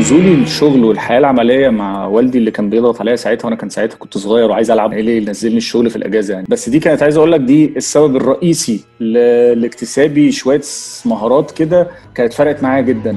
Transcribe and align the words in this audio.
نزولي 0.00 0.34
الشغل 0.34 0.84
والحياة 0.84 1.18
العملية 1.18 1.68
مع 1.68 2.06
والدي 2.06 2.38
اللي 2.38 2.50
كان 2.50 2.70
بيضغط 2.70 3.00
عليا 3.00 3.16
ساعتها 3.16 3.44
وأنا 3.44 3.56
كان 3.56 3.68
ساعتها 3.68 3.96
كنت 3.96 4.18
صغير 4.18 4.50
وعايز 4.50 4.70
ألعب 4.70 4.92
إيه 4.92 5.00
اللي 5.00 5.16
ينزلني 5.16 5.56
الشغل 5.56 5.90
في 5.90 5.96
الأجازة 5.96 6.34
يعني. 6.34 6.46
بس 6.48 6.68
دي 6.68 6.78
كانت 6.78 7.02
عايز 7.02 7.16
أقول 7.16 7.32
لك 7.32 7.40
دي 7.40 7.72
السبب 7.76 8.16
الرئيسي 8.16 8.84
لاكتسابي 9.00 10.32
شوية 10.32 10.60
مهارات 11.04 11.50
كده 11.50 11.90
كانت 12.14 12.32
فرقت 12.32 12.62
معايا 12.62 12.82
جدا. 12.82 13.16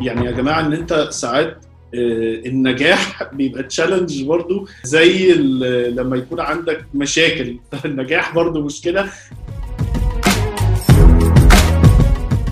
يعني 0.00 0.26
يا 0.26 0.30
جماعة 0.30 0.60
إن 0.60 0.72
أنت 0.72 1.06
ساعات 1.10 1.64
آه، 1.94 2.46
النجاح 2.46 3.34
بيبقى 3.34 3.62
تشالنج 3.62 4.24
برضو 4.24 4.68
زي 4.82 5.32
لما 5.90 6.16
يكون 6.16 6.40
عندك 6.40 6.84
مشاكل. 6.94 7.56
النجاح 7.84 8.34
برضو 8.34 8.62
مشكلة. 8.62 9.08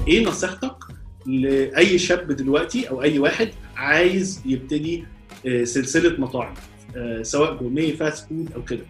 إيه 0.08 0.26
نصيحتك؟ 0.26 0.91
لأي 1.26 1.98
شاب 1.98 2.32
دلوقتي 2.32 2.88
أو 2.90 3.02
أي 3.02 3.18
واحد 3.18 3.48
عايز 3.76 4.40
يبتدي 4.46 5.04
آه، 5.46 5.64
سلسلة 5.64 6.20
مطاعم 6.20 6.54
آه، 6.96 7.22
سواء 7.22 7.54
جورنيه 7.56 7.96
fast 7.96 8.28
food 8.28 8.52
أو 8.56 8.62
كده. 8.64 8.82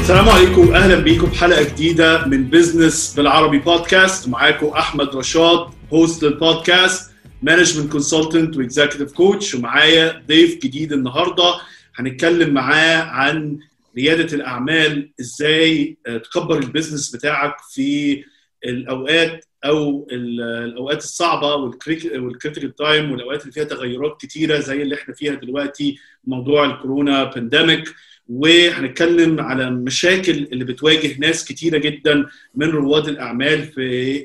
السلام 0.00 0.28
عليكم. 0.28 0.74
أهلا 0.74 0.96
بيكم 0.96 1.26
بحلقه 1.26 1.62
جديدة 1.62 2.26
من 2.26 2.44
بزنس 2.44 3.14
بالعربي 3.16 3.58
بودكاست 3.58 4.28
معاكم 4.28 4.66
أحمد 4.66 5.16
رشاد 5.16 5.66
host 5.92 6.22
لل 6.24 6.43
podcast 6.43 7.10
Management 7.42 7.92
consultant 7.92 8.56
و 8.56 8.62
executive 8.62 9.12
coach 9.12 9.54
ومعايا 9.54 10.22
ضيف 10.28 10.58
جديد 10.62 10.92
النهارده 10.92 11.54
هنتكلم 11.96 12.54
معاه 12.54 13.02
عن 13.02 13.58
ريادة 13.96 14.34
الأعمال 14.36 15.10
إزاي 15.20 15.96
آه، 16.06 16.16
تكبر 16.18 16.58
ال 16.58 16.64
business 16.64 17.16
بتاعك 17.16 17.56
في 17.72 18.24
الأوقات 18.64 19.44
أو 19.64 20.08
ال- 20.12 20.40
الأوقات 20.40 20.98
الصعبة 20.98 21.54
وال 21.54 21.78
critical 21.78 22.74
time 22.76 23.12
والأوقات 23.12 23.40
اللي 23.42 23.52
فيها 23.52 23.64
تغيرات 23.64 24.20
كتيرة 24.20 24.58
زي 24.58 24.82
اللي 24.82 24.94
إحنا 24.94 25.14
فيها 25.14 25.34
دلوقتي 25.34 25.98
موضوع 26.24 26.64
الكورونا 26.64 27.24
pandemic 27.24 27.94
وهنتكلم 28.28 29.40
على 29.40 29.70
مشاكل 29.70 30.32
اللي 30.32 30.64
بتواجه 30.64 31.18
ناس 31.18 31.44
كتيرة 31.44 31.78
جدا 31.78 32.26
من 32.54 32.70
رواد 32.70 33.08
الأعمال 33.08 33.64
في 33.64 34.18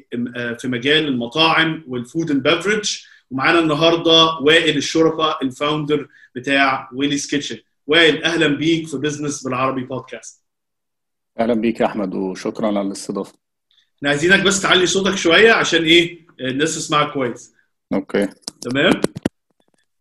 في 0.59 0.67
مجال 0.67 1.07
المطاعم 1.07 1.83
وال 1.87 2.02
food 2.02 2.31
and 2.31 2.43
beverage 2.43 3.01
ومعانا 3.31 3.59
النهارده 3.59 4.23
وائل 4.41 4.77
الشرفا 4.77 5.37
ال 5.45 5.53
founder 5.53 6.07
بتاع 6.35 6.89
Willy's 6.93 7.27
Kitchen. 7.29 7.57
وائل 7.87 8.23
أهلا 8.23 8.47
بيك 8.47 8.87
في 8.87 8.97
بزنس 8.97 9.43
بالعربي 9.43 9.83
بودكاست 9.83 10.43
أهلا 11.39 11.53
بيك 11.53 11.79
يا 11.79 11.85
أحمد 11.85 12.15
وشكرا 12.15 12.67
على 12.67 12.81
الاستضافة. 12.81 13.33
إحنا 13.97 14.09
عايزينك 14.09 14.43
بس 14.43 14.61
تعلي 14.61 14.85
صوتك 14.85 15.15
شوية 15.15 15.51
عشان 15.51 15.83
إيه 15.83 16.19
الناس 16.39 16.75
تسمعك 16.75 17.13
كويس. 17.13 17.53
Okay. 17.93 18.27
تمام؟ 18.61 19.01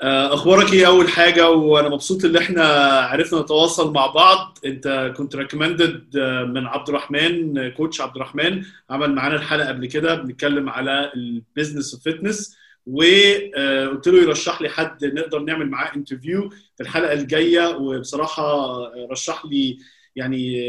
آه، 0.03 0.35
أخبارك 0.35 0.73
إيه 0.73 0.87
أول 0.87 1.09
حاجة؟ 1.09 1.51
وأنا 1.51 1.89
مبسوط 1.89 2.25
إن 2.25 2.37
إحنا 2.37 2.65
عرفنا 3.01 3.41
نتواصل 3.41 3.93
مع 3.93 4.07
بعض. 4.07 4.59
أنت 4.65 5.15
كنت 5.17 5.37
recommended 5.37 6.19
من 6.55 6.67
عبد 6.67 6.89
الرحمن 6.89 7.59
آه، 7.59 7.69
coach 7.69 8.01
عبد 8.01 8.17
الرحمن 8.17 8.63
عمل 8.91 9.15
معانا 9.15 9.35
الحلقة 9.37 9.69
قبل 9.69 9.87
كده. 9.87 10.15
بنتكلم 10.15 10.69
على 10.69 11.13
ال 11.15 11.24
business 11.24 11.95
و 11.95 12.02
fitness 12.03 12.57
وقلت 12.91 14.09
له 14.09 14.23
يرشح 14.23 14.63
لي 14.63 14.69
حد 14.69 15.05
نقدر 15.05 15.39
نعمل 15.39 15.71
معاه 15.71 15.97
interview 15.97 16.49
في 16.51 16.83
الحلقة 16.83 17.13
الجاية 17.13 17.77
وبصراحة 17.77 18.77
رشح 19.11 19.45
لي 19.47 19.79
يعني 20.17 20.63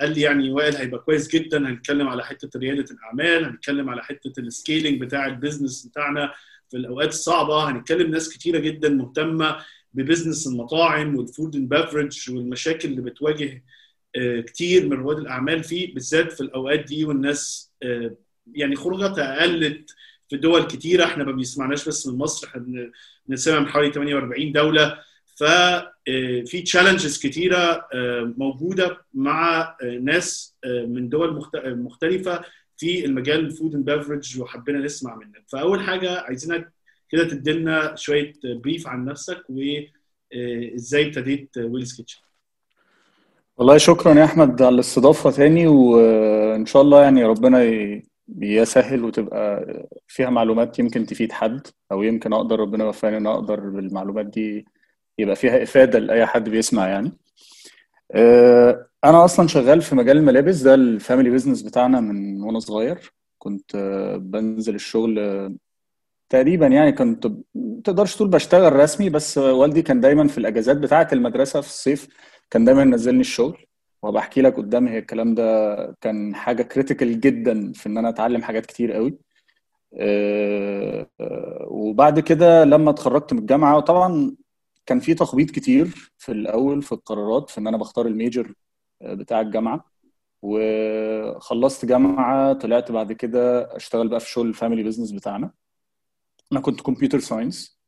قال 0.00 0.10
لي 0.14 0.20
يعني 0.20 0.50
وائل 0.50 0.76
هيبقى 0.76 1.00
كويس 1.00 1.28
جدا 1.28 1.68
هنتكلم 1.68 2.08
على 2.08 2.24
حتة 2.24 2.58
ريادة 2.58 2.84
الأعمال 2.90 3.44
هنتكلم 3.44 3.90
على 3.90 4.02
حتة 4.02 4.40
ال 4.40 4.47
scaling 4.47 5.00
بتاع 5.00 5.26
ال 5.26 5.33
business 5.33 5.86
بتاعنا 5.86 6.32
في 6.70 6.76
الأوقات 6.76 7.08
الصعبة 7.08 7.70
هنتكلم 7.70 8.10
ناس 8.10 8.28
كتيرة 8.28 8.58
جدا 8.58 8.88
مهتمة 8.88 9.56
ب 9.94 10.00
business 10.00 10.46
المطاعم 10.46 11.16
وال 11.16 11.29
food 11.29 11.56
and 11.56 11.68
beverage 11.68 12.30
والمشاكل 12.30 12.88
اللي 12.88 13.02
بتواجه 13.02 13.64
آه، 14.16 14.40
كتير 14.40 14.86
من 14.86 14.92
رواد 14.92 15.18
الأعمال 15.18 15.64
فيه 15.64 15.94
بالذات 15.94 16.32
في 16.32 16.40
الأوقات 16.40 16.80
دي 16.84 17.04
والناس 17.04 17.70
آه، 17.82 18.16
يعني 18.54 18.76
خروجاتها 18.76 19.42
قلت 19.42 19.90
في 20.32 20.38
دول 20.38 20.62
كتيرة 20.66 21.04
إحنا 21.04 21.24
ما 21.24 21.32
بيسمعناش 21.32 21.88
بس 21.88 22.06
من 22.06 22.18
مصر 22.18 22.46
إحنا 22.48 22.60
بن- 22.62 22.92
بنسمع 23.26 23.58
من 23.58 23.66
حوالي 23.66 23.92
48 23.92 24.52
دولة. 24.52 24.98
ففي 25.36 26.62
challenges 26.64 27.18
كتيرة 27.18 27.56
آه، 27.94 28.34
موجودة 28.38 28.98
مع 29.14 29.60
آه، 29.82 29.98
ناس 30.02 30.56
آه، 30.64 30.84
من 30.86 31.08
دول 31.08 31.34
مخت- 31.36 31.66
مختلفة 31.66 32.40
في 32.76 33.04
المجال 33.04 33.40
ال 33.40 33.47
food 33.47 33.74
and 33.74 33.90
beverage 33.90 34.40
وحبينا 34.40 34.78
نسمع 34.78 35.16
منك. 35.16 35.44
فأول 35.48 35.80
حاجة 35.80 36.20
عايزينك 36.20 36.72
كده 37.10 37.24
تدينا 37.28 37.94
شوية 37.96 38.32
brief 38.44 38.86
عن 38.88 39.04
نفسك 39.04 39.42
وازاي 39.48 41.06
ابتديت 41.06 41.58
Willy's 41.58 41.96
Kitchen 41.96 42.20
والله 43.56 43.76
شكرا 43.78 44.14
يا 44.14 44.24
أحمد 44.24 44.62
على 44.62 44.74
الاستضافة 44.74 45.30
تاني 45.30 45.66
وإن 45.66 46.66
شاء 46.66 46.82
الله 46.82 47.02
يعني 47.02 47.24
ربنا 47.24 47.62
يسهل 48.38 49.04
وتبقى 49.04 49.66
فيها 50.08 50.30
معلومات 50.30 50.78
يمكن 50.78 51.06
تفيد 51.06 51.32
حد 51.32 51.66
أو 51.92 52.02
يمكن 52.02 52.32
أقدر 52.32 52.60
ربنا 52.60 52.84
يوفقني 52.84 53.16
إن 53.16 53.26
أقدر 53.26 53.60
بالمعلومات 53.60 54.26
دي 54.26 54.66
يبقى 55.18 55.36
فيها 55.36 55.62
إفادة 55.62 55.98
لأي 55.98 56.26
حد 56.26 56.48
بيسمع 56.48 56.88
يعني. 56.88 57.12
آه، 58.12 58.86
أنا 59.04 59.24
أصلا 59.24 59.48
شغال 59.48 59.82
في 59.82 59.94
مجال 59.94 60.16
الملابس 60.16 60.56
ده 60.60 60.74
ال 60.74 60.82
family 60.82 61.30
business 61.30 61.62
بتاعنا 61.62 62.00
من 62.00 62.42
وأنا 62.42 62.58
صغير. 62.60 63.12
كنت 63.38 63.74
آه، 63.74 64.16
بنزل 64.16 64.74
الشغل 64.74 65.18
آه، 65.18 65.54
تقريبا 66.28 66.66
يعني 66.66 66.92
كنت 66.92 67.26
تقدرش 67.84 68.16
تقول 68.16 68.28
بشتغل 68.28 68.72
رسمي 68.76 69.10
بس 69.10 69.38
والدي 69.38 69.82
كان 69.82 70.00
دايما 70.00 70.28
في 70.28 70.38
الأجازات 70.38 70.76
بتاعة 70.76 71.08
المدرسة 71.12 71.60
في 71.60 71.66
الصيف 71.68 72.08
كان 72.50 72.64
دايما 72.64 72.82
ينزلني 72.82 73.20
الشغل. 73.20 73.66
وهبقى 74.02 74.22
احكي 74.22 74.42
لك 74.42 74.56
قدام 74.56 74.88
هي 74.88 74.98
الكلام 74.98 75.34
ده 75.34 75.76
كان 76.00 76.34
حاجة 76.34 76.62
critical 76.62 77.20
جدا 77.20 77.72
في 77.72 77.86
إن 77.88 77.98
أنا 77.98 78.08
أتعلم 78.08 78.42
حاجات 78.42 78.66
كتير 78.66 78.92
قوي. 78.92 79.18
آه، 79.98 81.10
آه، 81.20 81.66
وبعد 81.70 82.20
كده 82.20 82.64
لما 82.64 82.90
اتخرجت 82.90 83.32
من 83.32 83.38
الجامعة 83.38 83.76
وطبعا 83.76 84.36
كان 84.86 85.00
في 85.00 85.14
تخبيط 85.14 85.50
كتير 85.50 86.12
في 86.18 86.32
الأول 86.32 86.82
في 86.82 86.92
القرارات 86.92 87.50
في 87.50 87.58
إن 87.58 87.66
أنا 87.66 87.76
بختار 87.76 88.06
ال 88.06 88.14
major 88.14 88.54
بتاع 89.02 89.40
الجامعة. 89.40 89.84
وخلصت 90.42 91.84
جامعة 91.84 92.52
طلعت 92.52 92.92
بعد 92.92 93.12
كده 93.12 93.76
أشتغل 93.76 94.08
بقى 94.08 94.20
في 94.20 94.30
شغل 94.30 94.48
ال 94.48 94.53
family 94.53 94.82
business 94.82 95.12
بتاعنا. 95.12 95.52
أنا 96.52 96.60
كنت 96.60 96.80
computer 96.80 97.18
science 97.20 97.78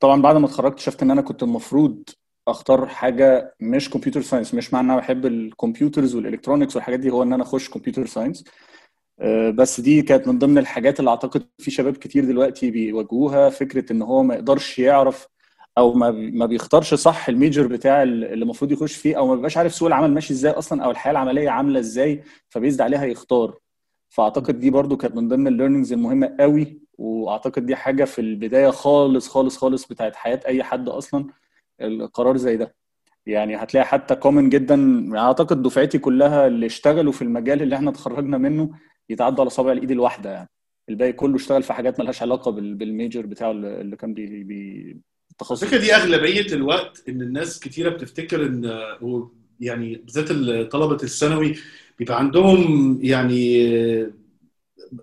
طبعا 0.00 0.22
بعد 0.22 0.36
ما 0.36 0.46
اتخرجت 0.46 0.78
شفت 0.78 1.02
إن 1.02 1.10
أنا 1.10 1.22
كنت 1.22 1.42
المفروض 1.42 2.04
اختار 2.50 2.86
حاجة 2.86 3.54
مش 3.60 3.90
computer 3.90 4.22
science 4.22 4.54
مش 4.54 4.72
معنى 4.74 4.86
أنا 4.92 4.96
بحب 4.96 5.26
ال 5.26 5.35
computers 5.35 6.14
وال 6.14 6.24
electronics 6.24 6.76
والحاجات 6.76 7.00
دي 7.00 7.10
هو 7.10 7.22
إن 7.22 7.32
أنا 7.32 7.42
أخش 7.42 7.68
computer 7.70 8.06
science 8.06 8.44
بس 9.54 9.80
دي 9.80 10.02
كانت 10.02 10.28
من 10.28 10.38
ضمن 10.38 10.58
الحاجات 10.58 11.00
اللي 11.00 11.10
أعتقد 11.10 11.42
في 11.58 11.70
شباب 11.70 11.96
كتير 11.96 12.24
دلوقتي 12.24 12.70
بيواجهوها 12.70 13.50
فكرة 13.50 13.92
إن 13.92 14.02
هو 14.02 14.22
ما 14.22 14.34
يقدرش 14.34 14.78
يعرف 14.78 15.28
أو 15.78 15.94
ما 15.94 16.10
ما 16.10 16.46
بيختارش 16.46 16.94
صح 16.94 17.28
ال 17.28 17.34
major 17.34 17.66
بتاع 17.66 18.02
اللي 18.02 18.34
المفروض 18.34 18.72
يخش 18.72 18.94
فيه 18.96 19.18
أو 19.18 19.26
ما 19.26 19.34
بيبقاش 19.34 19.56
عارف 19.56 19.74
سوق 19.74 19.86
العمل 19.88 20.10
ماشي 20.14 20.32
إزاي 20.32 20.52
أصلا 20.52 20.84
أو 20.84 20.90
الحياة 20.90 21.12
العملية 21.12 21.50
عاملة 21.50 21.80
إزاي 21.80 22.22
ف 22.48 22.53
based 22.53 22.80
عليها 22.80 23.04
يختار. 23.04 23.58
فأعتقد 24.08 24.60
دي 24.60 24.70
برضو 24.70 24.96
كانت 24.96 25.16
من 25.16 25.28
ضمن 25.28 25.46
ال 25.46 25.51
learnings 25.51 25.92
المهمة 25.92 26.36
قوي 26.40 26.78
وأعتقد 26.98 27.66
دي 27.66 27.76
حاجة 27.76 28.04
في 28.04 28.20
البداية 28.20 28.70
خالص 28.70 29.28
خالص 29.28 29.56
خالص 29.56 29.86
بتاعت 29.86 30.16
حياة 30.16 30.40
أي 30.46 30.62
حد 30.62 30.88
أصلا. 30.88 31.26
القرار 31.80 32.36
زي 32.36 32.56
ده. 32.56 32.74
يعني 33.26 33.56
هتلاقي 33.56 33.86
حتى 33.86 34.14
common 34.14 34.48
جدا 34.48 34.74
يعني 34.74 35.18
أعتقد 35.18 35.62
دفعتي 35.62 35.98
كلها 35.98 36.46
اللي 36.46 36.66
اشتغلوا 36.66 37.12
في 37.12 37.22
المجال 37.22 37.62
اللي 37.62 37.76
إحنا 37.76 37.90
اتخرجنا 37.90 38.38
منه 38.38 38.70
يتعدوا 39.10 39.40
على 39.40 39.50
صابع 39.50 39.72
الإيد 39.72 39.90
الواحدة 39.90 40.30
يعني. 40.30 40.48
الباقي 40.88 41.12
كله 41.12 41.36
اشتغل 41.36 41.62
في 41.62 41.72
حاجات 41.72 42.00
ملهاش 42.00 42.22
علاقة 42.22 42.50
بال- 42.50 42.74
بال 42.74 42.89
major 42.89 43.26
بتاعه 43.26 43.50
اللي 43.50 43.96
كان 43.96 44.14
بي 44.14 44.44
بي 44.44 44.96
التخصص 45.30 45.62
الفكرة 45.62 45.78
دي 45.80 45.94
أغلبية 45.94 46.52
الوقت 46.52 47.02
إن 47.08 47.22
الناس 47.22 47.60
كتيرة 47.60 47.88
بتفتكر 47.90 48.46
إن 48.46 48.78
يعني 49.60 49.94
بالذات 49.96 50.28
طلبة 50.72 51.02
الثانوي 51.02 51.54
بيبقى 51.98 52.18
عندهم 52.18 52.98
يعني 53.02 53.72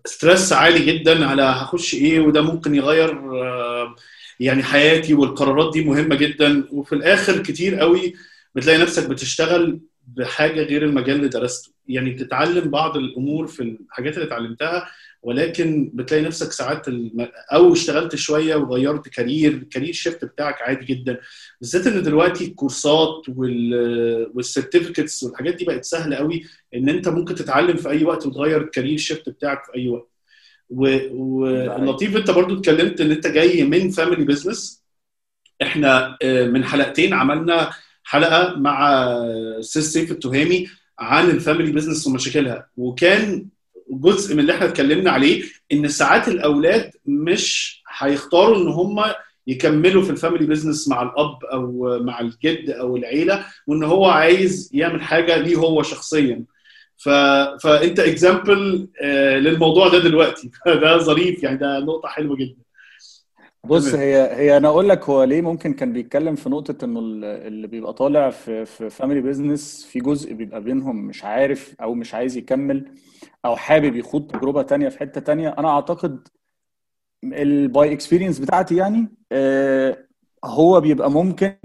stress 0.05 0.53
عالي 0.53 0.85
جدا 0.85 1.25
على 1.25 1.41
هخش 1.41 1.93
إيه 1.95 2.19
وده 2.19 2.41
ممكن 2.41 2.75
يغير 2.75 3.41
آه، 3.43 3.95
يعني 4.39 4.63
حياتي 4.63 5.13
والقرارات 5.13 5.73
دي 5.73 5.83
مهمة 5.83 6.15
جدا. 6.15 6.63
وفي 6.71 6.95
الآخر 6.95 7.43
كتير 7.43 7.75
قوي 7.75 8.13
بتلاقي 8.55 8.77
نفسك 8.77 9.09
بتشتغل 9.09 9.79
بحاجة 10.07 10.63
غير 10.63 10.83
المجال 10.85 11.15
اللي 11.15 11.27
درسته. 11.27 11.71
يعني 11.87 12.09
بتتعلم 12.09 12.69
بعض 12.69 12.97
الأمور 12.97 13.47
في 13.47 13.63
الحاجات 13.63 14.13
اللي 14.13 14.25
اتعلمتها 14.25 14.87
ولكن 15.21 15.91
بتلاقي 15.93 16.23
نفسك 16.23 16.51
ساعات 16.51 16.87
الم... 16.87 17.27
أو 17.53 17.73
اشتغلت 17.73 18.15
شوية 18.15 18.55
وغيرت 18.55 19.07
career 19.09 19.51
ال 19.51 19.57
career 19.57 19.93
shift 19.93 20.25
بتاعك 20.25 20.61
عادي 20.61 20.85
جدا. 20.85 21.17
بالذات 21.61 21.87
إن 21.87 22.03
دلوقتي 22.03 22.45
الكورسات 22.45 23.21
وال... 23.29 24.31
وال 24.33 24.46
certificates 24.46 25.23
والحاجات 25.23 25.55
دي 25.55 25.65
بقت 25.65 25.83
سهلة 25.85 26.15
قوي 26.15 26.43
إن 26.75 26.89
أنت 26.89 27.07
ممكن 27.07 27.35
تتعلم 27.35 27.77
في 27.77 27.89
أي 27.89 28.03
وقت 28.03 28.25
وتغير 28.25 28.61
ال 28.61 28.66
career 28.66 28.97
shift 28.97 29.29
بتاعك 29.29 29.63
في 29.65 29.75
أي 29.75 29.89
وقت. 29.89 30.14
واللطيف 30.69 32.17
انت 32.17 32.31
برضو 32.31 32.59
اتكلمت 32.59 33.01
ان 33.01 33.11
انت 33.11 33.27
جاي 33.27 33.63
من 33.63 33.89
family 33.89 34.23
business 34.25 34.83
إحنا 35.61 36.17
من 36.23 36.65
حلقتين 36.65 37.13
عملنا 37.13 37.69
حلقة 38.03 38.55
مع 38.59 39.05
سيس 39.61 39.93
سيف 39.93 40.11
التهامي 40.11 40.67
عن 40.99 41.29
ال 41.29 41.35
family 41.35 41.71
business 41.71 42.07
ومشاكلها. 42.07 42.67
وكان 42.77 43.45
جزء 43.89 44.33
من 44.33 44.39
اللي 44.39 44.53
إحنا 44.55 44.65
اتكلمنا 44.65 45.11
عليه 45.11 45.43
ان 45.71 45.87
ساعات 45.87 46.27
الأولاد 46.27 46.91
مش 47.05 47.81
هيختاروا 47.97 48.57
ان 48.57 48.67
هم 48.67 49.03
يكملوا 49.47 50.03
في 50.03 50.09
ال 50.09 50.14
family 50.14 50.45
business 50.45 50.87
مع 50.87 51.01
الأب 51.01 51.43
أو 51.43 51.99
مع 52.03 52.19
الجد 52.19 52.69
أو 52.69 52.97
العيلة 52.97 53.45
وإن 53.67 53.83
هو 53.83 54.05
عايز 54.05 54.69
يعمل 54.73 55.01
حاجة 55.01 55.37
ليه 55.37 55.55
هو 55.55 55.83
شخصيا. 55.83 56.43
ف... 56.97 57.09
فانت 57.63 57.99
example 57.99 58.87
للموضوع 59.43 59.87
ده 59.87 59.99
دلوقتي. 59.99 60.51
ده 60.81 60.97
ظريف 60.97 61.43
يعني 61.43 61.57
ده 61.57 61.79
نقطة 61.79 62.07
حلوة 62.09 62.35
جدا. 62.37 62.65
بص 63.65 63.93
هي 63.93 64.35
هي 64.35 64.57
أنا 64.57 64.67
أقول 64.67 64.89
لك 64.89 65.09
هو 65.09 65.23
ليه 65.23 65.41
ممكن 65.41 65.73
كان 65.73 65.93
بيتكلم 65.93 66.35
في 66.35 66.49
نقطة 66.49 66.85
إنه 66.85 66.99
اللي 66.99 67.67
بيبقى 67.67 67.93
طالع 67.93 68.29
في 68.29 68.65
في 68.65 68.89
family 68.89 69.21
business 69.21 69.85
في 69.85 69.99
جزء 69.99 70.33
بيبقى 70.33 70.61
بينهم 70.61 70.95
مش 71.05 71.23
عارف 71.23 71.75
أو 71.81 71.93
مش 71.93 72.13
عايز 72.13 72.37
يكمل 72.37 72.91
أو 73.45 73.55
حابب 73.55 73.95
يخوض 73.95 74.27
تجربة 74.31 74.61
تانية 74.61 74.89
في 74.89 74.99
حتة 74.99 75.21
تانية. 75.21 75.55
أنا 75.59 75.69
أعتقد 75.69 76.27
ال 77.23 77.47
by 77.47 77.93
experience 77.93 78.39
بتاعتي 78.39 78.75
يعني 78.75 79.07
آه 79.31 80.07
هو 80.45 80.81
بيبقى 80.81 81.11
ممكن 81.11 81.55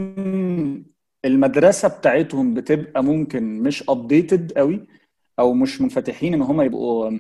المدرسة 1.25 1.89
بتاعتهم 1.89 2.55
بتبقى 2.55 3.05
ممكن 3.05 3.63
مش 3.63 3.85
updated 3.91 4.53
قوي 4.53 4.87
أو 5.41 5.53
مش 5.55 5.81
منفتحين 5.81 6.35
إن 6.35 6.43
هم 6.43 6.61
يبقوا 6.61 7.19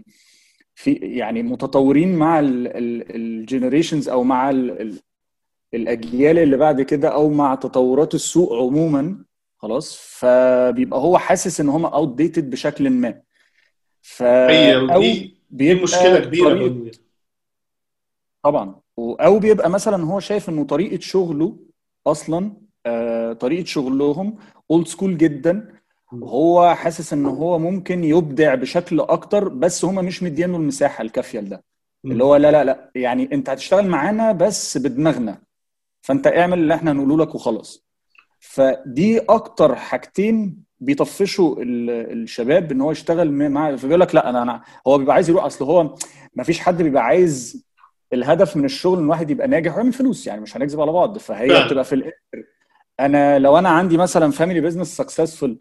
في 0.74 0.92
يعني 0.92 1.42
متطورين 1.42 2.16
مع 2.16 2.40
ال 2.42 2.56
generations 2.56 4.08
أو 4.08 4.22
مع 4.24 4.50
ال 4.50 4.80
ال 4.82 5.00
الأجيال 5.74 6.38
اللي 6.38 6.56
بعد 6.56 6.82
كده 6.82 7.08
أو 7.08 7.30
مع 7.30 7.54
تطورات 7.54 8.14
السوق 8.14 8.52
عموما 8.52 9.24
خلاص. 9.58 9.96
فبيبقى 9.96 11.00
هو 11.00 11.18
حاسس 11.18 11.60
إن 11.60 11.68
هم 11.68 11.86
outdated 11.86 12.50
بشكل 12.50 12.90
ما. 12.90 13.20
ف 14.02 14.22
أو 14.22 15.02
دي 15.50 15.74
مشكلة 15.74 16.18
كبيرة 16.20 16.90
طبعا. 18.42 18.80
أو 18.98 19.38
بيبقى 19.38 19.70
مثلا 19.70 20.04
هو 20.04 20.20
شايف 20.20 20.48
إنه 20.48 20.64
طريقة 20.64 21.00
شغله 21.00 21.56
أصلا 22.06 22.52
آه 22.86 23.32
طريقة 23.32 23.64
شغلهم 23.64 24.36
old 24.70 24.86
school 24.86 25.18
جدا. 25.18 25.79
وهو 26.12 26.74
حاسس 26.74 27.12
إن 27.12 27.26
هو 27.26 27.58
ممكن 27.58 28.04
يبدع 28.04 28.54
بشكل 28.54 29.00
أكتر 29.00 29.48
بس 29.48 29.84
هما 29.84 30.02
مش 30.02 30.22
مديانه 30.22 30.56
المساحة 30.56 31.02
الكافية 31.02 31.40
لده. 31.40 31.64
اللي 32.04 32.24
هو 32.24 32.36
لا 32.36 32.50
لا 32.50 32.64
لا 32.64 32.90
يعني 32.94 33.28
أنت 33.32 33.50
هتشتغل 33.50 33.86
معانا 33.88 34.32
بس 34.32 34.78
بدماغنا. 34.78 35.38
فأنت 36.02 36.26
اعمل 36.26 36.58
اللي 36.58 36.74
إحنا 36.74 36.92
هنقوله 36.92 37.16
لك 37.18 37.34
وخلاص. 37.34 37.86
فدي 38.40 39.18
أكتر 39.18 39.74
حاجتين 39.74 40.56
بيطفشوا 40.80 41.56
الشباب 41.62 42.72
إن 42.72 42.80
هو 42.80 42.90
يشتغل 42.90 43.32
مع 43.32 43.76
فبيقول 43.76 44.00
لك 44.00 44.14
لا 44.14 44.30
أنا 44.30 44.42
أنا 44.42 44.62
هو 44.86 44.98
بيبقى 44.98 45.14
عايز 45.14 45.30
يروح 45.30 45.44
أصل 45.44 45.64
هو 45.64 45.94
ما 46.34 46.44
فيش 46.44 46.60
حد 46.60 46.82
بيبقى 46.82 47.04
عايز 47.04 47.64
الهدف 48.12 48.56
من 48.56 48.64
الشغل 48.64 48.98
إن 48.98 49.04
الواحد 49.04 49.30
يبقى 49.30 49.48
ناجح 49.48 49.74
ويعمل 49.74 49.92
فلوس 49.92 50.26
يعني 50.26 50.40
مش 50.40 50.56
هنكذب 50.56 50.80
على 50.80 50.92
بعض. 50.92 51.18
فهي 51.18 51.64
بتبقى 51.66 51.84
في 51.84 51.94
الآخر. 51.94 52.16
أنا 53.00 53.38
لو 53.38 53.58
أنا 53.58 53.68
عندي 53.68 53.96
مثلا 53.96 54.30
family 54.30 54.60
business 54.60 54.96
successful 54.96 55.58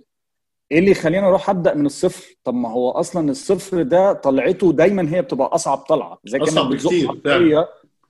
إيه 0.72 0.80
اللي 0.80 0.92
يخليني 0.92 1.28
أروح 1.28 1.50
أبدأ 1.50 1.74
من 1.74 1.86
الصفر؟ 1.86 2.36
طب 2.44 2.54
ما 2.54 2.70
هو 2.72 2.92
أصلا 2.92 3.32
الصفر 3.32 3.82
ده 3.84 4.14
طلعته 4.14 4.72
دايما 4.74 5.16
هي 5.16 5.22
بتبقى 5.22 5.48
أصعب 5.56 5.78
طلعة 5.78 6.20
زي 6.26 6.40
كأنك 6.40 6.72
بتزق 6.72 6.92
عربية 7.10 7.70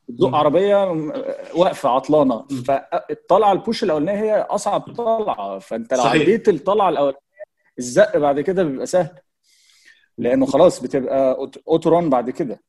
بتزق 0.10 0.36
عربية 0.36 0.76
واقفة 1.56 1.90
عطلانة. 1.90 2.48
فالطلعه 2.68 3.52
ال 3.52 3.58
push 3.58 3.84
الأولانية 3.84 4.22
هي 4.22 4.42
أصعب 4.42 4.82
طلعة. 4.82 5.60
فأنت 5.60 5.94
لو. 5.94 6.02
عديت 6.02 6.50
الطلعة 6.50 6.90
الأولانية 6.90 7.20
الزق 7.80 8.18
بعد 8.18 8.40
كده 8.40 8.64
بيبقى 8.64 8.86
سهل. 8.86 9.10
لأنه 10.18 10.46
خلاص 10.46 10.84
بتبقى 10.84 11.38
auto 11.68 11.90
run 11.90 12.10
بعد 12.10 12.30
كده. 12.30 12.60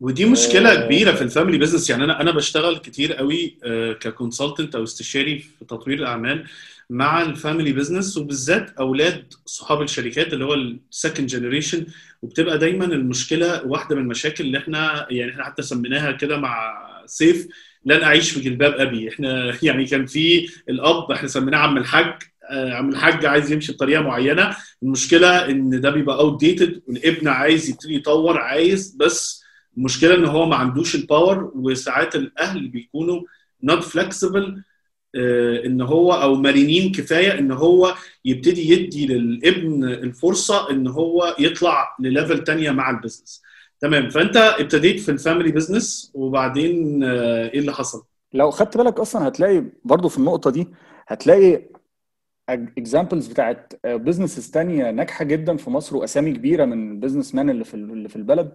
ودي 0.00 0.24
مشكلة 0.24 0.74
كبيرة 0.74 1.12
في 1.12 1.22
ال 1.22 1.27
family 1.27 1.58
business 1.58 1.90
يعني 1.90 2.04
أنا 2.04 2.20
أنا 2.20 2.30
بشتغل 2.30 2.76
كتير 2.76 3.12
قوي 3.12 3.58
ك 4.00 4.07
consultant 4.07 4.74
أو 4.74 4.82
استشاري 4.82 5.38
في 5.38 5.64
تطوير 5.64 5.98
الأعمال 5.98 6.46
مع 6.90 7.22
ال 7.22 7.29
family 7.29 7.72
business 7.72 8.16
وبالذات 8.16 8.70
أولاد 8.70 9.34
صحاب 9.46 9.82
الشركات 9.82 10.32
اللي 10.32 10.44
هو 10.44 10.54
ال 10.54 10.64
second 10.64 11.26
generation 11.26 11.86
وبتبقى 12.22 12.58
دايما 12.58 12.84
المشكلة 12.84 13.66
واحدة 13.66 13.96
من 13.96 14.02
المشاكل 14.02 14.44
اللي 14.44 14.58
إحنا 14.58 15.06
يعني 15.10 15.32
إحنا 15.32 15.44
حتى 15.44 15.62
سميناها 15.62 16.12
كده 16.12 16.36
مع 16.36 16.86
سيف 17.06 17.48
لن 17.84 18.02
أعيش 18.02 18.30
في 18.30 18.40
جلباب 18.40 18.72
أبي. 18.72 19.08
إحنا 19.08 19.52
يعني 19.62 19.84
كان 19.84 20.06
في 20.06 20.48
الأب 20.68 21.10
إحنا 21.12 21.28
سميناه 21.28 21.58
عم 21.58 21.76
الحاج 21.76 22.22
عم 22.50 22.88
الحاج 22.90 23.26
عايز 23.26 23.52
يمشي 23.52 23.72
بطريقة 23.72 24.02
معينة. 24.02 24.56
المشكلة 24.82 25.50
إن 25.50 25.80
ده 25.80 25.90
بيبقى 25.90 26.18
outdated 26.18 26.82
والابن 26.88 27.28
عايز 27.28 27.70
يبتدي 27.70 27.94
يطور 27.94 28.38
عايز 28.38 28.96
بس 28.96 29.39
المشكلة 29.76 30.14
إن 30.14 30.24
هو 30.24 30.46
ما 30.46 30.56
عندوش 30.56 30.94
ال 30.94 31.04
power 31.04 31.52
وساعات 31.54 32.16
الأهل 32.16 32.68
بيكونوا 32.68 33.22
not 33.62 33.82
flexible 33.84 34.62
إن 35.64 35.80
هو 35.80 36.12
أو 36.12 36.34
مرنين 36.34 36.92
كفاية 36.92 37.38
إن 37.38 37.52
هو 37.52 37.94
يبتدي 38.24 38.70
يدي 38.70 39.06
للابن 39.06 39.84
الفرصة 39.84 40.70
إن 40.70 40.86
هو 40.88 41.36
يطلع 41.38 41.96
ل 42.00 42.07
level 42.07 42.44
تانية 42.44 42.70
مع 42.70 42.90
ال 42.90 42.96
business 42.96 43.42
تمام 43.80 44.08
فأنت 44.10 44.36
ابتديت 44.36 45.00
في 45.00 45.10
ال 45.10 45.16
family 45.16 45.52
business 45.52 46.10
وبعدين 46.14 47.04
إيه 47.04 47.58
اللي 47.58 47.72
حصل؟ 47.72 48.04
لو 48.34 48.50
خدت 48.50 48.76
بالك 48.76 49.00
أصلا 49.00 49.28
هتلاقي 49.28 49.64
برضو 49.84 50.08
في 50.08 50.18
النقطة 50.18 50.50
دي 50.50 50.68
هتلاقي 51.08 51.62
examples 52.48 53.26
بتاعت 53.26 53.72
businesses 53.86 54.50
تانية 54.50 54.90
ناجحة 54.90 55.24
جدا 55.24 55.56
في 55.56 55.70
مصر 55.70 55.96
وأسامي 55.96 56.32
كبيرة 56.32 56.64
من 56.64 56.90
ال 56.92 56.97
business 56.97 57.34
man 57.34 57.50
اللي 57.50 57.64
في 57.64 57.74
اللي 57.74 58.08
في 58.08 58.16
البلد. 58.16 58.52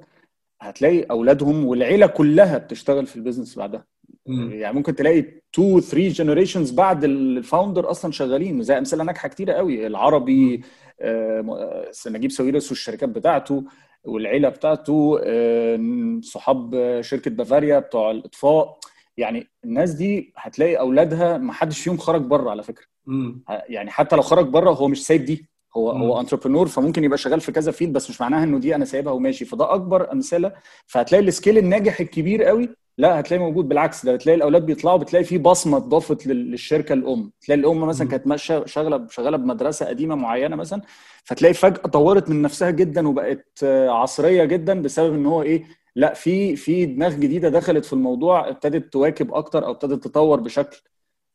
هتلاقي 0.62 1.02
أولادهم 1.04 1.66
والعيلة 1.66 2.08
كلها 2.08 2.58
بتشتغل 2.58 3.06
في 3.06 3.16
ال 3.16 3.20
business 3.20 3.56
بعدها. 3.58 3.86
مم. 4.28 4.52
يعني 4.52 4.76
ممكن 4.76 4.96
تلاقي 4.96 5.20
2 5.54 5.80
3 5.82 6.08
generations 6.08 6.72
بعد 6.72 7.04
ال 7.04 7.15
founder 7.15 7.92
أصلا 7.92 8.12
شغالين. 8.12 8.62
زي 8.62 8.78
أمثلة 8.78 9.04
ناجحة 9.04 9.28
كتيرة 9.30 9.54
قوي. 9.54 9.88
العربي 9.88 10.62
آه، 11.02 11.86
نجيب 12.08 12.32
ساويرس 12.32 12.70
والشركات 12.72 13.10
بتاعته 13.10 13.64
والعيلة 14.04 14.50
بتاعته 14.50 15.20
آه، 15.24 15.80
صحاب 16.22 16.76
شركة 17.02 17.32
بافاريا 17.32 17.80
بتوع 17.80 18.12
الإطفاء. 18.12 18.78
يعني 19.18 19.48
الناس 19.64 19.92
دي 19.92 20.34
هتلاقي 20.38 20.76
أولادها 20.80 21.38
ما 21.38 21.54
حدش 21.54 21.80
فيهم 21.82 21.98
خرج 21.98 22.22
بره 22.22 22.50
على 22.50 22.64
فكرة. 22.64 22.86
مم. 23.06 23.44
يعني 23.70 23.92
حتى 23.92 24.16
لو 24.16 24.22
خرج 24.22 24.48
بره 24.48 24.72
هو 24.72 24.88
مش 24.88 25.06
سايب 25.06 25.26
دي. 25.26 25.50
هو 25.78 25.94
مم. 25.96 26.02
هو 26.04 26.20
entrepreneur 26.20 26.68
فممكن 26.68 27.04
يبقى 27.04 27.18
شغال 27.18 27.42
في 27.42 27.52
كذا 27.52 27.72
field 27.72 27.94
بس 27.94 28.10
مش 28.10 28.22
معناها 28.22 28.44
إنه 28.44 28.60
دي 28.60 28.76
أنا 28.76 28.86
سايبها 28.86 29.14
وماشي 29.14 29.46
فده 29.46 29.74
أكبر 29.74 30.12
أمثلة 30.12 30.52
فهتلاقي 30.88 31.24
ال 31.24 31.30
scale 31.30 31.58
الناجح 31.58 32.00
الكبير 32.00 32.44
قوي 32.44 32.70
لا 32.98 33.20
هتلاقي 33.20 33.42
موجود 33.44 33.68
بالعكس 33.70 34.06
ده 34.06 34.14
بتلاقي 34.16 34.36
الأولاد 34.36 34.66
بيطلعوا 34.66 34.98
بتلاقي 34.98 35.24
في 35.26 35.38
بصمة 35.38 35.78
اتضافت 35.78 36.28
لل- 36.28 36.52
للشركة 36.52 36.94
الأم 36.94 37.32
تلاقي 37.42 37.60
الأم 37.60 37.80
مثلا. 37.82 38.08
كانت 38.08 38.28
ماشية 38.28 38.66
شغاله 38.66 39.08
شغالة 39.10 39.38
بمدرسة 39.38 39.86
قديمة 39.86 40.16
معينة 40.16 40.56
مثلا 40.56 40.82
فتلاقي 41.24 41.54
فجأة 41.54 41.82
طورت 41.90 42.30
من 42.30 42.42
نفسها 42.42 42.70
جدا 42.72 43.08
وبقت 43.08 43.64
عصرية 43.90 44.44
جدا 44.46 44.82
بسبب 44.82 45.14
إن 45.14 45.26
هو 45.26 45.42
إيه 45.42 45.64
لا 45.96 46.14
في 46.14 46.56
في 46.56 46.86
دماغ 46.86 47.14
جديدة 47.14 47.50
دخلت 47.50 47.86
في 47.86 47.94
الموضوع 47.94 48.50
ابتدت 48.50 48.94
تواكب 48.94 49.34
أكتر 49.34 49.66
أو 49.66 49.72
ابتدت 49.72 50.04
تطور 50.04 50.40
بشكل 50.40 50.78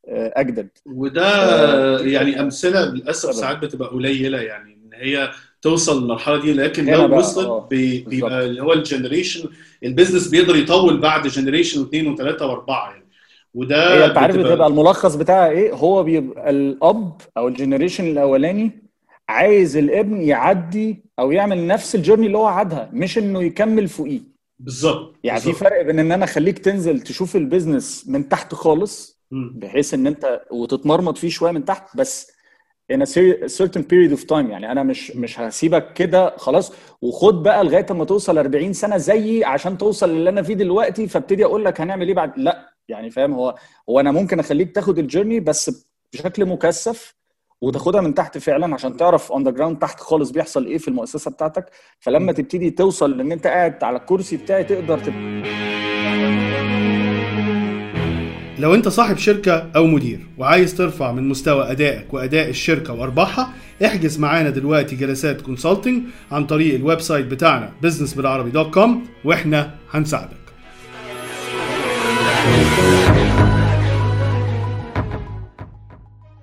أجدد. 0.09 0.69
وده 0.87 1.27
آه، 1.27 2.01
يعني 2.01 2.41
أمثلة 2.41 2.85
للأسف. 2.85 3.35
ساعات 3.35 3.59
بتبقى 3.59 3.89
قليلة 3.89 4.39
يعني 4.41 4.73
إن 4.75 4.91
هي 4.95 5.31
توصل 5.63 6.03
للمرحلة 6.03 6.41
دي 6.41 6.53
لكن 6.53 6.87
لو 6.87 7.19
وصلت 7.19 7.37
بالظبط 7.37 7.71
بيبقى 7.71 8.47
اللي 8.47 8.63
هو 8.63 8.73
ال 8.73 8.80
generation 8.80 9.49
ال 9.85 9.90
business 9.90 10.29
بيقدر 10.29 10.57
يطول 10.57 11.01
بعد 11.01 11.27
generation 11.27 11.81
واثنين 11.81 12.07
وثلاثه 12.07 12.47
وأربعة 12.47 12.91
يعني. 12.91 13.01
هي 13.01 13.07
وده 13.55 14.07
أنت 14.07 14.19
عارف 14.19 14.37
بتبقى 14.37 14.67
الملخص 14.69 15.15
بتاعها 15.15 15.51
إيه؟ 15.51 15.73
هو 15.73 16.03
بيبقى 16.03 16.51
الأب 16.51 17.21
أو 17.37 17.49
ال 17.49 17.54
generation 17.54 18.05
الأولاني 18.11 18.71
عايز 19.29 19.77
الابن 19.77 20.23
يعدي 20.23 21.05
أو 21.19 21.31
يعمل 21.33 21.67
نفس 21.67 21.95
الجيرني 21.95 22.27
اللي 22.27 22.39
هو 22.39 22.47
عادها 22.47 22.91
مش 22.93 23.19
إنه 23.19 23.43
يكمل 23.43 23.89
فوقيه. 23.89 24.21
بالظبط 24.59 25.15
يعني 25.25 25.41
في 25.41 25.47
بالظبط. 25.47 25.65
فرق 25.65 25.83
بين 25.83 25.99
إن 25.99 26.13
أنا 26.13 26.25
أخليك 26.25 26.59
تنزل 26.59 27.01
تشوف 27.01 27.37
البيزنس 27.37 28.05
من 28.09 28.29
تحت 28.29 28.55
خالص. 28.55 29.20
بحيث 29.31 29.95
إن 29.95 30.07
أنت 30.07 30.41
وتتمرمط 30.51 31.19
فيه 31.19 31.29
شوية 31.29 31.53
من 31.53 31.65
تحت 31.65 31.97
بس 31.97 32.33
in 32.93 32.97
a 32.97 33.07
certain 33.49 33.83
period 33.83 34.17
of 34.19 34.25
time. 34.31 34.33
يعني 34.51 34.73
أنا 34.73 34.83
مش 34.83 35.11
مش 35.17 35.41
هسيبك 35.41 35.93
كده 35.93 36.37
خلاص. 36.37 36.73
وخد 37.03 37.43
بقى 37.43 37.65
لغاية 37.65 37.87
أما 37.91 38.05
توصل 38.05 38.39
40 38.39 38.73
سنة 38.73 38.97
زيي 38.97 39.45
عشان 39.45 39.79
توصل 39.79 40.11
للي 40.11 40.31
أنا 40.31 40.43
فيه 40.43 40.55
دلوقتي 40.55 41.09
فابتدي 41.09 41.45
أقول 41.45 41.65
لك 41.65 41.81
هنعمل 41.81 42.09
إيه 42.09 42.15
بعد. 42.15 42.33
لا 42.37 42.71
يعني 42.89 43.11
فاهم 43.11 43.33
هو 43.33 43.55
هو 43.91 44.01
أنا 44.01 44.13
ممكن 44.13 44.41
أخليك 44.41 44.75
تاخد 44.75 44.99
الجيرني 44.99 45.41
بس 45.41 45.87
بشكل 46.13 46.47
مكثف 46.47 47.15
وتاخدها 47.61 48.01
من 48.01 48.15
تحت 48.15 48.39
فعلا 48.39 48.75
عشان 48.75 48.97
تعرف 48.97 49.33
on 49.33 49.45
the 49.45 49.51
ground 49.51 49.79
تحت 49.79 50.01
خالص 50.01 50.31
بيحصل 50.31 50.67
إيه 50.67 50.79
في 50.79 50.89
المؤسسة 50.89 51.31
بتاعتك. 51.31 51.71
فلما 52.01 52.33
تبتدي 52.33 52.71
توصل 52.71 53.17
لأن 53.19 53.33
أنت 53.33 53.47
قاعد 53.47 53.85
على 53.85 53.97
الكرسي 53.97 54.37
بتاعي 54.37 54.65
تقدر 54.65 54.99
تب... 54.99 55.13
لو 58.61 58.75
انت 58.75 58.89
صاحب 58.89 59.19
شركة 59.19 59.71
أو 59.77 59.87
مدير 59.87 60.21
وعايز 60.39 60.75
ترفع 60.75 61.13
من 61.13 61.29
مستوى 61.29 61.71
أدائك 61.71 62.15
وأداء 62.15 62.49
الشركة 62.49 62.93
وأرباحها 62.93 63.55
احجز 63.85 64.19
معانا 64.19 64.51
دلوقتي 64.51 64.97
جلسات 64.97 65.41
consulting 65.41 66.03
عن 66.31 66.47
طريق 66.47 66.75
ال 66.75 67.01
website 67.01 67.27
بتاعنا 67.27 67.73
business 67.87 68.23
بالعربي 68.23 68.51
dot 68.53 68.75
com 68.75 69.07
وإحنا 69.25 69.75
هنساعدك. 69.91 70.41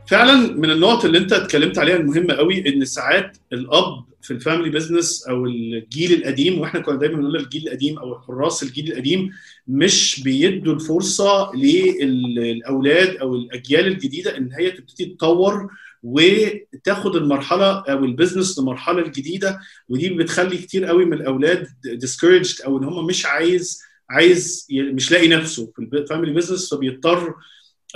فعلا 0.07 0.33
من 0.57 0.69
النقط 0.71 1.05
اللي 1.05 1.17
انت 1.17 1.33
اتكلمت 1.33 1.77
عليها 1.79 1.95
المهمة 1.95 2.33
قوي 2.33 2.67
إن 2.69 2.86
ساعات 2.86 3.38
الأب 3.53 4.05
في 4.21 4.31
ال 4.32 4.37
family 4.37 4.70
business 4.70 5.27
أو 5.29 5.45
الجيل 5.45 6.13
القديم 6.13 6.59
وإحنا 6.59 6.79
كنا 6.79 6.95
دايما 6.95 7.15
بنقول 7.17 7.36
الجيل 7.36 7.67
القديم 7.67 8.00
أو 8.00 8.15
الحراس 8.15 8.63
الجيل 8.63 8.91
القديم 8.91 9.29
مش 9.67 10.21
بيدوا 10.24 10.74
الفرصة 10.74 11.51
للأولاد 11.55 13.15
أو 13.15 13.36
الأجيال 13.36 13.88
الجديدة 13.88 14.38
إن 14.38 14.50
هي 14.59 14.71
تبتدي 14.71 15.05
تتطور 15.05 15.67
وتاخد 16.03 17.15
المرحلة 17.15 17.79
أو 17.79 18.05
ال 18.06 18.12
business 18.12 18.60
لمرحلة 18.59 19.01
الجديدة 19.01 19.59
ودي 19.89 20.09
بتخلي 20.09 20.57
كتير 20.57 20.86
قوي 20.86 21.05
من 21.05 21.13
الأولاد 21.13 21.67
discouraged 21.88 22.65
أو 22.65 22.77
إن 22.77 22.83
هم 22.83 23.05
مش 23.07 23.25
عايز 23.25 23.81
عايز 24.09 24.67
مش 24.71 25.12
لاقي 25.12 25.27
نفسه 25.27 25.71
في 25.75 25.81
ال 25.98 26.03
family 26.03 26.34
business 26.34 26.74
فبيضطر 26.74 27.33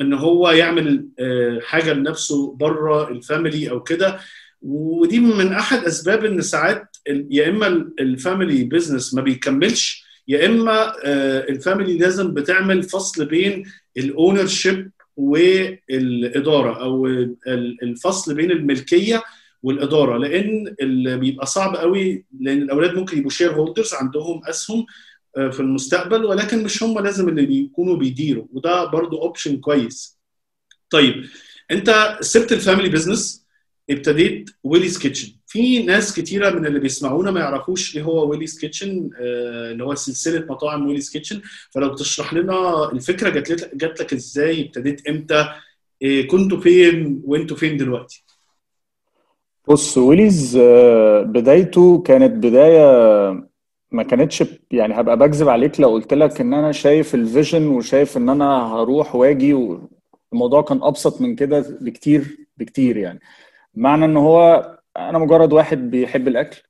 إن 0.01 0.13
هو 0.13 0.49
يعمل 0.51 1.07
حاجة 1.61 1.93
لنفسه 1.93 2.55
بره 2.55 3.09
ال 3.09 3.18
family 3.18 3.69
أو 3.69 3.83
كده. 3.83 4.19
ودي 4.61 5.19
من 5.19 5.53
أحد 5.53 5.83
أسباب 5.83 6.25
إن 6.25 6.41
ساعات 6.41 6.97
يا 7.29 7.49
إما 7.49 7.67
ال 7.99 8.08
family 8.08 8.63
business 8.63 9.13
ما 9.13 9.21
بيكملش 9.21 10.03
يا 10.31 10.45
إما 10.45 10.93
ال 11.49 11.56
family 11.56 11.97
لازم 11.97 12.33
بتعمل 12.33 12.83
فصل 12.83 13.25
بين 13.25 13.63
ال 13.97 14.45
ownership 14.47 14.91
والإدارة 15.17 16.83
أو 16.83 17.07
الفصل 17.83 18.33
بين 18.35 18.51
الملكية 18.51 19.23
والإدارة 19.63 20.17
لأن 20.17 20.75
بيبقى 21.19 21.45
صعب 21.45 21.75
قوي 21.75 22.25
لأن 22.39 22.61
الأولاد 22.61 22.93
ممكن 22.95 23.17
يبقوا 23.17 23.31
shareholders 23.31 23.93
عندهم 23.93 24.41
أسهم 24.45 24.85
في 25.35 25.59
المستقبل 25.59 26.25
ولكن 26.25 26.63
مش 26.63 26.83
هم 26.83 26.99
لازم 26.99 27.29
اللي 27.29 27.45
بيكونوا 27.45 27.97
بيديروا 27.97 28.45
وده 28.53 28.85
برضو 28.85 29.21
option 29.21 29.57
كويس. 29.57 30.19
طيب 30.89 31.25
أنت 31.71 32.17
سبت 32.21 32.51
ال 32.51 32.57
family 32.57 32.89
business 32.89 33.45
ابتديت 33.89 34.49
Willy's 34.63 34.97
Kitchen 34.97 35.33
في 35.51 35.83
ناس 35.83 36.13
كتيرة 36.19 36.49
من 36.49 36.65
اللي 36.65 36.79
بيسمعونا 36.79 37.31
ما 37.31 37.39
يعرفوش 37.39 37.97
إيه 37.97 38.03
هو 38.03 38.29
Willy's 38.29 38.59
Kitchen 38.59 39.09
آه 39.21 39.71
اللي 39.71 39.83
هو 39.83 39.95
سلسلة 39.95 40.45
مطاعم 40.49 40.87
Willy's 40.87 41.09
Kitchen 41.09 41.41
فلو 41.71 41.95
تشرح 41.95 42.33
لنا 42.33 42.91
الفكرة 42.91 43.29
جات 43.29 43.49
لك 43.51 43.75
جات 43.75 43.99
لك 44.01 44.13
إزاي 44.13 44.61
ابتديت 44.61 45.07
إمتى 45.07 45.45
إيه 46.01 46.27
كنتوا 46.27 46.59
فين 46.59 47.21
وأنتوا 47.25 47.57
فين 47.57 47.77
دلوقتي؟ 47.77 48.25
بص 49.67 49.97
Willy's 49.97 50.57
بدايته 51.25 52.01
كانت 52.01 52.31
بداية 52.45 52.87
ما 53.91 54.03
كانتش 54.03 54.43
يعني 54.71 54.93
هبقى 54.99 55.17
بكذب 55.17 55.49
عليك 55.49 55.79
لو 55.79 55.89
قلت 55.89 56.13
لك 56.13 56.41
إن 56.41 56.53
أنا 56.53 56.71
شايف 56.71 57.15
ال 57.15 57.23
vision 57.23 57.67
وشايف 57.67 58.17
إن 58.17 58.29
أنا 58.29 58.73
هروح 58.73 59.15
واجي 59.15 59.77
الموضوع 60.33 60.61
كان 60.61 60.83
أبسط 60.83 61.21
من 61.21 61.35
كده 61.35 61.77
بكتير 61.81 62.37
بكتير 62.57 62.97
يعني. 62.97 63.19
معنى 63.75 64.05
إن 64.05 64.17
هو 64.17 64.71
أنا 64.97 65.17
مجرد 65.19 65.53
واحد 65.53 65.77
بيحب 65.77 66.27
الأكل 66.27 66.61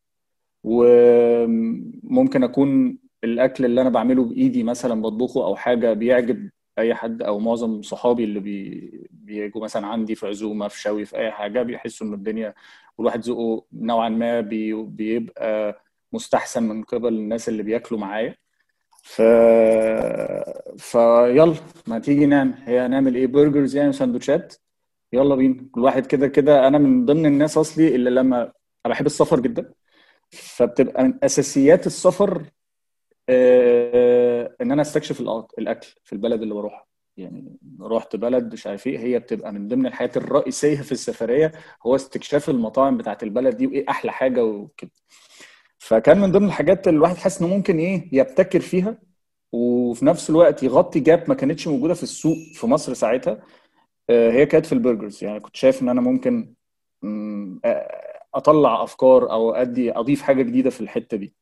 وممكن 0.63 2.44
أكون 2.44 2.98
الأكل 3.24 3.66
اللي 3.66 3.82
أنا 3.82 3.90
بعمله 3.90 4.24
بإيدي 4.25 4.63
مثلا 4.63 5.01
بطبخه 5.01 5.46
أو 5.46 5.56
حاجة 5.56 5.94
بيعجب 5.94 6.50
أي 6.80 6.96
حد 6.96 7.22
أو 7.22 7.40
معظم 7.40 7.82
صحابي 7.82 8.24
اللي 8.24 8.40
بي... 8.40 8.92
بيجوا 9.12 9.63
مثلا 9.63 9.88
عندي 9.88 10.16
في 10.16 10.28
عزومة 10.28 10.68
في 10.68 10.82
شوي 10.82 11.06
في 11.06 11.18
أي 11.18 11.32
حاجة 11.32 11.62
بيحسوا 11.62 12.08
ان 12.08 12.13
الدنيا 12.13 12.54
والواحد 12.98 13.20
ذوقه 13.22 13.66
نوعا 13.74 14.10
ما 14.10 14.42
بي... 14.42 14.74
بيبقى 14.84 15.82
مستحسن 16.13 16.63
من 16.63 16.84
قبل 16.84 17.08
الناس 17.13 17.50
اللي 17.50 17.63
بياكلوا 17.63 18.00
معايا. 18.00 18.36
ف 19.04 19.22
فيلا 20.78 21.54
ما 21.88 22.00
تيجي 22.00 22.25
نعمل 22.25 22.54
هي 22.66 22.80
هنعمل 22.80 23.16
إيه؟ 23.16 23.28
برجرز 23.28 23.75
يعني 23.75 23.92
سندوتشات 23.94 24.56
يلا 25.13 25.36
بينا. 25.36 25.65
كل 25.72 25.82
واحد 25.82 26.06
كده 26.06 26.27
كده 26.27 26.68
أنا 26.68 26.77
من 26.77 27.06
ضمن 27.06 27.25
الناس 27.25 27.58
أصلي 27.58 27.96
اللي 27.96 28.10
لما 28.10 28.41
أنا 28.86 28.94
بحب 28.94 29.06
السفر 29.06 29.39
جدا 29.39 29.74
فبتبقى 30.30 31.03
من 31.03 31.13
أساسيات 31.24 31.88
السفر 31.88 32.44
آه 33.30 34.56
إن 34.62 34.72
أنا 34.72 34.82
أستكشف 34.82 35.22
الأكل 35.58 35.88
في 36.03 36.13
البلد 36.13 36.41
اللي 36.41 36.53
بروحها. 36.53 36.86
يعني 37.18 37.58
رحت 37.82 38.15
بلد 38.15 38.53
مش 38.53 38.68
عارف 38.68 38.88
إيه 38.88 39.00
هي 39.00 39.20
بتبقى 39.20 39.53
من 39.53 39.68
ضمن 39.68 39.86
الحاجات 39.86 40.18
الرئيسية 40.18 40.82
في 40.82 40.91
السفرية 40.91 41.51
هو 41.86 41.96
استكشاف 41.96 42.50
المطاعم 42.50 42.98
بتاعت 42.98 43.24
البلد 43.24 43.58
دي 43.58 43.68
وإيه 43.68 43.86
أحلى 43.89 44.12
حاجة 44.12 44.46
وكده. 44.46 44.91
فكان 45.80 46.22
من 46.22 46.32
ضمن 46.32 46.46
الحاجات 46.48 46.88
اللي 46.88 46.98
الواحد 46.98 47.15
حاسس 47.15 47.41
إنه 47.41 47.50
ممكن 47.56 47.77
إيه 47.80 48.10
يبتكر 48.12 48.60
فيها 48.60 48.98
وفي 49.51 50.06
نفس 50.06 50.30
الوقت 50.30 50.63
يغطي 50.63 51.00
جاب 51.00 51.24
ما 51.27 51.36
كانتش 51.36 51.68
موجودة 51.68 51.94
في 51.94 52.03
السوق 52.03 52.38
في 52.53 52.68
مصر 52.68 52.94
ساعتها. 52.94 53.44
هي 54.12 54.46
كانت 54.46 54.65
في 54.65 54.74
البرجرز. 54.74 55.24
يعني 55.24 55.39
كنت 55.39 55.56
شايف 55.56 55.82
إن 55.82 55.89
أنا 55.89 56.01
ممكن 56.01 56.53
أطلع 58.36 58.84
أفكار 58.84 59.32
أو 59.32 59.51
أدي 59.51 59.91
أضيف 59.91 60.22
حاجة 60.22 60.41
جديدة 60.44 60.70
في 60.70 60.82
الحتة 60.82 61.18
دي. 61.18 61.34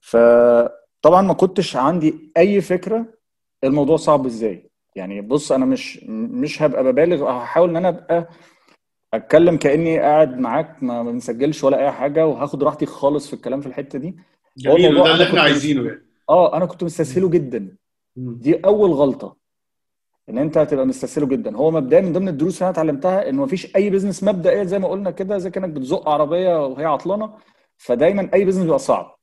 فطبعا 0.00 1.22
ما 1.22 1.34
كنتش 1.34 1.76
عندي 1.76 2.32
أي 2.36 2.60
فكرة 2.60 3.06
الموضوع 3.64 3.96
صعب 3.96 4.26
إزاي. 4.26 4.70
يعني 4.96 5.20
بص 5.20 5.52
أنا 5.52 5.64
مش 5.64 6.04
مش 6.08 6.62
هبقى 6.62 6.84
ببالغ. 6.84 7.30
هحاول 7.30 7.68
إن 7.68 7.76
أنا 7.76 7.88
أبقى 7.88 8.28
أتكلم 9.14 9.56
كأني 9.56 9.98
قاعد 9.98 10.38
معاك 10.38 10.82
ما 10.82 11.02
بنسجلش 11.02 11.64
ولا 11.64 11.78
أي 11.78 11.90
حاجة 11.92 12.26
وهاخد 12.26 12.62
راحتي 12.62 12.86
خالص 12.86 13.26
في 13.28 13.34
الكلام 13.34 13.60
في 13.60 13.66
الحتة 13.66 13.98
دي. 13.98 14.16
جميل 14.56 14.94
ده 14.94 15.12
اللي 15.12 15.24
إحنا 15.24 15.40
عايزينه 15.40 15.86
يعني. 15.86 16.06
آه 16.28 16.56
أنا 16.56 16.66
كنت 16.66 16.84
مستسهله 16.84 17.28
جدا. 17.28 17.76
دي 18.16 18.54
أول 18.64 18.90
غلطة. 18.90 19.36
إن 20.28 20.38
أنت 20.38 20.58
هتبقى 20.58 20.86
مستسهله 20.86 21.26
جدا. 21.26 21.56
هو 21.56 21.70
مبدئيا 21.70 22.00
من 22.00 22.12
ضمن 22.12 22.28
الدروس 22.28 22.54
اللي 22.54 22.64
أنا 22.64 22.70
اتعلمتها 22.70 23.28
إن 23.28 23.34
مفيش 23.34 23.76
أي 23.76 23.90
business 23.90 24.24
مبدئيا 24.24 24.64
زي 24.64 24.78
ما 24.78 24.88
قلنا 24.88 25.10
كده 25.10 25.38
زي 25.38 25.50
كانك 25.50 25.68
بتزق 25.68 26.08
عربية 26.08 26.66
وهي 26.66 26.84
عطلانة 26.84 27.34
فدايما 27.76 28.30
أي 28.34 28.44
business 28.44 28.62
بيبقى 28.64 28.78
صعب. 28.78 29.16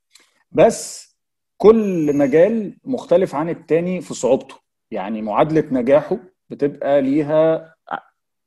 بس 0.51 1.12
كل 1.58 2.17
مجال 2.17 2.77
مختلف 2.84 3.36
عن 3.36 3.50
التاني 3.50 4.01
في 4.01 4.13
صعوبته. 4.13 4.55
يعني 4.91 5.22
معادلة 5.22 5.67
نجاحه 5.72 6.17
بتبقى 6.50 7.01
ليها 7.01 7.75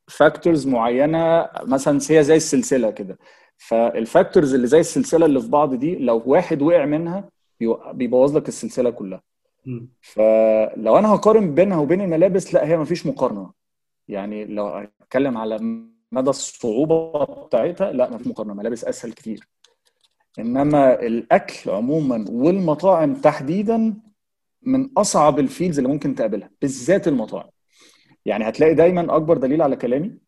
factors 0.08 0.66
معينة 0.66 1.48
مثلا 1.62 2.00
هي 2.10 2.22
زي 2.24 2.36
السلسلة 2.36 2.90
كده. 2.90 3.18
فال 3.56 3.78
factors 3.78 4.54
اللي 4.54 4.66
زي 4.66 4.80
السلسلة 4.80 5.26
اللي 5.26 5.40
في 5.40 5.48
بعض 5.48 5.74
دي 5.74 5.96
لو 5.96 6.22
واحد 6.26 6.62
وقع 6.62 6.84
منها 6.84 7.28
بيبوظ 7.92 8.36
لك 8.36 8.48
السلسلة 8.48 8.90
كلها. 8.90 9.22
فلو 10.00 10.98
أنا 10.98 11.14
هقارن 11.14 11.54
بينها 11.54 11.78
وبين 11.78 12.00
الملابس 12.00 12.54
لا 12.54 12.66
هي 12.66 12.76
مفيش 12.76 13.06
مقارنة. 13.06 13.50
يعني 14.08 14.44
لو 14.44 14.68
أتكلم 14.68 15.38
على 15.38 15.58
مدى 16.12 16.30
الصعوبة 16.30 17.24
بتاعتها 17.24 17.92
لا 17.92 18.10
مفيش 18.10 18.26
مقارنة 18.26 18.54
ملابس 18.54 18.84
أسهل 18.84 19.12
كتير. 19.12 19.48
إنما 20.38 21.00
الأكل 21.02 21.70
عموما 21.70 22.24
والمطاعم 22.30 23.14
تحديدا 23.14 23.94
من 24.62 24.90
أصعب 24.98 25.38
الفيلز 25.38 25.78
اللي 25.78 25.88
ممكن 25.92 26.14
تقابلها 26.14 26.50
بالذات 26.62 27.08
المطاعم. 27.08 27.50
يعني 28.24 28.48
هتلاقي 28.48 28.74
دايما 28.74 29.16
أكبر 29.16 29.36
دليل 29.36 29.62
على 29.62 29.76
كلامي 29.76 30.18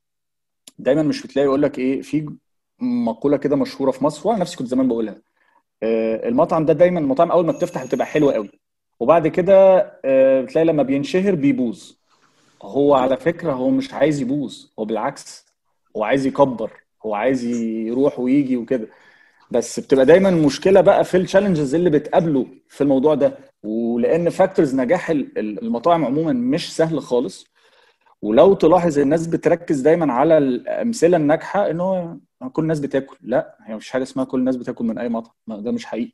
دايما 0.78 1.02
مش 1.02 1.22
بتلاقي 1.26 1.46
يقول 1.46 1.62
لك 1.62 1.78
إيه 1.78 2.02
في 2.02 2.36
مقولة 2.80 3.36
كده 3.36 3.56
مشهورة 3.56 3.90
في 3.90 4.04
مصر 4.04 4.28
وأنا 4.28 4.40
نفسي 4.40 4.56
كنت 4.56 4.68
زمان 4.68 4.88
بقولها. 4.88 5.22
المطعم 6.28 6.64
ده 6.64 6.72
دايما 6.72 7.00
المطاعم 7.00 7.30
أول 7.30 7.46
ما 7.46 7.52
بتفتح 7.52 7.84
بتبقى 7.84 8.06
حلوة 8.06 8.32
قوي. 8.32 8.50
وبعد 9.00 9.28
كده 9.28 9.78
بتلاقي 10.42 10.64
لما 10.64 10.82
بينشهر 10.82 11.34
بيبوظ. 11.34 11.92
هو 12.62 12.94
على 12.94 13.16
فكرة 13.16 13.52
هو 13.52 13.70
مش 13.70 13.94
عايز 13.94 14.20
يبوظ 14.20 14.66
هو 14.78 14.84
بالعكس 14.84 15.46
هو 15.96 16.04
عايز 16.04 16.26
يكبر 16.26 16.70
هو 17.06 17.14
عايز 17.14 17.44
يروح 17.44 18.18
ويجي 18.20 18.56
وكده. 18.56 18.88
بس 19.50 19.80
بتبقى 19.80 20.06
دايما 20.06 20.28
المشكلة 20.28 20.80
بقى 20.80 21.04
في 21.04 21.16
ال 21.16 21.21
challenges 21.21 21.74
اللي 21.74 21.90
بتقابله 21.90 22.46
في 22.68 22.80
الموضوع 22.80 23.14
ده. 23.14 23.38
ولأن 23.62 24.30
factors 24.30 24.74
نجاح 24.74 25.10
المطاعم 25.10 26.04
عموما 26.04 26.32
مش 26.32 26.76
سهل 26.76 27.00
خالص. 27.00 27.46
ولو 28.22 28.54
تلاحظ 28.54 28.98
الناس 28.98 29.26
بتركز 29.26 29.80
دايما 29.80 30.12
على 30.12 30.38
الأمثلة 30.38 31.16
الناجحة 31.16 31.70
إن 31.70 31.80
هو 31.80 32.16
كل 32.52 32.62
الناس 32.62 32.80
بتاكل. 32.80 33.16
لا 33.22 33.56
هي 33.64 33.74
مفيش 33.74 33.90
حاجة 33.90 34.02
اسمها 34.02 34.24
كل 34.24 34.38
الناس 34.38 34.56
بتاكل 34.56 34.84
من 34.84 34.98
أي 34.98 35.08
مطعم. 35.08 35.34
ده 35.48 35.70
مش 35.70 35.86
حقيقي. 35.86 36.12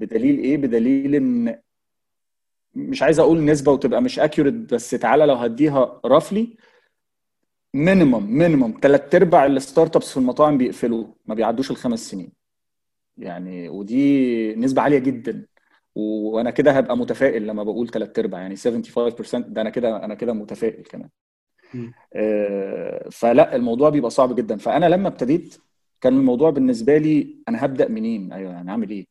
بدليل 0.00 0.38
إيه؟ 0.38 0.56
بدليل 0.56 1.14
إن 1.14 1.58
مش 2.78 3.02
عايز 3.02 3.18
أقول 3.18 3.44
نسبة 3.44 3.72
وتبقى 3.72 4.02
مش 4.02 4.18
accurate 4.18 4.54
بس 4.54 4.90
تعالى 4.90 5.26
لو 5.26 5.34
هديها 5.34 6.00
roughly 6.06 6.56
minimum 7.74 8.38
minimum 8.38 8.74
ثلاث 8.82 9.14
أرباع 9.14 9.46
ال 9.46 9.96
startups 9.96 10.10
في 10.10 10.16
المطاعم 10.16 10.58
بيقفلوا 10.58 11.06
ما 11.26 11.34
بيعدوش 11.34 11.70
الخمس 11.70 12.10
سنين. 12.10 12.32
يعني 13.16 13.68
ودي 13.68 14.54
نسبة 14.54 14.82
عالية 14.82 14.98
جدا. 14.98 15.46
وأنا 15.94 16.50
كده 16.50 16.72
هبقى 16.72 16.96
متفائل 16.96 17.46
لما 17.46 17.62
بقول 17.62 17.88
ثلاث 17.88 18.18
أرباع 18.18 18.40
يعني 18.40 18.56
75% 18.56 18.60
ده 19.48 19.60
أنا 19.60 19.70
كده 19.70 20.04
أنا 20.04 20.14
كده 20.14 20.32
متفائل 20.32 20.82
كمان. 20.84 21.08
آه، 22.14 23.08
فلا 23.12 23.56
الموضوع 23.56 23.90
بيبقى 23.90 24.10
صعب 24.10 24.34
جدا. 24.34 24.56
فأنا 24.56 24.86
لما 24.86 25.08
ابتديت 25.08 25.56
كان 26.00 26.16
الموضوع 26.16 26.50
بالنسبة 26.50 26.98
لي 26.98 27.42
أنا 27.48 27.64
هبدأ 27.64 27.88
منين؟ 27.88 28.32
أيوه 28.32 28.52
يعني 28.52 28.70
أعمل 28.70 28.90
إيه؟ 28.90 29.06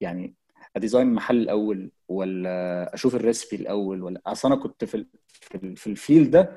يعني 0.00 0.34
أ 0.76 0.81
design 0.81 1.12
محل 1.12 1.36
الأول 1.36 1.90
ولا 2.08 2.94
أشوف 2.94 3.14
ال 3.14 3.20
recipe 3.20 3.56
الأول 3.56 4.02
ولا 4.02 4.20
أصل 4.26 4.52
أنا 4.52 4.62
كنت 4.62 4.84
في 4.84 5.06
في 5.28 5.54
ال- 5.54 5.76
في 5.76 5.86
ال 5.86 5.93
field 5.93 6.30
ده 6.30 6.56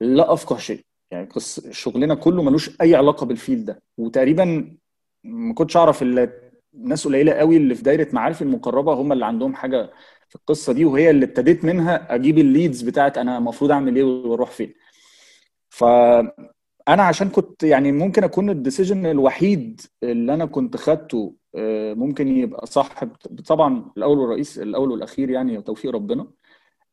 لا 0.00 0.32
أفقه 0.32 0.56
شيء. 0.58 0.80
يعني 1.10 1.26
قصة 1.26 1.68
شغلنا 1.70 2.14
كله 2.14 2.42
ملوش 2.42 2.80
أي 2.80 2.94
علاقة 2.94 3.26
بال 3.26 3.37
field 3.37 3.64
ده. 3.64 3.82
وتقريبا 3.98 4.76
ما 5.24 5.54
كنتش 5.54 5.76
أعرف 5.76 6.02
إلا 6.02 6.32
ناس 6.74 7.04
قليلة 7.08 7.32
قوي 7.32 7.56
اللي 7.56 7.74
في 7.74 7.82
دايرة 7.82 8.08
معارفي 8.12 8.42
المقربة 8.42 8.92
هم 8.92 9.12
اللي 9.12 9.26
عندهم 9.26 9.54
حاجة 9.54 9.90
في 10.28 10.36
القصة 10.36 10.72
دي 10.72 10.84
وهي 10.84 11.10
اللي 11.10 11.24
ابتديت 11.24 11.64
منها 11.64 12.14
أجيب 12.14 12.38
ال 12.38 12.45
leads 12.45 12.82
بتاعت 12.82 13.18
أنا 13.18 13.38
المفروض 13.38 13.70
أعمل 13.70 13.96
إيه 13.96 14.04
وأروح 14.04 14.50
فين. 14.50 14.74
فانا 16.90 17.02
عشان 17.02 17.28
كنت 17.28 17.62
يعني 17.62 17.92
ممكن 17.92 18.24
أكون 18.24 18.50
ال 18.50 18.56
decision 18.56 19.06
الوحيد 19.06 19.80
اللي 20.02 20.34
أنا 20.34 20.46
كنت 20.46 20.76
خدته 20.76 21.34
آه، 21.54 21.94
ممكن 21.94 22.28
يبقى 22.28 22.66
صح 22.66 23.04
طبعا 23.46 23.92
الأول 23.96 24.18
والرئيس 24.18 24.58
الأول 24.58 24.90
والأخير 24.90 25.30
يعني 25.30 25.62
توفيق 25.62 25.90
ربنا. 25.90 26.26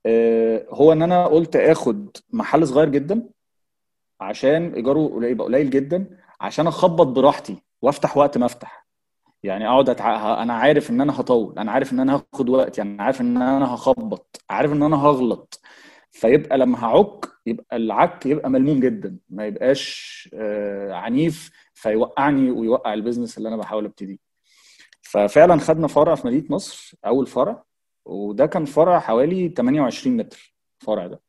آه، 0.05 0.65
هو 0.69 0.91
إن 0.91 1.01
أنا 1.01 1.25
قلت 1.27 1.55
آخد 1.55 2.17
محل 2.33 2.67
صغير 2.67 2.89
جدا 2.89 3.29
عشان 4.21 4.73
إيجاره 4.73 5.07
قليل 5.07 5.31
يبقى 5.31 5.47
قليل 5.47 5.69
جدا 5.69 6.17
عشان 6.41 6.67
أخبط 6.67 7.07
براحتي 7.07 7.63
وأفتح 7.81 8.17
وقت 8.17 8.37
ما 8.37 8.45
أفتح. 8.45 8.87
يعني 9.43 9.67
أقعد 9.67 9.89
أتع... 9.89 10.43
أنا 10.43 10.53
عارف 10.53 10.89
إن 10.89 11.01
أنا 11.01 11.19
هطول 11.19 11.59
أنا 11.59 11.71
عارف 11.71 11.93
إن 11.93 11.99
أنا 11.99 12.23
هاخد 12.33 12.49
وقت 12.49 12.77
يعني 12.77 13.01
عارف 13.01 13.21
إن 13.21 13.37
أنا 13.37 13.73
هخبط 13.75 14.41
عارف 14.49 14.71
إن 14.71 14.83
أنا 14.83 14.95
هغلط. 15.05 15.61
فيبقى 16.17 16.57
لما 16.57 16.83
هعك 16.85 17.25
يبقى 17.45 17.77
العك 17.77 18.25
يبقى 18.25 18.49
ملموم 18.49 18.79
جدا 18.79 19.17
ما 19.29 19.45
يبقاش 19.45 20.29
آه، 20.33 20.93
عنيف 20.93 21.51
فيوقعني 21.73 22.51
ويوقع 22.51 22.93
البيزنس 22.93 23.37
اللي 23.37 23.49
أنا 23.49 23.57
بحاول 23.57 23.85
أبتديه. 23.85 24.17
ففعلا 25.01 25.59
خدنا 25.59 25.87
فرع 25.87 26.15
في 26.15 26.27
مدينة 26.27 26.45
نصر 26.49 26.95
أول 27.05 27.27
فرع 27.27 27.63
وده 28.05 28.45
كان 28.45 28.65
فرع 28.65 28.99
حوالي 28.99 29.49
28 29.49 30.17
متر 30.17 30.55
الفرع 30.81 31.07
ده. 31.07 31.21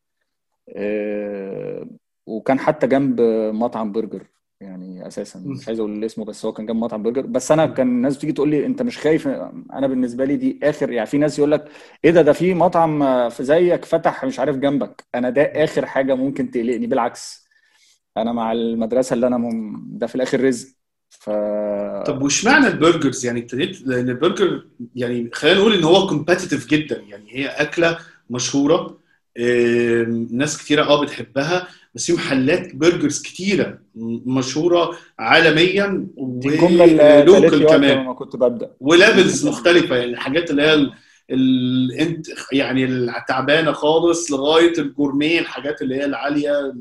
آه، 0.76 1.86
وكان 2.26 2.58
حتى 2.58 2.86
جنب 2.86 3.20
مطعم 3.54 3.92
برجر. 3.92 4.26
يعني 4.60 5.06
أساسا. 5.06 5.38
مش 5.38 5.68
عايز 5.68 5.78
أقول 5.80 6.04
اسمه 6.04 6.24
بس 6.24 6.44
هو 6.44 6.52
كان 6.52 6.66
جنب 6.66 6.76
مطعم 6.76 7.02
برجر. 7.02 7.26
بس 7.26 7.52
أنا 7.52 7.66
كان 7.66 7.88
الناس 7.88 8.16
بتيجي 8.16 8.32
تقول 8.32 8.48
لي 8.48 8.66
أنت 8.66 8.82
مش 8.82 8.98
خايف؟ 8.98 9.28
أنا 9.72 9.86
بالنسبة 9.86 10.24
لي 10.24 10.36
دي 10.36 10.60
آخر 10.62 10.90
يعني 10.92 11.06
في 11.06 11.18
ناس 11.18 11.38
يقول 11.38 11.52
لك 11.52 11.68
إيه 12.04 12.10
ده؟ 12.10 12.22
ده 12.22 12.32
في 12.32 12.54
مطعم 12.54 13.28
في 13.28 13.44
زيك 13.44 13.84
فتح 13.84 14.24
مش 14.24 14.38
عارف 14.38 14.56
جنبك. 14.56 15.04
أنا 15.14 15.30
ده 15.30 15.42
آخر 15.42 15.86
حاجة 15.86 16.14
ممكن 16.14 16.50
تقلقني. 16.50 16.86
بالعكس 16.86 17.48
أنا 18.16 18.32
مع 18.32 18.52
المدرسة 18.52 19.14
اللي 19.14 19.26
أنا 19.26 19.36
مم... 19.38 19.88
ده 19.98 20.06
في 20.06 20.14
الآخر 20.14 20.44
رزق. 20.44 20.68
ف 21.08 21.30
طب 22.06 22.22
واشمعنى 22.22 22.66
ال 22.66 22.73
burgers؟ 22.73 23.26
يعني 23.26 23.40
ابتديت 23.40 23.82
لأن 23.86 24.08
البرجر 24.08 24.66
يعني 24.94 25.30
خلينا 25.34 25.58
نقول 25.58 25.74
إن 25.74 25.84
هو 25.84 26.08
competitive 26.08 26.66
جدا. 26.68 27.00
يعني 27.08 27.26
هي 27.36 27.46
أكلة 27.46 27.98
مشهورة 28.30 28.98
ناس 30.30 30.58
كتيرة 30.58 30.84
آه 30.84 31.02
بتحبها. 31.02 31.68
بس 31.94 32.06
في 32.06 32.12
محلات 32.12 32.74
burgers 32.76 33.22
كتيرة 33.22 33.78
مشهورة 34.26 34.96
عالميا 35.18 36.06
و 36.16 36.41
local 36.41 37.66
كمان. 37.66 38.04
ما 38.04 38.12
كنت 38.14 38.36
ببدأ. 38.36 38.70
و 38.80 38.90
levels 38.90 39.48
مختلفة 39.48 39.96
يعني 39.96 40.10
الحاجات 40.10 40.50
اللي 40.50 40.62
هي 40.62 40.74
ال... 40.74 40.92
ال... 41.30 41.92
انت 41.92 42.26
يعني 42.52 42.84
التعبانة 42.84 43.72
خالص 43.72 44.30
لغاية 44.32 44.72
ال 44.78 44.86
gourmet 44.86 45.40
الحاجات 45.40 45.82
اللي 45.82 45.94
هي 45.94 46.04
العالية 46.04 46.74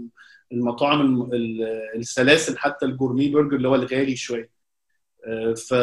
المطاعم 0.52 1.02
الم- 1.02 1.34
ال- 1.34 1.64
السلاسل 1.96 2.58
حتى 2.58 2.86
ال 2.86 2.91
gourmet 2.91 3.30
برجر 3.30 3.56
اللي 3.56 3.68
هو 3.68 3.76
الغالي 3.76 4.16
شوية. 4.16 4.50
آه، 5.28 5.54
ف 5.54 5.74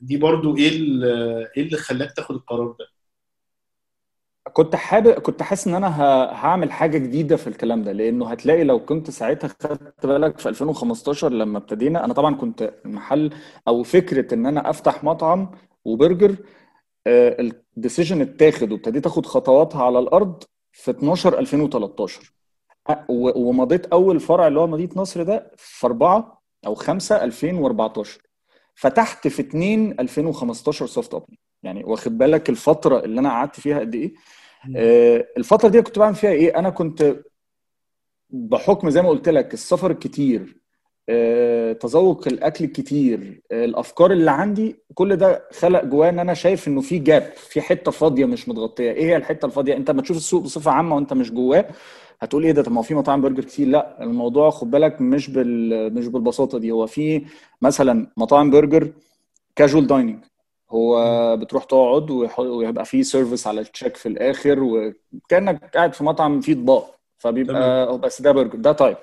دي 0.00 0.16
برضو 0.16 0.56
ال- 0.56 1.04
إيه 1.56 1.62
اللي 1.62 1.76
خلاك 1.76 2.12
تاخد 2.12 2.34
القرار 2.34 2.76
ده؟ 2.78 2.86
كنت 4.56 4.76
حابب 4.76 5.10
كنت 5.12 5.42
حاسس 5.42 5.66
إن 5.68 5.74
أنا. 5.74 5.88
هعمل 6.32 6.72
حاجة 6.72 6.98
جديدة 6.98 7.36
في 7.36 7.46
الكلام 7.46 7.82
ده 7.82 7.92
لأنه 7.92 8.28
هتلاقي 8.30 8.64
لو 8.64 8.84
كنت 8.84 9.10
ساعتها 9.10 9.48
خدت 9.62 10.06
بالك 10.06 10.38
في 10.38 10.48
2015 10.48 11.28
لما 11.32 11.58
ابتدينا 11.58 12.04
أنا 12.04 12.14
طبعا 12.14 12.34
كنت 12.34 12.74
المحل 12.84 13.30
أو 13.68 13.82
فكرة 13.82 14.34
إن 14.34 14.46
أنا 14.46 14.70
أفتح 14.70 15.04
مطعم 15.04 15.50
وبرجر 15.84 16.36
ال 17.06 17.19
decision 17.19 18.20
اتاخد 18.20 18.72
وابتديت 18.72 19.06
آخد 19.06 19.26
خطواتها 19.26 19.84
على 19.84 19.98
الأرض 19.98 20.42
في 20.72 20.90
12 20.90 21.38
2013 21.38 22.32
أ- 22.90 22.94
و- 23.08 23.48
ومضيت 23.48 23.86
أول 23.86 24.20
فرع 24.20 24.46
اللي 24.46 24.60
هو 24.60 24.66
مدينة 24.66 24.90
نصر 24.96 25.22
ده 25.22 25.50
في 25.56 25.86
4 25.86 26.42
أو 26.66 26.74
5 26.74 27.24
2014 27.24 28.20
فتحت 28.74 29.28
في 29.28 29.42
2 29.42 30.00
2015 30.00 30.86
soft 30.86 31.14
open 31.14 31.36
يعني 31.62 31.84
واخد 31.84 32.18
بالك 32.18 32.50
الفترة 32.50 32.98
اللي 32.98 33.20
أنا 33.20 33.30
قعدت 33.30 33.60
فيها 33.60 33.80
قد 33.80 33.94
إيه؟ 33.94 34.14
آه، 34.14 34.14
الفترة 35.36 35.68
دي 35.68 35.82
كنت 35.82 35.98
بعمل 35.98 36.14
فيها 36.14 36.30
إيه؟ 36.30 36.58
أنا 36.58 36.70
كنت 36.70 37.16
بحكم 38.30 38.90
زي 38.90 39.02
ما 39.02 39.08
قلت 39.08 39.28
لك 39.28 39.54
السفر 39.54 39.90
الكتير 39.90 40.56
آه، 41.08 41.72
تذوق 41.72 42.28
الأكل 42.28 42.64
الكتير 42.64 43.42
آه، 43.52 43.64
الأفكار 43.64 44.12
اللي 44.12 44.30
عندي 44.30 44.76
كل 44.94 45.16
ده 45.16 45.48
خلق 45.52 45.84
جوايا 45.84 46.10
إن 46.10 46.18
أنا 46.18 46.34
شايف 46.34 46.68
إنه 46.68 46.80
في 46.80 46.98
gap 46.98 47.22
في 47.36 47.60
حتة 47.60 47.90
فاضية 47.90 48.24
مش 48.24 48.48
متغطية. 48.48 48.90
إيه 48.92 49.04
هي 49.04 49.16
الحتة 49.16 49.46
الفاضية؟ 49.46 49.76
أنت 49.76 49.90
لما 49.90 50.02
تشوف 50.02 50.16
السوق 50.16 50.42
بصفة 50.42 50.70
عامة 50.70 50.94
وأنت 50.96 51.12
مش 51.12 51.32
جواه 51.32 51.66
هتقول 52.20 52.44
إيه 52.44 52.52
ده؟ 52.52 52.62
طب 52.62 52.72
ما 52.72 52.78
هو 52.78 52.82
في 52.82 52.94
مطاعم 52.94 53.20
برجر 53.20 53.44
كتير. 53.44 53.68
لأ 53.68 54.02
الموضوع 54.02 54.50
خد 54.50 54.70
بالك 54.70 55.00
مش 55.00 55.30
بال 55.30 55.94
مش 55.94 56.06
بالبساطة 56.08 56.58
دي. 56.58 56.70
هو 56.70 56.86
في 56.86 57.24
مثلا 57.62 58.06
مطاعم 58.16 58.50
برجر 58.50 58.92
casual 59.56 59.86
dining 59.86 60.24
هو 60.70 61.36
بتروح 61.36 61.64
تقعد 61.64 62.10
ويبقى 62.38 62.84
فيه 62.84 63.02
service 63.02 63.46
على 63.46 63.60
ال 63.60 63.66
check 63.66 63.96
في 63.96 64.08
الآخر 64.08 64.62
وكانك 64.62 65.76
قاعد 65.76 65.94
في 65.94 66.04
مطعم 66.04 66.40
فيه 66.40 66.52
اطباق. 66.52 66.96
فبيبقى 67.18 67.90
هو 67.90 67.98
بس 67.98 68.22
ده 68.22 68.32
برجر 68.32 68.58
ده 68.58 68.72
type 68.72 68.96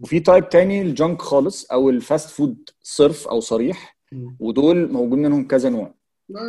وفي 0.00 0.20
type 0.20 0.48
تاني 0.48 0.82
ال 0.82 0.90
junk 0.90 1.22
خالص 1.22 1.70
أو 1.72 1.90
ال 1.90 1.98
fast 1.98 2.30
food 2.30 2.70
صرف 2.82 3.28
أو 3.28 3.40
صريح. 3.40 3.96
ودول 4.40 4.92
موجود 4.92 5.18
منهم 5.18 5.46
كذا 5.46 5.68
نوع. 5.68 5.94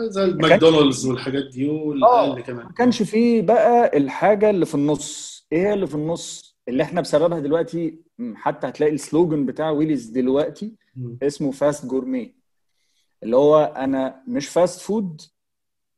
زي 0.08 0.23
الماكدونالدز 0.23 1.08
والحاجات 1.08 1.43
دي 1.43 1.69
والاقل 1.69 2.41
كمان. 2.41 2.65
ما 2.65 2.71
كانش 2.71 3.04
فيه 3.04 3.41
بقى 3.41 3.97
الحاجة 3.97 4.50
اللي 4.50 4.65
في 4.65 4.76
النص. 4.76 5.38
إيه 5.52 5.73
اللي 5.73 5.88
في 5.88 5.95
النص؟ 5.95 6.58
اللي 6.67 6.84
إحنا 6.84 7.02
بسببها 7.02 7.39
دلوقتي 7.39 8.00
حتى 8.36 8.67
هتلاقي 8.67 8.93
ال 8.94 9.01
slogan 9.01 9.46
بتاع 9.45 9.69
ويليز 9.69 10.06
دلوقتي. 10.06 10.76
اسمه 11.23 11.52
fast 11.52 11.86
gourmet 11.86 12.34
اللي 13.24 13.36
هو 13.38 13.74
أنا 13.78 14.24
مش 14.28 14.48
fast 14.50 14.82
food 14.82 15.22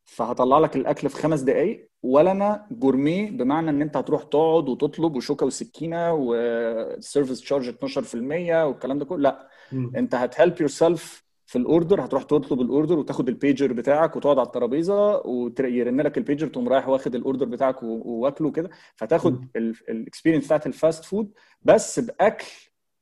فهطلع 0.06 0.60
لك 0.60 0.76
الأكل 0.76 1.10
في 1.10 1.16
خمس 1.16 1.40
دقائق 1.42 1.90
ولا 2.04 2.32
أنا 2.32 2.68
gourmet 2.72 3.26
بمعنى 3.32 3.70
إن 3.70 3.82
أنت 3.82 3.98
هتروح 3.98 4.24
تقعد 4.24 4.70
وتطلب 4.70 5.16
وشوكة 5.16 5.46
وسكينة 5.46 6.14
وال 6.14 6.42
service 6.42 7.42
charge 7.42 7.70
12% 7.70 8.16
والكلام 8.16 9.00
ده 9.00 9.06
كله. 9.06 9.18
لأ 9.18 9.48
مم. 9.72 9.92
أنت 9.96 10.16
هت 10.16 10.60
help 10.62 10.70
yourself 10.70 11.24
في 11.46 11.58
ال 11.58 11.66
order 11.66 12.06
هتروح 12.06 12.24
تطلب 12.24 12.62
ال 12.62 12.68
order 12.68 13.00
وتاخد 13.00 13.30
البيجر 13.30 13.74
بتاعك 13.74 14.16
وتقعد 14.16 14.38
على 14.40 14.46
الترابيزة 14.46 15.18
ويرن 15.28 16.02
لك 16.02 16.18
البيجر 16.18 16.48
تقوم 16.48 16.70
رايح 16.70 16.88
واخد 16.88 17.16
ال 17.16 17.21
order 17.21 17.46
بتاعك 17.46 17.84
واكله 17.84 18.52
كده 18.52 18.70
فتاخد 18.96 19.46
ال 19.90 19.95
experience 19.95 20.46
بتاعت 20.46 20.68
ال 20.68 20.75
fast 20.75 21.06
food 21.06 21.32
بس 21.62 22.00
بأكل 22.00 22.46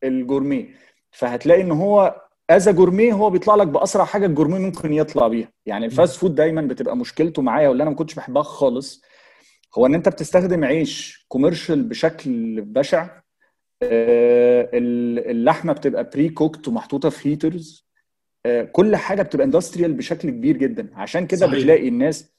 ال 0.03 0.12
gourmet 0.12 0.73
فهتلاقي 1.11 1.61
إن 1.61 1.71
هو 1.71 2.21
as 2.49 2.69
gourmet 2.69 3.13
هو 3.13 3.29
بيطلع 3.29 3.55
لك 3.55 3.67
بأسرع 3.67 4.05
حاجة 4.05 4.25
ال 4.25 4.29
gourmet 4.29 4.59
ممكن 4.59 4.93
يطلع 4.93 5.27
بيها 5.27 5.51
يعني 5.65 5.85
ال 5.85 5.91
fast 5.91 6.15
food 6.19 6.35
دايما 6.35 6.61
بتبقى 6.61 6.97
مشكلته 6.97 7.41
معايا 7.41 7.69
واللي 7.69 7.83
أنا 7.83 7.89
ما 7.91 7.95
كنتش 7.95 8.15
بحبها 8.15 8.43
خالص 8.43 9.01
هو 9.77 9.85
إن 9.85 9.95
أنت 9.95 10.09
بتستخدم 10.09 10.63
عيش 10.63 11.25
commercial 11.27 11.83
بشكل 11.83 12.61
بشع 12.61 13.09
آه، 13.83 14.69
ال- 14.73 15.29
اللحمة 15.31 15.73
بتبقى 15.73 16.09
precooked 16.13 16.67
ومحطوطة 16.67 17.09
في 17.09 17.29
heaters 17.29 17.87
كل 18.71 18.95
حاجة 18.95 19.21
بتبقى 19.21 19.45
industrial 19.45 19.93
بشكل 19.93 20.29
كبير 20.29 20.57
جدا 20.57 20.89
عشان 20.95 21.27
كده 21.27 21.39
صحيح. 21.47 21.53
بتلاقي 21.59 21.87
الناس 21.87 22.31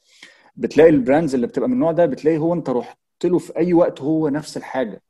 بتلاقي 0.57 0.91
ال 0.91 0.97
brands 0.97 1.35
اللي 1.35 1.47
بتبقى 1.47 1.69
من 1.69 1.75
النوع 1.75 1.93
ده 1.93 2.07
بتلاقي 2.07 2.39
هو 2.39 2.55
أنت 2.55 2.71
رحت 2.71 2.99
له 3.25 3.39
في 3.39 3.57
أي 3.57 3.73
وقت 3.73 4.01
هو 4.01 4.29
نفس 4.29 4.57
الحاجة. 4.57 5.03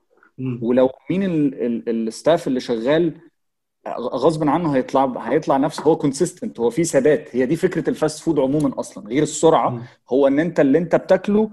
ولو 0.62 0.90
مين 1.10 1.22
ال- 1.22 1.54
ال- 1.66 2.08
ال 2.08 2.14
staff 2.14 2.46
اللي 2.48 2.60
شغال 2.60 3.12
غصب 3.96 4.48
عنه 4.48 4.76
هيطلع 4.76 5.04
هيطلع 5.18 5.56
نفسه 5.56 5.82
هو 5.82 5.96
consistent 5.96 6.60
هو 6.60 6.70
في 6.70 6.84
ثبات. 6.84 7.36
هي 7.36 7.46
دي 7.46 7.56
فكرة 7.56 7.90
ال 7.90 7.97
fast 7.97 8.22
food 8.22 8.38
عموما 8.38 8.80
أصلا 8.80 9.08
غير 9.08 9.22
السرعة. 9.22 9.82
هو 10.10 10.26
إن 10.26 10.38
أنت 10.40 10.60
اللي 10.60 10.78
أنت 10.78 10.96
بتاكله 10.96 11.50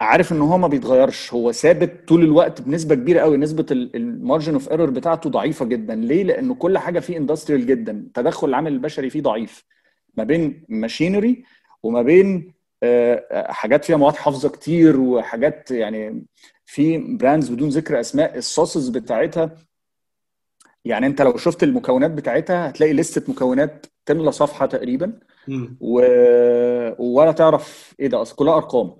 عارف 0.00 0.32
إن 0.32 0.40
هو 0.40 0.58
ما 0.58 0.68
بيتغيرش. 0.68 1.34
هو 1.34 1.52
ثابت 1.52 2.08
طول 2.08 2.22
الوقت 2.24 2.60
بنسبة 2.62 2.94
كبيرة 2.94 3.20
قوي 3.20 3.36
نسبة 3.36 3.66
ال 3.70 3.82
margin 3.82 4.52
of 4.54 4.70
error 4.70 4.90
بتاعته 4.90 5.30
ضعيفة 5.30 5.64
جدا. 5.64 5.94
ليه؟ 5.94 6.22
لأنه 6.22 6.54
كل 6.54 6.78
حاجة 6.78 7.00
فيه 7.00 7.16
industrial 7.16 7.66
جدا. 7.66 8.08
تدخل 8.14 8.48
العامل 8.48 8.72
البشري 8.72 9.10
فيه 9.10 9.22
ضعيف. 9.22 9.64
ما 10.16 10.24
بين 10.24 10.64
machinery 10.68 11.44
وما 11.82 12.02
بين 12.02 12.52
آه، 12.82 13.52
حاجات 13.52 13.84
فيها 13.84 13.96
مواد 13.96 14.16
حافظة 14.16 14.48
كتير 14.48 15.00
وحاجات 15.00 15.70
يعني 15.70 16.26
في 16.66 16.98
brands 16.98 17.48
بدون 17.48 17.68
ذكر 17.68 18.00
أسماء. 18.00 18.38
ال 18.38 18.45
sauces 18.45 18.88
بتاعتها 18.88 19.56
يعني 20.88 21.06
انت 21.06 21.22
لو 21.22 21.36
شفت 21.36 21.62
المكونات 21.62 22.10
بتاعتها 22.10 22.68
هتلاقي 22.68 22.92
لستة 22.92 23.32
مكونات 23.32 23.86
تملى 24.06 24.32
صفحة 24.32 24.66
تقريبا 24.66 25.12
مم. 25.48 25.76
و... 25.80 26.00
ولا 26.98 27.32
تعرف 27.32 27.94
إيه 28.00 28.06
ده 28.08 28.22
أصلا 28.22 28.36
كلها 28.36 28.54
أرقام. 28.56 28.96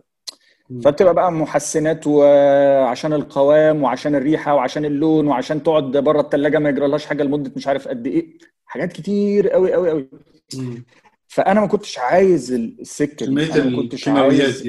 فبتبقى 0.85 1.15
بقى 1.15 1.33
محسنات 1.33 2.07
وعشان 2.07 3.13
القوام 3.13 3.83
وعشان 3.83 4.15
الريحة 4.15 4.55
وعشان 4.55 4.85
اللون 4.85 5.27
وعشان 5.27 5.63
تقعد 5.63 5.97
بره 5.97 6.21
الثلاجه 6.21 6.59
ما 6.59 6.69
يجرالهاش 6.69 7.07
حاجة 7.07 7.23
لمدة 7.23 7.53
مش 7.57 7.67
عارف 7.69 7.89
قد 7.89 8.07
إيه 8.07 8.39
حاجات 8.67 8.93
كتير 8.93 9.49
قوي 9.49 9.73
قوي 9.73 9.91
قوي 9.91 10.09
مم. 10.55 10.85
فأنا 11.29 11.61
ما 11.61 11.67
كنتش 11.67 11.99
عايز 11.99 12.53
السكة 12.53 13.27
دي 13.27 13.33
أنا 13.55 13.65
ما 13.71 13.77
كنتش 13.83 14.09
عايز 14.09 14.69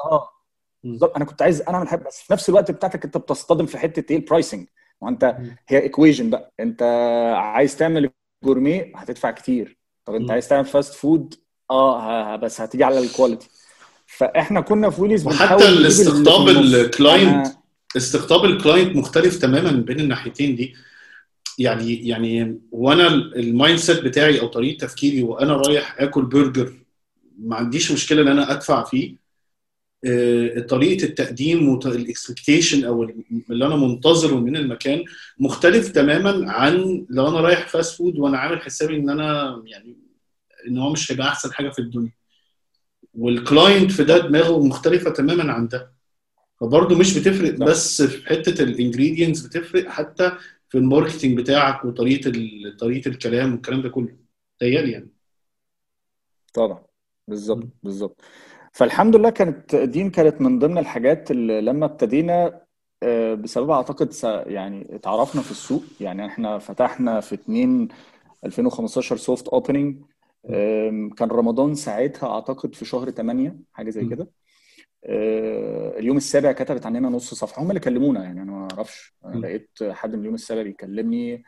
آه 0.00 0.28
مم. 0.84 0.90
بالظبط 0.90 1.16
أنا 1.16 1.24
كنت 1.24 1.42
عايز 1.42 1.62
أنا 1.62 1.76
اعمل 1.76 1.88
حاجة 1.88 2.04
بس 2.06 2.20
في 2.20 2.32
نفس 2.32 2.48
الوقت 2.48 2.70
بتاعتك 2.70 3.04
أنت 3.04 3.16
بتصطدم 3.16 3.66
في 3.66 3.78
حتة 3.78 4.12
إيه 4.12 4.18
ال 4.18 4.24
pricing 4.24 4.66
وانت. 5.00 5.36
هي 5.68 5.78
equation 5.82 6.30
بقى 6.30 6.52
انت 6.60 6.82
عايز 7.36 7.76
تعمل 7.76 8.10
gourmet 8.44 8.92
هتدفع 8.96 9.30
كتير 9.30 9.76
طب 10.04 10.14
انت. 10.14 10.30
عايز 10.30 10.48
تعمل 10.48 10.64
fast 10.64 10.94
food 10.94 11.34
آه 11.70 12.36
بس 12.36 12.60
هتيجي 12.60 12.84
على 12.84 12.98
ال 12.98 13.04
quality 13.04 13.48
فاحنا 14.06 14.60
كنا 14.60 14.90
في 14.90 15.02
ويليز 15.02 15.26
وحتى 15.26 15.68
الاستقطاب. 15.68 16.48
ال 16.48 16.62
client 16.62 17.46
أنا- 17.46 17.50
استقطاب 17.96 18.44
ال 18.44 18.51
client 18.51 18.96
مختلف 18.96 19.36
تماما 19.38 19.70
بين 19.72 20.00
الناحيتين 20.00 20.56
دي 20.56 20.74
يعني 21.58 22.08
يعني 22.08 22.60
وأنا 22.72 23.06
ال 23.14 23.78
mindset 23.78 24.00
بتاعي 24.04 24.40
أو 24.40 24.46
طريقة 24.46 24.86
تفكيري 24.86 25.22
وأنا 25.22 25.52
رايح 25.56 25.96
آكل 26.00 26.22
برجر 26.24 26.72
ما 27.38 27.56
عنديش 27.56 27.92
مشكلة 27.92 28.22
إن 28.22 28.28
أنا 28.28 28.52
أدفع 28.52 28.84
فيه 28.84 29.16
طريقة 30.68 31.04
التقديم 31.04 31.68
وال 31.68 31.86
expectation 31.86 32.84
أو 32.84 33.02
اللي 33.50 33.66
أنا 33.66 33.76
منتظره 33.76 34.34
من 34.34 34.56
المكان 34.56 35.04
مختلف 35.38 35.88
تماما 35.88 36.52
عن 36.52 37.06
لو 37.10 37.28
أنا 37.28 37.40
رايح 37.40 37.68
fast 37.68 37.96
food 37.98 38.18
وأنا 38.18 38.38
عامل 38.38 38.60
حسابي 38.62 38.96
إن 38.96 39.10
أنا 39.10 39.62
يعني 39.66 39.96
إن 40.68 40.78
هو 40.78 40.92
مش 40.92 41.12
هيبقى 41.12 41.28
أحسن 41.28 41.52
حاجة 41.52 41.68
في 41.68 41.78
الدنيا. 41.78 42.12
وال 43.14 43.33
client 43.33 43.90
في 43.92 44.04
ده 44.04 44.18
دماغه 44.18 44.66
مختلفة 44.66 45.10
تماما 45.10 45.52
عن 45.52 45.68
ده. 45.68 45.92
فبرضه 46.60 46.98
مش 46.98 47.18
بتفرق 47.18 47.56
صح. 47.58 47.66
بس 47.66 48.02
في 48.02 48.26
حتة 48.28 48.62
ال 48.62 48.68
ingredients 48.68 49.40
بتفرق 49.40 49.88
حتى 49.88 50.32
في 50.68 50.78
ال 50.78 50.84
marketing 50.84 51.38
بتاعك 51.38 51.84
وطريقة 51.84 52.32
طريقة 52.78 53.08
الكلام 53.08 53.52
والكلام 53.52 53.82
ده 53.82 53.88
كله. 53.88 54.16
تهيألي 54.58 54.92
يعني. 54.92 55.10
طبعا. 56.54 56.82
بالظبط. 57.28 57.68
بالظبط. 57.82 58.20
فالحمد 58.72 59.16
لله 59.16 59.30
كانت 59.30 59.76
دي 59.76 60.10
كانت 60.10 60.40
من 60.40 60.58
ضمن 60.58 60.78
الحاجات 60.78 61.30
اللي 61.30 61.60
لما 61.60 61.86
ابتدينا 61.86 62.60
آه، 63.02 63.34
بسببها 63.34 63.76
أعتقد 63.76 64.12
يعني 64.46 64.94
اتعرفنا 64.96 65.42
في 65.42 65.50
السوق. 65.50 65.82
يعني 66.00 66.26
إحنا 66.26 66.58
فتحنا 66.58 67.20
في 67.20 67.34
2 67.34 67.88
2015 68.44 69.16
soft 69.16 69.48
opening 69.48 69.96
كان 71.16 71.28
رمضان 71.28 71.74
ساعتها 71.74 72.28
أعتقد 72.28 72.74
في 72.74 72.84
شهر 72.84 73.10
8 73.10 73.56
حاجة 73.72 73.90
زي. 73.90 74.04
كده. 74.06 74.30
آه، 75.04 75.98
اليوم 75.98 76.16
السابع 76.16 76.52
كتبت 76.52 76.86
عننا 76.86 77.08
نص 77.08 77.34
صفحة. 77.34 77.62
هم 77.62 77.68
اللي 77.68 77.80
كلمونا 77.80 78.24
يعني 78.24 78.42
أنا 78.42 78.52
ما 78.52 78.68
أعرفش. 78.72 79.14
أنا. 79.24 79.40
لقيت 79.40 79.70
حد 79.90 80.14
من 80.14 80.20
اليوم 80.20 80.34
السابع 80.34 80.62
بيكلمني 80.62 81.44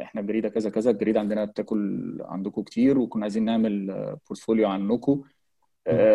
إحنا 0.00 0.20
الجريده 0.20 0.48
كذا 0.48 0.70
كذا 0.70 0.90
الجريده 0.90 1.20
عندنا 1.20 1.44
بتاكل 1.44 2.18
عندكم 2.24 2.62
كتير 2.62 2.98
وكنا 2.98 3.22
عايزين 3.22 3.44
نعمل 3.44 3.86
portfolio 4.28 4.68
عنكم. 4.68 5.12
آه، 5.12 5.33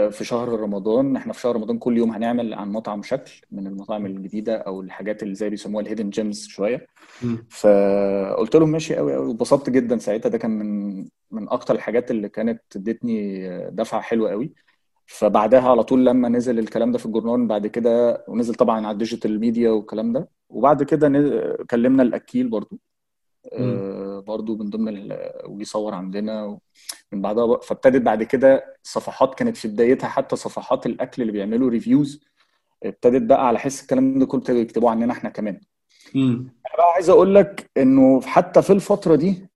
في 0.10 0.20
شهر 0.22 0.50
رمضان 0.60 1.16
إحنا 1.16 1.34
في 1.34 1.42
شهر 1.42 1.56
رمضان 1.56 1.78
كل 1.78 1.98
يوم 1.98 2.12
هنعمل 2.12 2.54
عن 2.54 2.72
مطعم 2.72 3.04
شكل 3.04 3.32
من 3.52 3.68
المطاعم 3.68 4.06
الجديدة 4.06 4.56
أو 4.58 4.82
الحاجات 4.82 5.24
اللي 5.24 5.36
زي 5.36 5.50
بيسموها 5.50 5.84
ال 5.84 5.88
hidden 5.88 6.10
gems 6.10 6.48
شوية. 6.48 6.88
فقلت 7.50 8.56
لهم 8.56 8.70
ماشي 8.72 8.96
قوي 8.96 9.16
قوي 9.16 9.28
واتبسطت 9.28 9.70
جدا 9.70 9.98
ساعتها. 9.98 10.30
ده 10.30 10.38
كان 10.38 10.52
من 10.52 10.98
من 11.32 11.50
أكتر 11.50 11.76
الحاجات 11.76 12.12
اللي 12.12 12.30
كانت 12.30 12.62
ادتني 12.76 13.50
دفعة 13.70 14.02
حلوة 14.02 14.32
قوي 14.32 14.54
فبعدها 15.06 15.62
على 15.70 15.84
طول 15.84 16.06
لما 16.06 16.30
نزل 16.30 16.60
الكلام 16.60 16.92
ده 16.92 16.98
في 16.98 17.06
الجورنال 17.06 17.48
بعد 17.48 17.68
كده 17.68 18.26
ونزل 18.28 18.56
طبعا 18.56 18.78
على 18.88 18.92
ال 18.94 18.99
digital 19.00 19.40
media 19.40 19.70
والكلام 19.72 20.14
ده. 20.14 20.30
وبعد 20.50 20.84
كده 20.84 21.08
كلمنا 21.70 22.04
الأكيل 22.04 22.48
برضو. 22.50 22.80
آه، 23.54 24.20
برضو 24.28 24.56
من 24.56 24.70
ضمن 24.70 24.98
ال- 24.98 25.32
وجي 25.46 25.66
صور 25.66 25.94
عندنا 25.94 26.60
من 27.12 27.22
بعدها 27.22 27.48
بقى- 27.58 27.64
فابتدت 27.66 28.02
بعد 28.02 28.24
كده 28.24 28.76
صفحات 28.84 29.36
كانت 29.36 29.58
في 29.58 29.68
بدايتها 29.68 30.08
حتى 30.08 30.36
صفحات 30.36 30.86
الأكل 30.86 31.22
اللي 31.22 31.34
بيعملوا 31.34 31.70
reviews 31.70 32.24
ابتدت 32.84 33.22
بقى 33.22 33.48
على 33.48 33.60
حس 33.60 33.82
الكلام 33.82 34.20
ده 34.20 34.26
كله 34.26 34.40
ابتدوا 34.42 34.60
يكتبوه 34.60 34.92
عننا 34.92 35.14
إحنا 35.14 35.30
كمان. 35.30 35.60
أنا 36.68 36.78
بقى 36.78 36.92
عايز 36.94 37.10
أقول 37.10 37.36
لك 37.36 37.70
إنه 37.78 38.22
حتى 38.22 38.62
في 38.62 38.74
الفترة 38.74 39.16
دي 39.16 39.50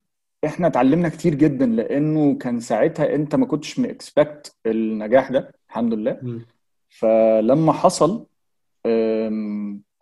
إحنا 0.46 0.68
اتعلمنا 0.68 1.10
كتير 1.10 1.36
جدا 1.36 1.66
لإنه 1.66 2.38
كان 2.38 2.60
ساعتها 2.60 3.16
أنت 3.16 3.36
ما 3.36 3.46
كنتش 3.46 3.80
ما 3.80 3.91
expect 3.91 4.56
النجاح 4.66 5.32
ده 5.32 5.52
الحمد 5.70 5.94
لله 5.94 6.18
مم. 6.22 6.46
فلما 6.90 7.74
حصل 7.74 8.26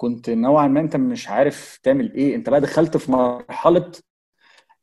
كنت 0.02 0.30
نوعا 0.30 0.68
ما 0.68 0.80
أنت 0.80 0.96
مش 0.96 1.30
عارف 1.30 1.80
تعمل 1.84 2.14
إيه 2.14 2.36
أنت 2.36 2.50
بقى 2.50 2.62
دخلت 2.62 2.98
في 2.98 3.12
مرحلة 3.12 3.92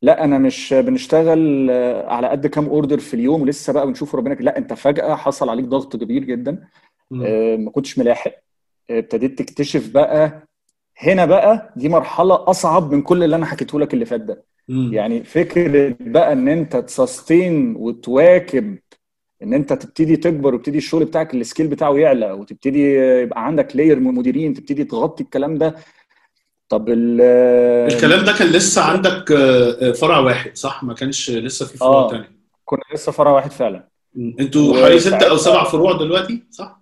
لا 0.02 0.24
أنا 0.24 0.38
مش 0.38 0.74
بنشتغل 0.74 1.70
على 2.06 2.28
قد 2.28 2.46
كام 2.46 2.66
اوردر 2.66 2.98
في 2.98 3.14
اليوم 3.14 3.42
ولسه 3.42 3.72
بقى 3.72 3.86
بنشوف 3.86 4.14
ربنا. 4.14 4.34
لا 4.34 4.58
أنت 4.58 4.72
فجأة 4.72 5.14
حصل 5.14 5.48
عليك 5.48 5.64
ضغط 5.64 5.96
كبير 5.96 6.24
جدا. 6.24 6.68
آه، 7.26 7.56
ما 7.56 7.70
كنتش 7.70 7.98
ملاحق 7.98 8.32
ابتديت 8.90 9.38
تكتشف 9.38 9.90
بقى 9.90 10.42
هنا 10.98 11.26
بقى 11.26 11.72
دي 11.76 11.88
مرحلة 11.88 12.50
أصعب 12.50 12.92
من 12.94 13.02
كل 13.02 13.24
اللي 13.24 13.36
أنا 13.36 13.46
حكيته 13.46 13.80
لك 13.80 13.94
اللي 13.94 14.04
فات 14.04 14.20
ده. 14.20 14.44
يعني 14.92 15.24
فكرة 15.24 15.96
بقى 16.00 16.32
إن 16.32 16.48
أنت 16.48 16.76
تسستين 16.76 17.76
وتواكب 17.76 18.78
إن 19.42 19.54
أنت 19.54 19.72
تبتدي 19.72 20.16
تكبر 20.16 20.54
وتبتدي 20.54 20.78
الشغل 20.78 21.04
بتاعك 21.04 21.34
ال 21.34 21.39
scale 21.39 21.66
بتاعه 21.66 21.94
يعلى 21.94 22.32
وتبتدي 22.32 22.94
يبقى 23.22 23.46
عندك 23.46 23.76
layer 23.76 24.00
من 24.00 24.14
مديرين 24.14 24.54
تبتدي 24.54 24.84
تغطي 24.84 25.24
الكلام 25.24 25.58
ده. 25.58 25.74
طب 26.68 26.88
ال 26.88 27.20
الكلام 27.92 28.24
ده 28.24 28.32
كان 28.32 28.48
لسه 28.48 28.82
عندك 28.82 29.32
آه، 29.32 29.88
آه، 29.88 29.92
فرع 29.92 30.18
واحد 30.18 30.56
صح؟ 30.56 30.84
ما 30.84 30.94
كانش 30.94 31.30
لسه 31.30 31.66
في 31.66 31.78
فروع 31.78 32.10
تانية. 32.10 32.38
كنا 32.64 32.80
لسه 32.94 33.12
فرع 33.12 33.30
واحد 33.30 33.50
فعلا. 33.50 33.88
أنتوا 34.16 34.74
حوالي 34.74 34.98
ستة 34.98 35.30
أو 35.30 35.36
سبع 35.36 35.64
فروع 35.64 35.92
دلوقتي 35.92 36.42
صح؟ 36.50 36.80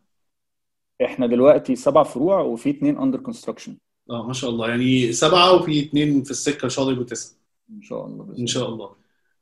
إحنا 1.04 1.26
دلوقتي 1.26 1.76
سبع 1.76 2.02
فروع 2.02 2.40
وفي 2.40 2.70
اتنين 2.70 2.98
under 2.98 3.18
construction 3.18 3.76
آه 4.10 4.26
ما 4.26 4.32
شاء 4.32 4.50
الله. 4.50 4.68
يعني 4.68 5.12
سبعة 5.12 5.54
وفي 5.54 5.80
اتنين 5.80 6.22
في 6.22 6.30
السكة 6.30 6.64
إن 6.64 6.70
شاء 6.70 6.82
الله 6.82 6.92
يبقوا 6.92 7.06
تسعة. 7.06 7.36
إن 7.70 7.82
شاء 7.82 8.06
الله 8.06 8.24
بإذن 8.24 8.40
إن 8.40 8.46
شاء 8.46 8.68
الله. 8.68 8.90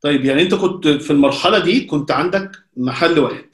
طيب 0.04 0.24
يعني 0.24 0.42
انت 0.42 0.54
كنت 0.54 0.88
في 0.88 1.10
المرحلة 1.10 1.58
دي 1.58 1.84
كنت 1.84 2.10
عندك 2.10 2.50
محل 2.76 3.18
واحد 3.18 3.44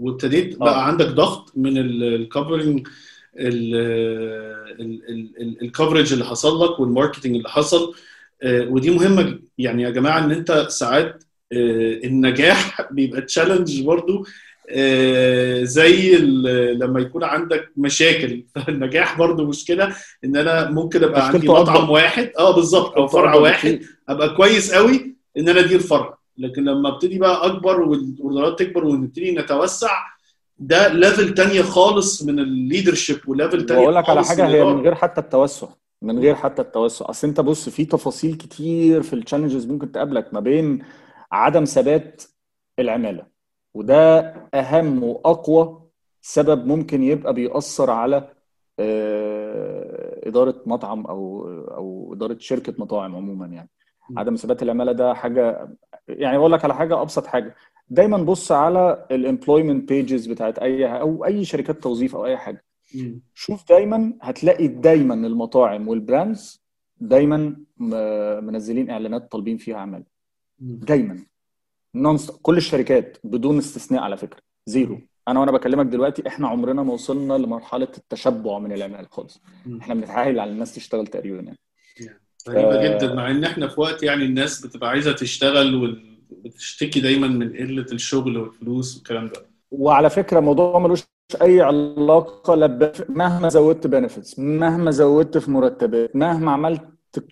وابتديت 0.00 0.54
آه. 0.54 0.58
بقى 0.58 0.86
عندك 0.86 1.06
ضغط 1.06 1.52
من 1.56 1.72
ال 1.78 1.90
covering 1.90 2.88
ال 5.62 5.68
coverage 5.68 6.12
اللي 6.12 6.24
حصل 6.24 6.64
لك 6.64 6.80
وال 6.80 6.90
marketing 6.90 7.36
اللي 7.36 7.48
حصل 7.48 7.94
آه، 8.42 8.68
ودي 8.68 8.90
مهمة 8.90 9.38
يعني 9.58 9.82
يا 9.82 9.90
جماعة 9.90 10.24
إن 10.24 10.30
أنت 10.30 10.66
ساعات 10.68 11.24
آه، 11.52 12.00
النجاح 12.04 12.92
بيبقى 12.92 13.20
challenge 13.20 13.82
برضو 13.82 14.26
زي 15.62 16.16
لما 16.72 17.00
يكون 17.00 17.24
عندك 17.24 17.72
مشاكل 17.76 18.44
فالنجاح 18.54 19.18
برضو 19.18 19.46
مشكلة 19.46 19.96
إن 20.24 20.36
أنا 20.36 20.70
ممكن 20.70 21.04
أبقى 21.04 21.28
عندي 21.28 21.48
مطعم. 21.48 21.90
واحد 21.90 22.32
آه 22.38 22.54
بالظبط 22.54 22.92
أو 22.96 23.08
فرع 23.08 23.34
واحد. 23.34 23.80
أبقى 24.08 24.34
كويس 24.34 24.74
قوي 24.74 25.13
إن 25.38 25.48
أنا 25.48 25.60
أدير 25.60 25.78
فرع 25.80 26.18
لكن 26.38 26.64
لما 26.64 26.88
أبتدي 26.88 27.18
بقى 27.18 27.46
أكبر 27.46 27.80
وال 27.80 28.00
orderات 28.00 28.58
تكبر 28.58 28.84
ونبتدي 28.84 29.34
نتوسع 29.34 29.90
ده 30.58 30.88
level 30.88 31.34
تانية 31.34 31.62
خالص 31.62 32.22
من 32.22 32.38
ال 32.38 32.46
leadership 32.46 33.28
و 33.28 33.34
level 33.34 33.66
تانية 33.66 33.80
وأقول 33.80 33.94
لك 33.94 34.08
على 34.10 34.24
حاجة 34.24 34.46
هي 34.48 34.64
من. 34.64 34.80
غير 34.80 34.94
حتى 34.94 35.20
التوسع 35.20 35.68
من 36.02 36.18
غير 36.18 36.34
حتى 36.34 36.62
التوسع. 36.62 37.10
أصل 37.10 37.28
أنت 37.28 37.40
بص 37.40 37.68
في 37.68 37.84
تفاصيل 37.84 38.34
كتير 38.34 39.02
في 39.02 39.12
ال 39.12 39.17
challenges 39.17 39.66
ممكن 39.66 39.92
تقابلك 39.92 40.34
ما 40.34 40.40
بين 40.40 40.84
عدم 41.32 41.64
ثبات 41.64 42.22
العمالة. 42.78 43.26
وده 43.74 44.20
أهم 44.54 45.04
وأقوى 45.04 45.80
سبب 46.20 46.66
ممكن 46.66 47.02
يبقى 47.02 47.34
بيأثر 47.34 47.90
على 47.90 48.28
آه، 48.78 50.28
إدارة 50.28 50.62
مطعم 50.66 51.06
أو 51.06 51.48
أو 51.76 52.10
إدارة 52.16 52.36
شركة 52.40 52.74
مطاعم 52.78 53.16
عموما 53.16 53.46
يعني. 53.46 53.70
عدم 54.16 54.34
ثبات 54.34 54.62
العمالة 54.62 54.92
ده 54.92 55.14
حاجة 55.14 55.68
يعني 56.08 56.36
أقول 56.36 56.52
لك 56.52 56.64
على 56.64 56.74
حاجة 56.74 57.02
أبسط 57.02 57.26
حاجة. 57.26 57.54
دايما 57.88 58.16
بص 58.16 58.52
على 58.52 59.06
ال 59.10 59.17
employment 59.17 59.88
pages 59.88 60.26
بتاعت 60.26 60.58
أي 60.58 61.00
أو 61.00 61.24
أي 61.24 61.44
شركات 61.44 61.82
توظيف 61.82 62.16
أو 62.16 62.26
أي 62.26 62.36
حاجة. 62.36 62.64
مم. 62.94 63.20
شوف 63.34 63.68
دايما 63.68 64.12
هتلاقي 64.22 64.68
دايما 64.68 65.14
المطاعم 65.14 65.88
وال 65.88 66.07
brands 66.07 66.64
دايما 67.00 67.56
منزلين 68.40 68.90
إعلانات 68.90 69.32
طالبين 69.32 69.56
فيها 69.56 69.76
عمالة. 69.76 70.04
دايما. 70.58 71.18
كل 72.42 72.56
الشركات 72.56 73.18
بدون 73.24 73.58
استثناء 73.58 74.02
على 74.02 74.16
فكرة. 74.16 74.40
zero 74.66 74.98
أنا 75.28 75.40
وأنا 75.40 75.52
بكلمك 75.52 75.86
دلوقتي 75.86 76.28
إحنا 76.28 76.48
عمرنا 76.48 76.82
ما 76.82 76.92
وصلنا 76.92 77.34
لمرحلة 77.34 77.88
التشبع 77.98 78.58
من 78.58 78.72
العمالة 78.72 79.08
خالص. 79.10 79.42
إحنا 79.80 79.94
بنتحايل 79.94 80.40
على 80.40 80.50
الناس 80.50 80.74
تشتغل 80.74 81.06
تقريبا 81.06 81.40
يعني. 81.40 81.58
غريبة 82.48 82.74
آه. 82.80 82.96
جدا 82.98 83.14
مع 83.14 83.30
إن 83.30 83.44
إحنا 83.44 83.68
في 83.68 83.80
وقت 83.80 84.02
يعني 84.02 84.24
الناس 84.24 84.66
بتبقى 84.66 84.90
عايزة 84.90 85.12
تشتغل 85.12 85.74
وبتشتكي 86.30 87.00
دايما 87.00 87.26
من 87.26 87.56
قلة 87.56 87.86
الشغل 87.92 88.36
والفلوس 88.38 88.96
والكلام 88.96 89.26
ده. 89.28 89.46
وعلى 89.70 90.10
فكرة 90.10 90.38
الموضوع 90.38 90.78
ملوش 90.78 91.02
أي 91.42 91.60
علاقة 91.60 92.54
لا 92.54 92.66
ب- 92.66 92.92
مهما 93.08 93.48
زودت 93.48 93.86
benefits 93.86 94.38
مهما 94.38 94.90
زودت 94.90 95.38
في 95.38 95.50
مرتبات 95.50 96.16
مهما 96.16 96.52
عملت 96.52 96.82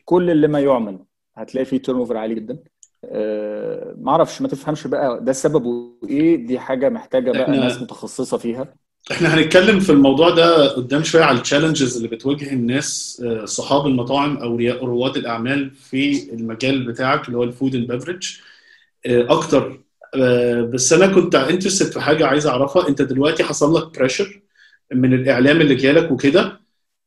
كل 0.05 0.31
اللي 0.31 0.49
ما 0.49 0.61
يعمل 0.61 0.99
هتلاقي 1.35 1.65
فيه 1.65 1.77
turnover 1.79 2.17
عالي 2.17 2.35
جدا. 2.35 2.59
أه 3.05 3.95
ما 3.99 4.11
أعرفش 4.11 4.43
ما 4.43 4.49
تفهمش 4.49 4.87
بقى 4.87 5.25
ده 5.25 5.33
سببه 5.33 5.93
إيه؟ 6.09 6.47
دي 6.47 6.59
حاجة 6.59 6.89
محتاجة 6.89 7.31
بقى 7.33 7.51
ناس 7.51 7.83
متخصصة 7.83 8.39
فيها. 8.39 8.75
إحنا 9.11 9.35
هنتكلم 9.35 9.81
في 9.81 9.93
الموضوع 9.93 10.31
ده 10.31 10.69
قدام 10.69 11.05
شوية 11.05 11.23
على 11.23 11.37
ال 11.39 11.44
challenges 11.44 11.97
اللي 11.97 12.09
بتواجه 12.09 12.53
الناس 12.53 13.23
آه، 13.27 13.45
صحاب 13.45 13.87
المطاعم 13.87 14.37
أو 14.37 14.57
رواد 14.83 15.17
الأعمال 15.17 15.71
في 15.75 16.33
المجال 16.33 16.85
بتاعك 16.87 17.27
اللي 17.27 17.39
هو 17.39 17.43
ال 17.45 17.51
food 17.51 17.75
and 17.75 17.93
beverage 17.93 18.39
أكتر. 19.07 19.81
آه، 20.15 20.63
بس 20.63 20.93
أنا 20.93 21.07
كنت 21.07 21.35
interested 21.35 21.93
في 21.93 22.01
حاجة 22.01 22.27
عايز 22.27 22.47
أعرفها. 22.47 22.89
أنت 22.89 23.03
دلوقتي 23.03 23.45
حصل 23.45 23.77
لك 23.77 23.99
pressure 23.99 24.41
من 24.95 25.15
الإعلام 25.15 25.61
اللي 25.61 25.75
جالك 25.75 26.11
وكده. 26.11 26.61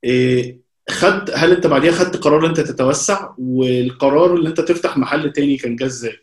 آه، 0.06 0.56
خدت 0.90 1.32
هل 1.36 1.52
أنت 1.52 1.68
بعديها 1.68 1.92
خدت 1.92 2.18
قرار 2.18 2.46
أنت 2.46 2.60
تتوسع؟ 2.60 3.30
والقرار 3.38 4.36
اللي 4.36 4.50
أنت 4.50 4.62
تفتح 4.62 4.98
محل 4.98 5.32
تاني 5.32 5.58
كان 5.58 5.76
جه 5.76 5.86
إزاي؟ 5.86 6.18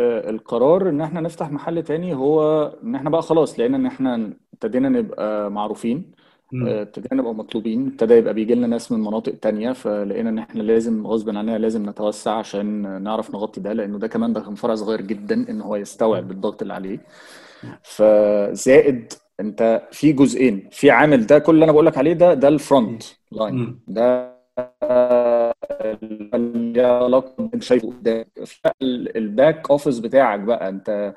القرار 0.00 0.88
إن 0.88 1.00
إحنا 1.00 1.20
نفتح 1.20 1.50
محل 1.50 1.82
تاني 1.82 2.14
هو 2.14 2.64
إن 2.84 2.94
إحنا 2.94 3.10
بقى 3.10 3.22
خلاص 3.22 3.60
لقينا 3.60 3.76
إن 3.76 3.86
إحنا 3.86 4.32
ابتدينا 4.54 4.88
نبقى 4.88 5.50
معروفين 5.50 6.12
أه، 6.68 6.82
ابتدينا 6.82 7.22
نبقى 7.22 7.34
مطلوبين 7.34 7.86
ابتدى 7.86 8.14
يبقى 8.14 8.34
بيجي 8.34 8.54
لنا 8.54 8.66
ناس 8.66 8.92
من 8.92 9.00
مناطق 9.00 9.32
تانية 9.34 9.72
فلقينا 9.72 10.30
إن 10.30 10.38
إحنا 10.38 10.62
لازم 10.62 11.06
غصب 11.06 11.28
عننا 11.36 11.58
لازم 11.58 11.88
نتوسع 11.90 12.32
عشان 12.32 13.02
نعرف 13.02 13.30
نغطي 13.30 13.60
ده 13.60 13.72
لأنه 13.72 13.98
ده 13.98 14.06
كمان 14.08 14.32
ده 14.32 14.40
كان 14.40 14.54
فرع 14.54 14.74
صغير 14.74 15.00
جدا 15.00 15.50
إن 15.50 15.60
هو 15.60 15.76
يستوعب 15.76 16.30
الضغط 16.30 16.62
اللي 16.62 16.74
عليه. 16.74 16.98
فزائد 17.82 19.12
أنت 19.40 19.82
في 19.92 20.12
جزئين 20.12 20.68
في 20.72 20.90
عامل 20.90 21.26
ده 21.26 21.38
كل 21.38 21.54
اللي 21.54 21.64
أنا 21.64 21.72
بقول 21.72 21.86
لك 21.86 21.98
عليه 21.98 22.12
ده 22.12 22.34
ده 22.34 22.48
ال 22.48 22.57
front 22.57 23.02
line. 23.32 23.80
ده 23.88 24.36
اللي 26.34 26.82
علاقة 26.82 27.45
انت 27.56 27.62
شايفه 27.64 27.88
قدامك. 27.88 28.26
ال 29.16 29.27
back 29.27 29.70
office 29.70 29.98
بتاعك 29.98 30.40
بقى 30.40 30.68
انت 30.68 31.14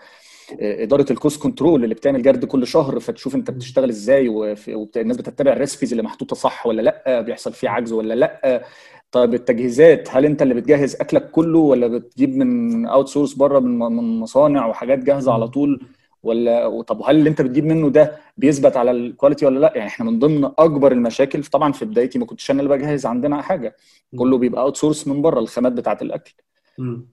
إدارة 0.60 1.06
ال 1.12 1.18
cost 1.18 1.42
control 1.44 1.84
اللي 1.84 1.96
بتعمل 1.96 2.22
جرد 2.22 2.46
كل 2.46 2.68
شهر 2.68 3.00
فتشوف 3.00 3.36
انت 3.36 3.52
بتشتغل 3.52 3.90
إزاي 3.90 4.30
وفي- 4.30 4.76
وبت- 4.76 4.98
الناس 4.98 5.18
بتتبع 5.18 5.52
ال 5.54 5.59
recipes 5.59 5.92
اللي 5.92 6.04
محطوطة 6.04 6.36
صح 6.36 6.68
ولا 6.68 6.82
لأ 6.82 7.22
بيحصل 7.22 7.54
فيه 7.54 7.70
عجز 7.70 7.92
ولا 7.94 8.14
لأ. 8.14 8.64
طيب 9.12 9.34
التجهيزات 9.34 10.08
هل 10.12 10.26
انت 10.26 10.42
اللي 10.42 10.54
بتجهز 10.54 10.96
أكلك 10.96 11.32
كله 11.32 11.60
ولا 11.60 11.88
بتجيب 11.88 12.36
من 12.38 12.86
outsource 12.86 13.34
بره 13.34 13.60
من 13.60 14.20
مصانع 14.20 14.66
وحاجات 14.68 15.00
جاهزة 15.00 15.34
على 15.34 15.48
طول؟ 15.48 15.82
ولا 16.24 16.82
طب 16.82 17.02
هل 17.06 17.16
اللي 17.16 17.30
انت 17.30 17.42
بتجيب 17.42 17.66
منه 17.66 17.90
ده 17.90 18.18
بيثبت 18.38 18.78
على 18.78 18.92
ال 18.92 18.99
quality 18.99 19.46
ولا 19.46 19.60
لا؟ 19.60 19.72
يعني 19.76 19.88
إحنا 19.88 20.06
من 20.06 20.20
ضمن 20.20 20.46
أكبر 20.46 20.92
المشاكل 20.92 21.44
طبعا 21.44 21.72
في 21.72 21.86
بدايتي 21.86 22.20
ما 22.20 22.26
كنتش 22.26 22.52
أنا 22.52 22.62
اللي 22.62 22.78
بجهز 22.78 23.06
عندنا 23.06 23.42
حاجة. 23.42 23.76
كله 24.18 24.38
بيبقى 24.38 24.62
outsource 24.62 25.08
من 25.08 25.22
بره 25.22 25.40
الخامات 25.40 25.72
بتاعة 25.72 25.98
الأكل. 26.02 26.34
مم. 26.78 27.08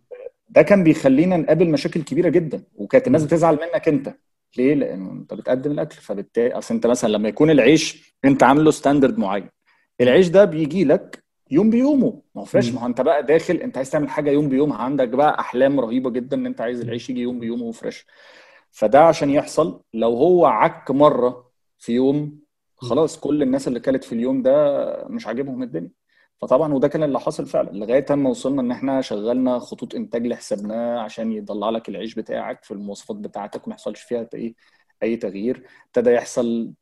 ده 0.49 0.63
كان 0.63 0.85
بيخلينا 0.85 1.37
نقابل 1.37 1.69
مشاكل 1.71 2.03
كبيرة 2.03 2.29
جدا 2.29 2.63
وكانت 2.75 3.07
الناس 3.07 3.25
بتزعل 3.25 3.55
منك 3.55 3.89
انت. 3.89 4.15
ليه؟ 4.59 4.75
لأنه 4.75 5.13
انت 5.13 5.35
بتقدم 5.35 5.71
الأكل 5.71 5.97
فبالتالي 5.97 6.53
أصل 6.53 6.75
انت 6.75 6.87
مثلا 6.87 7.13
لما 7.13 7.29
يكون 7.29 7.51
العيش 7.51 8.15
انت 8.25 8.43
عامله 8.43 8.71
standard 8.71 9.19
معين 9.19 9.49
العيش 10.01 10.29
ده 10.29 10.45
بيجي 10.45 10.85
لك 10.85 11.25
يوم 11.51 11.71
بيومه. 11.71 12.23
ما 12.35 12.41
هو 12.43 12.45
fresh. 12.45 12.73
ما 12.73 12.81
هو 12.83 12.87
انت 12.87 13.01
بقى 13.01 13.23
داخل 13.23 13.55
انت 13.57 13.77
عايز 13.77 13.91
تعمل 13.91 14.09
حاجة 14.11 14.31
يوم 14.31 14.49
بيومها 14.49 14.77
عندك 14.79 15.09
بقى 15.09 15.41
أحلام 15.41 15.81
رهيبة 15.81 16.11
جدا 16.11 16.37
إن 16.37 16.47
انت 16.47 16.61
عايز 16.61 16.81
العيش 16.81 17.11
يجي 17.11 17.21
يوم 17.21 17.41
بيومه 17.41 17.63
و 17.65 17.72
fresh 17.72 18.07
فده 18.77 19.01
عشان 19.05 19.31
يحصل. 19.31 19.83
لو 19.95 20.17
هو 20.17 20.47
عك 20.47 20.91
مرة 20.91 21.51
في 21.79 21.93
يوم 21.93 22.41
خلاص 22.77 23.19
كل 23.21 23.43
الناس 23.43 23.69
اللي 23.69 23.81
كانت 23.81 24.05
في 24.05 24.13
اليوم 24.15 24.43
ده 24.43 24.53
مش 25.09 25.27
عاجبهم 25.27 25.63
الدنيا. 25.63 25.91
فطبعا 26.41 26.75
وده 26.75 26.89
كان 26.89 27.03
اللي 27.03 27.21
حصل 27.21 27.47
فعلا. 27.47 27.71
لغاية 27.71 28.07
اما 28.11 28.31
وصلنا 28.31 28.63
إن 28.63 28.71
إحنا 28.71 29.01
شغلنا 29.01 29.59
خطوط 29.59 29.95
إنتاج 29.95 30.23
اللي 30.23 30.37
حسبناه 30.37 31.01
عشان 31.01 31.33
يطلع 31.33 31.71
لك 31.71 31.89
العيش 31.89 32.15
بتاعك 32.15 32.65
في 32.65 32.71
المواصفات 32.71 33.17
بتاعتك 33.17 33.67
وما 33.67 33.75
يحصلش 33.75 34.01
فيها 34.03 34.29
إيه 34.35 34.55
أي 35.03 35.17
تغيير. 35.17 35.67
ابتدى 35.87 36.11
يحصل 36.11 36.73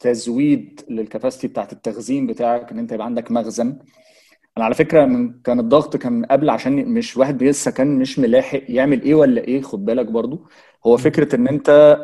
تزويد 0.00 0.80
للكباستي 0.90 1.48
بتاعت 1.48 1.72
التخزين 1.72 2.26
بتاعك 2.26 2.72
إن 2.72 2.78
أنت 2.78 2.92
يبقى 2.92 3.06
عندك 3.06 3.30
مخزن. 3.30 3.78
أنا 4.56 4.64
على 4.64 4.74
فكرة 4.74 5.04
من 5.04 5.32
كان 5.44 5.60
الضغط 5.60 5.96
كان 5.96 6.24
قبل 6.24 6.50
عشان 6.50 6.84
مش 6.88 7.16
واحد 7.16 7.42
لسه 7.42 7.70
كان 7.70 7.98
مش 7.98 8.18
ملاحق 8.18 8.62
يعمل 8.68 9.02
إيه 9.02 9.14
ولا 9.14 9.40
إيه 9.40 9.62
خد 9.62 9.84
بالك 9.84 10.06
برضو. 10.06 10.46
هو 10.86 10.96
فكرة 10.96 11.36
إن 11.36 11.48
أنت 11.48 11.98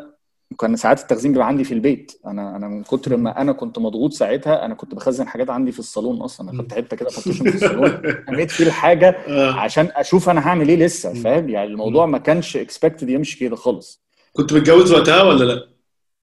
كان 0.61 0.77
ساعات 0.77 1.01
التخزين 1.01 1.33
بيبقى 1.33 1.47
عندي 1.47 1.65
في 1.65 1.75
البيت. 1.75 2.13
أنا 2.27 2.57
أنا 2.57 2.69
من 2.69 2.83
كتر 2.83 3.17
ما 3.17 3.41
أنا 3.41 3.53
كنت 3.53 3.79
مضغوط 3.79 4.13
ساعتها 4.13 4.65
أنا 4.65 4.75
كنت 4.75 4.95
بخزن 4.95 5.29
حاجات 5.29 5.51
عندي 5.51 5.73
في 5.73 5.79
الصالون 5.79 6.21
أصلا. 6.23 6.51
أنا 6.51 6.63
خدت 6.63 6.73
حتة 6.73 6.97
كده 6.97 7.09
partition 7.11 7.51
في 7.51 7.55
الصالون. 7.55 8.03
رميت 8.31 8.51
فيه 8.51 8.65
الحاجة 8.67 9.09
آه. 9.29 9.53
عشان 9.53 9.89
أشوف 9.97 10.29
أنا 10.29 10.49
هعمل 10.49 10.69
إيه 10.69 10.77
لسه 10.77 11.15
فاهم؟ 11.15 11.49
يعني 11.49 11.69
الموضوع 11.69 12.07
ما 12.07 12.19
كانش 12.19 12.57
expected 12.57 13.09
يمشي 13.11 13.39
كده 13.39 13.57
خالص. 13.57 14.03
كنت 14.33 14.53
متجوز 14.53 14.93
وقتها 14.93 15.23
ولا 15.23 15.45
لأ؟ 15.45 15.72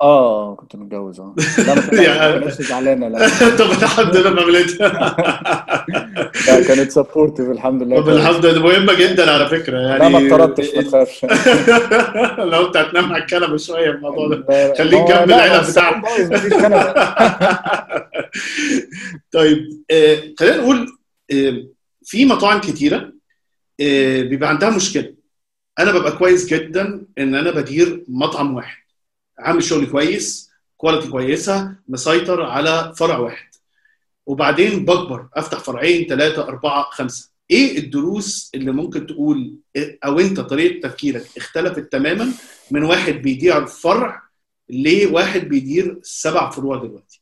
آه 0.01 0.55
كنت 0.55 0.75
متجوز 0.75 1.19
آه. 1.19 1.35
لا 1.57 1.75
ما 1.75 1.81
كانتش- 1.81 1.99
يعني- 2.07 2.51
زعلانه 2.51 3.07
لا. 3.07 3.27
طب 3.59 3.71
الحمد 3.83 4.15
لله 4.17 4.29
ما 4.29 4.41
عملتها 4.41 5.15
لا 6.47 6.63
كانت 6.67 6.91
supportive 6.91 7.49
الحمد 7.49 7.83
لله 7.83 8.01
طب 8.01 8.09
الحمد 8.09 8.45
لله 8.45 8.61
مهمة 8.63 8.93
جدا 8.93 9.31
على 9.31 9.47
فكرة 9.49 9.77
يعني 9.77 9.99
لا 9.99 10.09
ما 10.09 10.27
اتطردتش 10.27 10.75
ما 10.75 10.81
تخافش. 10.81 11.25
لو 12.53 12.67
انت 12.67 12.77
هتنام 12.77 13.13
على 13.13 13.21
الكنبة 13.23 13.57
شوية 13.57 13.89
الموضوع 13.89 14.27
ده. 14.27 14.73
خليك 14.77 14.93
جنب 15.07 15.29
مفيش 16.31 16.53
كنبة. 16.53 16.93
طيب 19.31 19.83
آه، 19.91 20.17
خلينا 20.39 20.57
نقول 20.57 20.87
آه، 21.33 21.63
في 22.03 22.25
مطاعم 22.25 22.59
كتيرة 22.61 23.11
آه، 23.81 24.21
بيبقى 24.21 24.49
عندها 24.49 24.69
مشكلة. 24.69 25.13
أنا 25.79 25.91
ببقى 25.91 26.11
كويس 26.17 26.45
جدا 26.53 27.05
إن 27.17 27.35
أنا 27.35 27.51
بدير 27.51 28.03
مطعم 28.07 28.55
واحد. 28.55 28.78
عامل 29.39 29.63
شغل 29.63 29.85
كويس 29.85 30.49
كواليتي 30.77 31.09
كويسة 31.09 31.75
مسيطر 31.87 32.41
على 32.41 32.93
فرع 32.97 33.17
واحد. 33.17 33.49
وبعدين 34.25 34.85
بكبر 34.85 35.29
أفتح 35.33 35.59
فرعين 35.59 36.07
ثلاثة 36.07 36.43
أربعة 36.43 36.83
خمسة. 36.83 37.29
إيه 37.51 37.77
الدروس 37.77 38.51
اللي 38.55 38.71
ممكن 38.71 39.05
تقول 39.07 39.55
أو 39.77 40.19
أنت 40.19 40.39
طريقة 40.39 40.87
تفكيرك 40.87 41.25
اختلفت 41.37 41.91
تماما 41.91 42.33
من 42.71 42.83
واحد 42.83 43.13
بيدير 43.13 43.65
فرع 43.65 44.21
لواحد 44.69 45.41
بيدير 45.41 45.99
سبع 46.03 46.49
فروع 46.49 46.77
دلوقتي؟ 46.83 47.21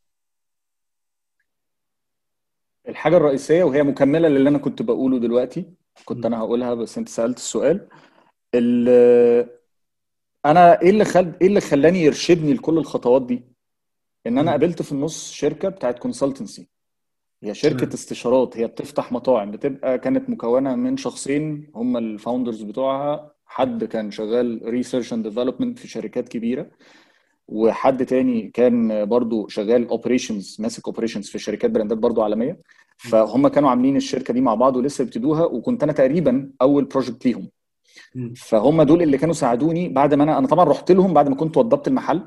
الحاجة 2.90 3.18
الرئيسية 3.18 3.64
وهي 3.64 3.84
مكملة 3.84 4.28
للي 4.28 4.50
أنا 4.50 4.58
كنت 4.58 4.82
بقوله 4.82 5.20
دلوقتي 5.20 5.66
كنت 6.06 6.26
أنا 6.26 6.40
هقولها 6.40 6.74
بس 6.74 6.98
أنت 6.98 7.10
سألت 7.10 7.38
السؤال. 7.38 7.88
أنا 10.46 10.82
إيه 10.82 10.90
اللي 10.90 11.06
خل... 11.06 11.32
إيه 11.42 11.48
اللي 11.48 11.62
خلاني 11.62 12.02
يرشدني 12.04 12.54
لكل 12.54 12.78
الخطوات 12.78 13.22
دي؟ 13.22 13.44
إن 14.28 14.38
أنا 14.38 14.52
قابلت 14.52 14.82
في 14.82 14.92
النص 14.92 15.32
شركة 15.32 15.70
بتاعت 15.70 16.00
consultancy 16.00 16.68
هي 17.44 17.54
شركة 17.54 17.78
تمام. 17.78 17.94
استشارات 17.94 18.58
هي 18.58 18.68
بتفتح 18.68 19.12
مطاعم 19.12 19.52
بتبقى 19.52 20.00
كانت 20.00 20.30
مكونة 20.30 20.76
من 20.76 20.98
شخصين 20.98 21.72
هم 21.76 21.98
ال 21.98 22.05
founders 22.05 22.62
بتوعها 22.62 23.32
حد 23.46 23.84
كان 23.84 24.12
شغال 24.12 24.62
research 24.66 25.14
and 25.14 25.28
development 25.28 25.80
في 25.80 25.88
شركات 25.88 26.30
كبيرة 26.30 26.70
وحد 27.48 28.06
تاني 28.06 28.52
كان 28.54 29.06
برضو 29.06 29.48
شغال 29.48 29.88
operations 29.88 30.58
ماسك 30.60 30.88
operations 30.88 31.30
في 31.30 31.40
شركات 31.40 31.72
brand 31.72 31.93
ات 31.93 31.98
برضو 31.98 32.22
عالمية 32.22 32.60
فهم 32.98 33.48
كانوا 33.48 33.70
عاملين 33.70 33.96
الشركة 33.96 34.34
دي 34.34 34.42
مع 34.42 34.56
بعض 34.56 34.76
ولسه 34.76 35.04
بيبتدوها 35.04 35.46
وكنت 35.46 35.84
أنا 35.84 35.94
تقريبا 35.94 36.52
أول 36.62 36.86
project 36.86 37.26
ليهم. 37.26 37.50
فهم 38.36 38.82
دول 38.82 39.02
اللي 39.02 39.18
كانوا 39.18 39.34
ساعدوني 39.34 39.90
بعد 39.90 40.14
ما 40.14 40.24
أنا 40.24 40.38
أنا 40.38 40.48
طبعا 40.48 40.66
رحت 40.66 40.92
لهم 40.92 41.14
بعد 41.14 41.30
ما 41.30 41.36
كنت 41.36 41.58
وضبت 41.58 41.88
المحل. 41.88 42.22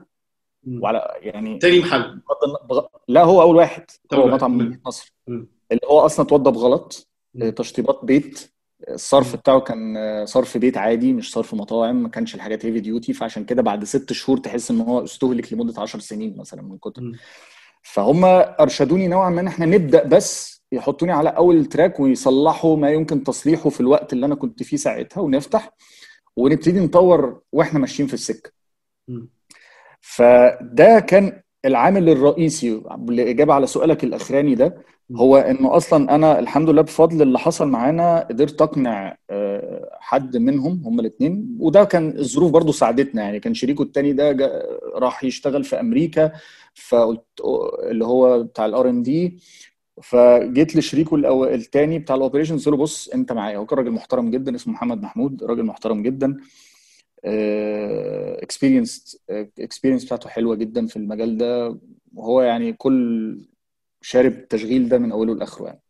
وعلى 0.68 1.14
يعني 1.20 1.58
تاني 1.58 1.80
محل 1.80 2.20
بغ... 2.68 2.86
لا 3.08 3.24
هو 3.24 3.42
أول 3.42 3.56
واحد 3.56 3.84
هو. 4.14 4.26
مطعم 4.28 4.80
نصر 4.86 5.14
مم. 5.28 5.48
اللي 5.72 5.80
هو 5.90 6.00
أصلا 6.00 6.26
اتوضب 6.26 6.50
غلط 6.50 7.08
مم. 7.34 7.42
آه، 7.42 7.50
تشطيبات 7.50 8.00
بيت 8.02 8.52
الصرف. 8.88 9.36
بتاعه 9.36 9.60
كان 9.60 9.96
آه، 9.96 10.24
صرف 10.24 10.56
بيت 10.56 10.76
عادي 10.78 11.12
مش 11.12 11.32
صرف 11.32 11.54
مطاعم 11.54 12.02
ما 12.02 12.08
كانش 12.08 12.34
الحاجات 12.34 12.66
heavy 12.66 12.80
duty 12.80 13.12
فعشان 13.12 13.44
كده 13.44 13.62
بعد 13.62 13.84
ست 13.84 14.12
شهور 14.12 14.38
تحس 14.38 14.70
إن 14.70 14.80
هو 14.80 15.04
استهلك 15.04 15.52
لمدة 15.52 15.80
10 15.82 16.00
سنين 16.00 16.36
مثلا 16.36 16.62
من 16.62 16.78
كتر. 16.78 17.02
فهم 17.82 18.24
أرشدوني 18.24 19.08
نوعا 19.08 19.30
ما 19.30 19.40
إن 19.40 19.46
إحنا 19.46 19.66
نبدأ 19.66 20.04
بس 20.04 20.59
يحطوني 20.72 21.12
على 21.12 21.28
أول 21.28 21.56
ال 21.56 21.63
track 21.63 22.00
ويصلحوا 22.00 22.76
ما 22.76 22.90
يمكن 22.90 23.24
تصليحه 23.24 23.70
في 23.70 23.80
الوقت 23.80 24.12
اللي 24.12 24.26
أنا 24.26 24.34
كنت 24.34 24.62
فيه 24.62 24.76
ساعتها 24.76 25.20
ونفتح 25.20 25.70
ونبتدي 26.36 26.80
نطور 26.80 27.40
وإحنا 27.52 27.78
ماشيين 27.78 28.06
في 28.08 28.14
السكة. 28.14 28.50
فده 30.00 31.00
كان 31.00 31.42
العامل 31.64 32.08
الرئيسي 32.08 32.82
للاجابه 33.08 33.54
على 33.54 33.66
سؤالك 33.66 34.04
الأخراني 34.04 34.54
ده 34.54 34.76
هو 35.16 35.36
إنه 35.36 35.76
أصلا 35.76 36.14
أنا 36.14 36.38
الحمد 36.38 36.70
لله 36.70 36.82
بفضل 36.82 37.22
اللي 37.22 37.38
حصل 37.38 37.68
معانا 37.68 38.20
قدرت 38.30 38.62
أقنع 38.62 39.16
آه، 39.30 39.88
حد 40.00 40.36
منهم 40.36 40.82
هم 40.84 41.00
الاثنين 41.00 41.56
وده 41.60 41.84
كان 41.84 42.18
الظروف 42.18 42.50
برضو 42.50 42.72
ساعدتنا 42.72 43.22
يعني 43.22 43.40
كان 43.40 43.54
شريكه 43.54 43.82
التاني 43.82 44.12
ده 44.12 44.36
راح 44.94 45.24
يشتغل 45.24 45.64
في 45.64 45.80
أمريكا 45.80 46.32
فقلت 46.74 47.24
اللي 47.90 48.04
هو 48.04 48.42
بتاع 48.42 48.66
ال 48.66 48.77
R 48.77 48.88
and 48.88 49.02
D 49.02 49.38
فجيت 50.02 50.76
لشريكه 50.76 51.14
الأول 51.14 51.48
التاني 51.48 51.98
بتاع 51.98 52.16
ال 52.16 52.20
operations 52.20 52.58
قلت 52.58 52.68
له 52.68 52.76
بص 52.76 53.08
أنت 53.08 53.32
معايا. 53.32 53.56
هو 53.58 53.66
كان 53.66 53.78
راجل 53.78 53.90
محترم 53.90 54.30
جدا 54.30 54.54
اسمه 54.54 54.72
محمد 54.74 55.02
محمود 55.02 55.44
راجل 55.44 55.64
محترم 55.64 56.02
جدا. 56.02 56.36
experience 58.42 59.18
experience 59.58 60.04
بتاعته 60.04 60.28
حلوة 60.28 60.54
جدا 60.56 60.86
في 60.86 60.96
المجال 60.96 61.38
ده. 61.38 61.78
وهو 62.14 62.42
يعني 62.42 62.72
كان 62.72 63.38
شارب 64.02 64.32
التشغيل 64.32 64.88
ده 64.88 64.98
من 64.98 65.12
أوله 65.12 65.34
لآخره 65.34 65.66
يعني. 65.66 65.80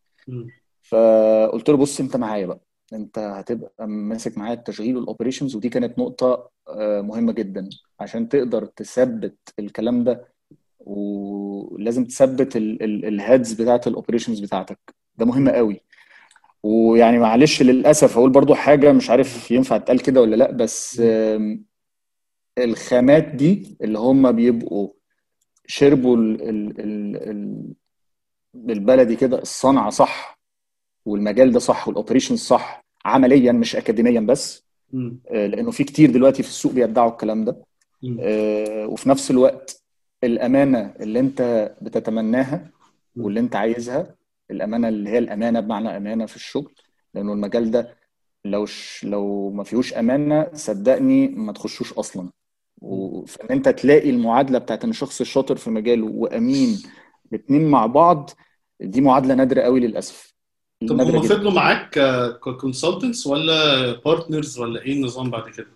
فقلت 0.83 1.69
له 1.71 1.77
بص 1.77 2.01
أنت 2.01 2.17
معايا 2.17 2.47
بقى. 2.47 2.61
أنت 2.93 3.19
هتبقى 3.19 3.89
ماسك 3.89 4.39
معايا 4.39 4.55
التشغيل 4.55 4.97
وال 4.97 5.07
operations 5.07 5.57
ودي 5.57 5.69
كانت 5.69 5.99
نقطة 5.99 6.51
آه، 6.69 7.01
مهمة 7.01 7.33
جدا. 7.33 7.69
عشان 8.01 8.29
تقدر 8.29 8.65
تثبت 8.65 9.37
الكلام 9.59 10.05
ده 10.05 10.29
ولازم 10.81 12.05
تثبت 12.05 12.57
ال 12.57 12.73
heads 12.73 13.53
بتاعت 13.53 13.87
ال 13.87 13.92
operations 13.92 14.41
بتاعتك 14.41 14.79
ده 15.17 15.27
مهم 15.27 15.49
قوي 15.49 15.81
ويعني 16.63 17.19
معلش 17.19 17.63
للأسف 17.63 18.19
أقول 18.19 18.31
برضو 18.31 18.55
حاجة 18.55 18.93
مش 18.93 19.11
عارف 19.11 19.51
ينفع 19.51 19.77
تقال 19.79 20.03
كده 20.03 20.21
ولا 20.21 20.37
لأ 20.37 20.51
بس 20.53 21.03
الخامات 22.59 23.25
دي 23.25 23.77
اللي 23.83 23.99
هم 23.99 24.33
بيبقوا 24.33 24.89
شربوا 25.67 26.17
ال 26.17 26.43
ال 26.49 26.81
ال 26.81 27.17
ال 27.31 27.73
بالبلدي 28.55 29.17
كده 29.17 29.39
الصنعة 29.39 29.91
صح 29.91 30.41
والمجال 31.05 31.53
ده 31.53 31.59
صح 31.59 31.89
وال 31.89 31.98
operation 31.98 32.37
صح 32.37 32.85
عمليا 33.05 33.53
مش 33.53 33.77
اكاديميا 33.77 34.21
بس. 34.21 34.67
آه، 35.31 35.47
لأنه 35.47 35.71
في 35.71 35.85
كتير 35.85 36.11
دلوقتي 36.11 36.43
في 36.43 36.49
السوق 36.49 36.73
بيدعوا 36.73 37.11
الكلام 37.11 37.45
ده. 37.45 37.65
آه، 38.21 38.87
وفي 38.87 39.09
نفس 39.09 39.31
الوقت 39.31 39.80
الأمانة 40.25 40.95
اللي 41.01 41.21
أنت 41.21 41.71
بتتمناها. 41.83 42.71
واللي 43.17 43.41
أنت 43.41 43.57
عايزها 43.57 44.15
الأمانة 44.51 44.89
اللي 44.89 45.11
هي 45.11 45.19
الأمانة 45.19 45.61
بمعنى 45.61 45.97
أمانة 45.97 46.27
في 46.27 46.37
الشغل 46.37 46.73
لأنه 47.15 47.33
المجال 47.33 47.71
ده 47.71 47.97
لو 48.45 48.67
ش... 48.67 49.05
لو 49.05 49.51
ما 49.51 49.65
فيهوش 49.65 49.95
أمانة 49.95 50.47
صدقني 50.55 51.29
ما 51.29 51.53
تخشوش 51.53 51.93
أصلا 51.93 52.31
و- 52.83 53.25
فان 53.25 53.47
أنت 53.51 53.69
تلاقي 53.69 54.11
المعادلة 54.11 54.59
بتاعت 54.59 54.85
إن 54.85 54.91
الشخص 54.91 55.21
الشاطر 55.21 55.57
في 55.57 55.71
مجاله 55.71 56.07
وأمين 56.07 56.83
الاثنين 57.33 57.71
مع 57.71 57.87
بعض 57.87 58.31
دي 58.81 59.01
معادلة 59.01 59.35
نادرة 59.35 59.61
قوي 59.63 59.81
للأسف 59.81 60.35
طب 60.89 60.97
هم 61.01 61.23
فضلوا 61.37 61.53
معاك 61.53 61.91
ك 62.45 62.52
consultants 62.52 63.27
ولا 63.27 63.93
partners 64.05 64.59
ولا 64.59 64.83
إيه 64.83 64.93
النظام 64.93 65.31
بعد 65.31 65.51
كده؟ 65.51 65.67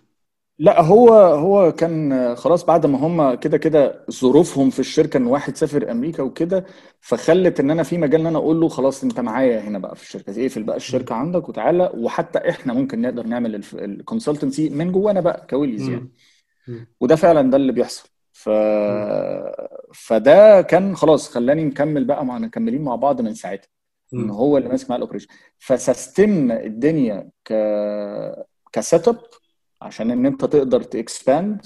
لا 0.59 0.81
هو 0.81 1.09
هو 1.13 1.71
كان 1.71 2.35
خلاص 2.35 2.65
بعد 2.65 2.85
ما 2.85 2.97
هم 2.97 3.33
كده 3.35 3.57
كده 3.57 4.05
ظروفهم 4.11 4.69
في 4.69 4.79
الشركة 4.79 5.17
إن 5.17 5.25
واحد 5.27 5.55
سافر 5.57 5.91
أمريكا 5.91 6.23
وكده 6.23 6.65
فخلت 7.01 7.59
إن 7.59 7.71
أنا 7.71 7.83
في 7.83 7.97
مجال 7.97 8.21
إن 8.21 8.27
أنا 8.27 8.37
أقول 8.37 8.59
له 8.61 8.67
خلاص 8.69 9.03
أنت 9.03 9.19
معايا 9.19 9.59
هنا 9.59 9.79
بقى 9.79 9.95
في 9.95 10.01
الشركة 10.03 10.41
اقفل 10.41 10.63
بقى 10.63 10.77
الشركة 10.77 11.15
عندك 11.15 11.49
وتعالى 11.49 11.91
وحتى 11.97 12.49
إحنا 12.49 12.73
ممكن 12.73 13.01
نقدر 13.01 13.27
نعمل 13.27 13.61
ال 13.73 13.81
consultancy 13.81 14.69
من 14.69 14.91
جوانا 14.91 15.21
بقى 15.21 15.47
colleagues 15.49 15.89
يعني. 15.89 16.09
وده 17.01 17.15
فعلا 17.15 17.51
ده 17.51 17.57
اللي 17.57 17.71
بيحصل. 17.71 18.09
ف 18.33 18.49
فده 19.93 20.61
كان 20.61 20.95
خلاص 20.95 21.29
خلاني 21.29 21.63
نكمل 21.63 22.05
بقى 22.05 22.25
مع 22.25 22.37
مكملين 22.39 22.81
مع 22.81 22.95
بعض 22.95 23.21
من 23.21 23.33
ساعتها 23.33 23.67
إن. 24.13 24.29
هو 24.29 24.57
اللي 24.57 24.69
ماسك 24.69 24.89
معايا 24.89 24.97
ال 24.97 25.00
operation 25.00 25.27
ف 25.57 25.70
system 25.70 26.50
نا 26.50 26.63
الدنيا 26.63 27.29
ك 27.45 27.53
ك 28.71 29.07
setup 29.07 29.17
عشان 29.85 30.11
إن 30.11 30.25
أنت 30.25 30.45
تقدر 30.45 30.81
ت 30.83 30.95
expand 30.95 31.65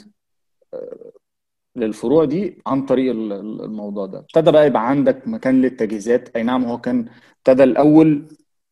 للفروع 1.76 2.26
دي 2.26 2.62
عن 2.68 2.86
طريق 2.86 3.12
ال- 3.12 3.34
ال- 3.34 3.62
الموضوع 3.62 4.06
ده. 4.06 4.20
ابتدى 4.20 4.52
بقى 4.52 4.68
يبقى 4.68 4.90
عندك 4.90 5.28
مكان 5.28 5.62
للتجهيزات. 5.62 6.36
أي 6.36 6.44
نعم 6.44 6.66
هو 6.66 6.78
كان 6.78 7.06
ابتدى 7.38 7.64
الأول 7.64 8.26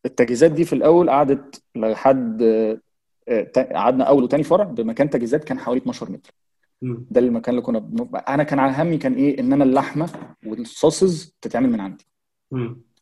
التجهيزات 0.06 0.50
دي 0.50 0.64
في 0.64 0.72
الأول 0.72 1.10
قعدت 1.10 1.62
لحد 1.76 2.42
آه، 3.28 3.42
تا- 3.42 3.72
قعدنا 3.74 4.04
أول 4.04 4.22
وتاني 4.24 4.42
فرع 4.42 4.64
بمكان 4.64 5.10
تجهيزات 5.10 5.44
كان 5.44 5.58
حوالي 5.58 5.80
12 5.80 6.10
متر. 6.12 6.30
ده 7.10 7.20
المكان 7.20 7.54
اللي 7.54 7.62
كنا 7.66 7.78
بن... 7.78 8.08
أنا 8.28 8.42
كان 8.42 8.58
على 8.58 8.82
همي 8.82 8.96
كان 8.98 9.14
إيه؟ 9.14 9.40
إن 9.40 9.52
أنا 9.52 9.64
اللحمة 9.64 10.08
والصوصز 10.46 11.36
تتعمل 11.40 11.70
من 11.70 11.80
عندي. 11.80 12.06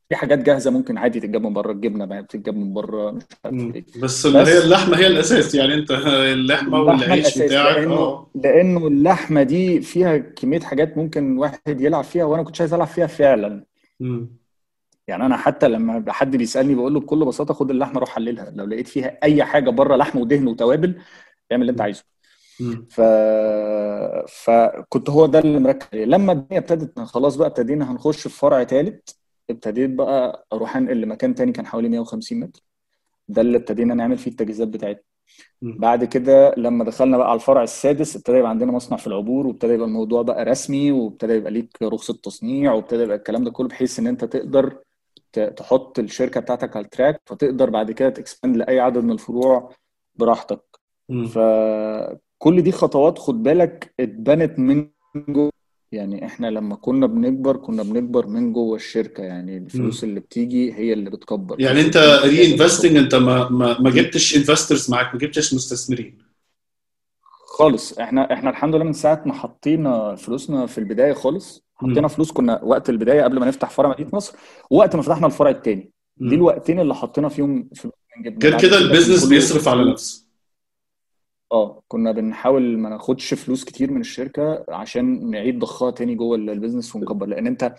في 0.08 0.16
حاجات 0.16 0.38
جاهزة 0.38 0.70
ممكن 0.70 0.98
عادي 0.98 1.20
تتجاب 1.20 1.42
من 1.46 1.52
بره 1.52 1.72
الجبنه 1.72 2.20
بتتجاب 2.20 2.56
من 2.56 2.72
بره 2.74 3.10
مش 3.10 3.22
عارف. 3.44 3.54
إيه 3.74 3.84
بس 4.02 4.26
اللي 4.26 4.38
هي 4.38 4.58
اللحمة 4.64 4.96
هي 4.98 5.06
الأساس 5.06 5.54
يعني 5.54 5.74
أنت 5.74 5.90
اللحمة 6.16 6.80
والعيش 6.80 7.38
بتاعك 7.38 7.76
لأنه 7.76 7.94
آه 7.94 8.30
لأنه 8.34 8.86
اللحمة 8.86 9.42
دي 9.42 9.80
فيها 9.80 10.16
كمية 10.16 10.60
حاجات 10.60 10.98
ممكن 10.98 11.38
واحد 11.38 11.80
يلعب 11.80 12.04
فيها 12.04 12.24
وأنا 12.24 12.42
كنت 12.42 12.60
عايز 12.60 12.74
ألعب 12.74 12.86
فيها 12.86 13.06
فعلا 13.06 13.64
مم. 14.00 14.36
يعني 15.08 15.26
أنا 15.26 15.36
حتى 15.36 15.68
لما 15.68 16.04
حد 16.12 16.36
بيسألني 16.36 16.74
بقول 16.74 16.94
له 16.94 17.00
بكل 17.00 17.24
بساطة 17.24 17.54
خد 17.54 17.70
اللحمة 17.70 18.00
روح 18.00 18.08
حللها 18.08 18.50
لو 18.54 18.64
لقيت 18.66 18.88
فيها 18.88 19.18
أي 19.22 19.44
حاجة 19.44 19.70
بره 19.70 19.96
لحم 19.96 20.18
ودهن 20.18 20.48
وتوابل 20.48 20.94
اعمل 21.52 21.62
اللي 21.62 21.70
أنت 21.72 21.80
عايزه. 21.80 22.04
ف... 22.90 23.00
فكنت 24.28 25.10
هو 25.10 25.26
ده 25.26 25.38
اللي 25.38 25.58
مركز 25.58 25.86
لما 25.98 26.32
الدنيا 26.32 26.60
ابتدت 26.60 27.00
خلاص 27.00 27.36
بقى 27.36 27.48
ابتدينا 27.48 27.92
هنخش 27.92 28.20
في 28.22 28.28
فرع 28.38 28.64
ثالث 28.64 29.10
ابتديت 29.50 29.90
بقى 29.90 30.46
أروح 30.52 30.76
أنقل 30.76 31.00
لمكان 31.00 31.34
تاني 31.34 31.52
كان 31.52 31.66
حوالي 31.66 31.88
150 31.88 32.40
متر 32.40 32.62
ده 33.28 33.42
اللي 33.42 33.56
ابتدينا 33.58 33.94
نعمل 33.94 34.18
فيه 34.18 34.30
التجهيزات 34.30 34.68
بتاعتنا. 34.68 35.02
بعد 35.62 36.04
كده 36.04 36.54
لما 36.56 36.84
دخلنا 36.84 37.16
بقى 37.18 37.26
على 37.30 37.34
الفرع 37.36 37.62
السادس 37.62 38.16
ابتدى 38.16 38.36
يبقى 38.36 38.50
عندنا 38.50 38.72
مصنع 38.72 38.96
في 38.98 39.06
العبور 39.06 39.46
وابتدى 39.46 39.72
يبقى 39.72 39.86
الموضوع 39.86 40.22
بقى 40.22 40.44
رسمي 40.44 40.92
وابتدى 40.92 41.32
يبقى 41.32 41.50
ليك 41.52 41.82
رخصة 41.82 42.14
تصنيع 42.22 42.72
وابتدى 42.72 43.02
يبقى 43.02 43.16
الكلام 43.16 43.44
ده 43.44 43.50
كله 43.50 43.68
بحيث 43.68 43.98
إن 43.98 44.06
أنت 44.06 44.24
تقدر 44.24 44.78
تحط 45.56 45.98
الشركة 45.98 46.40
بتاعتك 46.40 46.76
على 46.76 46.84
ال 46.84 46.90
track 46.90 47.20
فتقدر 47.26 47.70
بعد 47.70 47.90
كده 47.92 48.08
ت 48.10 48.17
expand 48.17 48.56
لأي 48.56 48.80
عدد 48.80 48.98
من 49.04 49.10
الفروع 49.10 49.72
براحتك. 50.14 50.60
فكل 51.34 52.62
دي 52.62 52.72
خطوات 52.72 53.18
خد 53.18 53.42
بالك 53.42 53.94
اتبنت 54.00 54.58
من 54.58 54.88
جوه 55.16 55.50
يعني 55.92 56.26
إحنا 56.26 56.46
لما 56.46 56.74
كنا 56.74 57.06
بنكبر 57.06 57.56
كنا 57.56 57.82
بنكبر 57.82 58.26
من 58.26 58.52
جوه 58.52 58.76
الشركة 58.76 59.22
يعني 59.22 59.56
الفلوس 59.56 60.04
اللي 60.04 60.20
بتيجي 60.20 60.74
هي 60.74 60.92
اللي 60.92 61.10
بتكبر. 61.10 61.60
يعني 61.60 61.80
أنت 61.80 61.96
reinvesting 62.24 62.96
أنت 62.96 63.14
ما 63.14 63.48
ما, 63.48 63.80
ما 63.80 63.90
جبتش 63.90 64.36
investors 64.36 64.90
معاك 64.90 65.14
ما 65.14 65.20
جبتش 65.20 65.54
مستثمرين. 65.54 66.18
خالص. 67.58 67.98
إحنا 67.98 68.32
إحنا 68.32 68.50
الحمد 68.50 68.74
لله 68.74 68.84
من 68.84 68.92
ساعة 68.92 69.22
ما 69.26 69.34
حطينا 69.34 70.14
فلوسنا 70.14 70.66
في 70.66 70.78
البداية 70.78 71.12
خالص 71.12 71.64
حطينا. 71.74 72.08
فلوس 72.08 72.32
كنا 72.32 72.60
وقت 72.62 72.90
البداية 72.90 73.22
قبل 73.22 73.40
ما 73.40 73.46
نفتح 73.46 73.70
فرع 73.70 73.88
مدينة 73.88 74.10
نصر 74.12 74.36
ووقت 74.70 74.96
ما 74.96 75.02
فتحنا 75.02 75.26
الفرع 75.26 75.50
التاني. 75.50 75.90
دي. 76.16 76.34
الوقتين 76.34 76.80
اللي 76.80 76.94
حطينا 76.94 77.28
فيهم 77.28 77.68
فلوس. 77.74 77.94
من 78.16 78.22
جبنا 78.22 78.38
غير 78.42 78.52
بعد 78.52 78.60
كده 78.60 78.70
كان 78.70 78.82
ال 78.82 78.87
business 78.87 79.24
بيصرف 79.24 79.68
على 79.68 79.90
نفسه. 79.90 80.25
آه 81.52 81.82
كنا 81.88 82.12
بنحاول 82.12 82.78
ما 82.78 82.88
ناخدش 82.88 83.34
فلوس 83.34 83.64
كتير 83.64 83.90
من 83.90 84.00
الشركة 84.00 84.64
عشان 84.68 85.30
نعيد 85.30 85.58
ضخها 85.58 85.90
تاني 85.90 86.14
جوه 86.14 86.36
ال- 86.36 86.50
ال 86.50 86.55
business 86.55 86.96
ونكبر. 86.96 87.26
لأن 87.26 87.46
أنت 87.46 87.74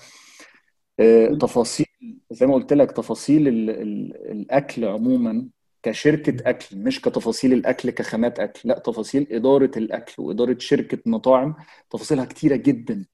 آه، 0.99 1.28
تفاصيل 1.28 1.86
زي 2.32 2.45
ما 2.47 2.53
قلت 2.53 2.74
لك 2.74 2.91
تفاصيل 2.91 3.47
ال 3.47 3.70
ال 3.70 4.15
الأكل 4.32 4.86
عموما 4.86 5.47
كشركة 5.84 6.49
أكل 6.49 6.78
مش 6.78 7.01
كتفاصيل 7.01 7.53
الأكل 7.53 7.89
كخامات 7.89 8.39
أكل 8.39 8.59
لأ 8.70 8.80
تفاصيل 8.80 9.28
إدارة 9.32 9.72
الأكل 9.78 10.13
وإدارة 10.24 10.57
شركة 10.59 10.97
مطاعم 11.05 11.55
تفاصيلها 11.89 12.26
كتيرة 12.26 12.55
جدا 12.55 13.05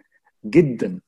جدا 0.45 0.99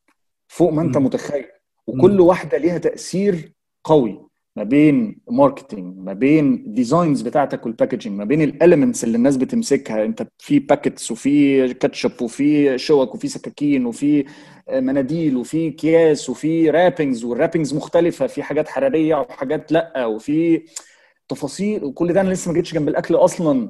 فوق 0.47 0.71
ما 0.73 0.81
أنت. 0.81 0.97
متخيل. 0.97 1.45
وكل 1.87 2.11
مم. 2.13 2.21
واحدة 2.21 2.57
ليها 2.57 2.77
تأثير 2.77 3.53
قوي. 3.83 4.24
ما 4.55 4.63
بين 4.63 5.17
marketing 5.31 5.97
ما 5.97 6.13
بين 6.13 6.73
designs 6.73 7.21
بتاعتك 7.21 7.65
وال 7.65 7.75
packaging 7.75 8.17
ما 8.17 8.25
بين 8.25 8.41
ال 8.41 8.48
elements 8.48 9.03
اللي 9.03 9.17
الناس 9.17 9.37
بتمسكها. 9.37 10.05
انت 10.05 10.27
في 10.39 10.59
packets 10.59 11.11
وفي 11.11 11.73
كاتشب 11.73 12.21
وفي 12.21 12.77
شوك 12.77 13.15
وفي 13.15 13.27
سكاكين 13.27 13.85
وفي 13.85 14.25
مناديل 14.73 15.37
وفي 15.37 15.67
اكياس 15.67 16.29
وفي 16.29 16.69
wrappings 16.69 17.23
وال 17.23 17.32
wrappings 17.32 17.73
مختلفة. 17.73 18.27
في 18.27 18.43
حاجات 18.43 18.67
حرارية 18.67 19.15
وحاجات 19.15 19.71
لأ 19.71 20.05
وفي 20.05 20.61
تفاصيل 21.27 21.83
وكل 21.83 22.13
ده 22.13 22.21
أنا 22.21 22.29
لسه 22.29 22.49
ما 22.51 22.55
جيتش 22.55 22.73
جنب 22.73 22.87
الأكل 22.89 23.15
أصلا. 23.15 23.69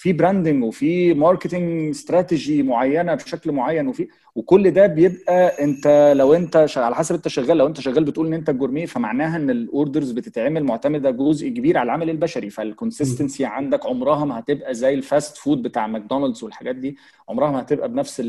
في 0.00 0.12
branding 0.12 0.64
وفي 0.64 1.14
marketing 1.14 1.88
strategy 1.90 2.62
معينة 2.62 3.14
بشكل 3.14 3.52
معين 3.52 3.88
وفي 3.88 4.08
وكل 4.34 4.70
ده 4.70 4.86
بيبقى 4.86 5.64
انت 5.64 6.12
لو 6.16 6.34
انت 6.34 6.64
ش... 6.66 6.78
على 6.78 6.94
حسب 6.94 7.14
انت 7.14 7.28
شغال 7.28 7.56
لو 7.56 7.66
انت 7.66 7.80
شغال 7.80 8.04
بتقول 8.04 8.26
ان 8.26 8.32
انت 8.34 8.50
gourmet 8.50 8.86
فمعناها 8.86 9.36
ان 9.36 9.50
ال 9.50 9.59
orders 9.59 10.10
بتتعمل 10.10 10.64
معتمدة 10.64 11.10
جزء 11.10 11.48
كبير 11.48 11.78
على 11.78 11.86
العمل 11.86 12.10
البشري. 12.10 12.50
فال 12.50 12.64
consistency 12.64 13.44
عندك 13.44 13.86
عمرها 13.86 14.24
ما 14.24 14.38
هتبقى 14.38 14.74
زي 14.74 14.94
ال 14.94 15.02
fast 15.02 15.36
food 15.36 15.62
بتاع 15.62 15.86
ماكدونالدز 15.86 16.44
والحاجات 16.44 16.76
دي 16.76 16.96
عمرها 17.28 17.50
ما 17.50 17.60
هتبقى 17.60 17.88
بنفس 17.88 18.22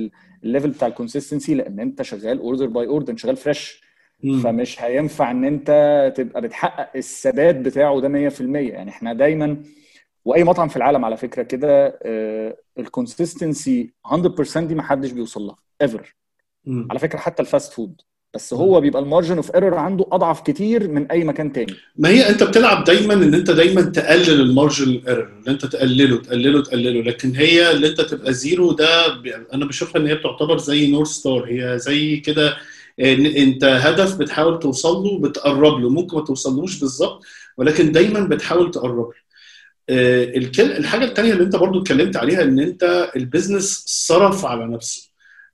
ال 0.44 0.48
level 0.48 0.70
بتاع 0.70 0.88
ال 0.88 0.93
consistency 0.93 1.54
لأن 1.54 1.80
انت 1.80 2.02
شغال 2.02 2.40
order 2.40 2.66
by 2.68 2.88
order 2.88 3.16
شغال 3.18 3.38
fresh 3.38 3.84
فمش 4.44 4.82
هينفع 4.84 5.32
ان 5.32 5.44
انت 5.44 5.70
تبقى 6.18 6.42
بتحقق 6.42 6.90
الثبات 6.96 7.56
بتاعه 7.56 8.00
ده 8.02 8.30
100% 8.30 8.42
يعني 8.42 8.90
إحنا 8.90 9.14
دايما 9.14 9.58
وأي 10.26 10.44
مطعم 10.44 10.68
في 10.68 10.76
العالم 10.76 11.06
على 11.06 11.18
فكرة 11.18 11.44
كده 11.44 12.00
ال 12.80 12.89
consistency 12.89 13.94
100% 14.08 14.58
دي 14.58 14.76
ما 14.76 14.84
حدش 14.84 15.12
بيوصل 15.12 15.42
لها 15.42 15.56
ever 15.82 16.16
على 16.90 17.00
فكرة 17.00 17.18
حتى 17.20 17.42
ال 17.42 17.48
fast 17.48 17.74
food 17.74 18.02
بس 18.34 18.54
هو 18.54 18.82
بيبقى 18.82 19.02
ال 19.02 19.07
margin 19.07 19.36
of 19.36 19.52
error 19.56 19.74
عنده 19.76 20.06
أضعف 20.12 20.42
كتير 20.42 20.88
من 20.88 21.12
أي 21.12 21.24
مكان 21.24 21.54
تاني. 21.54 21.74
ما 21.96 22.10
هي 22.10 22.30
أنت 22.30 22.44
بتلعب 22.44 22.84
دايما 22.84 23.14
إن 23.14 23.34
أنت 23.34 23.52
دايما 23.52 23.82
تقلل 23.82 24.42
ال 24.42 24.50
margin 24.50 25.02
error 25.08 25.28
إن 25.28 25.44
أنت 25.48 25.66
تقلله 25.66 26.18
تقلله 26.18 26.64
تقلله 26.64 27.02
لكن 27.02 27.36
هي 27.36 27.72
اللي 27.72 27.88
أنت 27.88 28.02
تبقى 28.02 28.34
zero 28.34 28.72
ده 28.72 28.88
أنا 29.54 29.66
بشوفها 29.66 30.02
إن 30.02 30.08
هي 30.08 30.16
بتعتبر 30.16 30.58
زي 30.58 30.92
north 30.92 31.08
star 31.08 31.46
هي 31.48 31.80
زي 31.80 32.18
كده 32.18 32.58
أنت 33.00 33.64
هدف 33.64 34.18
بتحاول 34.18 34.60
توصل 34.60 35.04
له 35.04 35.20
بتقرب 35.20 35.80
له 35.80 35.90
ممكن 35.90 36.18
ما 36.18 36.24
توصلوش 36.24 36.80
بالظبط 36.80 37.24
ولكن 37.58 37.92
دايما 37.92 38.20
بتحاول 38.28 38.72
تقرب 38.72 38.96
له. 38.98 39.12
الحاجة 39.90 41.06
الثانية 41.06 41.34
اللي 41.34 41.44
انت 41.44 41.56
برضو 41.56 41.82
اتكلمت 41.82 42.18
عليها 42.18 42.42
ان 42.44 42.60
انت 42.60 43.12
ال 43.16 43.23
business 43.23 43.84
صرف 43.88 44.46
على 44.46 44.66
نفسه 44.68 45.10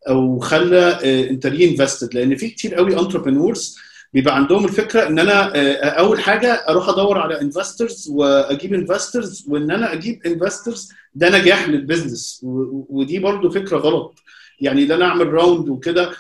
أو 0.10 0.40
خلى 0.40 1.00
انت 1.30 1.46
reinvested 1.46 2.14
لأن 2.14 2.36
في 2.36 2.50
كتير 2.50 2.76
قوي 2.76 3.00
entrepreneurs 3.00 3.78
بيبقى 4.14 4.36
عندهم 4.36 4.66
الفكرة 4.66 5.08
ان 5.08 5.20
أنا 5.20 5.52
اول 6.00 6.20
حاجة 6.22 6.54
أروح 6.70 6.90
ادور 6.90 7.18
على 7.18 7.42
investors 7.42 8.08
واجيب 8.12 8.74
investors 8.74 9.46
وان 9.48 9.72
أنا 9.72 9.94
أجيب 9.94 10.20
investors 10.26 10.90
ده 11.16 11.40
نجاح 11.40 11.70
لل 11.70 11.84
business 11.84 12.40
ودي 12.44 13.20
برضو 13.20 13.50
فكرة 13.50 13.78
غلط. 13.78 14.20
يعني 14.62 14.84
ان 14.84 14.92
أنا 14.92 15.06
اعمل 15.06 15.34
round 15.34 15.70
وكده. 15.70 16.12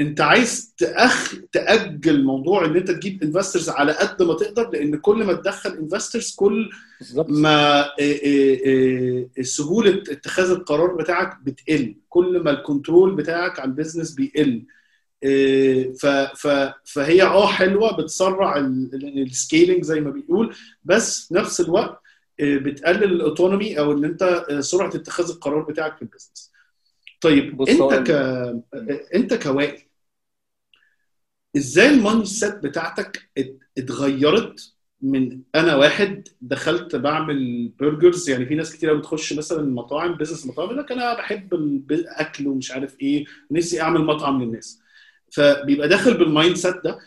انت 0.00 0.20
عايز 0.20 0.74
تأخ 0.78 1.34
تأجل 1.52 2.24
موضوع 2.24 2.64
إن 2.64 2.76
أنت 2.76 2.90
تجيب 2.90 3.22
investors 3.22 3.68
على 3.68 3.92
قد 3.92 4.22
ما 4.22 4.34
تقدر 4.34 4.70
لأن 4.70 4.96
كل 4.96 5.24
ما 5.24 5.32
تدخل 5.32 5.70
investors 5.70 6.34
كل 6.34 6.70
ما 7.28 7.84
سهولة 9.42 10.02
اتخاذ 10.10 10.50
القرار 10.50 10.94
بتاعك 10.94 11.38
بتقل. 11.42 11.94
كل 12.08 12.40
ما 12.44 12.50
ال 12.50 12.58
control 12.58 13.14
بتاعك 13.14 13.60
على 13.60 13.68
ال 13.68 13.73
business 13.73 14.10
بيقل. 14.10 14.64
فهي 16.84 17.22
آه 17.22 17.46
حلوة 17.46 17.96
بتسرع 17.96 18.56
ال 18.56 18.72
scaling 18.72 19.84
زي 19.84 20.00
ما 20.00 20.10
بيقول 20.10 20.54
بس 20.84 21.26
في 21.28 21.34
نفس 21.34 21.60
الوقت 21.60 22.00
بتقلل 22.40 23.04
ال 23.04 23.12
autonomy 23.12 23.78
أو 23.78 23.92
إن 23.92 24.04
أنت 24.04 24.46
سرعة 24.60 24.88
اتخاذ 24.88 25.30
القرار 25.30 25.60
بتاعك 25.62 25.96
في 25.96 26.02
ال 26.02 26.08
business 26.08 26.52
طيب 27.20 27.62
أنت 27.62 28.10
ك 28.10 28.10
أنت 29.14 29.34
كوائل 29.34 29.82
إزاي 31.56 31.88
ال 31.88 32.24
mindset 32.24 32.54
بتاعتك 32.54 33.30
اتغيرت 33.78 34.74
من 35.02 35.40
أنا 35.54 35.76
واحد 35.76 36.28
دخلت 36.40 36.96
بعمل 36.96 37.68
burgers 37.80 38.30
يعني 38.30 38.46
في 38.46 38.54
ناس 38.54 38.72
كتير 38.76 38.96
بتخش 38.96 39.32
مثلا 39.32 39.62
مطاعم 39.74 40.14
business 40.14 40.46
مطاعم 40.46 40.68
يقول 40.68 40.78
لك 40.80 40.92
أنا 40.92 41.14
بحب 41.14 41.54
الأكل 41.90 42.48
ومش 42.48 42.70
عارف 42.70 42.96
إيه 43.00 43.24
نفسي 43.50 43.80
أعمل 43.80 44.00
مطعم 44.04 44.42
للناس. 44.42 44.80
فبيبقى 45.32 45.88
داخل 45.88 46.18
بال 46.18 46.56
mindset 46.56 46.76
ده 46.84 46.98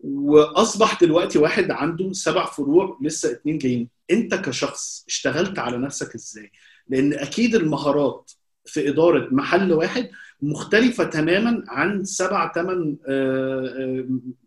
وأصبح 0.00 1.00
دلوقتي 1.00 1.38
واحد 1.38 1.70
عنده 1.70 2.12
سبع 2.12 2.44
فروع 2.46 2.98
لسه 3.02 3.32
اتنين 3.32 3.58
جايين. 3.58 3.88
أنت 4.10 4.34
كشخص 4.34 5.04
اشتغلت 5.08 5.58
على 5.58 5.78
نفسك 5.78 6.14
إزاي؟ 6.14 6.52
لأن 6.88 7.12
أكيد 7.12 7.54
المهارات 7.54 8.32
في 8.66 8.88
إدارة 8.88 9.28
محل 9.34 9.72
واحد 9.72 10.10
مختلفة 10.42 11.04
تماما 11.04 11.64
عن 11.68 12.04
سبع 12.04 12.52
ثمان 12.52 12.96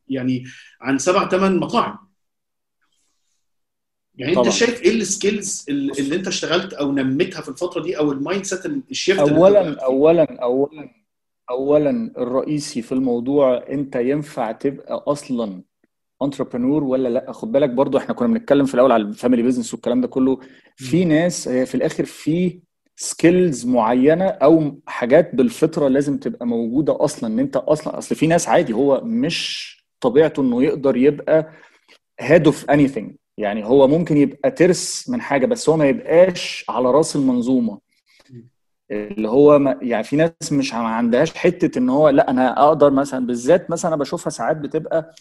يعني 0.10 0.44
عن 0.82 0.98
سبع 0.98 1.30
ثمان 1.30 1.58
مطاعم 1.58 1.98
يعني 4.16 4.34
طبعا. 4.36 4.46
انت 4.46 4.54
شايف 4.54 4.82
إيه 4.84 4.92
ال 4.92 5.02
skills 5.02 5.66
اللي 5.70 6.16
انت 6.16 6.28
اشتغلت 6.28 6.74
أو 6.74 6.92
نميتها 6.92 7.42
في 7.42 7.50
الفترة 7.50 7.82
دي 7.82 7.98
أو 7.98 8.12
ال 8.12 8.16
mindset 8.16 8.44
ال 8.46 8.66
shift 8.66 9.20
اولا 9.20 9.84
اولا 9.86 10.42
اولا 10.44 10.90
اولا 11.50 12.12
الرئيسي 12.18 12.82
في 12.82 12.92
الموضوع 12.92 13.68
انت 13.70 13.96
ينفع 13.96 14.52
تبقى 14.52 15.04
أصلا 15.08 15.64
entrepreneur 16.24 16.84
ولا 16.84 17.10
لأ؟ 17.10 17.32
خد 17.32 17.52
بالك 17.52 17.70
برضو 17.70 17.98
إحنا 17.98 18.14
كنا 18.14 18.28
بنتكلم 18.28 18.66
في 18.66 18.74
الأول 18.76 18.92
على 18.92 19.04
ال 19.04 19.09
family 19.09 19.44
business 19.44 19.74
والكلام 19.74 20.02
ده 20.02 20.08
كله. 20.08 20.40
في 20.76 21.06
ناس 21.06 21.50
في 21.50 21.76
الآخر 21.76 22.06
في 22.06 22.60
skills 22.96 23.66
معينة 23.66 24.26
أو 24.26 24.82
حاجات 24.88 25.36
بالفطرة 25.36 25.88
لازم 25.88 26.18
تبقى 26.18 26.48
موجودة 26.48 27.04
أصلا 27.04 27.30
إن 27.34 27.40
أنت 27.40 27.56
أصلا 27.58 27.98
أصل 27.98 28.16
في 28.16 28.28
ناس 28.28 28.48
عادي 28.50 28.74
هو 28.74 29.02
مش 29.04 29.76
طبيعته 30.02 30.42
إنه 30.42 30.64
يقدر 30.64 30.98
يبقى 30.98 31.52
head 32.20 32.46
of 32.46 32.70
any 32.70 33.18
يعني 33.38 33.66
هو 33.66 33.88
ممكن 33.88 34.18
يبقى 34.18 34.52
ترس 34.52 35.10
من 35.10 35.22
حاجة 35.22 35.46
بس 35.46 35.70
هو 35.70 35.78
ما 35.78 35.86
يبقاش 35.88 36.66
على 36.70 36.92
رأس 36.92 37.16
المنظومة. 37.16 37.80
اللي 38.92 39.30
هو 39.30 39.60
ما 39.60 39.80
يعني 39.82 40.04
في 40.04 40.16
ناس 40.16 40.52
مش 40.52 40.74
ما 40.74 40.80
عندهاش 40.80 41.34
حتة 41.34 41.80
إن 41.80 41.90
هو 41.90 42.10
لأ 42.10 42.30
أنا 42.30 42.68
أقدر 42.68 42.92
مثلا 42.92 43.28
بالذات 43.28 43.70
مثلا 43.70 43.94
أنا 43.94 44.00
بشوفها 44.00 44.30
ساعات 44.30 44.58
بتبقى 44.58 45.16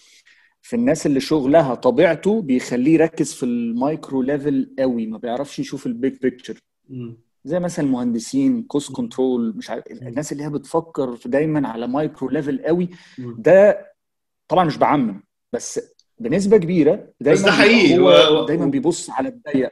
في 0.63 0.77
الناس 0.77 1.07
اللي 1.07 1.21
شغلها 1.21 1.75
طبيعته 1.75 2.43
بيخليه 2.43 2.95
يركز 2.95 3.35
في 3.35 3.43
ال 3.43 3.56
micro 3.56 4.23
level 4.23 4.75
قوي 4.79 5.07
ما 5.07 5.19
بيعرفش 5.19 5.59
يشوف 5.59 5.87
ال 5.87 5.94
big 5.94 6.17
picture 6.23 6.59
زي 7.45 7.61
مثلا 7.61 7.85
المهندسين 7.85 8.63
cost 8.63 8.93
control 8.93 9.55
مش 9.57 9.71
عارف 9.71 9.85
الناس 9.87 10.33
اللي 10.33 10.45
هي 10.45 10.49
بتفكر 10.51 11.17
في 11.17 11.29
دايما 11.29 11.69
على 11.69 11.87
micro 11.87 12.29
level 12.29 12.63
قوي 12.65 12.89
ده 13.19 13.87
طبعا 14.49 14.65
مش 14.65 14.77
بعمم 14.77 15.23
بس 15.53 15.81
بنسبة 16.19 16.57
كبيرة 16.57 17.09
دايما 17.21 17.41
بس 17.41 17.45
ده 17.47 17.53
حقيقي 17.53 17.99
هو 17.99 18.45
دايما 18.47 18.67
بيبص 18.67 19.11
على 19.11 19.29
الضيق. 19.29 19.71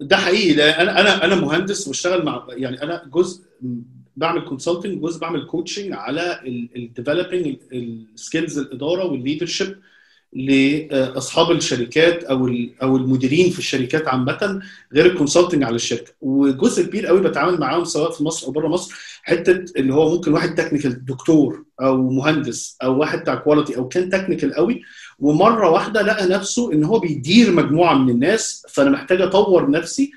ده 0.00 0.16
حقيقي 0.16 0.54
لأن 0.54 0.88
أنا 0.88 1.00
أنا 1.00 1.24
أنا 1.24 1.34
مهندس 1.34 1.88
واشتغل 1.88 2.24
مع 2.24 2.46
يعني 2.50 2.82
أنا 2.82 3.10
جزء 3.12 3.44
بعمل 4.16 4.48
consulting 4.48 5.02
جزء 5.02 5.20
بعمل 5.20 5.46
coaching 5.46 5.92
على 5.92 6.40
ال 6.76 6.83
developing 6.83 7.56
ال 7.72 7.84
skills 7.84 8.58
الإدارة 8.58 9.04
وال 9.04 9.16
leadership 9.16 9.78
لأصحاب 10.32 11.50
الشركات 11.50 12.24
أو 12.24 12.50
أو 12.82 12.96
المديرين 12.96 13.50
في 13.50 13.58
الشركات 13.58 14.08
عامة 14.08 14.60
غير 14.94 15.06
ال 15.06 15.11
consulting 15.11 15.62
على 15.64 15.76
الشركة. 15.76 16.12
وجزء 16.20 16.82
كبير 16.86 17.06
قوي 17.06 17.20
بتعامل 17.20 17.60
معاهم 17.60 17.84
سواء 17.84 18.10
في 18.10 18.24
مصر 18.24 18.46
أو 18.46 18.52
بره 18.52 18.68
مصر 18.68 18.94
حتة 19.22 19.64
اللي 19.76 19.94
هو 19.94 20.14
ممكن 20.14 20.32
واحد 20.32 20.54
technical 20.54 21.04
دكتور 21.04 21.64
أو 21.80 22.10
مهندس 22.10 22.76
أو 22.82 22.98
واحد 22.98 23.18
بتاع 23.20 23.34
quality 23.34 23.76
أو 23.76 23.88
كان 23.88 24.10
technical 24.10 24.54
قوي 24.54 24.82
ومرة 25.18 25.70
واحدة 25.70 26.02
لقى 26.02 26.26
نفسه 26.28 26.72
إن 26.72 26.84
هو 26.84 26.98
بيدير 26.98 27.52
مجموعة 27.52 27.94
من 27.94 28.10
الناس 28.10 28.66
فأنا 28.68 28.90
محتاج 28.90 29.20
أطور 29.20 29.70
نفسي 29.70 30.10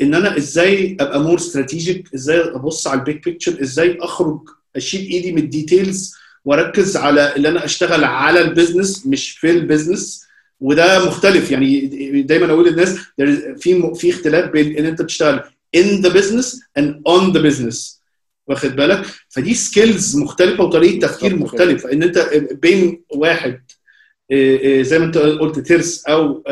إن 0.00 0.14
أنا 0.14 0.36
إزاي 0.36 0.96
أبقى 1.00 1.20
more 1.20 1.34
strategic 1.38 2.14
إزاي 2.14 2.40
أبص 2.40 2.86
على 2.86 3.00
ال 3.00 3.06
big 3.06 3.22
picture 3.24 3.62
إزاي 3.62 3.98
أخرج 4.00 4.40
أشيل 4.76 5.10
إيدي 5.10 5.32
من 5.32 5.42
ال 5.42 5.51
details 5.51 6.14
واركز 6.44 6.96
على 6.96 7.36
اللي 7.36 7.48
أنا 7.48 7.64
اشتغل 7.64 8.04
على 8.04 8.40
ال 8.40 8.47
business 8.47 9.06
مش 9.06 9.30
في 9.30 9.50
ال 9.50 9.58
business. 9.58 10.28
وده 10.60 11.06
مختلف. 11.06 11.50
يعني 11.50 12.22
دايما 12.22 12.52
أقول 12.52 12.68
للناس 12.68 12.98
في 13.58 13.92
في 13.94 14.10
اختلاف 14.10 14.50
بين 14.50 14.76
إن 14.78 14.84
أنت 14.84 15.02
تشتغل 15.02 15.42
in 15.76 16.02
the 16.04 16.10
business 16.10 16.56
and 16.78 16.94
on 17.08 17.32
the 17.32 17.42
business. 17.42 17.98
واخد 18.46 18.76
بالك؟ 18.76 19.06
فدي 19.28 19.54
skills 19.54 20.16
مختلفة 20.16 20.64
وطريقة 20.64 21.06
تفكير 21.06 21.36
مختلفة. 21.36 21.92
إن 21.92 22.02
أنت 22.02 22.18
بين 22.62 23.02
واحد 23.10 23.60
زي 24.80 24.98
ما 24.98 25.04
انت 25.04 25.18
قلت 25.18 25.58
ترس 25.58 26.04
أو 26.06 26.42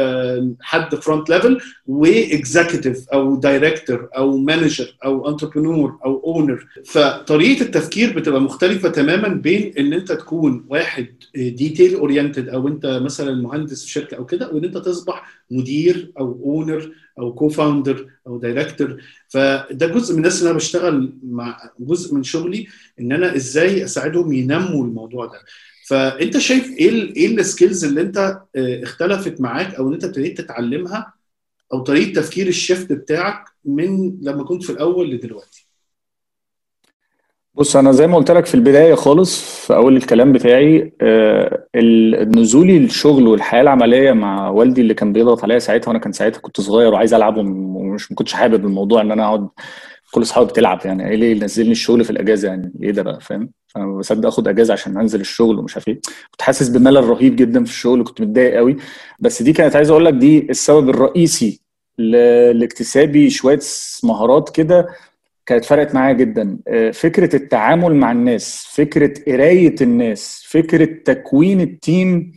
حد 0.60 0.94
front 0.94 1.30
level 1.30 1.58
و 1.86 1.98
executive 1.98 3.08
أو 3.08 3.36
director 3.36 4.08
أو 4.16 4.36
manager 4.38 4.96
أو 5.04 5.28
entrepreneur 5.30 5.98
أو 6.04 6.22
owner. 6.26 6.66
فطريقة 6.84 7.62
التفكير 7.62 8.18
بتبقى 8.18 8.40
مختلفة 8.40 8.88
تماما 8.88 9.28
بين 9.28 9.72
إن 9.78 9.92
أنت 9.92 10.12
تكون 10.12 10.64
واحد 10.68 11.06
detail 11.34 11.94
oriented 11.94 12.48
أو 12.48 12.68
أنت 12.68 12.86
مثلا 12.86 13.34
مهندس 13.34 13.84
في 13.84 13.90
شركة 13.90 14.16
أو 14.16 14.26
كده 14.26 14.50
وإن 14.52 14.64
أنت 14.64 14.76
تصبح 14.78 15.28
مدير 15.50 16.12
أو 16.18 16.40
owner 16.44 16.92
أو 17.18 17.34
co-founder 17.34 18.06
أو 18.26 18.38
director 18.38 18.96
فده 19.28 19.86
جزء 19.86 20.12
من 20.12 20.18
الناس 20.18 20.38
اللي 20.38 20.50
أنا 20.50 20.56
بشتغل 20.58 21.12
مع 21.22 21.70
جزء 21.80 22.14
من 22.14 22.22
شغلي 22.22 22.66
إن 23.00 23.12
أنا 23.12 23.36
إزاي 23.36 23.84
أساعدهم 23.84 24.32
ينموا 24.32 24.84
الموضوع 24.84 25.26
ده. 25.26 25.38
فأنت 25.88 26.38
شايف 26.38 26.70
إيه 26.78 27.16
إيه 27.16 27.36
ال 27.36 27.43
skills 27.43 27.84
اللي 27.84 28.00
أنت 28.00 28.38
اختلفت 28.56 29.40
معاك 29.40 29.74
أو 29.74 29.88
إن 29.88 29.92
أنت 29.92 30.04
ابتديت 30.04 30.40
تتعلمها 30.40 31.12
أو 31.72 31.80
طريقة 31.80 32.12
تفكير 32.20 32.46
ال 32.46 32.54
shift 32.54 32.92
بتاعك 32.92 33.44
من 33.64 34.18
لما 34.22 34.44
كنت 34.44 34.64
في 34.64 34.70
الأول 34.70 35.10
لدلوقتي؟ 35.10 35.66
بص 37.54 37.76
أنا 37.76 37.92
زي 37.92 38.06
ما 38.06 38.16
قلت 38.16 38.30
لك 38.30 38.46
في 38.46 38.54
البداية 38.54 38.94
خالص 38.94 39.42
في 39.66 39.74
أول 39.76 39.96
الكلام 39.96 40.32
بتاعي 40.32 40.92
نزولي 42.36 42.76
الشغل 42.76 43.28
والحياة 43.28 43.60
العملية 43.62 44.12
مع 44.12 44.48
والدي 44.48 44.80
اللي 44.80 44.94
كان 44.94 45.12
بيضغط 45.12 45.42
عليا 45.44 45.58
ساعتها 45.58 45.88
وأنا 45.88 45.98
كان 45.98 46.12
ساعتها 46.12 46.40
كنت 46.40 46.60
صغير 46.60 46.92
وعايز 46.92 47.14
العب 47.14 47.36
ومش 47.36 48.10
ما 48.12 48.16
كنتش 48.16 48.32
حابب 48.32 48.66
الموضوع 48.66 49.00
إن 49.00 49.12
أنا 49.12 49.24
أقعد 49.24 49.48
كل 50.12 50.22
أصحابي 50.22 50.46
بتلعب 50.50 50.80
يعني 50.84 51.08
إيه 51.10 51.16
ليه 51.16 51.30
ينزلني 51.30 51.72
الشغل 51.72 52.04
في 52.04 52.10
الأجازة 52.10 52.48
يعني 52.48 52.72
إيه 52.82 52.90
ده 52.90 53.02
بقى 53.02 53.20
فاهم؟ 53.20 53.50
فانا 53.76 53.98
بصدق 53.98 54.26
اخد 54.26 54.48
اجازة 54.48 54.72
عشان 54.72 54.96
انزل 54.96 55.20
الشغل 55.20 55.58
ومش 55.58 55.76
عارف 55.76 55.88
إيه. 55.88 56.00
كنت 56.30 56.42
حاسس 56.42 56.68
بملل 56.68 57.04
رهيب 57.04 57.36
جدا 57.36 57.64
في 57.64 57.70
الشغل 57.70 58.04
كنت 58.04 58.20
متضايق 58.20 58.56
قوي. 58.56 58.76
بس 59.18 59.42
دي 59.42 59.52
كانت 59.52 59.76
عايز 59.76 59.90
أقول 59.90 60.04
لك 60.04 60.14
دي 60.14 60.46
السبب 60.50 60.88
الرئيسي 60.88 61.60
لاكتسابي 61.98 63.30
شوية 63.30 63.60
مهارات 64.04 64.56
كده 64.56 64.88
كانت 65.46 65.64
فرقت 65.64 65.94
معايا 65.94 66.12
جدا. 66.12 66.58
فكرة 66.92 67.36
التعامل 67.36 67.94
مع 67.94 68.12
الناس 68.12 68.66
فكرة 68.74 69.14
قراية 69.32 69.74
الناس 69.80 70.44
فكرة 70.46 70.84
تكوين 71.04 71.60
التيم 71.60 72.32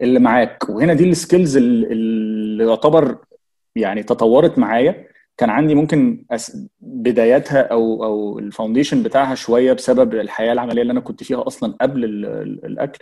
اللي 0.00 0.20
معاك. 0.20 0.68
وهنا 0.68 0.94
دي 0.94 1.10
ال 1.10 1.17
skills 1.17 1.56
اللي 1.56 2.64
يعتبر 2.64 3.16
يعني 3.76 4.02
تطورت 4.02 4.58
معايا. 4.58 5.13
كان 5.36 5.50
عندي 5.50 5.74
ممكن 5.74 6.24
بداياتها 6.80 7.60
أو 7.62 8.04
أو 8.04 8.38
ال 8.38 8.44
foundation 8.44 9.02
بتاعها 9.02 9.34
شوية 9.34 9.72
بسبب 9.72 10.14
الحياة 10.14 10.52
العملية 10.52 10.82
اللي 10.82 10.92
أنا 10.92 11.00
كنت 11.00 11.22
فيها 11.24 11.46
أصلا 11.46 11.74
قبل 11.80 12.04
الأكل. 12.64 12.98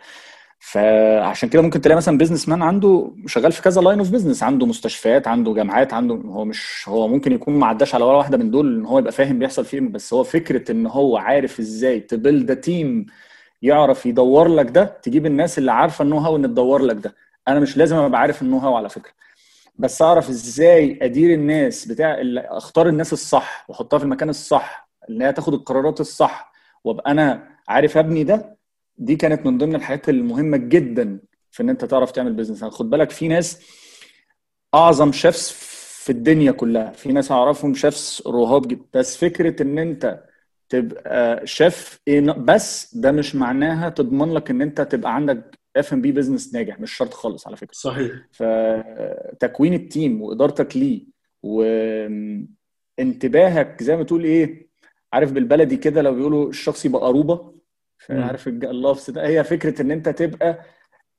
فعشان 0.61 1.49
كده 1.49 1.63
ممكن 1.63 1.81
تلاقي 1.81 1.97
مثلا 1.97 2.19
businessman 2.19 2.63
عنده 2.63 3.15
شغال 3.27 3.53
في 3.53 3.63
كذا 3.63 3.81
line 3.83 3.99
of 3.99 4.11
business 4.11 4.43
عنده 4.43 4.67
مستشفيات 4.67 5.29
عنده 5.29 5.55
جامعات 5.55 5.95
عنده 5.95 6.15
هو 6.15 6.45
مش 6.45 6.85
هو 6.89 7.09
ممكن 7.09 7.33
يكون 7.33 7.55
ما 7.55 7.67
عداش 7.67 7.95
على 7.95 8.05
ولا 8.05 8.17
واحدة 8.17 8.37
من 8.39 8.51
دول 8.51 8.75
إن 8.81 8.87
هو 8.87 8.99
يبقى 8.99 9.13
فاهم 9.13 9.39
بيحصل 9.39 9.65
فيه 9.65 9.81
بس 9.81 10.15
هو 10.15 10.25
فكرة 10.25 10.73
إن 10.73 10.87
هو 10.87 11.17
عارف 11.17 11.61
إزاي 11.61 12.01
ت 12.01 12.10
build 12.10 12.57
team 12.57 13.07
يعرف 13.63 14.07
يدور 14.07 14.49
لك 14.49 14.71
ده 14.71 14.85
تجيب 15.03 15.27
الناس 15.27 15.59
اللي 15.59 15.73
عارفة 15.73 16.03
ال 16.05 16.19
know-how 16.19 16.37
إن 16.37 16.43
تدور 16.43 16.83
لك 16.83 16.97
ده. 16.97 17.15
أنا 17.49 17.61
مش 17.61 17.77
لازم 17.77 17.97
أبقى 17.97 18.21
عارف 18.21 18.43
ال 18.43 18.59
know-how 18.59 18.77
على 18.77 18.89
فكرة. 18.89 19.13
بس 19.75 20.03
أعرف 20.03 20.29
إزاي 20.29 20.99
أدير 21.03 21.35
الناس 21.35 21.85
بتاع 21.87 22.17
أختار 22.37 22.89
الناس 22.89 23.13
الصح 23.13 23.65
وأحطها 23.69 23.99
في 23.99 24.05
المكان 24.05 24.29
الصح 24.29 24.89
اللي 25.09 25.25
هي 25.25 25.33
تاخد 25.33 25.55
القرارات 25.55 26.01
الصح 26.01 26.53
وأبقى 26.85 27.11
أنا 27.11 27.49
عارف 27.69 27.97
أبني 27.97 28.25
ده 28.25 28.59
دي 28.99 29.17
كانت 29.17 29.47
من 29.47 29.59
ضمن 29.59 29.75
الحاجات 29.75 30.09
المهمة 30.09 30.57
جدا 30.57 31.21
في 31.51 31.63
إن 31.63 31.69
أنت 31.69 31.85
تعرف 31.85 32.11
تعمل 32.11 32.33
business 32.33 32.65
خد 32.65 32.91
بالك 32.91 33.11
في 33.11 33.29
ناس 33.29 33.61
أعظم 34.75 35.13
chefs 35.13 35.53
في 36.05 36.13
الدنيا 36.13 36.53
كلها. 36.53 36.91
في 36.93 37.13
ناس 37.13 37.33
أعرفهم 37.33 37.75
chefs 37.75 38.23
رهاب 38.27 38.69
جدا. 38.69 38.85
بس 38.95 39.17
فكرة 39.17 39.63
إن 39.63 39.79
أنت 39.79 40.25
تبقى 40.69 41.47
شيف 41.47 42.01
بس 42.37 42.95
ده 42.95 43.13
مش 43.13 43.35
معناها 43.35 43.89
تضمن 43.89 44.35
لك 44.35 44.51
إن 44.51 44.63
أنت 44.63 44.81
تبقى 44.81 45.15
عندك 45.15 45.59
F&B 45.77 45.93
business 45.93 46.55
ناجح 46.55 46.81
مش 46.81 46.93
شرط 46.93 47.15
خالص 47.15 47.47
على 47.47 47.57
فكرة. 47.57 47.73
صحيح. 47.75 48.13
فتكوين 48.33 49.75
ال 49.75 49.85
team 49.85 50.23
وإدارتك 50.23 50.77
ليه 50.77 51.07
وانتباهك 52.99 53.83
زي 53.83 53.97
ما 53.97 54.03
تقول 54.05 54.25
إيه 54.25 54.69
عارف 55.13 55.33
بالبلدي 55.33 55.77
كده 55.77 56.03
لو 56.03 56.15
بيقولوا 56.15 56.49
الشخص 56.49 56.85
يبقى 56.85 57.03
قروبه 57.03 57.53
عارف 58.11 58.49
اللفظ 58.49 59.11
ده 59.11 59.27
هي 59.27 59.45
فكرة 59.45 59.83
إن 59.83 59.91
أنت 59.91 60.09
تبقى 60.09 60.65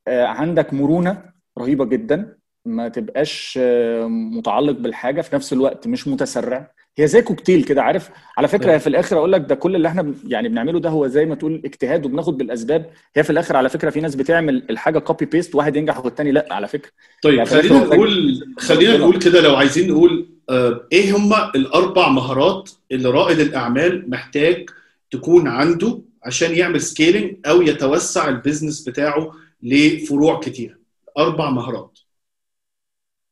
عندك 0.07 0.73
مرونة 0.73 1.33
رهيبة 1.57 1.85
جدا 1.85 2.37
ما 2.65 2.87
تبقاش 2.89 3.59
متعلق 4.07 4.71
بالحاجة 4.79 5.21
في 5.21 5.35
نفس 5.35 5.53
الوقت 5.53 5.87
مش 5.87 6.07
متسرع. 6.07 6.71
هي 6.97 7.07
زي 7.07 7.21
كوكتيل 7.21 7.63
كده 7.63 7.83
عارف؟ 7.83 8.09
على 8.37 8.47
فكرة 8.47 8.71
هي 8.73 8.79
في 8.79 8.87
الآخر 8.87 9.17
أقول 9.17 9.31
لك 9.31 9.41
ده 9.41 9.55
كل 9.55 9.75
اللي 9.75 9.87
إحنا 9.87 10.13
يعني 10.27 10.49
بنعمله 10.49 10.79
ده 10.79 10.89
هو 10.89 11.07
زي 11.07 11.25
ما 11.25 11.35
تقول 11.35 11.61
اجتهاد 11.65 12.05
وبناخد 12.05 12.37
بالأسباب. 12.37 12.89
هي 13.15 13.23
في 13.23 13.29
الآخر 13.29 13.55
على 13.57 13.69
فكرة 13.69 13.89
في 13.89 14.01
ناس 14.01 14.15
بتعمل 14.15 14.63
الحاجة 14.69 14.99
copy 14.99 15.25
paste 15.25 15.55
واحد 15.55 15.75
ينجح 15.75 16.05
والتاني 16.05 16.31
لأ 16.31 16.47
على 16.51 16.67
فكرة. 16.67 16.91
طيب 17.23 17.33
يعني 17.33 17.49
خلينا 17.49 17.79
نقول 17.79 18.43
خلينا 18.59 18.97
نقول 18.97 19.19
كده 19.19 19.41
لو 19.41 19.55
عايزين 19.55 19.91
نقول 19.91 20.29
آه 20.49 20.87
إيه 20.91 21.17
هم 21.17 21.33
الأربع 21.55 22.09
مهارات 22.09 22.69
اللي 22.91 23.09
رائد 23.09 23.39
الأعمال 23.39 24.09
محتاج 24.09 24.69
تكون 25.11 25.47
عنده 25.47 26.01
عشان 26.23 26.55
يعمل 26.55 26.81
scaling 26.81 27.35
أو 27.45 27.61
يتوسع 27.61 28.29
ال 28.29 28.36
business 28.36 28.89
بتاعه 28.89 29.31
لفروع 29.63 30.39
كتير؟ 30.39 30.77
أربع 31.17 31.49
مهارات. 31.49 31.99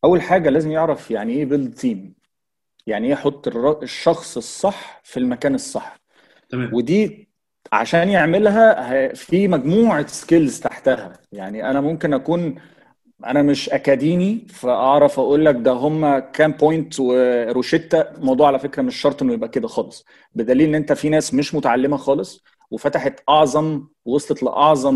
أول 0.03 0.22
حاجة 0.22 0.49
لازم 0.49 0.72
يعرف 0.72 1.12
يعني 1.12 1.34
إيه 1.34 1.45
build 1.45 1.74
team 1.74 2.20
يعني 2.88 3.07
إيه 3.07 3.13
يحط 3.13 3.47
الشخص 3.84 4.38
الصح 4.38 5.01
في 5.03 5.17
المكان 5.17 5.55
الصح. 5.55 5.97
تمام. 6.49 6.73
ودي 6.73 7.29
عشان 7.71 8.09
يعملها 8.09 9.13
في 9.13 9.47
مجموعة 9.47 10.07
skills 10.07 10.59
تحتها. 10.59 11.13
يعني 11.32 11.69
أنا 11.69 11.82
ممكن 11.82 12.13
أكون 12.13 12.55
أنا 13.25 13.41
مش 13.41 13.69
أكاديمي 13.69 14.45
فأعرف 14.49 15.19
أقول 15.19 15.45
لك 15.45 15.55
ده 15.55 15.71
هم 15.71 16.19
كام 16.19 16.51
point 16.51 16.99
وروشيتا. 16.99 18.15
الموضوع 18.17 18.47
على 18.47 18.59
فكرة 18.59 18.82
مش 18.82 18.95
شرط 18.95 19.21
إنه 19.21 19.34
يبقى 19.34 19.49
كده 19.49 19.67
خالص. 19.67 20.05
بدليل 20.36 20.69
إن 20.69 20.75
أنت 20.75 20.93
في 20.93 21.09
ناس 21.09 21.34
مش 21.34 21.55
متعلمة 21.55 21.97
خالص 21.97 22.43
وفتحت 22.71 23.19
أعظم 23.29 23.88
وصلت 24.05 24.43
لأعظم 24.43 24.95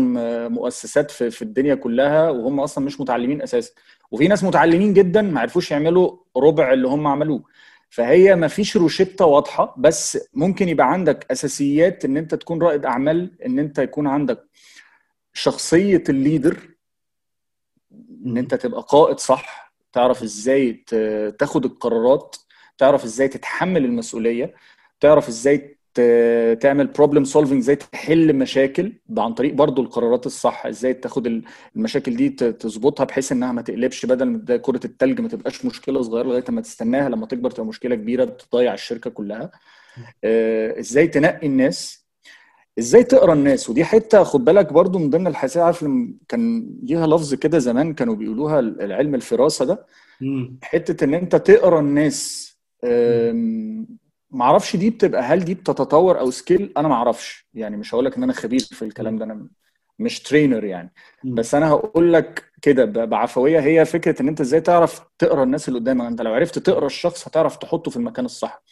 مؤسسات 0.52 1.10
في, 1.10 1.30
في 1.30 1.42
الدنيا 1.42 1.74
كلها 1.74 2.30
وهم 2.30 2.60
أصلا 2.60 2.84
مش 2.84 3.00
متعلمين 3.00 3.42
أساسا. 3.42 3.72
وفي 4.10 4.28
ناس 4.28 4.44
متعلمين 4.44 4.94
جدا 4.94 5.22
ما 5.22 5.40
عرفوش 5.40 5.70
يعملوا 5.70 6.16
ربع 6.36 6.72
اللي 6.72 6.88
هم 6.88 7.06
عملوه. 7.06 7.42
فهي 7.96 8.36
ما 8.36 8.48
فيش 8.48 8.76
روشتة 8.76 9.24
واضحة 9.24 9.74
بس 9.78 10.18
ممكن 10.34 10.68
يبقى 10.68 10.92
عندك 10.92 11.26
أساسيات 11.30 12.04
إن 12.04 12.16
أنت 12.16 12.34
تكون 12.34 12.62
رائد 12.62 12.84
أعمال 12.86 13.42
إن 13.46 13.58
أنت 13.58 13.78
يكون 13.78 14.06
عندك 14.06 14.44
شخصية 15.32 16.04
الليدر 16.08 16.58
إن 18.26 18.36
أنت 18.36 18.54
تبقى 18.54 18.84
قائد 18.88 19.18
صح 19.18 19.72
تعرف 19.92 20.22
إزاي 20.22 20.72
تاخد 21.38 21.64
القرارات 21.64 22.36
تعرف 22.78 23.04
إزاي 23.04 23.28
تتحمل 23.28 23.84
المسؤولية 23.84 24.54
تعرف 25.00 25.28
إزاي 25.28 25.75
تعمل 26.60 26.86
problem 26.86 27.24
solving 27.24 27.58
إزاي 27.58 27.76
تحل 27.76 28.32
مشاكل 28.36 28.92
عن 29.18 29.34
طريق 29.34 29.54
برضو 29.54 29.82
القرارات 29.82 30.26
الصح 30.26 30.66
إزاي 30.66 30.94
تاخد 30.94 31.42
المشاكل 31.76 32.16
دي 32.16 32.28
تظبطها 32.30 33.04
بحيث 33.04 33.32
انها 33.32 33.52
ما 33.52 33.62
تقلبش 33.62 34.06
بدل 34.06 34.24
ما 34.24 34.56
كرة 34.56 34.80
التلج 34.84 35.20
ما 35.20 35.28
تبقاش 35.28 35.64
مشكلة 35.64 36.02
صغيرة 36.02 36.26
لغاية 36.26 36.44
ما 36.48 36.60
تستناها 36.60 37.08
لما 37.08 37.26
تكبر 37.26 37.50
تبقى 37.50 37.66
مشكلة 37.66 37.94
كبيرة 37.94 38.24
تضيع 38.24 38.74
الشركة 38.74 39.10
كلها. 39.10 39.50
إزاي 40.78 41.06
تنقي 41.08 41.46
الناس؟ 41.46 42.06
إزاي 42.78 43.04
تقرأ 43.04 43.32
الناس؟ 43.32 43.70
ودي 43.70 43.84
حتة 43.84 44.22
خد 44.22 44.44
بالك 44.44 44.72
برضو 44.72 44.98
من 44.98 45.10
ضمن 45.10 45.26
الحساسيه 45.26 45.62
عارف 45.62 45.84
كان 46.28 46.70
ليها 46.82 47.06
لفظ 47.06 47.34
كده 47.34 47.58
زمان 47.58 47.94
كانوا 47.94 48.14
بيقولوها 48.14 48.60
العلم 48.60 49.14
الفراسة 49.14 49.64
ده؟ 49.64 49.86
حتة 50.62 51.04
ان 51.04 51.14
انت 51.14 51.36
تقرأ 51.36 51.80
الناس 51.80 52.46
ما 54.36 54.44
أعرفش 54.44 54.76
دي 54.76 54.90
بتبقى 54.90 55.22
هل 55.22 55.44
دي 55.44 55.54
بتتطور 55.54 56.20
أو 56.20 56.30
سكيل 56.30 56.72
أنا 56.76 56.88
ما 56.88 56.94
أعرفش 56.94 57.46
يعني 57.54 57.76
مش 57.76 57.94
هقول 57.94 58.04
لك 58.04 58.16
إن 58.16 58.22
أنا 58.22 58.32
خبير 58.32 58.60
في 58.60 58.82
الكلام 58.82 59.18
ده 59.18 59.24
أنا 59.24 59.46
مش 59.98 60.22
ترينر 60.22 60.64
يعني. 60.64 60.92
بس 61.24 61.54
أنا 61.54 61.68
هقول 61.70 62.12
لك 62.12 62.44
كده 62.62 62.84
بعفوية 62.84 63.60
هي 63.60 63.84
فكرة 63.84 64.22
إن 64.22 64.28
أنت 64.28 64.40
إزاي 64.40 64.60
تعرف 64.60 65.00
تقرأ 65.18 65.42
الناس 65.42 65.68
اللي 65.68 65.78
قدامك. 65.80 66.06
أنت 66.06 66.22
لو 66.22 66.34
عرفت 66.34 66.58
تقرأ 66.58 66.86
الشخص 66.86 67.28
هتعرف 67.28 67.56
تحطه 67.56 67.90
في 67.90 67.96
المكان 67.96 68.24
الصح. 68.24 68.62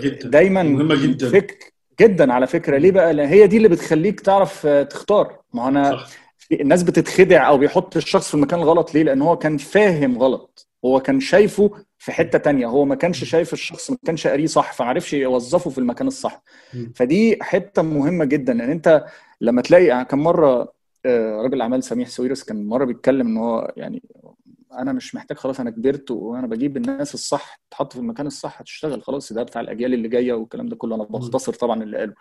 جدا. 0.00 0.28
دايما 0.28 0.62
مهمة 0.62 1.02
جدا. 1.02 1.28
فك... 1.30 1.74
جدا 2.00 2.32
على 2.32 2.46
فكرة. 2.46 2.78
ليه 2.78 2.90
بقى؟ 2.90 3.28
هي 3.28 3.46
دي 3.46 3.56
اللي 3.56 3.68
بتخليك 3.68 4.20
تعرف 4.20 4.66
تختار. 4.66 5.38
ما 5.52 5.68
أنا 5.68 5.90
صح. 5.90 6.08
الناس 6.52 6.82
بتتخدع 6.82 7.48
أو 7.48 7.58
بيحط 7.58 7.96
الشخص 7.96 8.28
في 8.28 8.34
المكان 8.34 8.60
الغلط. 8.60 8.94
ليه؟ 8.94 9.02
لأن 9.02 9.22
هو 9.22 9.36
كان 9.38 9.56
فاهم 9.58 10.18
غلط. 10.18 10.68
هو 10.84 11.00
كان 11.00 11.20
شايفه 11.20 11.70
في 11.98 12.12
حتة 12.12 12.38
تانية. 12.38 12.66
هو 12.66 12.84
ما 12.84 12.94
كانش 12.94 13.24
شايف 13.24 13.52
الشخص 13.52 13.90
ما 13.90 13.96
كانش 14.04 14.26
قاريه 14.26 14.46
صح 14.46 14.72
فما 14.72 14.88
عرفش 14.88 15.12
يوظفه 15.12 15.70
في 15.70 15.78
المكان 15.78 16.06
الصح. 16.06 16.42
فدي 16.94 17.38
حتة 17.42 17.82
مهمة 17.82 18.24
جدا. 18.24 18.52
ان 18.52 18.60
أنت 18.60 19.04
لما 19.40 19.62
تلاقي 19.62 20.04
كم 20.04 20.18
مرة 20.18 20.72
آه، 21.06 21.42
راجل 21.42 21.54
الاعمال 21.54 21.84
سميح 21.84 22.08
سويرس 22.08 22.42
كان 22.44 22.66
مرة 22.66 22.84
بيتكلم 22.84 23.26
إن 23.26 23.36
هو 23.36 23.72
يعني 23.76 24.02
أنا 24.72 24.92
مش 24.92 25.14
محتاج 25.14 25.36
خلاص 25.38 25.60
أنا 25.60 25.70
كبرت 25.70 26.10
وأنا 26.10 26.46
بجيب 26.46 26.76
الناس 26.76 27.14
الصح 27.14 27.60
تحط 27.70 27.92
في 27.92 27.98
المكان 27.98 28.26
الصح 28.26 28.60
هتشتغل 28.60 29.02
خلاص 29.02 29.32
ده 29.32 29.42
بتاع 29.42 29.60
الأجيال 29.60 29.94
اللي 29.94 30.08
جاية 30.08 30.32
والكلام 30.32 30.68
ده 30.68 30.76
كله. 30.76 30.94
أنا 30.94 31.04
بختصر 31.04 31.52
طبعا 31.54 31.82
اللي 31.82 31.96
قاله. 31.98 32.14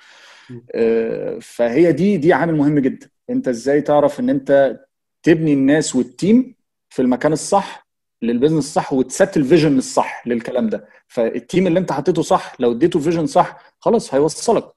آه، 0.75 1.39
فهي 1.41 1.91
دي 1.91 2.17
دي 2.17 2.33
عامل 2.33 2.55
مهم 2.55 2.79
جدا. 2.79 3.09
أنت 3.29 3.47
إزاي 3.47 3.81
تعرف 3.81 4.19
إن 4.19 4.29
أنت 4.29 4.79
تبني 5.23 5.53
الناس 5.53 5.95
وال 5.95 6.15
team 6.15 6.55
في 6.89 7.01
المكان 7.01 7.33
الصح 7.33 7.80
لل 8.21 8.30
business 8.30 8.65
الصح 8.65 8.93
وت 8.93 9.11
set 9.11 9.37
ال 9.37 9.43
vision 9.43 9.77
الصح 9.77 10.27
للكلام 10.27 10.69
ده. 10.69 10.87
فال 11.07 11.27
team 11.27 11.67
اللي 11.67 11.79
انت 11.79 11.91
حطيته 11.91 12.21
صح 12.21 12.55
لو 12.59 12.71
اديته 12.71 12.99
vision 12.99 13.25
صح 13.25 13.57
خلاص 13.79 14.13
هيوصلك. 14.13 14.71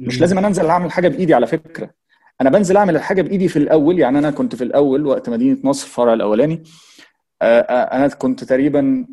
مش 0.00 0.20
لازم 0.20 0.38
أنا 0.38 0.48
انزل 0.48 0.66
اعمل 0.66 0.92
حاجة 0.92 1.08
بإيدي 1.08 1.34
على 1.34 1.46
فكرة. 1.46 1.90
أنا 2.40 2.50
بنزل 2.50 2.76
أعمل 2.76 2.96
الحاجة 2.96 3.22
بإيدي 3.22 3.48
في 3.48 3.58
الأول 3.58 3.98
يعني 3.98 4.18
أنا 4.18 4.30
كنت 4.30 4.54
في 4.54 4.64
الأول 4.64 5.06
وقت 5.06 5.28
مدينة 5.30 5.58
نصر 5.64 5.86
الفرع 5.86 6.12
الأولاني. 6.12 6.62
آه، 7.42 7.60
آه، 7.60 7.96
أنا 7.96 8.08
كنت 8.08 8.44
تقريبا 8.44 9.06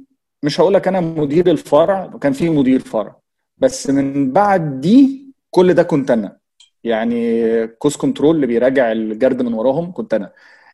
مش 0.44 0.60
هقول 0.62 0.74
لك 0.74 0.88
أنا 0.88 1.00
مدير 1.00 1.52
الفرع 1.52 2.12
كان 2.22 2.34
في 2.34 2.50
مدير 2.50 2.80
فرع. 2.80 3.20
بس 3.58 3.90
من 3.90 4.32
بعد 4.32 4.82
دي 4.82 5.26
كل 5.50 5.74
ده 5.74 5.84
كنت 5.84 6.12
أنا. 6.12 6.38
يعني 6.84 7.68
cost 7.68 8.02
control 8.02 8.36
اللي 8.36 8.48
بيراجع 8.48 8.92
الجرد 8.92 9.42
من 9.42 9.54
وراهم 9.54 9.92
كنت 9.92 10.14
أنا. 10.14 10.32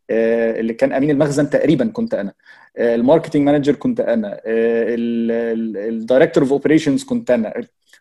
اللي 0.09 0.73
كان 0.73 0.93
أمين 0.93 1.09
المخزن 1.11 1.49
تقريبا 1.49 1.87
كنت 1.87 2.13
أنا 2.13 2.33
آه، 2.77 2.95
ال 2.95 3.00
marketing 3.00 3.45
manager 3.45 3.75
كنت 3.75 3.99
أنا 3.99 4.41
ال 4.45 4.67
director 4.67 6.43
of 6.43 6.51
operations 6.51 7.03
كنت 7.03 7.31
أنا 7.31 7.53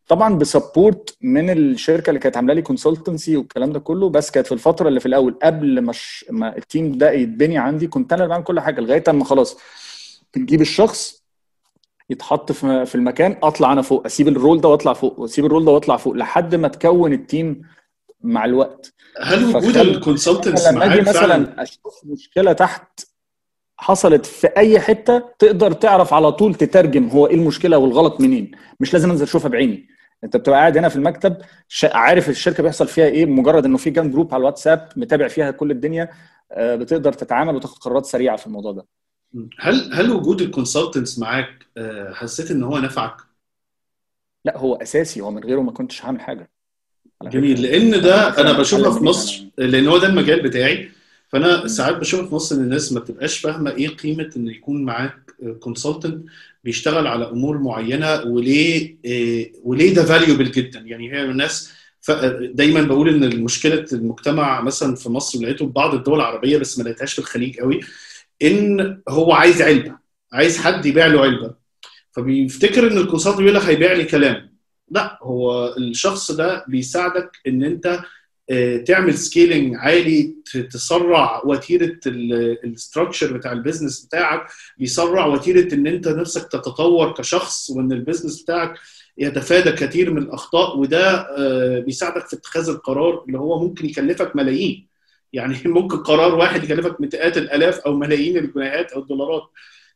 طبعا 0.09 0.35
ب 0.35 0.45
support 0.45 1.17
من 1.23 1.51
الشركة 1.51 2.11
اللي 2.11 2.21
كانت 2.21 2.37
عاملة 2.37 2.55
لي 2.55 2.63
consultancy 2.63 3.37
والكلام 3.37 3.73
ده 3.73 3.81
كله 3.81 4.09
بس 4.09 4.31
كانت 4.31 4.47
في 4.47 4.53
الفترة 4.53 4.89
اللي 4.89 5.01
في 5.01 5.07
الأول 5.07 5.39
قبل 5.43 5.81
ما. 5.81 5.93
ما 6.31 6.57
ال 6.57 6.64
team 6.64 6.93
ده 6.93 7.11
يتبني 7.11 7.59
عندي 7.59 7.87
كنت 7.87 8.13
أنا 8.13 8.23
اللي 8.23 8.31
بعمل 8.35 8.45
كل 8.45 8.61
حاجة 8.61 8.81
لغاية 8.81 9.05
أما 9.09 9.25
خلاص 9.25 9.59
بنجيب 10.35 10.61
الشخص 10.61 11.25
يتحط 12.11 12.53
في 12.53 12.95
المكان 12.95 13.37
أطلع 13.43 13.73
أنا 13.73 13.83
فوق 13.83 14.07
أسيب 14.07 14.29
ال 14.29 14.35
role 14.35 14.61
ده 14.61 14.69
وأطلع 14.69 14.93
فوق 14.93 15.21
وأسيب 15.21 15.45
ال 15.45 15.49
role 15.49 15.65
ده 15.65 15.73
وأطلع 15.73 15.97
فوق 15.97 16.15
لحد 16.15 16.55
ما 16.55 16.69
تكون 16.69 17.13
ال 17.13 17.23
team 17.23 17.63
مع 18.21 18.45
الوقت. 18.45 18.95
هل 19.21 19.57
وجود 19.57 19.77
ال 19.77 19.84
consultants 19.84 20.67
معاك 20.69 20.91
فعلا 20.91 21.09
مثلا 21.39 21.63
أشوف 21.63 22.01
مشكلة 22.05 22.53
تحت 22.53 23.01
حصلت 23.77 24.27
في 24.27 24.47
أي 24.47 24.81
حتة 24.81 25.19
تقدر 25.39 25.73
تعرف 25.73 26.15
على 26.15 26.33
طول 26.33 26.55
تترجم 26.55 27.09
هو 27.09 27.27
إيه 27.27 27.35
المشكلة 27.35 27.79
والغلط 27.79 28.21
منين. 28.21 28.51
مش 28.81 28.93
لازم 28.93 29.11
أنزل 29.11 29.25
أشوفها 29.25 29.49
بعيني. 29.49 29.89
أنت 30.25 30.37
بتبقى 30.37 30.59
قاعد 30.59 30.79
هنا 30.79 30.89
في 30.89 30.97
المكتب 30.97 31.37
عارف 31.85 32.29
الشركة 32.29 32.63
بيحصل 32.63 32.89
فيها 32.89 33.07
إيه 33.07 33.27
مجرد 33.27 33.65
إنه 33.65 33.77
في 33.77 33.91
كام 33.91 34.11
group 34.11 34.35
على 34.35 34.41
الواتساب 34.41 34.89
متابع 34.97 35.29
فيها 35.29 35.51
كل 35.51 35.71
الدنيا 35.71 36.09
آه، 36.53 36.77
بتقدر 36.77 37.13
تتعامل 37.13 37.57
وتاخد 37.57 37.79
قرارات 37.79 38.07
سريعة 38.07 38.37
في 38.37 38.47
الموضوع 38.47 38.73
ده. 38.73 38.87
هل 39.61 39.91
هل 39.95 40.11
وجود 40.11 40.41
ال 40.41 40.47
consultants 40.47 41.19
معاك 41.19 41.67
آه، 41.77 42.13
حسيت 42.13 42.51
إن 42.51 42.63
هو 42.63 42.79
نفعك؟ 42.79 43.17
لا 44.45 44.59
هو 44.59 44.75
أساسي 44.75 45.21
هو 45.21 45.31
من 45.31 45.45
غيره 45.45 45.61
ما 45.61 45.73
كنتش 45.73 46.05
هعمل 46.05 46.21
حاجة. 46.21 46.51
جميل. 47.23 47.63
لأن 47.63 47.91
ده 48.01 48.41
أنا 48.41 48.53
بشوفها 48.53 48.99
في 48.99 49.05
مصر 49.05 49.35
يعني- 49.59 49.71
لأن 49.71 49.89
هو 49.89 49.99
ده 49.99 50.07
المجال 50.07 50.43
بتاعي. 50.43 50.91
فأنا. 51.29 51.67
ساعات 51.69 51.97
بشوف 51.97 52.29
في 52.29 52.35
مصر 52.35 52.57
إن 52.57 52.61
الناس 52.61 52.93
ما 52.93 53.01
بتبقاش 53.01 53.39
فاهمة 53.39 53.71
إيه 53.71 53.89
قيمة 53.89 54.31
إن 54.37 54.49
يكون 54.49 54.85
معاك 54.85 55.35
consultant 55.61 56.25
بيشتغل 56.65 57.07
على 57.07 57.31
أمور 57.31 57.59
معينة 57.59 58.21
وليه 58.23 58.97
إيه 59.05 59.53
وليه 59.65 59.95
ده 59.95 60.05
valuable 60.05 60.51
جدا. 60.51 60.81
يعني 60.81 61.13
هي 61.13 61.23
الناس 61.25 61.73
دايما 62.55 62.83
بقول 62.83 63.09
إن 63.09 63.43
مشكله 63.43 63.85
المجتمع 63.93 64.61
مثلا 64.61 64.95
في 64.95 65.09
مصر 65.09 65.41
لقيته 65.41 65.67
في 65.67 65.73
بعض 65.73 65.95
الدول 65.95 66.17
العربية 66.21 66.59
بس 66.59 66.79
ما 66.79 66.85
لقيتهاش 66.85 67.13
في 67.13 67.19
الخليج 67.19 67.59
قوي 67.61 67.81
إن 68.43 69.01
هو 69.09 69.33
عايز 69.33 69.63
علبة 69.63 69.95
عايز 70.33 70.59
حد 70.59 70.87
يبيع 70.87 71.07
له 71.07 71.21
علبة. 71.21 71.55
فبيفتكر 72.13 72.93
إن 72.93 72.99
ال 72.99 73.03
consultant 73.03 73.39
بيقول 73.39 73.55
لك 73.55 73.63
هيبيع 73.63 73.93
لي 73.93 74.05
كلام. 74.05 74.58
لا 74.91 75.19
هو 75.23 75.75
الشخص 75.79 76.31
ده 76.33 76.65
بيساعدك 76.69 77.31
إن 77.47 77.65
أنت 77.65 78.01
آه، 78.51 78.77
تعمل 78.77 79.15
scaling 79.15 79.77
عالي 79.77 80.35
تسرع 80.71 81.43
وتيرة 81.45 81.99
ال 82.07 82.20
structure 82.20 83.37
بتاع 83.37 83.53
ال 83.53 83.59
business 83.59 84.05
بتاعك 84.05 84.47
بيسرع 84.79 85.27
وتيرة 85.27 85.75
إن 85.75 85.87
أنت 85.87 86.09
نفسك 86.09 86.43
تتطور 86.49 87.13
كشخص 87.13 87.71
وإن 87.71 87.93
ال 87.93 87.99
business 87.99 88.43
بتاعك 88.43 88.75
يتفادى 89.19 89.73
كثير 89.73 90.11
من 90.11 90.23
الأخطاء 90.23 90.79
وده 90.79 91.11
آه، 91.39 91.79
بيساعدك 91.79 92.27
في 92.27 92.37
اتخاذ 92.37 92.69
القرار 92.69 93.25
اللي 93.27 93.39
هو 93.39 93.61
ممكن 93.65 93.87
يكلفك 93.87 94.37
ملايين. 94.37 94.89
يعني 95.33 95.57
ممكن 95.79 95.97
قرار 95.97 96.35
واحد 96.35 96.65
يكلفك 96.65 97.01
مئات 97.01 97.39
الآلاف 97.39 97.79
أو 97.79 97.97
ملايين 97.97 98.37
الجنيهات 98.37 98.93
أو 98.93 99.01
الدولارات. 99.01 99.43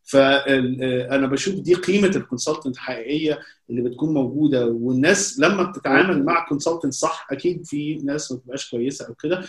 فأنا 0.04 1.26
بشوف 1.26 1.54
دي 1.54 1.74
قيمة 1.74 2.08
ال 2.08 2.14
consultant 2.14 2.74
الحقيقية 2.74 3.40
اللي 3.70 3.82
بتكون 3.82 4.14
موجودة 4.14 4.66
والناس 4.66 5.40
لما 5.40 5.62
بتتعامل 5.62 6.24
مع 6.24 6.46
consultant 6.48 6.92
صح 6.92 7.26
أكيد 7.30 7.66
في 7.66 7.94
ناس 7.94 8.32
ما 8.32 8.38
بتبقاش 8.38 8.70
كويسة 8.70 9.08
أو 9.08 9.14
كده 9.14 9.42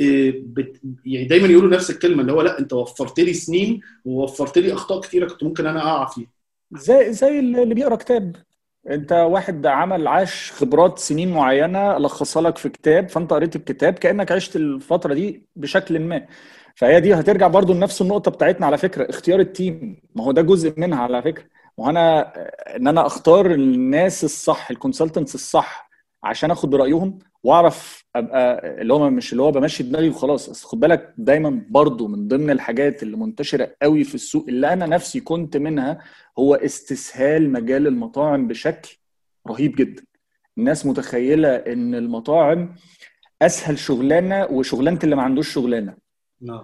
إيه، 0.00 0.42
بت... 0.46 0.80
يعني 1.04 1.26
دايما 1.26 1.48
يقولوا 1.48 1.70
نفس 1.70 1.90
الكلمة 1.90 2.20
اللي 2.20 2.32
هو 2.32 2.42
لأ 2.42 2.58
أنت 2.58 2.72
وفرت 2.72 3.20
لي 3.20 3.34
سنين 3.34 3.80
ووفرت 4.04 4.58
لي 4.58 4.72
أخطاء 4.72 5.00
كتيرة 5.00 5.28
كنت 5.28 5.44
ممكن 5.44 5.66
أنا 5.66 5.80
أقع 5.82 6.06
فيها. 6.06 6.26
زي 6.72 7.12
زي 7.12 7.38
اللي 7.38 7.74
بيقرأ 7.74 7.96
كتاب. 7.96 8.36
أنت 8.90 9.12
واحد 9.12 9.66
عمل 9.66 10.06
عاش 10.08 10.52
خبرات 10.52 10.98
سنين 10.98 11.32
معينة 11.32 11.98
لخصها 11.98 12.42
لك 12.42 12.58
في 12.58 12.68
كتاب 12.68 13.08
فأنت 13.08 13.32
قريت 13.32 13.56
الكتاب 13.56 13.94
كأنك 13.94 14.32
عشت 14.32 14.56
الفترة 14.56 15.14
دي 15.14 15.46
بشكل 15.56 15.98
ما. 16.00 16.26
فهي 16.74 17.00
دي 17.00 17.14
هترجع 17.14 17.46
برضو 17.46 17.72
لنفس 17.72 18.02
النقطة 18.02 18.30
بتاعتنا 18.30 18.66
على 18.66 18.78
فكرة 18.78 19.10
اختيار 19.10 19.40
ال 19.40 19.50
team. 19.50 20.00
ما 20.14 20.24
هو 20.24 20.32
ده 20.32 20.42
جزء 20.42 20.74
منها 20.76 20.98
على 21.02 21.22
فكرة. 21.22 21.44
وأنا 21.76 22.32
إن 22.76 22.86
أنا 22.86 23.06
أختار 23.06 23.46
الناس 23.50 24.24
الصح 24.24 24.70
ال 24.70 24.75
consultants 24.75 25.34
الصح 25.34 25.90
عشان 26.24 26.50
آخد 26.50 26.74
رأيهم 26.74 27.18
وأعرف 27.44 28.04
أبقى 28.16 28.68
اللي 28.80 28.94
هو 28.94 29.10
مش 29.10 29.32
اللي 29.32 29.42
هو 29.42 29.50
بمشي 29.50 29.82
دماغي 29.82 30.08
وخلاص. 30.08 30.64
خد 30.64 30.80
بالك 30.80 31.14
دايما 31.18 31.62
برضو 31.70 32.08
من 32.08 32.28
ضمن 32.28 32.50
الحاجات 32.50 33.02
اللي 33.02 33.16
منتشرة 33.16 33.74
قوي 33.82 34.04
في 34.04 34.14
السوق 34.14 34.44
اللي 34.48 34.72
أنا 34.72 34.86
نفسي 34.86 35.20
كنت 35.20 35.56
منها 35.56 35.98
هو 36.38 36.54
استسهال 36.54 37.52
مجال 37.52 37.86
المطاعم 37.86 38.48
بشكل 38.48 38.98
رهيب 39.48 39.74
جدا. 39.74 40.02
الناس 40.58 40.86
متخيلة 40.86 41.48
إن 41.48 41.94
المطاعم 41.94 42.74
أسهل 43.42 43.78
شغلانة 43.78 44.44
وشغلانة 44.44 44.98
اللي 45.04 45.16
ما 45.16 45.22
عندوش 45.22 45.52
شغلانة. 45.52 46.01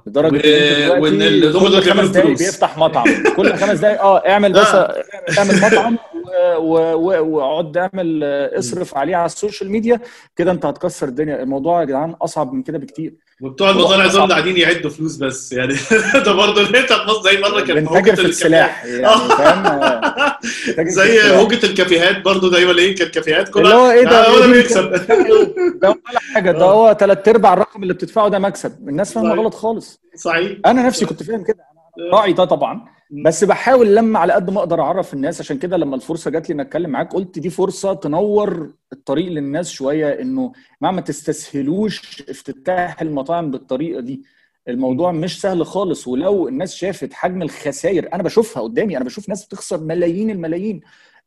لدرجة 0.07 0.29
إن 0.29 0.35
أنت 0.37 0.45
دلوقتي 0.45 1.01
وإن 1.01 1.41
دول 1.53 1.83
خمس 1.83 1.85
بيعملوا 1.85 2.13
فلوس. 2.13 2.39
بيفتح 2.39 2.79
مطعم. 2.79 3.05
كل 3.37 3.55
خمس 3.57 3.79
دقايق 3.79 4.03
آه 4.03 4.29
اعمل 4.29 4.53
بس 4.53 4.67
آه. 4.75 5.03
اعمل 5.39 5.57
مطعم. 5.61 5.95
و- 5.95 5.99
و- 5.99 5.99
و- 5.99 6.08
واقعد 6.57 7.77
اعمل 7.77 8.21
آه، 8.25 8.59
اصرف 8.59 8.97
عليه 8.97 9.17
على 9.17 9.27
ال 9.27 9.33
social 9.33 9.71
media 9.71 10.01
كده 10.37 10.51
انت 10.53 10.67
هتكسر 10.67 11.09
الدنيا. 11.09 11.43
الموضوع 11.43 11.81
يا 11.81 11.85
جدعان 11.85 12.11
أصعب 12.23 12.53
من 12.53 12.63
كده 12.63 12.79
بكتير. 12.79 13.15
وبتوع 13.43 13.71
المطاعم 13.71 14.07
يظلوا 14.07 14.27
قاعدين 14.27 14.57
يعدوا 14.57 14.91
فلوس 14.91 15.17
بس 15.17 15.53
يعني. 15.53 15.75
ده 16.27 16.33
برضه 16.33 16.61
اللي 16.67 16.79
انت 16.81 16.93
زي 17.25 17.41
مرة 17.41 17.61
كان 17.61 17.85
بنتاجر 17.85 18.17
في 18.17 18.25
السلاح 18.27 18.85
يعني 18.85 19.29
فاهم؟ 19.29 19.67
آه، 19.67 20.39
بنتاجر 20.67 20.85
في 20.85 20.91
زي 20.91 21.19
السلاح. 21.19 21.39
هوجه 21.39 21.67
الكافيهات 21.67 22.23
برضه 22.25 22.51
دايما 22.51 22.79
إيه 22.79 22.97
كانت 22.97 23.15
كافيهات 23.15 23.57
اللي 23.57 23.75
هو 23.75 23.91
إيه 23.91 24.05
ده؟ 24.05 24.27
آه، 24.27 24.31
هو؟ 24.47 24.53
بيكسب 24.53 24.91
ده 25.83 25.89
ولا 25.89 26.21
حاجة. 26.35 26.51
ده 26.51 26.65
هو 26.65 26.97
ثلاث 27.01 27.29
أرباع 27.29 27.53
الرقم 27.53 27.83
اللي 27.83 27.95
بتدفعه 27.95 28.29
ده 28.29 28.39
مكسب. 28.39 28.89
الناس 28.89 29.13
فاهمة. 29.13 29.35
غلط 29.35 29.55
خالص. 29.55 30.01
صحيح. 30.17 30.59
أنا 30.67 30.87
نفسي 30.87 31.07
كنت 31.07 31.23
فاهم 31.23 31.45
كده. 31.45 31.65
راعي 32.13 32.33
ده 32.33 32.45
طبعا. 32.45 32.98
بس 33.11 33.45
بحاول 33.45 33.97
لما 33.97 34.19
على 34.19 34.33
قد 34.33 34.51
ما 34.51 34.59
أقدر 34.59 34.81
اعرف 34.83 35.15
الناس 35.15 35.41
عشان 35.41 35.59
كده 35.59 35.77
لما 35.77 35.97
الفرصة 35.97 36.31
جات 36.31 36.49
لي 36.49 36.55
إن 36.55 36.61
أتكلم 36.61 36.91
معاك 36.91 37.13
قلت 37.13 37.39
دي 37.39 37.51
فرصة 37.51 37.95
تنور 37.95 38.71
الطريق 38.93 39.29
للناس 39.33 39.71
شوية 39.71 40.21
إنه 40.21 40.53
ما 40.81 41.01
تستسهلوش 41.01 42.23
افتتاح 42.29 43.03
المطاعم 43.03 43.51
بالطريقة 43.51 44.01
دي 44.01 44.23
الموضوع 44.69 45.13
مش 45.13 45.41
سهل 45.41 45.67
خالص. 45.67 46.09
ولو 46.09 46.49
الناس 46.49 46.75
شافت 46.75 47.13
حجم 47.13 47.43
الخسائر 47.43 48.13
أنا 48.13 48.23
بشوفها 48.23 48.63
قدامي 48.63 48.97
أنا 48.97 49.05
بشوف 49.05 49.29
ناس 49.29 49.47
بتخسر 49.47 49.81
ملايين 49.81 50.31
الملايين. 50.31 50.81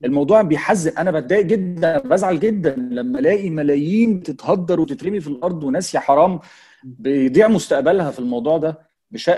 الموضوع 0.05 0.41
بيحزن 0.41 0.97
أنا 0.97 1.11
بتضايق 1.11 1.45
جدا 1.45 1.97
بزعل 1.99 2.39
جدا 2.39 2.75
لما 2.75 3.19
ألاقي 3.19 3.49
ملايين 3.49 4.19
بتتهدر 4.19 4.79
وتترمي 4.79 5.19
في 5.19 5.27
الأرض 5.27 5.63
وناس 5.63 5.95
يا 5.95 5.99
حرام 5.99 6.39
بيضيع 6.83 7.47
مستقبلها 7.47 8.11
في 8.11 8.19
الموضوع 8.19 8.57
ده. 8.57 8.90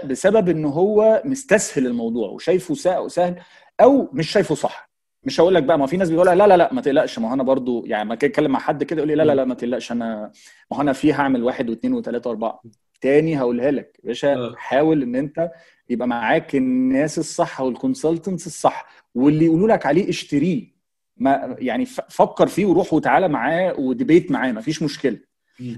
بسبب 0.03 0.49
إن 0.49 0.65
هو 0.65 1.21
مستسهل 1.25 1.87
الموضوع 1.87 2.29
وشايفه 2.29 2.75
سهل 3.07 3.35
أو 3.81 4.09
مش 4.13 4.31
شايفه 4.31 4.55
صح. 4.55 4.89
مش 5.23 5.39
هقول 5.41 5.55
لك 5.55 5.63
بقى 5.63 5.79
ما 5.79 5.85
في 5.87 5.97
ناس 5.97 6.09
بيقول 6.09 6.25
لا 6.27 6.35
لا 6.47 6.57
لا 6.57 6.73
ما 6.73 6.81
تقلقش. 6.81 7.19
ما 7.19 7.29
هو 7.29 7.33
أنا 7.33 7.43
برضو 7.43 7.85
يعني 7.85 8.09
ما 8.09 8.13
أتكلم 8.13 8.51
مع 8.51 8.59
حد 8.59 8.83
كده 8.83 8.97
يقول 8.97 9.07
لي 9.07 9.15
لا 9.15 9.23
لا 9.23 9.35
لا 9.35 9.45
ما 9.45 9.53
تقلقش. 9.53 9.91
أنا 9.91 10.31
ما 10.71 10.77
هو 10.77 10.81
أنا 10.81 10.93
في 10.93 11.13
هعمل 11.13 11.43
واحد 11.43 11.69
واثنين 11.69 11.93
وثلاثه 11.93 12.29
وأربعة. 12.29 12.61
تاني 13.01 13.39
هقولها 13.39 13.71
لك 13.71 13.99
يا 14.03 14.07
باشا 14.07 14.33
آه. 14.35 14.53
حاول 14.57 15.01
إن 15.03 15.15
أنت 15.15 15.51
يبقى 15.89 16.07
معاك 16.07 16.55
الناس 16.55 17.19
الصح 17.19 17.61
والكونسلتنتس 17.61 18.47
الصح 18.47 18.85
واللي 19.15 19.45
يقولوا 19.45 19.67
لك 19.67 19.85
عليه 19.85 20.09
اشتريه. 20.09 20.73
ما 21.17 21.55
يعني 21.59 21.85
فكر 22.09 22.47
فيه 22.47 22.65
وروح 22.65 22.93
وتعالى 22.93 23.27
معاه 23.27 23.79
وديبيت 23.79 24.31
معاه. 24.31 24.51
ما 24.51 24.61
فيش 24.61 24.83
مشكلة. 24.83 25.17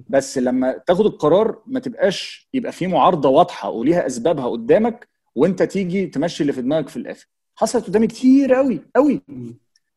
بس 0.10 0.38
لما 0.38 0.78
تاخد 0.88 1.06
القرار 1.06 1.62
ما 1.68 1.80
تبقاش 1.80 2.50
يبقى 2.54 2.72
في 2.72 2.88
معارضة 2.88 3.30
واضحة 3.30 3.70
وليها 3.70 4.08
أسبابها 4.08 4.48
قدامك 4.48 5.08
وانت 5.36 5.64
تيجي 5.64 6.06
تمشي 6.06 6.42
اللي 6.42 6.54
في 6.54 6.62
دماغك 6.62 6.90
في 6.90 6.98
الآخر. 6.98 7.28
حصلت 7.56 7.86
قدامي 7.88 8.08
كتير 8.08 8.54
قوي 8.54 8.82
قوي 8.96 9.22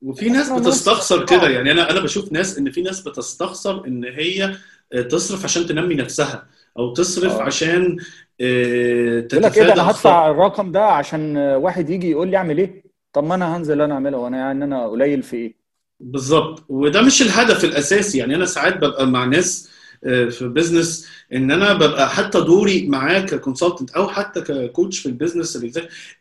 وفي 0.03 0.29
ناس 0.29 0.51
بتستخسر 0.53 1.27
كده. 1.27 1.49
يعني 1.49 1.71
أنا 1.73 1.91
أنا 1.91 2.01
بشوف 2.01 2.33
ناس 2.33 2.59
إن 2.59 2.71
في 2.71 2.83
ناس 2.83 3.01
بتستخسر 3.01 3.87
إن 3.87 4.05
هي 4.05 4.55
آه، 4.93 5.03
تصرف 5.03 5.45
عشان 5.45 5.67
تنمي 5.67 5.95
نفسها 5.95 6.47
أو 6.79 6.93
تصرف 6.93 7.33
آه. 7.33 7.43
عشان 7.43 7.97
آه، 8.41 9.19
يقول 9.33 9.43
لك 9.43 9.59
إيه 9.59 9.73
أنا 9.73 9.91
هدفع 9.91 10.31
الرقم 10.31 10.73
ده 10.73 10.85
عشان 10.85 11.37
واحد 11.37 11.91
يجي 11.91 12.11
يقول 12.11 12.29
لي 12.29 12.37
أعمل 12.37 12.59
إيه؟ 12.59 12.83
طب 13.13 13.25
ما 13.25 13.35
أنا 13.35 13.57
هنزل 13.57 13.81
أنا 13.81 13.95
اعملها 13.95 14.19
وأنا 14.19 14.39
يعني 14.39 14.65
أنا 14.65 14.87
قليل 14.87 15.23
في 15.23 15.37
إيه؟ 15.37 15.55
بالظبط 16.01 16.65
وده 16.69 17.03
مش 17.03 17.23
الهدف 17.23 17.65
الأساسي. 17.65 18.19
يعني 18.19 18.35
أنا 18.35 18.47
ساعات 18.47 18.77
ببقى 18.77 19.07
مع 19.07 19.25
ناس 19.25 19.69
آه، 20.05 20.25
في 20.29 20.49
business 20.49 21.07
إن 21.33 21.51
أنا 21.51 21.73
ببقى 21.75 22.11
حتى 22.11 22.41
دوري 22.41 22.87
معاه 22.87 23.21
ك 23.21 23.27
consultant 23.27 23.91
أو 23.91 24.09
حتى 24.09 24.41
ك 24.41 24.50
coach 24.50 24.99
في 24.99 25.07
ال 25.07 25.12
business 25.12 25.57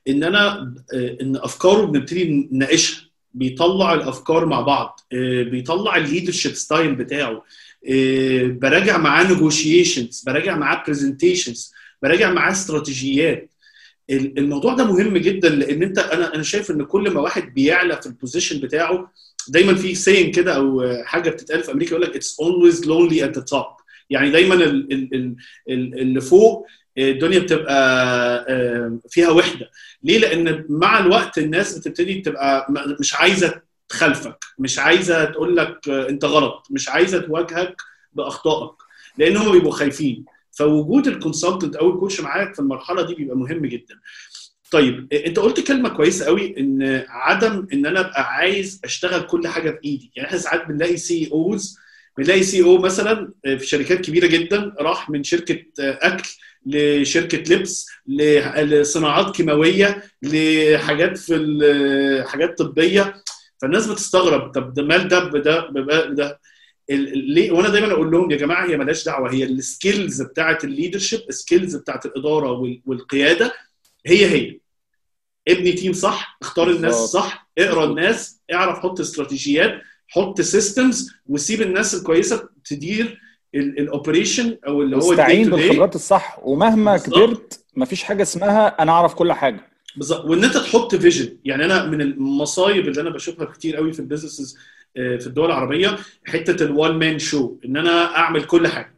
إن 0.08 0.24
أنا 0.24 0.74
آه، 0.94 1.18
إن 1.22 1.36
أفكاره 1.36 1.86
بنبتدي 1.86 2.48
نناقشها. 2.52 3.08
بيطلع 3.34 3.94
الأفكار 3.94 4.46
مع 4.46 4.62
بعض 4.62 5.00
آه، 5.14 5.44
بيطلع 5.44 5.98
ال 5.98 6.03
leadership 6.03 6.54
style 6.54 6.96
بتاعه. 6.96 7.44
براجع 8.46 8.98
معاه 8.98 9.28
negotiations 9.28 10.24
براجع 10.26 10.58
معاه 10.58 10.84
presentations 10.88 11.74
براجع 12.02 12.32
معاه 12.34 12.52
استراتيجيات. 12.52 13.50
ال- 14.10 14.38
الموضوع 14.40 14.74
ده 14.74 14.84
مهم 14.86 15.18
جدا 15.18 15.50
لأن 15.50 15.84
أنت 15.84 16.00
أنا 16.00 16.36
أنا 16.36 16.44
شايف 16.44 16.72
إن 16.72 16.84
كل 16.86 17.10
ما 17.10 17.22
واحد 17.22 17.54
بيعلى 17.54 18.02
في 18.02 18.06
ال 18.08 18.13
position 18.13 18.60
بتاعه 18.60 19.12
دايما 19.52 19.76
في 19.76 19.96
saying 19.96 20.32
كده 20.32 20.56
أو 20.56 20.94
حاجة 21.04 21.30
بتتقال 21.30 21.64
في 21.64 21.72
أمريكا 21.72 21.90
يقول 21.92 22.02
لك 22.02 22.16
it's 22.16 22.40
always 22.40 22.86
lonely 22.88 23.26
at 23.26 23.38
the 23.38 23.44
top 23.44 23.66
يعني 24.10 24.32
دايما 24.32 24.56
ال- 24.56 24.94
ال- 24.94 25.14
ال- 25.16 25.36
ال- 25.70 26.00
اللي 26.02 26.22
فوق 26.22 26.68
الدنيا 26.98 27.40
بتبقى 27.40 27.76
آه، 28.50 29.00
فيها 29.10 29.30
وحدة. 29.30 29.70
ليه؟ 30.04 30.18
لأن 30.18 30.66
مع 30.70 31.00
الوقت 31.00 31.38
الناس 31.38 31.78
بتبتدي 31.78 32.22
تبقى 32.22 32.68
مش 33.00 33.14
عايزة 33.14 33.62
تخالفك 33.90 34.38
مش 34.60 34.80
عايزة 34.80 35.26
تقول 35.26 35.58
لك 35.58 35.90
أنت 35.90 36.26
غلط 36.26 36.68
مش 36.72 36.90
عايزة 36.90 37.20
تواجهك 37.20 37.76
بأخطائك 38.14 38.72
لأن 39.18 39.38
هم 39.38 39.52
بيبقوا 39.52 39.72
خايفين. 39.72 40.26
فوجود 40.52 41.08
ال 41.08 41.14
consultant 41.14 41.76
أو 41.76 41.90
ال 41.94 41.98
coach 41.98 42.22
معاك 42.22 42.54
في 42.54 42.60
المرحلة 42.60 43.02
دي 43.02 43.16
بيبقى 43.16 43.38
مهم 43.38 43.66
جدا. 43.66 43.96
طيب 44.72 45.14
أنت 45.14 45.40
قلت 45.40 45.68
كلمة 45.68 45.90
كويسة 45.90 46.26
قوي 46.26 46.60
إن 46.60 47.04
عدم 47.10 47.68
إن 47.74 47.86
أنا 47.86 48.00
أبقى 48.00 48.34
عايز 48.36 48.82
أشتغل 48.84 49.22
كل 49.22 49.48
حاجة 49.48 49.70
بايدي 49.70 50.12
يعني 50.16 50.28
إحنا 50.28 50.38
ساعات 50.40 50.68
بنلاقي 50.68 50.98
CEOs 50.98 51.78
بنلاقي 52.18 52.44
CEO 52.44 52.78
مثلا 52.78 53.34
في 53.44 53.66
شركات 53.66 54.02
كبيرة 54.06 54.28
جدا 54.28 54.74
راح 54.80 55.10
من 55.10 55.24
شركة 55.24 55.66
أكل 55.80 56.30
لشركة 56.66 57.54
لبس 57.56 57.88
لصناعات 58.08 59.36
كيماوية 59.36 60.04
لحاجات 60.22 61.18
في 61.18 61.36
ال- 61.36 62.28
حاجات 62.28 62.58
طبية. 62.58 63.14
فالناس 63.62 63.88
بتستغرب 63.88 64.52
طب 64.52 64.74
ده 64.74 64.84
مال 64.84 65.08
ده 65.08 65.20
بده 65.24 65.70
ده 66.10 66.40
ليه؟ 66.90 67.52
وأنا 67.52 67.70
دايما 67.70 67.92
أقول 67.92 68.12
لهم 68.12 68.32
يا 68.32 68.38
جماعة 68.38 68.66
هي 68.70 68.78
مالهاش 68.78 69.06
دعوة 69.06 69.34
هي 69.34 69.44
ال 69.44 69.55
skills 69.55 70.22
بتاعة 70.22 70.58
ال 70.64 70.69
leadership 70.69 71.20
ال 71.30 71.36
skills 71.36 71.76
بتاعة 71.76 72.02
الإدارة 72.06 72.52
وال- 72.52 72.82
والقيادة 72.86 73.54
هي 74.08 74.26
هي. 74.26 74.60
ابني 75.48 75.72
team 75.72 75.94
صح 75.94 76.38
اختار 76.42 76.70
الناس. 76.70 76.96
صح 76.96 77.50
اقرأ 77.58 77.86
الناس 77.86 78.42
اعرف 78.54 78.80
حط 78.80 79.00
استراتيجيات 79.00 79.82
حط 80.08 80.42
systems 80.42 81.14
وسيب 81.26 81.62
الناس 81.62 81.96
الكويسة 81.96 82.50
تدير 82.66 83.22
ال 83.56 83.66
operation 83.66 84.58
أو 84.68 84.82
اللي 84.82 84.96
هو 84.98 85.16
day. 85.16 85.50
بالخبرات 85.50 85.96
الصح. 85.96 86.40
ومهما 86.44 86.92
بالظبط. 86.92 87.16
كبرت 87.16 87.66
مفيش 87.76 88.04
حاجة 88.04 88.22
اسمها 88.22 88.68
أنا 88.68 88.92
أعرف 88.92 89.14
كل 89.14 89.34
حاجة. 89.34 89.70
بالظبط. 89.96 90.26
وإن 90.26 90.44
أنت 90.44 90.58
تحط 90.58 90.96
vision 90.96 91.38
يعني 91.46 91.66
أنا 91.66 91.86
من 91.86 92.02
المصايب 92.02 92.88
اللي 92.88 93.02
أنا 93.02 93.10
بشوفها 93.10 93.46
كتير 93.46 93.76
قوي 93.76 93.94
في 93.94 94.00
ال 94.00 94.05
businesses 94.05 94.58
في 94.94 95.28
الدول 95.28 95.46
العربية 95.46 95.98
حتة 96.26 96.64
ال 96.64 96.73
one 96.73 97.00
man 97.00 97.20
show 97.20 97.58
إن 97.66 97.78
أنا 97.78 98.18
أعمل 98.18 98.44
كل 98.44 98.68
حاجة. 98.68 98.98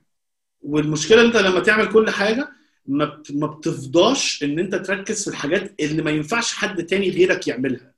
والمشكلة 0.62 1.22
أنت 1.22 1.36
لما 1.36 1.60
تعمل 1.60 1.88
كل 1.90 2.10
حاجة 2.10 2.50
ما 2.90 3.24
ما 3.34 3.48
بتفضاش 3.48 4.44
إن 4.44 4.60
أنت 4.60 4.76
تركز 4.76 5.24
في 5.24 5.30
الحاجات 5.30 5.76
اللي 5.80 6.02
ما 6.02 6.12
ينفعش 6.12 6.54
حد 6.54 6.86
تاني 6.86 7.10
غيرك 7.10 7.48
يعملها. 7.48 7.94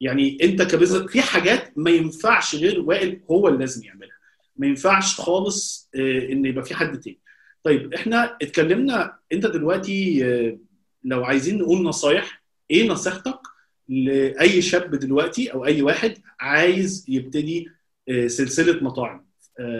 يعني 0.00 0.38
أنت 0.42 0.62
ك 0.62 0.67
business 0.67 1.10
في 1.10 1.22
حاجات 1.22 1.72
ما 1.78 1.90
ينفعش 1.90 2.54
غير 2.54 2.80
وائل 2.80 3.20
هو 3.30 3.48
اللي 3.48 3.58
لازم 3.58 3.84
يعملها. 3.84 4.16
ما 4.56 4.66
ينفعش 4.66 5.20
خالص 5.20 5.90
آه، 5.94 6.32
إن 6.32 6.44
يبقى 6.46 6.64
في 6.64 6.74
حد 6.74 7.00
تاني. 7.00 7.18
طيب 7.62 7.94
إحنا 7.94 8.36
اتكلمنا 8.42 9.18
أنت 9.32 9.46
دلوقتي 9.46 10.24
آه، 10.24 10.58
لو 11.04 11.24
عايزين 11.24 11.58
نقول 11.58 11.82
نصايح 11.82 12.42
إيه 12.70 12.88
نصيحتك 12.88 13.40
لأي 13.88 14.62
شاب 14.62 14.94
دلوقتي 14.94 15.52
أو 15.52 15.66
أي 15.66 15.82
واحد 15.82 16.18
عايز 16.40 17.04
يبتدي 17.08 17.68
آه، 18.08 18.26
سلسلة 18.26 18.82
مطاعم 18.84 19.26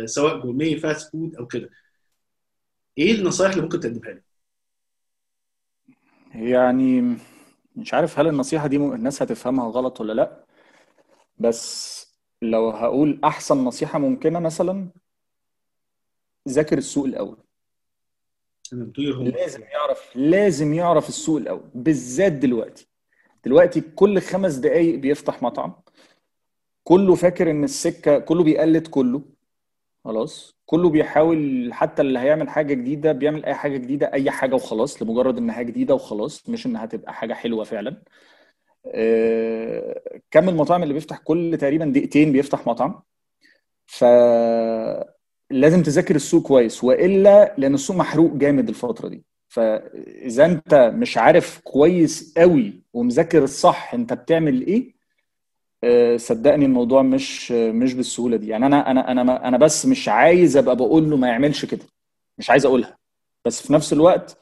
سواء 0.05 0.41
gourmet 0.41 0.77
fast 0.77 1.13
food 1.13 1.37
أو 1.37 1.47
كده؟ 1.47 1.71
إيه 2.99 3.15
النصايح 3.15 3.51
اللي 3.51 3.63
ممكن 3.63 3.81
تقدمها 3.81 4.13
له؟ 4.13 4.32
يعني 6.35 7.17
مش 7.77 7.95
عارف 7.95 8.19
هل 8.19 8.27
النصيحة 8.29 8.67
دي 8.67 8.79
م- 8.79 8.93
الناس 8.93 9.23
هتفهمها 9.23 9.69
غلط 9.69 10.01
ولا 10.01 10.13
لأ 10.13 10.45
بس 11.39 12.03
لو 12.43 12.71
هقول 12.71 13.21
أحسن 13.25 13.57
نصيحة 13.65 13.99
ممكنة 13.99 14.39
مثلا 14.39 14.89
ذاكر 16.49 16.79
السوق 16.79 17.05
هم 18.75 19.25
لازم 19.29 19.63
يعرف 19.63 20.11
لازم 20.17 20.75
يعرف 20.75 21.09
السوق 21.09 21.37
الأول 21.37 21.71
بالذات 21.75 22.33
دلوقتي. 22.33 22.87
دلوقتي 23.45 23.81
كل 23.81 24.21
خمس 24.21 24.55
دقايق 24.55 24.99
بيفتح 24.99 25.43
مطعم 25.43 25.75
كله 26.85 27.15
فاكر 27.15 27.51
إن 27.51 27.65
السكة 27.65 28.19
كله 28.19 28.45
بيقلد 28.45 28.87
كله. 28.87 29.23
خلاص. 30.05 30.57
كله 30.67 30.91
بيحاول 30.91 31.71
حتى 31.75 32.03
اللي 32.03 32.19
هيعمل 32.19 32.49
حاجة 32.49 32.75
جديدة 32.75 33.13
بيعمل 33.13 33.45
أي 33.45 33.55
حاجة 33.55 33.77
جديدة 33.77 34.13
أي 34.13 34.31
حاجة 34.31 34.55
وخلاص 34.55 35.03
لمجرد 35.03 35.39
إنها 35.39 35.63
جديدة 35.63 35.95
وخلاص 35.95 36.49
مش 36.49 36.67
إنها 36.67 36.87
تبقى 36.87 37.13
حاجة 37.15 37.35
حلوة 37.35 37.65
فعلا. 37.65 38.03
آه، 38.87 40.21
كم 40.31 40.49
المطاعم 40.49 40.83
اللي 40.83 40.95
بيفتح 40.95 41.19
كل 41.19 41.57
تقريبا 41.61 41.85
دقيقتين 41.85 42.33
بيفتح 42.33 42.67
مطعم. 42.67 43.03
فلازم 43.87 45.83
تذاكر 45.83 46.15
السوق 46.17 46.43
كويس 46.47 46.85
وإلا 46.85 47.55
لأن 47.59 47.75
السوق 47.75 47.97
محروق 47.97 48.33
جامد 48.35 48.69
الفترة 48.69 49.09
دي. 49.09 49.25
فإذا 49.49 50.45
أنت 50.45 50.75
مش 50.75 51.19
عارف 51.19 51.61
كويس 51.65 52.35
قوي 52.39 52.83
ومذاكر 52.93 53.43
الصح 53.45 53.95
أنت 53.95 54.13
بتعمل 54.13 54.67
إيه 54.67 55.02
صدقني 56.17 56.65
الموضوع 56.65 57.03
مش 57.03 57.53
مش 57.53 57.95
بالسهولة 57.95 58.37
دي. 58.37 58.49
يعني 58.49 58.67
أنا 58.67 58.91
أنا 58.91 59.11
أنا 59.11 59.49
أنا 59.49 59.59
بس 59.59 59.87
مش 59.87 60.09
عايز 60.09 60.57
أبقى 60.57 60.77
بقول 60.77 61.11
له 61.11 61.17
ما 61.17 61.29
يعملش 61.29 61.65
كده. 61.65 61.85
مش 62.39 62.51
عايز 62.51 62.67
أقولها. 62.67 62.99
بس 63.45 63.67
في 63.67 63.73
نفس 63.73 63.93
الوقت 63.93 64.39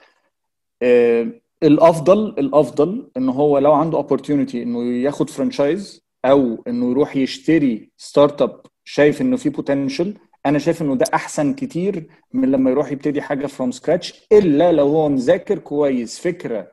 آه، 0.82 1.26
الأفضل 1.62 2.28
الأفضل 2.28 3.10
إن 3.16 3.28
هو 3.28 3.58
لو 3.58 3.72
عنده 3.72 4.02
opportunity 4.02 4.54
إنه 4.54 4.84
ياخد 4.84 5.30
franchise 5.30 6.02
أو 6.24 6.62
إنه 6.68 6.90
يروح 6.90 7.16
يشتري 7.16 7.90
startup 7.96 8.60
شايف 8.84 9.20
إنه 9.20 9.36
في 9.36 9.48
potential 9.48 10.14
أنا 10.46 10.58
شايف 10.58 10.82
إنه 10.82 10.94
ده 10.96 11.04
أحسن 11.14 11.54
كتير 11.54 12.06
من 12.32 12.50
لما 12.50 12.70
يروح 12.70 12.92
يبتدي 12.92 13.22
حاجة 13.22 13.46
from 13.46 13.70
scratch 13.70 14.26
إلا 14.32 14.72
لو 14.72 14.88
هو 14.88 15.08
مذاكر 15.08 15.58
كويس 15.58 16.18
فكرة 16.20 16.72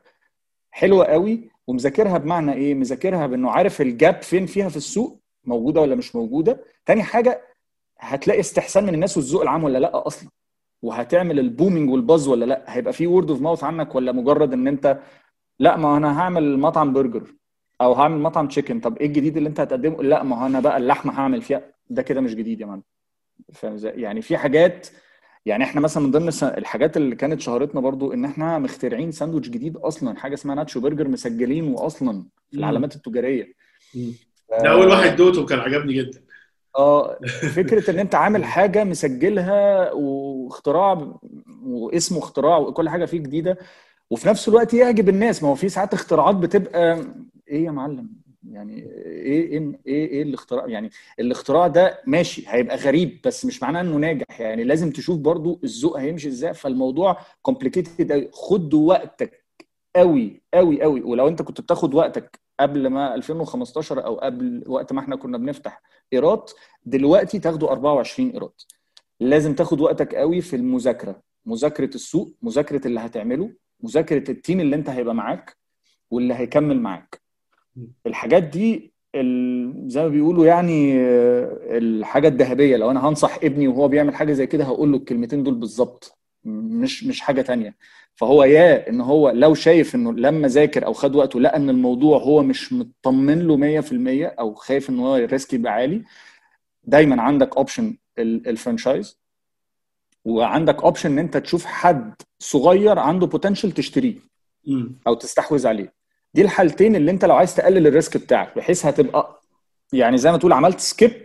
حلوة 0.70 1.04
قوي 1.04 1.50
ومذاكرها 1.68 2.18
بمعنى 2.18 2.52
إيه؟ 2.52 2.74
مذاكرها 2.74 3.26
بإنه 3.26 3.50
عارف 3.50 3.80
ال 3.80 3.91
gap 3.91 4.22
فين 4.22 4.46
فيها 4.46 4.68
في 4.68 4.76
السوق 4.76 5.20
موجودة 5.44 5.80
ولا 5.80 5.94
مش 5.94 6.16
موجودة. 6.16 6.64
تاني 6.86 7.02
حاجة 7.02 7.42
هتلاقي 7.98 8.40
استحسان 8.40 8.84
من 8.86 8.94
الناس 8.94 9.16
والذوق 9.16 9.42
العام 9.42 9.64
ولا 9.64 9.78
لأ 9.78 10.06
أصلا؟ 10.06 10.28
وهتعمل 10.82 11.38
ال 11.38 11.45
booming 11.45 11.90
وال 11.90 12.03
buzz 12.03 12.28
ولا 12.28 12.44
لأ؟ 12.44 12.64
هيبقى 12.66 12.92
في 12.92 13.06
word 13.06 13.30
of 13.30 13.40
mouth 13.40 13.64
عنك 13.64 13.94
ولا 13.94 14.12
مجرد 14.12 14.52
إن 14.52 14.68
أنت 14.68 14.98
لأ 15.58 15.76
ما 15.76 15.96
أنا 15.96 16.20
هعمل 16.20 16.58
مطعم 16.58 16.92
برجر 16.92 17.34
أو 17.80 17.92
هعمل 17.92 18.18
مطعم 18.20 18.48
chicken 18.48 18.80
طب 18.80 18.96
إيه 18.98 19.06
الجديد 19.06 19.36
اللي 19.36 19.48
أنت 19.48 19.60
هتقدمه؟ 19.60 20.02
لأ 20.02 20.22
ما 20.22 20.42
هو 20.42 20.46
أنا 20.46 20.60
بقى 20.60 20.76
اللحمة 20.76 21.18
هعمل 21.20 21.42
فيها. 21.42 21.62
ده 21.90 22.02
كده 22.02 22.20
مش 22.20 22.34
جديد 22.34 22.60
يا 22.60 22.66
معلم. 22.66 22.82
يعني 23.84 24.22
في 24.22 24.36
حاجات 24.36 24.88
يعني 25.46 25.64
إحنا 25.64 25.80
مثلا 25.80 26.02
من 26.02 26.10
ضمن 26.10 26.28
الحاجات 26.42 26.96
اللي 26.96 27.16
كانت 27.16 27.40
شهرتنا 27.40 27.80
برضو 27.80 28.12
إن 28.12 28.24
إحنا 28.24 28.58
مخترعين 28.58 29.12
ساندوتش 29.12 29.48
جديد 29.48 29.76
أصلا 29.76 30.16
حاجة 30.18 30.34
اسمها 30.34 30.54
ناتشو 30.54 30.80
برجر 30.80 31.08
مسجلينه 31.08 31.86
أصلا 31.86 32.12
في. 32.52 32.58
العلامات 32.58 32.96
التجارية. 32.96 33.54
ده 34.50 34.72
أول 34.72 34.88
واحد 34.88 35.16
دوته 35.16 35.40
وكان 35.42 35.58
عجبني 35.58 35.92
جدا. 35.92 36.20
آه 36.76 37.18
فكرة 37.56 37.90
إن 37.90 37.98
أنت 37.98 38.14
عامل 38.14 38.44
حاجة 38.44 38.84
مسجلها 38.84 39.92
واختراع 39.92 41.12
واسمه 41.62 42.18
اختراع 42.18 42.56
وكل 42.56 42.88
حاجة 42.88 43.04
فيه 43.04 43.18
جديدة 43.18 43.58
وفي 44.10 44.28
نفس 44.28 44.48
الوقت 44.48 44.74
يعجب 44.74 45.08
الناس. 45.08 45.42
ما 45.42 45.48
هو 45.48 45.54
في 45.54 45.68
ساعات 45.68 45.94
اختراعات 45.94 46.34
بتبقى 46.36 47.04
إيه 47.48 47.64
يا 47.64 47.70
معلم؟ 47.70 48.27
يعني 48.42 48.78
إيه 48.82 49.46
إيه 49.50 49.72
إيه, 49.86 50.08
إيه 50.08 50.22
الاختراع؟ 50.22 50.66
يعني 50.66 50.90
الاختراع 51.20 51.66
ده 51.66 52.02
ماشي 52.06 52.44
هيبقى 52.48 52.76
غريب 52.76 53.20
بس 53.24 53.44
مش 53.44 53.62
معناه 53.62 53.80
إنه 53.80 53.96
ناجح. 53.96 54.40
يعني 54.40 54.64
لازم 54.64 54.90
تشوف 54.90 55.18
برضو 55.18 55.60
الذوق 55.64 55.98
هيمشي 55.98 56.28
إزاي. 56.28 56.54
فالموضوع 56.54 57.16
كومبليكيتد 57.42 58.30
خد 58.32 58.74
وقتك 58.74 59.44
قوي 59.96 60.42
قوي 60.54 60.82
قوي 60.82 61.00
ولو 61.02 61.28
أنت 61.28 61.42
كنت 61.42 61.60
بتاخد 61.60 61.94
وقتك 61.94 62.40
قبل 62.60 62.86
ما 62.86 63.14
2015 63.14 64.04
أو 64.04 64.14
قبل 64.16 64.64
وقت 64.66 64.92
ما 64.92 65.00
إحنا 65.00 65.16
كنا 65.16 65.38
بنفتح 65.38 65.82
إيراد 66.12 66.42
دلوقتي 66.84 67.38
تاخده 67.38 67.70
24 67.70 68.30
إيراد. 68.30 68.52
لازم 69.20 69.54
تاخد 69.54 69.80
وقتك 69.80 70.14
قوي 70.14 70.40
في 70.40 70.56
المذاكرة. 70.56 71.22
مذاكرة 71.46 71.94
السوق 71.94 72.36
مذاكرة 72.42 72.86
اللي 72.86 73.00
هتعمله 73.00 73.52
مذاكرة 73.80 74.30
ال 74.30 74.36
team 74.36 74.60
اللي 74.60 74.76
أنت 74.76 74.88
هيبقى 74.88 75.14
معاك 75.14 75.56
واللي 76.10 76.34
هيكمل 76.34 76.80
معاك. 76.80 77.27
الحاجات 78.06 78.42
دي 78.42 78.92
زي 79.86 80.02
ما 80.02 80.08
بيقولوا 80.08 80.46
يعني 80.46 80.94
الحاجة 81.78 82.28
الذهبية. 82.28 82.76
لو 82.76 82.90
أنا 82.90 83.08
هنصح 83.08 83.38
ابني 83.42 83.68
وهو 83.68 83.88
بيعمل 83.88 84.14
حاجة 84.14 84.32
زي 84.32 84.46
كده 84.46 84.64
هقول 84.64 84.92
له 84.92 84.98
الكلمتين 84.98 85.42
دول 85.42 85.54
بالظبط. 85.54 86.18
مش 86.44 87.04
مش 87.04 87.20
حاجة 87.20 87.42
تانية. 87.42 87.76
فهو 88.14 88.44
يا 88.44 88.88
إن 88.90 89.00
هو 89.00 89.30
لو 89.30 89.54
شايف 89.54 89.94
إنه 89.94 90.12
لما 90.12 90.48
ذاكر 90.48 90.86
أو 90.86 90.92
خد 90.92 91.14
وقته 91.16 91.40
لقى 91.40 91.56
إن 91.56 91.70
الموضوع 91.70 92.18
هو 92.18 92.42
مش 92.42 92.72
مطمن 92.72 93.38
له 93.46 93.56
100% 93.56 94.32
أو 94.38 94.54
خايف 94.54 94.90
إن 94.90 94.98
هو 94.98 95.16
ال 95.16 95.23
risk 95.23 95.52
يبقى 95.52 95.72
عالي 95.72 96.02
دايما 96.84 97.22
عندك 97.22 97.56
option 97.56 97.96
ال 98.18 98.27
franchise. 98.27 99.18
وعندك 100.24 100.82
option 100.82 101.12
إن 101.12 101.18
أنت 101.18 101.36
تشوف 101.36 101.64
حد 101.64 102.14
صغير 102.38 102.98
عنده 102.98 103.26
potential 103.26 103.72
تشتريه 103.72 104.14
أو 105.06 105.14
تستحوذ 105.14 105.66
عليه. 105.66 105.97
دي 106.34 106.42
الحالتين 106.42 106.96
اللي 106.96 107.10
انت 107.10 107.24
لو 107.24 107.34
عايز 107.36 107.54
تقلل 107.56 107.86
ال 107.86 107.92
risk 107.92 108.16
بتاعك 108.16 108.56
بحيث 108.56 108.86
هتبقى 108.86 109.40
يعني 109.92 110.18
زي 110.18 110.32
ما 110.32 110.38
تقول 110.38 110.52
عملت 110.52 110.80
skip 110.80 111.24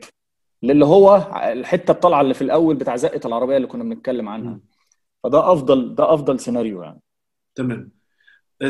للي 0.64 0.86
هو 0.86 1.32
الحتة 1.36 1.92
الطالعة 1.92 2.22
اللي 2.22 2.34
في 2.34 2.42
الأول 2.42 2.76
بتاع 2.76 2.96
زقة 2.96 3.28
العربية 3.28 3.58
اللي 3.58 3.68
كنا 3.68 3.84
بنتكلم 3.84 4.30
عنها. 4.30 4.60
فده 5.24 5.52
أفضل 5.54 5.96
ده 5.96 6.14
أفضل 6.14 6.40
سيناريو 6.40 6.84
يعني. 6.84 7.02
تمام. 7.56 7.92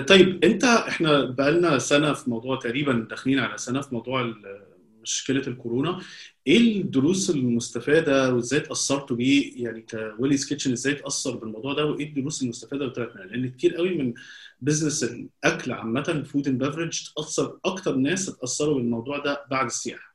طيب 0.07 0.43
انت 0.45 0.63
إحنا 0.63 1.25
بقالنا 1.25 1.79
سنة 1.79 2.13
في 2.13 2.29
موضوع 2.29 2.59
تقريبا 2.59 3.07
داخلين 3.09 3.39
على 3.39 3.57
سنة 3.57 3.81
في 3.81 3.95
موضوع 3.95 4.34
مشكلة 5.04 5.47
الكورونا. 5.47 5.99
إيه 6.47 6.82
الدروس 6.82 7.30
المستفادة 7.30 8.34
وإزاي 8.34 8.60
اتأثرتوا 8.60 9.16
بيه؟ 9.16 9.64
يعني 9.64 9.86
ك 10.18 10.21
Willy's 10.21 10.45
Kitchen 10.49 10.72
إزاي 10.72 10.93
اتأثر 10.93 11.36
بالموضوع 11.38 11.74
ده 11.74 11.86
وإيه 11.86 12.10
الدروس 12.10 12.43
المستفادة 12.43 12.82
اللي 12.84 12.93
طلعت 12.95 13.16
منها؟ 13.16 13.26
لأن 13.26 13.49
كتير 13.51 13.76
قوي 13.76 13.97
من 13.97 14.14
business 14.61 15.03
الأكل 15.04 15.72
عامة 15.72 16.24
food 16.28 16.47
and 16.47 16.64
beverage 16.64 17.14
تاثر 17.16 17.60
أكتر 17.66 17.95
ناس 17.95 18.30
اتأثروا 18.30 18.74
بالموضوع 18.76 19.18
ده 19.18 19.45
بعد 19.51 19.66
السياحة. 19.66 20.14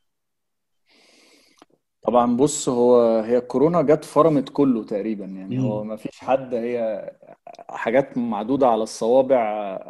طبعا 2.02 2.36
بص 2.36 2.68
هو 2.68 3.20
هي 3.20 3.38
الكورونا 3.38 3.82
جت 3.82 4.04
فرمت 4.04 4.48
كله 4.48 4.84
تقريبا. 4.84 5.24
يعني 5.24 5.60
هو 5.62 5.84
ما 5.84 5.96
فيش 5.96 6.18
حد 6.18 6.54
هي 6.54 7.10
حاجات 7.70 8.18
معدودة 8.18 8.68
على 8.68 8.82
الصوابع 8.82 9.42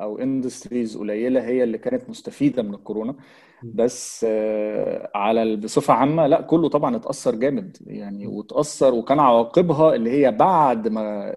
أو 0.03 0.19
industries 0.19 0.97
قليلة 0.97 1.41
هي 1.45 1.65
اللي 1.65 1.79
كانت 1.79 2.11
مستفيدة 2.11 2.63
من 2.63 2.75
الكورونا. 2.75 3.15
بس 3.73 4.27
على 5.15 5.57
بصفة 5.57 5.95
عامة 5.95 6.27
لا 6.27 6.41
كله 6.43 6.69
طبعا 6.69 6.97
اتأثر 6.97 7.35
جامد 7.35 7.77
يعني 7.87 8.27
وتأثر 8.27 8.95
وكان 8.95 9.21
عواقبها 9.21 9.95
اللي 9.95 10.11
هي 10.11 10.33
بعد 10.33 10.89
ما 10.89 11.35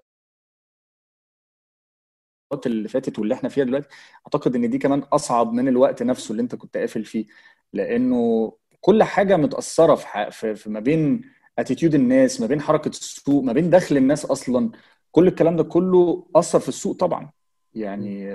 اللي 2.66 2.88
فاتت 2.88 3.18
واللي 3.18 3.34
إحنا 3.34 3.48
فيها 3.48 3.64
دلوقتي. 3.64 3.88
أعتقد 4.26 4.54
إن 4.56 4.70
دي 4.70 4.78
كمان 4.78 4.98
أصعب 5.00 5.52
من 5.52 5.68
الوقت 5.68 6.02
نفسه 6.02 6.32
اللي 6.32 6.42
أنت 6.42 6.54
كنت 6.54 6.76
قافل 6.76 7.04
فيه 7.04 7.26
لأنه 7.72 8.52
كل 8.80 9.02
حاجة 9.02 9.36
متأثرة 9.36 9.94
في, 9.94 10.30
في, 10.30 10.54
في 10.54 10.70
ما 10.70 10.80
بين 10.80 11.22
اتيتيود 11.58 11.94
الناس 11.94 12.40
ما 12.40 12.46
بين 12.46 12.60
حركة 12.60 12.88
السوق 12.88 13.44
ما 13.44 13.52
بين 13.52 13.70
دخل 13.70 13.96
الناس 13.96 14.24
أصلا. 14.24 14.70
كل 15.12 15.28
الكلام 15.28 15.56
ده 15.56 15.62
كله 15.64 16.24
أثر 16.36 16.60
في 16.60 16.68
السوق 16.68 16.96
طبعا. 16.96 17.30
يعني 17.74 18.28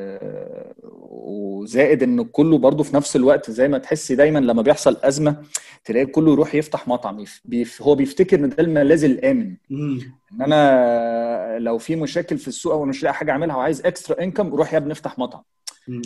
وزائد 1.02 2.04
إن 2.04 2.24
كله 2.24 2.58
برضه 2.58 2.84
في 2.84 2.96
نفس 2.96 3.16
الوقت 3.16 3.52
زي 3.52 3.68
ما 3.68 3.78
تحسي 3.78 4.16
دايما 4.16 4.40
لما 4.40 4.62
بيحصل 4.62 4.98
أزمة 5.04 5.44
تلاقي 5.86 6.06
كله 6.06 6.32
يروح 6.32 6.56
يفتح 6.56 6.88
مطعم 6.88 7.26
بيف 7.46 7.82
هو 7.82 7.96
بيفتكر 7.96 8.40
إن 8.40 8.50
ده 8.50 8.56
الملاذ 8.60 9.04
الآمن. 9.04 9.56
إن 10.34 10.42
أنا 10.42 11.60
لو 11.60 11.78
في 11.78 11.96
مشاكل 11.96 12.38
في 12.38 12.48
السوق 12.48 12.74
أو 12.74 12.86
مش 12.86 13.04
لاقي 13.04 13.14
حاجة 13.14 13.32
أعملها 13.32 13.56
وعايز 13.56 13.86
extra 13.86 14.24
income 14.24 14.56
روح 14.56 14.74
يا 14.74 14.78
ابني 14.78 14.92
افتح 14.92 15.20
مطعم. 15.20 15.44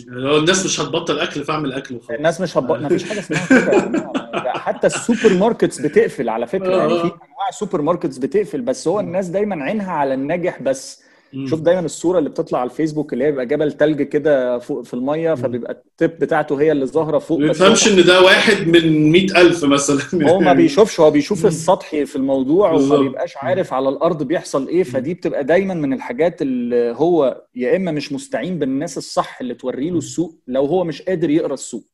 لو 0.06 0.38
الناس 0.38 0.64
مش 0.64 0.80
هتبطل 0.80 1.18
أكل 1.18 1.44
فأعمل 1.44 1.72
أكل 1.72 1.94
وخلاص. 1.94 2.10
الناس 2.10 2.40
مش 2.40 2.58
هتبطل 2.58 2.82
ما 2.82 2.88
فيش 2.88 3.04
حاجة 3.04 3.18
اسمها 3.18 3.46
كده. 3.46 4.52
حتى 4.52 4.86
ال 4.86 5.34
supermarkets 5.34 5.80
بتقفل 5.80 6.28
على 6.28 6.46
فكرة. 6.46 6.76
يعني 6.76 6.88
في 6.98 7.04
أنواع 7.04 7.50
supermarkets 7.52 8.18
بتقفل 8.18 8.60
بس 8.60 8.88
هو 8.88 9.00
الناس 9.00 9.28
دايما 9.28 9.64
عينها 9.64 9.92
على 9.92 10.14
الناجح 10.14 10.62
بس. 10.62 11.02
شوف 11.46 11.60
دايما 11.60 11.80
الصورة 11.80 12.18
اللي 12.18 12.30
بتطلع 12.30 12.58
على 12.58 12.70
الفيسبوك 12.70 13.12
اللي 13.12 13.24
هي 13.24 13.30
بيبقى 13.30 13.46
جبل 13.46 13.72
تلج 13.72 14.02
كده 14.02 14.58
فوق 14.58 14.82
في 14.84 14.94
المية 14.94 15.34
فبيبقى 15.34 15.72
التيب 15.72 16.18
بتاعته 16.18 16.60
هي 16.60 16.72
اللي 16.72 16.86
ظاهرة 16.86 17.18
فوق. 17.18 17.38
ما 17.38 17.46
بيفهمش 17.46 17.88
إن 17.88 18.04
ده 18.04 18.20
واحد 18.22 18.66
من 18.68 19.12
100000 19.12 19.64
مثلا. 19.64 20.00
هو 20.30 20.40
ما 20.40 20.52
بيشوفش 20.52 21.00
هو 21.00 21.10
بيشوف 21.10 21.46
السطحي 21.46 22.06
في 22.06 22.16
الموضوع 22.16 22.72
وما 22.72 22.96
بيبقاش 22.96 23.36
عارف 23.36 23.72
على 23.72 23.88
الأرض 23.88 24.22
بيحصل 24.22 24.68
إيه 24.68 24.82
فدي 24.82 25.14
بتبقى 25.14 25.44
دايما 25.44 25.74
من 25.74 25.92
الحاجات 25.92 26.42
اللي 26.42 26.94
هو 26.96 27.42
يا 27.54 27.76
إما 27.76 27.92
مش 27.92 28.12
مستعين 28.12 28.58
بالناس 28.58 28.98
الصح 28.98 29.40
اللي 29.40 29.54
توري 29.54 29.90
له 29.90 29.98
السوق 29.98 30.38
لو 30.48 30.64
هو 30.64 30.84
مش 30.84 31.02
قادر 31.02 31.30
يقرأ 31.30 31.54
السوق. 31.54 31.84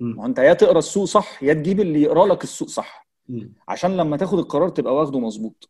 ما 0.00 0.26
أنت 0.26 0.38
يا 0.38 0.52
تقرأ 0.52 0.78
السوق 0.78 1.04
صح 1.04 1.42
يا 1.42 1.52
تجيب 1.52 1.80
اللي 1.80 2.02
يقرأ 2.02 2.26
لك 2.26 2.44
السوق 2.44 2.68
صح. 2.68 3.06
عشان 3.68 3.96
لما 3.96 4.16
تاخد 4.16 4.38
القرار 4.38 4.68
تبقى 4.68 4.94
واخده 4.94 5.18
مظبوط. 5.18 5.68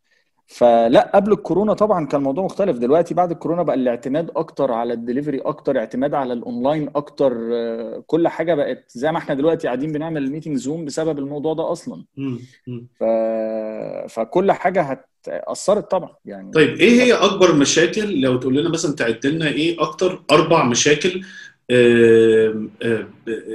فلا 0.49 1.11
قبل 1.15 1.33
الكورونا 1.33 1.75
طبعا 1.75 2.07
كان 2.07 2.19
الموضوع 2.21 2.45
مختلف. 2.45 2.79
دلوقتي 2.79 3.15
بعد 3.15 3.31
الكورونا 3.31 3.63
بقى 3.63 3.77
الاعتماد 3.77 4.31
أكتر 4.37 4.73
على 4.73 4.93
الدليفري 4.93 5.39
أكتر 5.41 5.79
اعتماد 5.79 6.15
على 6.15 6.33
الأونلاين 6.33 6.91
أكتر 6.97 7.33
كل 8.07 8.29
حاجة 8.29 8.55
بقت 8.55 8.85
زي 8.91 9.13
ما 9.13 9.19
إحنا 9.19 9.35
دلوقتي 9.35 9.67
قاعدين 9.67 9.93
بنعمل 9.93 10.25
ال 10.25 10.29
meeting 10.29 10.57
Zoom 10.57 10.85
بسبب 10.85 11.19
الموضوع 11.19 11.55
ده 11.55 11.73
أصلا. 11.73 12.05
ف... 13.01 13.05
فكل 14.15 14.53
حاجة 14.53 14.83
هتأثرت 15.27 15.91
طبعا 15.91 16.11
يعني. 16.25 16.51
طيب 16.51 16.69
إيه 16.77 17.03
هي 17.03 17.13
أكبر 17.13 17.55
مشاكل؟ 17.55 18.21
لو 18.21 18.37
تقول 18.37 18.57
لنا 18.57 18.69
مثلا 18.69 18.95
تعد 18.95 19.27
لنا 19.27 19.49
إيه 19.49 19.83
أكتر 19.83 20.23
أربع 20.31 20.65
مشاكل 20.65 21.23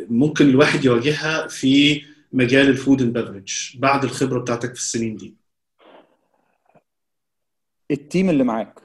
ممكن 0.10 0.50
الواحد 0.50 0.86
يواجهها 0.86 1.48
في 1.48 2.02
مجال 2.34 2.68
ال 2.70 2.76
food 2.76 3.02
and 3.02 3.18
beverage 3.18 3.76
بعد 3.80 4.04
الخبرة 4.04 4.40
بتاعتك 4.40 4.76
في 4.76 4.82
السنين 4.82 5.16
دي؟ 5.16 5.41
ال 7.92 7.99
team 7.99 8.30
اللي 8.30 8.44
معاك. 8.44 8.82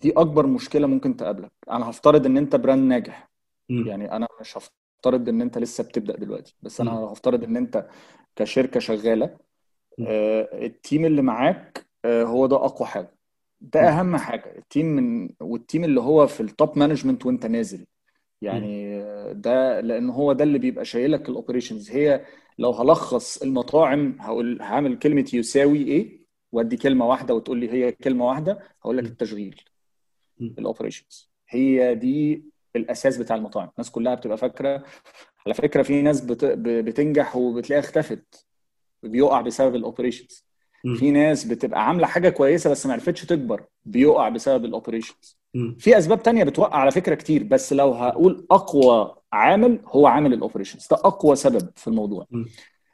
دي 0.00 0.12
أكبر 0.16 0.46
مشكلة 0.46 0.86
ممكن 0.86 1.16
تقابلك. 1.16 1.52
أنا 1.70 1.90
هفترض 1.90 2.26
إن 2.26 2.36
أنت 2.36 2.56
brand 2.56 2.88
ناجح. 2.88 3.30
م. 3.68 3.88
يعني 3.88 4.12
أنا 4.12 4.28
مش 4.40 4.58
هفترض 4.58 5.28
إن 5.28 5.40
أنت 5.42 5.58
لسه 5.58 5.84
بتبدأ 5.84 6.16
دلوقتي. 6.16 6.56
بس 6.62 6.80
أنا 6.80 6.90
م. 6.90 6.94
هفترض 6.94 7.44
إن 7.44 7.56
أنت 7.56 7.86
كشركة 8.36 8.80
شغالة 8.80 9.38
آه 10.06 10.66
ال 10.66 10.74
team 10.74 11.04
اللي 11.04 11.22
معاك 11.22 11.86
آه 12.04 12.22
هو 12.24 12.46
ده 12.46 12.56
أقوى 12.56 12.88
حاجة. 12.88 13.14
ده 13.60 13.80
أهم 13.88 14.16
حاجة. 14.16 14.58
ال 14.58 14.64
team 14.64 14.86
من 14.86 15.30
وال 15.40 15.55
team 15.55 15.84
اللي 15.84 16.00
هو 16.00 16.26
في 16.26 16.40
ال 16.40 16.50
top 16.50 16.78
management 16.78 17.26
وأنت 17.26 17.46
نازل. 17.46 17.86
يعني 18.42 19.02
ده 19.32 19.80
لأن 19.80 20.10
هو 20.10 20.32
ده 20.32 20.44
اللي 20.44 20.58
بيبقى 20.58 20.84
شايلك 20.84 21.28
ال 21.28 21.34
operations 21.34 21.90
هي 21.90 22.24
لو 22.58 22.70
هلخص 22.70 23.42
المطاعم 23.42 24.16
هقول 24.20 24.62
هعمل 24.62 24.98
كلمة 24.98 25.30
يساوي 25.34 25.78
إيه؟ 25.78 26.23
وادي 26.54 26.76
كلمة 26.76 27.06
واحدة 27.06 27.34
وتقول 27.34 27.58
لي 27.58 27.70
هي 27.72 27.92
كلمة 27.92 28.26
واحدة 28.26 28.58
هقول 28.82 28.96
لك 28.98 29.04
التشغيل 29.04 29.60
ال 30.40 30.48
operations 30.48 31.30
هي 31.48 31.94
دي 31.94 32.44
الأساس 32.76 33.16
بتاع 33.16 33.36
المطاعم. 33.36 33.70
الناس 33.78 33.90
كلها 33.90 34.14
بتبقى 34.14 34.36
فاكرة 34.38 34.84
على 35.46 35.54
فكرة 35.54 35.82
في 35.82 36.02
ناس 36.02 36.20
بت... 36.20 36.44
بتنجح 36.68 37.36
وبتلاقيها 37.36 37.84
اختفت 37.84 38.46
بيقع 39.02 39.40
بسبب 39.40 39.74
ال 39.74 39.80
operations 39.80 40.44
في 40.96 41.10
ناس 41.10 41.44
بتبقى 41.44 41.86
عاملة 41.88 42.06
حاجة 42.06 42.28
كويسة 42.28 42.70
بس 42.70 42.86
ما 42.86 42.92
عرفتش 42.92 43.24
تكبر 43.26 43.64
بيقع 43.84 44.28
بسبب 44.28 44.64
ال 44.64 44.71
operations 44.71 45.38
في 45.78 45.98
أسباب 45.98 46.22
تانية 46.22 46.44
بتوقع 46.44 46.78
على 46.78 46.90
فكرة 46.90 47.14
كتير 47.14 47.42
بس 47.44 47.72
لو 47.72 47.92
هقول 47.92 48.46
أقوى 48.50 49.16
عامل 49.32 49.80
هو 49.86 50.06
عامل 50.06 50.32
ال 50.32 50.37
operations 50.37 50.86
ده 50.90 50.96
أقوى 50.96 51.36
سبب 51.36 51.70
في 51.76 51.88
الموضوع. 51.88 52.26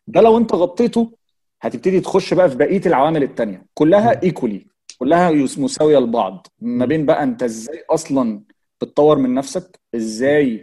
ده 0.06 0.20
لو 0.20 0.38
أنت 0.38 0.52
غطيته 0.54 1.12
هتبتدي 1.60 2.00
تخش 2.00 2.34
بقى 2.34 2.50
في 2.50 2.56
بقية 2.56 2.80
العوامل 2.86 3.22
التانية. 3.22 3.66
كلها 3.74 4.22
equally 4.22 4.66
كلها 4.98 5.30
مساوية 5.58 5.98
لبعض. 5.98 6.46
ما 6.60 6.86
بين 6.86 7.06
بقى 7.06 7.22
انت 7.22 7.42
إزاي 7.42 7.84
أصلا 7.90 8.42
بتطور 8.80 9.18
من 9.18 9.34
نفسك 9.34 9.80
إزاي 9.94 10.60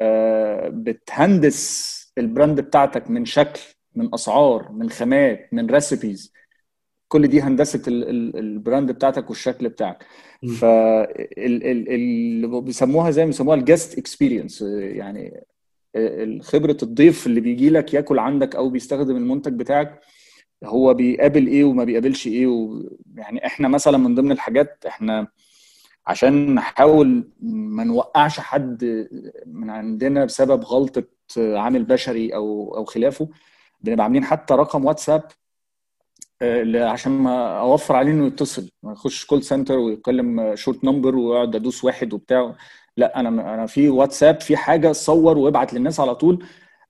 آه 0.00 0.68
بتهندس 0.68 1.92
ال 2.18 2.25
brand 2.25 2.60
بتاعتك 2.60 3.10
من 3.10 3.24
شكل 3.24 3.60
من 3.94 4.14
أسعار 4.14 4.72
من 4.72 4.90
خامات 4.90 5.48
من 5.52 5.66
recipes 5.70 6.32
كل 7.08 7.28
دي 7.28 7.40
هندسة 7.40 7.82
ال 7.88 8.05
brand 8.05 8.92
بتاعتك 8.92 9.30
والشكل 9.30 9.68
بتاعك. 9.68 10.06
فاللي 10.60 12.46
بيسموها 12.60 13.10
زي 13.10 13.22
ما 13.22 13.26
بيسموها 13.26 13.56
ال 13.56 13.63
guest 13.63 13.98
experience 13.98 14.62
يعني 14.62 15.44
خبرة 16.40 16.76
الضيف 16.82 17.26
اللي 17.26 17.40
بيجي 17.40 17.70
لك 17.70 17.94
ياكل 17.94 18.18
عندك 18.18 18.56
أو 18.56 18.70
بيستخدم 18.70 19.16
المنتج 19.16 19.52
بتاعك. 19.52 20.00
هو 20.64 20.94
بيقابل 20.94 21.46
إيه 21.46 21.64
وما 21.64 21.84
بيقابلش 21.84 22.26
إيه. 22.26 22.68
يعني 23.14 23.46
إحنا 23.46 23.68
مثلا 23.68 23.98
من 23.98 24.14
ضمن 24.14 24.32
الحاجات 24.32 24.84
إحنا 24.86 25.26
عشان 26.06 26.54
نحاول 26.54 27.28
ما 27.42 27.84
نوقعش 27.84 28.40
حد 28.40 29.08
من 29.46 29.70
عندنا 29.70 30.24
بسبب 30.24 30.64
غلطة 30.64 31.04
عامل 31.38 31.84
بشري 31.84 32.34
أو 32.34 32.76
أو 32.76 32.84
خلافه 32.84 33.28
بنبقى 33.80 34.04
عاملين 34.04 34.24
حتى 34.24 34.54
رقم 34.54 34.84
واتساب 34.84 35.22
عشان 36.74 37.12
ما 37.12 37.60
أوفر 37.60 37.96
عليه 37.96 38.10
إنه 38.12 38.26
يتصل 38.26 38.70
ما 38.82 38.92
يخش 38.92 39.26
call 39.26 39.42
center 39.42 39.78
ويكلم 39.78 40.56
short 40.56 40.84
number 40.84 41.16
ويقعد 41.16 41.56
ادوس 41.56 41.84
واحد 41.84 42.12
وبتاع 42.12 42.54
لأ 42.96 43.20
أنا 43.20 43.28
أنا 43.54 43.66
في 43.66 43.88
واتساب 43.88 44.40
في 44.40 44.56
حاجة 44.56 44.92
صور 44.92 45.38
وابعت 45.38 45.74
للناس 45.74 46.00
على 46.00 46.14
طول 46.14 46.44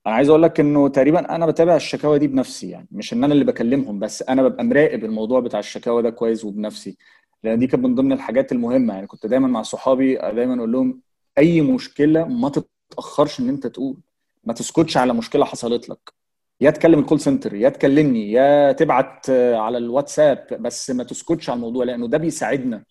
أنا 0.07 0.15
عايز 0.15 0.29
أقول 0.29 0.43
لك 0.43 0.59
إنه 0.59 0.87
تقريبا 0.87 1.35
أنا 1.35 1.45
بتابع 1.45 1.75
الشكاوى 1.75 2.19
دي 2.19 2.27
بنفسي 2.27 2.69
يعني 2.69 2.87
مش 2.91 3.13
إن 3.13 3.23
أنا 3.23 3.33
اللي 3.33 3.45
بكلمهم 3.45 3.99
بس 3.99 4.21
أنا 4.23 4.43
ببقى 4.43 4.63
مراقب 4.63 5.03
الموضوع 5.05 5.39
بتاع 5.39 5.59
الشكاوى 5.59 6.01
ده 6.03 6.09
كويس 6.09 6.45
وبنفسي 6.45 6.97
لأن 7.43 7.59
دي 7.59 7.67
كانت 7.67 7.83
من 7.85 7.95
ضمن 7.95 8.11
الحاجات 8.11 8.51
المهمة 8.51 8.93
يعني. 8.93 9.07
كنت 9.07 9.25
دايما 9.25 9.47
مع 9.47 9.61
صحابي 9.61 10.15
دايما 10.15 10.55
أقول 10.57 10.71
لهم 10.71 11.01
أي 11.37 11.61
مشكلة 11.61 12.25
ما 12.25 12.49
تتأخرش 12.49 13.39
إن 13.39 13.49
أنت 13.49 13.67
تقول 13.67 13.97
ما 14.43 14.53
تسكتش 14.53 14.97
على 14.97 15.13
مشكلة 15.13 15.45
حصلت 15.45 15.89
لك. 15.89 16.13
يا 16.61 16.69
تكلم 16.71 16.99
الكول 16.99 17.19
سنتر 17.19 17.53
يا 17.55 17.69
تكلمني 17.69 18.31
يا 18.31 18.71
تبعت 18.71 19.29
على 19.29 19.77
الواتساب 19.77 20.47
بس 20.59 20.89
ما 20.91 21.03
تسكتش 21.03 21.49
على 21.49 21.57
الموضوع 21.57 21.85
لأنه 21.85 22.07
ده 22.07 22.17
بيساعدنا 22.17 22.83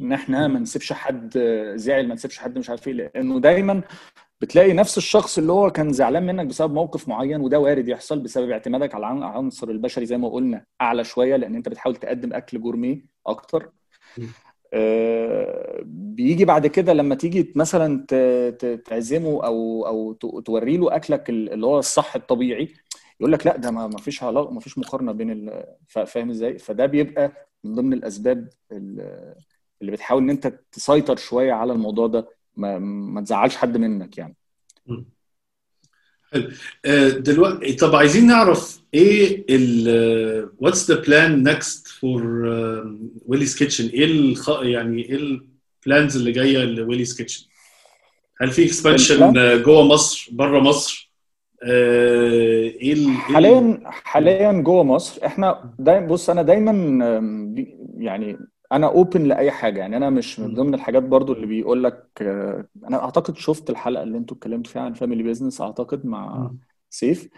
إن 0.00 0.12
إحنا 0.12 0.48
ما 0.48 0.58
نسيبش 0.60 0.92
حد 0.92 1.38
زعل 1.74 2.08
ما 2.08 2.14
نسيبش 2.14 2.38
حد 2.38 2.58
مش 2.58 2.70
عارف 2.70 2.88
إيه 2.88 2.94
لأنه 2.94 3.40
دايما 3.40 3.82
بتلاقي 4.40 4.72
نفس 4.72 4.98
الشخص 4.98 5.38
اللي 5.38 5.52
هو 5.52 5.70
كان 5.70 5.92
زعلان 5.92 6.26
منك 6.26 6.46
بسبب 6.46 6.74
موقف 6.74 7.08
معين 7.08 7.40
وده 7.40 7.58
وارد 7.60 7.88
يحصل 7.88 8.20
بسبب 8.20 8.50
اعتمادك 8.50 8.94
على 8.94 9.06
العنصر 9.12 9.68
البشري 9.68 10.06
زي 10.06 10.18
ما 10.18 10.28
قلنا 10.28 10.64
أعلى 10.80 11.04
شوية 11.04 11.36
لأن 11.36 11.54
أنت 11.54 11.68
بتحاول 11.68 11.96
تقدم 11.96 12.32
أكل 12.32 12.60
جورمي 12.60 13.04
أكتر. 13.26 13.70
آه 14.74 15.80
بيجي 15.84 16.44
بعد 16.44 16.66
كده 16.66 16.92
لما 16.92 17.14
تيجي 17.14 17.52
مثلا 17.56 18.06
تعزمه 18.84 19.44
أو 19.46 19.86
أو 19.86 20.12
توري 20.40 20.76
له 20.76 20.96
أكلك 20.96 21.30
اللي 21.30 21.66
هو 21.66 21.78
الصح 21.78 22.16
الطبيعي 22.16 22.68
يقول 23.20 23.32
لك 23.32 23.46
لا 23.46 23.56
ده 23.56 23.70
ما 23.70 23.96
فيش 23.98 24.22
علاقة 24.22 24.50
ما 24.50 24.60
فيش 24.60 24.78
مقارنة 24.78 25.12
بين 25.12 25.50
فاهم 25.88 26.30
إزاي؟ 26.30 26.58
فده 26.58 26.86
بيبقى 26.86 27.48
من 27.64 27.74
ضمن 27.74 27.92
الأسباب 27.92 28.48
اللي 28.72 29.92
بتحاول 29.92 30.22
إن 30.22 30.30
أنت 30.30 30.46
تسيطر 30.72 31.16
شوية 31.16 31.52
على 31.52 31.72
الموضوع 31.72 32.06
ده. 32.06 32.28
ما, 32.56 32.78
ما 32.78 33.20
تزعلش 33.20 33.56
حد 33.56 33.76
منك 33.76 34.18
يعني. 34.18 34.36
حلو. 36.32 36.50
دلوقتي 37.18 37.72
طب 37.72 37.94
عايزين 37.94 38.26
نعرف 38.26 38.80
إيه 38.94 39.44
ال 39.50 40.50
what's 40.58 40.90
the 40.90 41.00
plan 41.00 41.42
next 41.42 41.88
for 41.88 42.22
Willy's 43.26 43.58
Kitchen 43.58 43.88
إيه 43.88 44.04
الخ... 44.04 44.50
يعني 44.62 45.02
إيه 45.02 45.40
ال 45.86 45.91
plans 45.91 46.16
اللي 46.16 46.32
جاية 46.32 46.64
لويليز 46.64 47.16
كيتشن 47.16 47.46
هل 48.40 48.50
في 48.50 48.64
expansion 48.64 49.32
جوه 49.62 49.84
مصر 49.84 50.28
بره 50.32 50.60
مصر؟ 50.60 51.12
إيه 51.62 52.92
ال... 52.92 53.08
حاليا 53.08 53.80
حاليا 53.84 54.52
جوه 54.52 54.84
مصر. 54.84 55.26
إحنا 55.26 55.74
دايما 55.78 56.06
بص 56.06 56.30
أنا 56.30 56.42
دايما 56.42 56.72
يعني 57.98 58.38
أنا 58.72 58.86
open 58.86 59.24
لأي 59.24 59.50
حاجة. 59.50 59.78
يعني 59.78 59.96
أنا 59.96 60.10
مش 60.10 60.40
من 60.40 60.54
ضمن 60.54 60.74
الحاجات 60.74 61.02
برضو 61.02 61.32
اللي 61.32 61.46
بيقول 61.46 61.84
لك 61.84 62.06
أنا 62.84 63.04
أعتقد 63.04 63.36
شفت 63.36 63.70
الحلقة 63.70 64.02
اللي 64.02 64.18
أنتوا 64.18 64.36
اتكلمتوا 64.36 64.72
فيها 64.72 64.82
عن 64.82 64.92
family 64.92 65.22
business 65.22 65.60
أعتقد 65.60 66.06
مع 66.06 66.50
سيف. 66.90 67.28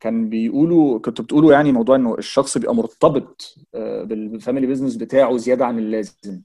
كان 0.00 0.28
بيقولوا 0.28 0.98
كنتوا 0.98 1.24
بتقولوا 1.24 1.52
يعني 1.52 1.72
موضوع 1.72 1.96
إنه 1.96 2.14
الشخص 2.18 2.58
بيبقى 2.58 2.74
مرتبط 2.74 3.56
بال 3.74 3.97
family 3.97 4.66
business 4.66 4.96
بتاعه 4.96 5.36
زيادة 5.36 5.66
عن 5.66 5.78
اللازم. 5.78 6.42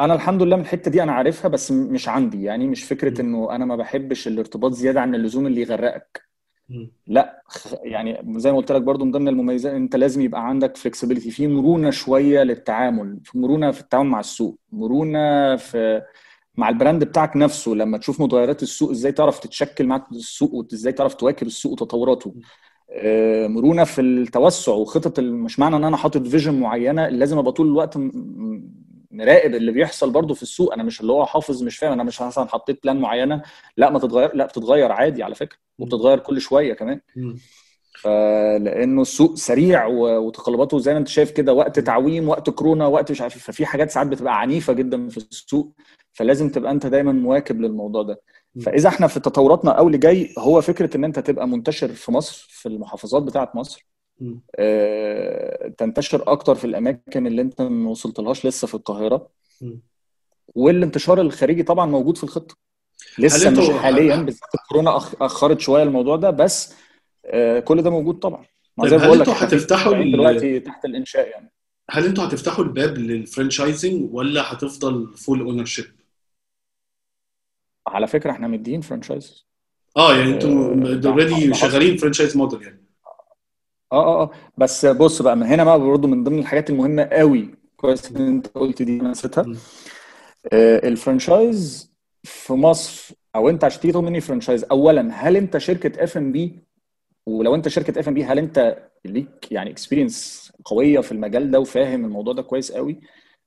أنا 0.00 0.14
الحمد 0.14 0.42
لله 0.42 0.56
من 0.56 0.62
الحتة 0.62 0.90
دي 0.90 1.02
أنا 1.02 1.12
عارفها 1.12 1.48
بس 1.48 1.72
مش 1.72 2.08
عندي. 2.08 2.42
يعني 2.42 2.66
مش 2.66 2.84
فكرة 2.84 3.20
إنه 3.20 3.54
أنا 3.54 3.64
ما 3.64 3.76
بحبش 3.76 4.28
الارتباط 4.28 4.72
زيادة 4.72 5.00
عن 5.00 5.14
اللزوم 5.14 5.46
اللي 5.46 5.60
يغرقك. 5.60 6.22
لا 7.06 7.42
يعني 7.82 8.22
زي 8.40 8.50
ما 8.52 8.56
قلت 8.58 8.72
لك 8.72 8.82
برضو 8.82 9.04
من 9.04 9.10
ضمن 9.10 9.28
المميزات 9.28 9.72
انت 9.74 9.96
لازم 9.96 10.20
يبقى 10.22 10.48
عندك 10.48 10.76
flexibility 10.76 11.30
في 11.30 11.46
مرونة 11.46 11.90
شوية 11.90 12.42
للتعامل 12.42 13.20
في 13.24 13.38
مرونة 13.38 13.70
في 13.70 13.80
التعامل 13.80 14.08
مع 14.10 14.20
السوق 14.20 14.58
مرونة 14.72 15.56
في 15.56 16.02
مع 16.56 16.68
ال 16.68 16.74
brand 16.74 17.04
بتاعك 17.04 17.36
نفسه 17.36 17.72
لما 17.72 17.98
تشوف 17.98 18.20
متغيرات 18.20 18.62
السوق 18.62 18.90
إزاي 18.90 19.12
تعرف 19.12 19.38
تتشكل 19.38 19.86
مع 19.86 20.06
السوق 20.12 20.54
وازاي 20.54 20.92
تعرف 20.92 21.14
تواكب 21.14 21.46
السوق 21.46 21.72
وتطوراته. 21.72 22.34
مرونة 23.46 23.84
في 23.84 24.00
التوسع 24.00 24.72
وخطط 24.72 25.20
مش 25.20 25.58
معنى 25.58 25.76
ان 25.76 25.84
أنا 25.84 25.96
حاطط 25.96 26.26
vision 26.26 26.60
معينة 26.60 27.08
لازم 27.08 27.38
ابقى 27.38 27.52
طول 27.52 27.66
الوقت 27.66 27.98
مراقب 29.12 29.54
اللي 29.54 29.72
بيحصل 29.72 30.10
برضه 30.10 30.34
في 30.34 30.42
السوق 30.42 30.72
أنا 30.72 30.82
مش 30.82 31.00
اللي 31.00 31.12
هو 31.12 31.26
حافظ 31.26 31.62
مش 31.62 31.76
فاهم 31.78 31.92
أنا 31.92 32.02
مش 32.02 32.22
مثلا 32.22 32.44
حطيت 32.48 32.82
بلان 32.82 32.96
معينة 33.00 33.42
لا 33.76 33.90
ما 33.90 33.98
تتغير 33.98 34.34
لا 34.36 34.46
بتتغير 34.46 34.92
عادي 34.92 35.22
على 35.22 35.34
فكرة 35.34 35.58
وبتتغير 35.78 36.18
كل 36.18 36.40
شوية 36.40 36.74
كمان. 36.74 37.00
فلانه 38.00 39.02
السوق 39.02 39.34
سريع 39.34 39.86
وتقلباته 39.86 40.78
زي 40.78 40.92
ما 40.92 40.98
أنت 40.98 41.08
شايف 41.08 41.30
كده 41.30 41.52
وقت 41.52 41.78
تعويم 41.80 42.28
وقت 42.28 42.50
كورونا 42.50 42.86
وقت 42.86 43.10
مش 43.10 43.20
عارف 43.20 43.38
ففي 43.38 43.66
حاجات 43.66 43.90
ساعات 43.90 44.06
بتبقى 44.06 44.40
عنيفة 44.40 44.72
جدا 44.72 45.08
في 45.08 45.16
السوق 45.16 45.72
فلازم 46.12 46.48
تبقى 46.50 46.72
أنت 46.72 46.86
دايما 46.86 47.12
مواكب 47.12 47.60
للموضوع 47.60 48.02
ده. 48.02 48.20
فإذا 48.62 48.88
إحنا 48.88 49.06
في 49.06 49.20
تطوراتنا 49.20 49.70
أو 49.70 49.86
اللي 49.86 49.98
جاي 49.98 50.34
هو 50.38 50.60
فكرة 50.60 50.96
إن 50.96 51.04
أنت 51.04 51.18
تبقى 51.18 51.48
منتشر 51.48 51.88
في 51.88 52.12
مصر 52.12 52.46
في 52.50 52.66
المحافظات 52.68 53.22
بتاعة 53.22 53.52
مصر 53.54 53.86
تنتشر 55.78 56.32
أكتر 56.32 56.54
في 56.54 56.64
الأماكن 56.64 57.26
اللي 57.26 57.42
أنت 57.42 57.62
ما 57.62 57.90
وصلتلهاش 57.90 58.46
لسه 58.46 58.66
في 58.66 58.74
القاهرة. 58.74 59.28
والانتشار 60.54 61.20
الخارجي 61.20 61.62
طبعا 61.62 61.86
موجود 61.86 62.16
في 62.16 62.24
الخطة. 62.24 62.56
لسه 63.18 63.50
مش 63.50 63.70
حاليا 63.70 64.16
بالذات 64.16 64.54
الكورونا 64.54 64.96
أخرت 64.96 65.60
شوية 65.60 65.82
الموضوع 65.82 66.16
ده 66.16 66.30
بس 66.30 66.74
آه، 67.26 67.60
كل 67.60 67.82
ده 67.82 67.90
موجود 67.90 68.18
طبعا. 68.18 68.46
ما 68.76 68.88
زي 68.88 68.96
ما 68.96 69.06
بقول 69.06 69.18
لك 69.18 69.28
هتفتحوا 69.28 69.92
دلوقتي 69.94 70.60
تحت 70.60 70.84
الإنشاء 70.84 71.28
يعني. 71.28 71.52
هل 71.90 72.04
أنتوا 72.06 72.24
هتفتحوا 72.24 72.64
الباب 72.64 72.98
لل 72.98 73.16
franchising 73.16 74.14
ولا 74.14 74.52
هتفضل 74.52 75.16
full 75.16 75.40
ownership؟ 75.40 75.84
على 77.86 78.06
فكرة 78.06 78.30
إحنا 78.30 78.48
مدين 78.48 78.80
franchise 78.80 79.46
آه 79.96 80.16
يعني 80.16 80.34
أنتوا 80.34 81.10
already 81.10 81.54
شغالين 81.54 81.96
franchise 81.96 82.36
model 82.36 82.62
يعني. 82.62 82.81
آه 83.92 84.04
آه 84.04 84.22
آه. 84.22 84.30
بس 84.58 84.86
بص 84.86 85.22
بقى 85.22 85.36
من 85.36 85.42
هنا 85.42 85.64
بقى 85.64 85.80
برضه 85.80 86.08
من 86.08 86.24
ضمن 86.24 86.38
الحاجات 86.38 86.70
المهمة 86.70 87.02
قوي 87.04 87.54
كويس 87.76 88.10
إن 88.10 88.28
أنت 88.28 88.46
قلت 88.48 88.82
دي 88.82 88.98
نسيتها. 88.98 89.46
آه 90.52 90.88
ال 90.88 90.98
franchise 90.98 91.92
في 92.22 92.52
مصر 92.52 93.14
أو 93.36 93.48
أنت 93.48 93.64
عشان 93.64 93.80
تيجي 93.80 93.92
تاخد 93.92 94.04
مني 94.04 94.20
franchise 94.20 94.64
اولا 94.64 95.08
هل 95.12 95.36
أنت 95.36 95.58
شركة 95.58 96.04
اف 96.04 96.16
ام 96.16 96.32
بي 96.32 96.58
ولو 97.26 97.54
أنت 97.54 97.68
شركة 97.68 98.00
اف 98.00 98.08
ام 98.08 98.14
بي 98.14 98.24
هل 98.24 98.38
أنت 98.38 98.76
ليك 99.04 99.52
يعني 99.52 99.70
experience 99.70 100.52
قوية 100.64 101.00
في 101.00 101.12
المجال 101.12 101.50
ده 101.50 101.60
وفاهم 101.60 102.04
الموضوع 102.04 102.32
ده 102.34 102.42
كويس 102.42 102.72
قوي؟ 102.72 103.00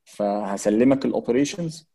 فهسلمك 0.05 1.05
ال 1.05 1.13
operations 1.13 1.87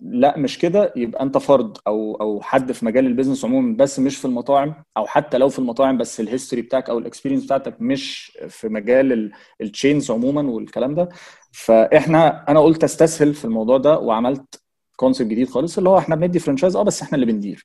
لا 0.00 0.38
مش 0.38 0.58
كده. 0.58 0.92
يبقى 0.96 1.22
انت 1.22 1.38
فرد 1.38 1.78
أو 1.86 2.14
أو 2.14 2.40
حد 2.42 2.72
في 2.72 2.84
مجال 2.86 3.06
ال 3.06 3.10
business 3.10 3.44
عموما 3.44 3.76
بس 3.76 3.98
مش 3.98 4.16
في 4.16 4.24
المطاعم 4.24 4.74
أو 4.96 5.06
حتى 5.06 5.38
لو 5.38 5.48
في 5.48 5.58
المطاعم 5.58 5.98
بس 5.98 6.20
ال 6.20 6.25
history 6.25 6.62
بتاعك 6.62 6.90
أو 6.90 6.98
ال 6.98 7.02
experience 7.02 7.44
بتاعتك 7.44 7.76
مش 7.80 8.38
في 8.48 8.68
مجال 8.68 9.32
ال 9.60 9.67
chains 9.67 10.10
عموما 10.10 10.50
والكلام 10.50 10.94
ده. 10.94 11.08
فاحنا 11.52 12.50
أنا 12.50 12.60
قلت 12.60 12.84
استسهل 12.84 13.34
في 13.34 13.44
الموضوع 13.44 13.78
ده 13.78 13.98
وعملت 13.98 14.62
concept 14.96 15.30
جديد 15.30 15.48
خالص 15.48 15.78
اللي 15.78 15.90
هو 15.90 15.98
إحنا 15.98 16.16
بندي 16.16 16.38
franchise 16.38 16.76
آه 16.76 16.82
بس 16.82 17.02
إحنا 17.02 17.14
اللي 17.14 17.26
بندير. 17.26 17.64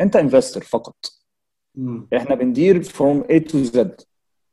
انت 0.00 0.16
investor 0.16 0.62
فقط. 0.62 0.96
إحنا 2.16 2.34
بندير 2.34 2.82
from 2.82 3.22
A 3.22 3.42
to 3.50 3.58
Z 3.62 4.00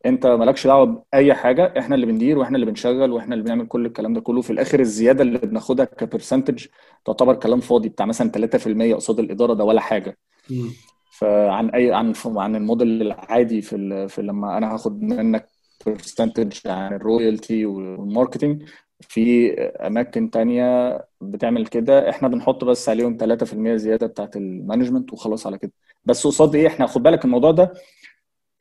انت 0.06 0.28
مالكش 0.28 0.68
دعوة 0.68 1.04
بأي 1.14 1.34
حاجة 1.34 1.74
إحنا 1.80 1.96
اللي 1.96 2.06
بندير 2.06 2.38
وإحنا 2.38 2.56
اللي 2.56 2.66
بنشغل 2.66 3.12
وإحنا 3.12 3.34
اللي 3.36 3.46
بنعمل 3.46 3.68
كل 3.68 3.86
الكلام 3.86 4.14
ده 4.14 4.22
كله. 4.22 4.42
في 4.42 4.50
الآخر 4.50 4.80
الزيادة 4.80 5.22
اللي 5.24 5.38
بناخدها 5.38 5.86
ك 5.86 5.93
percentage 5.93 6.66
تعتبر 7.06 7.36
كلام 7.36 7.60
فاضي 7.60 7.90
بتاع 7.90 8.06
مثلا 8.06 8.32
3% 8.32 8.96
قصاد 8.96 9.20
الإدارة 9.20 9.54
ده 9.54 9.64
ولا 9.64 9.82
حاجة. 9.82 10.18
م. 10.50 10.68
فعن 11.12 11.70
أي 11.70 11.94
عن 11.94 12.14
عن 12.26 12.56
الموديل 12.56 13.02
العادي 13.02 13.62
في, 13.62 14.08
في 14.08 14.22
لما 14.22 14.58
أنا 14.58 14.74
هاخد 14.74 15.02
منك 15.02 15.50
percentage 15.86 16.68
عن 16.68 16.94
ال 16.94 17.03
royalty 17.03 17.66
وال 17.66 17.84
marketing 17.84 18.64
في 19.02 19.54
أماكن 19.62 20.30
تانية 20.32 20.98
بتعمل 21.22 21.68
كده. 21.68 22.10
إحنا 22.10 22.28
بنحط 22.28 22.64
بس 22.64 22.90
عليهم 22.90 23.18
3% 23.18 23.76
زيادة 23.76 24.08
بتاعت 24.08 24.36
ال 24.36 24.43
management 24.43 25.14
وخلاص 25.14 25.48
على 25.48 25.58
كده. 25.58 25.72
بس 26.06 26.28
قصاد 26.28 26.56
إيه؟ 26.56 26.68
إحنا 26.68 26.86
خد 26.88 27.04
بالك 27.04 27.26
الموضوع 27.26 27.52
ده 27.52 27.74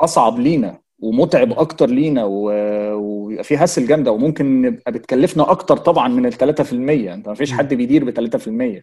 أصعب 0.01 0.39
لينا 0.39 0.81
ومتعب 0.99 1.53
أكتر 1.59 1.91
لينا 1.91 2.25
ويبقى 2.25 3.45
في 3.45 3.57
hassle 3.57 3.87
جامدة 3.87 4.13
وممكن 4.13 4.63
نبقى 4.63 4.93
بتكلفنا 4.93 5.51
أكتر 5.51 5.77
طبعا 5.77 6.09
من 6.09 6.27
ال 6.27 6.33
3% 6.35 6.73
أنت 6.73 7.29
ما 7.29 7.35
فيش 7.35 7.53
حد 7.53 7.75
بيدير 7.75 8.05
ب 8.05 8.31
3% 8.37 8.83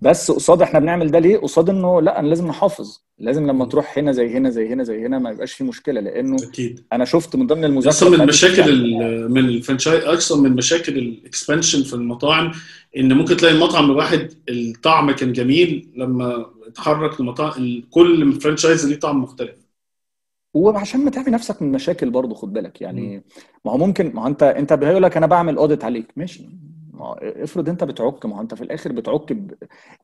بس 0.00 0.30
قصاد 0.30 0.62
إحنا 0.62 0.78
بنعمل 0.80 1.10
ده 1.10 1.18
ليه؟ 1.18 1.36
قصاد 1.36 1.68
إنه 1.70 2.00
لأ 2.02 2.18
أنا 2.20 2.28
لازم 2.28 2.46
نحافظ 2.46 2.98
لازم 3.18 3.46
لما 3.46 3.64
تروح 3.64 3.98
هنا 3.98 4.12
زي 4.12 4.28
هنا 4.36 4.50
زي 4.50 4.68
هنا 4.68 4.82
زي 4.84 5.06
هنا 5.06 5.18
ما 5.18 5.30
يبقاش 5.30 5.52
في 5.52 5.64
مشكلة 5.64 6.00
لأنه 6.00 6.36
أكيد. 6.48 6.84
أنا 6.92 7.04
شفت 7.04 7.36
من 7.36 7.46
ضمن 7.46 7.64
المذاكرة 7.64 7.88
أصلا 7.90 8.18
من 8.18 8.26
مشاكل 8.26 8.90
يعني 8.90 9.28
من 9.28 9.44
ال 9.44 9.50
franchise 9.50 10.04
أصلا 10.04 10.42
من 10.42 10.56
مشاكل 10.56 10.98
ال 10.98 11.06
expansion 11.06 11.82
في 11.82 11.94
المطاعم 11.94 12.52
إن 12.96 13.12
ممكن 13.12 13.36
تلاقي 13.36 13.54
المطعم 13.54 13.90
الواحد 13.90 14.32
الطعم 14.48 15.10
كان 15.10 15.32
جميل 15.32 15.88
لما 15.96 16.46
اتحرك 16.66 17.20
لمطاعم 17.20 17.82
كل 17.90 18.32
franchise 18.40 18.86
ليه 18.88 18.96
طعم 18.96 19.22
مختلف. 19.22 19.63
وعشان 20.54 21.04
ما 21.04 21.10
تعمل 21.10 21.30
نفسك 21.30 21.62
من 21.62 21.72
مشاكل 21.72 22.10
برضه 22.10 22.34
خد 22.34 22.52
بالك. 22.52 22.80
يعني 22.80 23.24
ما 23.64 23.72
هو 23.72 23.76
ممكن 23.78 24.12
ما 24.14 24.22
هو 24.22 24.26
انت 24.26 24.42
انت 24.42 24.72
بيقول 24.72 25.02
لك 25.02 25.16
أنا 25.16 25.26
بعمل 25.26 25.56
audit 25.56 25.84
عليك. 25.84 26.12
ماشي. 26.16 26.48
ما 26.92 27.16
افرض 27.22 27.68
أنت 27.68 27.84
بتعك 27.84 28.26
ما 28.26 28.36
هو 28.36 28.40
أنت 28.40 28.54
في 28.54 28.62
الآخر 28.62 28.92
بتعك 28.92 29.32
ب... 29.32 29.54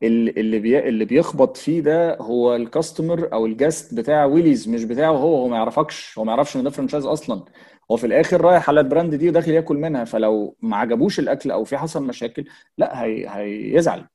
ال- 0.03 0.39
اللي 0.39 0.59
بي... 0.59 0.79
اللي 0.89 1.05
بيخبط 1.05 1.57
فيه 1.57 1.81
ده 1.81 2.17
هو 2.17 2.55
ال 2.55 2.64
customer 2.64 3.33
أو 3.33 3.45
ال 3.45 3.53
guest 3.53 3.93
بتاع 3.93 4.25
ويليز 4.25 4.69
مش 4.69 4.83
بتاعه 4.83 5.11
هو 5.11 5.35
هو 5.37 5.47
ما 5.47 5.57
يعرفكش. 5.57 6.17
هو 6.19 6.23
ما 6.23 6.31
يعرفش 6.31 6.55
ان 6.57 6.63
ده 6.63 6.69
franchise 6.69 7.05
أصلا. 7.05 7.45
هو 7.91 7.97
في 7.97 8.07
الآخر 8.07 8.41
رايح 8.41 8.69
على 8.69 8.79
ال 8.79 8.85
brand 8.85 9.15
دي 9.15 9.29
وداخل 9.29 9.51
ياكل 9.51 9.77
منها. 9.77 10.03
فلو 10.03 10.55
ما 10.61 10.77
عجبوش 10.77 11.19
الأكل 11.19 11.51
أو 11.51 11.63
في 11.63 11.77
حصل 11.77 12.03
مشاكل 12.03 12.45
لا 12.77 13.03
هي... 13.03 13.25
هيزعل. 13.29 14.05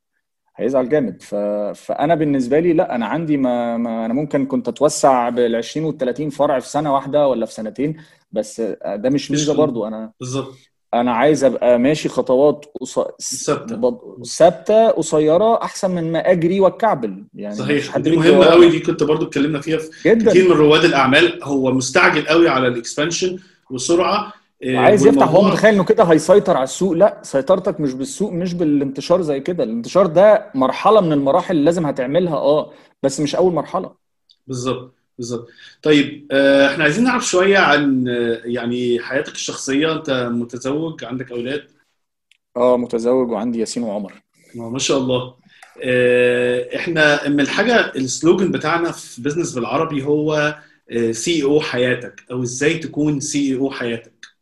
هيزعل 0.57 0.89
جامد. 0.89 1.23
ف... 1.23 1.35
فأنا 1.75 2.15
بالنسبة 2.15 2.61
لي 2.61 2.73
لا 2.73 2.95
أنا 2.95 3.07
عندي 3.07 3.37
ما, 3.37 3.77
ما 3.77 4.05
أنا 4.07 4.15
ممكن 4.15 4.47
كنت 4.47 4.69
أتوسع 4.69 5.29
بال 5.29 5.57
20 5.57 5.87
وال 5.87 5.99
30 5.99 6.31
فرع 6.31 6.59
في 6.59 6.69
سنة 6.69 6.95
واحدة 6.95 7.29
ولا 7.29 7.47
في 7.47 7.53
سنتين 7.53 7.97
بس 8.33 8.61
ده 8.87 9.11
مش 9.11 9.31
ميزة 9.31 9.55
برضو. 9.55 9.87
أنا 9.87 10.13
بالظبط. 10.21 10.55
أنا 10.95 11.13
عايز 11.13 11.45
أبقى 11.45 11.79
ماشي 11.79 12.09
خطوات. 12.09 12.65
بض- 13.77 14.23
ثابتة. 14.25 14.89
قصيرة 14.91 15.63
أحسن 15.63 15.91
من 15.91 16.13
ما 16.13 16.31
أجري 16.31 16.61
وأتكعبل. 16.61 17.25
يعني 17.35 17.55
صحيح. 17.55 17.89
حد 17.91 18.03
دي 18.03 18.17
مهمة. 18.17 18.45
قوي 18.45 18.69
دي 18.71 18.81
كنت 18.81 19.03
برضو 19.03 19.27
اتكلمنا 19.27 19.61
فيها 19.61 19.79
في 19.79 20.09
جدا. 20.11 20.31
كتير 20.31 20.45
من 20.49 20.57
رواد 20.57 20.85
الأعمال. 20.85 21.41
هو 21.45 21.73
مستعجل 21.73 22.27
قوي 22.27 22.49
على 22.49 22.69
الاكسبانشن 22.69 23.39
وسرعة. 23.71 24.33
عايز 24.65 25.07
يفتح 25.07 25.23
والموضوع- 25.23 25.51
متخيل 25.51 25.75
إنه 25.75 25.85
كده 25.85 26.05
هيسيطر 26.05 26.57
على 26.57 26.65
السوق؟ 26.65 26.93
لا 26.93 27.21
سيطرتك 27.23 27.81
مش 27.81 27.93
بالسوق 27.95 28.33
مش 28.33 28.55
بالانتشار 28.55 29.23
زي 29.23 29.41
كده. 29.41 29.65
الانتشار 29.65 30.07
ده 30.07 30.51
مرحلة 30.55 31.01
من 31.01 31.13
المراحل 31.13 31.55
اللي 31.55 31.65
لازم 31.65 31.87
هتعملها 31.87 32.37
آه 32.37 32.73
بس 33.03 33.21
مش 33.21 33.35
أول 33.37 33.53
مرحلة. 33.53 33.95
بالظبط 34.47 34.95
بالظبط. 35.19 35.49
طيب 35.83 36.27
آه، 36.33 36.67
إحنا 36.73 36.85
عايزين 36.85 37.05
نعرف 37.05 37.27
شوية 37.27 37.59
عن 37.59 38.09
آه، 38.09 38.41
يعني 38.45 39.01
حياتك 39.01 39.33
الشخصية. 39.33 39.93
أنت 39.93 40.11
متزوج 40.33 41.05
عندك 41.05 41.33
أولاد؟ 41.33 41.65
آه 42.57 42.77
متزوج 42.77 43.31
وعندي 43.31 43.59
ياسين 43.61 43.83
وعمر. 43.83 44.13
ما 44.55 44.79
شاء 44.79 44.99
الله. 44.99 45.35
آه، 45.83 46.77
إحنا 46.77 47.29
من 47.29 47.41
الحاجة 47.41 47.93
ال 47.97 48.05
slogan 48.05 48.51
بتاعنا 48.51 48.93
في 48.93 49.23
بزنس 49.23 49.55
بالعربي 49.55 50.05
هو 50.05 50.57
CEO 51.11 51.61
حياتك 51.61 52.25
أو 52.31 52.43
إزاي 52.43 52.79
تكون 52.79 53.21
CEO 53.21 53.71
حياتك؟ 53.71 54.13
آه، 54.13 54.36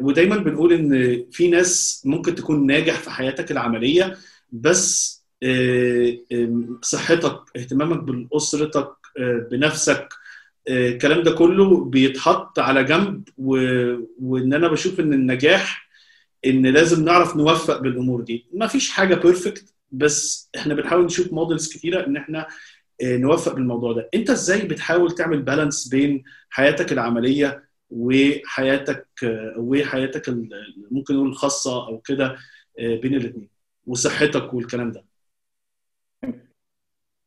ودايما 0.00 0.36
بنقول 0.36 0.72
إن 0.72 1.24
في 1.32 1.48
ناس 1.48 2.02
ممكن 2.04 2.34
تكون 2.34 2.66
ناجح 2.66 2.94
في 3.00 3.10
حياتك 3.10 3.50
العملية 3.50 4.16
بس 4.52 5.16
آه، 5.42 6.18
صحتك 6.82 7.40
اهتمامك 7.56 7.98
بأسرتك 8.02 8.92
آه، 9.18 9.48
بنفسك 9.50 10.08
آه، 10.68 10.88
الكلام 10.88 11.22
ده 11.22 11.30
كله 11.30 11.84
بيتحط 11.84 12.58
على 12.58 12.84
جنب 12.84 13.28
و... 13.38 13.56
وإن 14.20 14.54
أنا 14.54 14.68
بشوف 14.68 15.00
إن 15.00 15.12
النجاح 15.12 15.88
إن 16.46 16.66
لازم 16.66 17.04
نعرف 17.04 17.36
نوفق 17.36 17.80
بالأمور 17.80 18.20
دي. 18.20 18.46
ما 18.52 18.66
فيش 18.66 18.90
حاجة 18.90 19.14
perfect 19.14 19.74
بس 19.92 20.50
إحنا 20.56 20.74
بنحاول 20.74 21.04
نشوف 21.04 21.32
models 21.32 21.68
كتيرة 21.72 22.06
إن 22.06 22.16
إحنا 22.16 22.46
آه، 23.02 23.16
نوفق 23.16 23.54
بالموضوع 23.54 23.92
ده. 23.92 24.10
أنت 24.14 24.30
إزاي 24.30 24.62
بتحاول 24.62 25.14
تعمل 25.14 25.42
balance 25.42 25.88
بين 25.88 26.24
حياتك 26.50 26.92
العملية 26.92 27.65
وحياتك 27.90 29.08
وحياتك 29.58 30.28
ممكن 30.90 31.14
نقول 31.14 31.28
الخاصة 31.28 31.86
أو 31.88 32.00
كده 32.00 32.36
آه، 32.78 32.96
بين 32.96 33.14
الاثنين 33.14 33.48
وصحتك 33.86 34.54
والكلام 34.54 34.92
ده. 34.92 35.04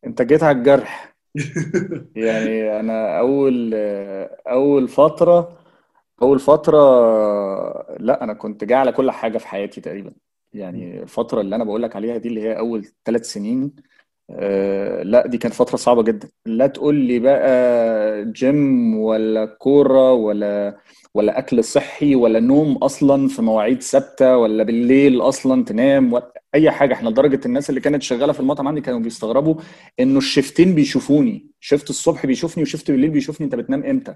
انت 0.06 0.22
جيت 0.22 0.42
على 0.42 0.58
الجرح. 0.58 1.16
يعني 2.16 2.80
أنا 2.80 3.18
أول 3.18 3.74
أول 4.46 4.88
فترة 4.88 5.58
أول 6.22 6.38
فترة 6.38 6.78
لا 7.98 8.24
أنا 8.24 8.34
كنت 8.34 8.64
جاي 8.64 8.78
على 8.78 8.92
كل 8.92 9.10
حاجة 9.10 9.38
في 9.38 9.48
حياتي 9.48 9.80
تقريبا. 9.80 10.12
يعني 10.52 11.02
الفترة 11.02 11.40
اللي 11.40 11.56
أنا 11.56 11.64
بقول 11.64 11.82
لك 11.82 11.96
عليها 11.96 12.16
دي 12.16 12.28
اللي 12.28 12.40
هي 12.42 12.58
أول 12.58 12.86
ثلاث 13.04 13.32
سنين 13.32 13.72
لا 15.02 15.26
دي 15.26 15.38
كانت 15.38 15.54
فترة 15.54 15.76
صعبة 15.76 16.02
جدا. 16.02 16.28
لا 16.46 16.66
تقول 16.66 16.94
لي 16.94 17.18
بقى 17.18 18.24
جيم 18.32 18.96
ولا 18.96 19.44
كورة 19.44 20.12
ولا 20.12 20.76
ولا 21.14 21.38
أكل 21.38 21.64
صحي 21.64 22.14
ولا 22.14 22.40
نوم 22.40 22.76
أصلا 22.76 23.28
في 23.28 23.42
مواعيد 23.42 23.82
ثابتة 23.82 24.36
ولا 24.36 24.62
بالليل 24.64 25.20
أصلا 25.20 25.64
تنام 25.64 26.12
ولا 26.12 26.42
أي 26.54 26.70
حاجة. 26.70 26.94
إحنا 26.94 27.08
لدرجة 27.08 27.40
الناس 27.46 27.70
اللي 27.70 27.80
كانت 27.80 28.02
شغالة 28.02 28.32
في 28.32 28.40
المطعم 28.40 28.68
عندي 28.68 28.80
كانوا 28.80 29.00
بيستغربوا 29.00 29.54
إنه 30.00 30.18
الشفتين 30.18 30.74
بيشوفوني. 30.74 31.46
شفت 31.60 31.90
الصبح 31.90 32.26
بيشوفني 32.26 32.62
وشفت 32.62 32.90
بالليل 32.90 33.10
بيشوفني. 33.10 33.44
أنت 33.44 33.54
بتنام 33.54 33.84
إمتى؟ 33.84 34.14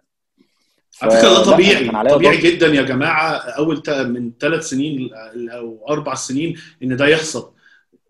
على 1.03 1.11
فكرة 1.11 1.29
ده 1.29 1.43
طبيعي. 1.43 1.89
طبيعي 1.89 2.37
ضغط. 2.37 2.47
جدا 2.47 2.67
يا 2.67 2.83
جماعة 2.83 3.33
أول 3.37 3.83
من 3.89 4.33
ثلاث 4.41 4.63
سنين 4.69 5.11
أو 5.51 5.87
أربع 5.89 6.15
سنين 6.15 6.55
إن 6.83 6.97
ده 6.97 7.07
يحصل. 7.07 7.53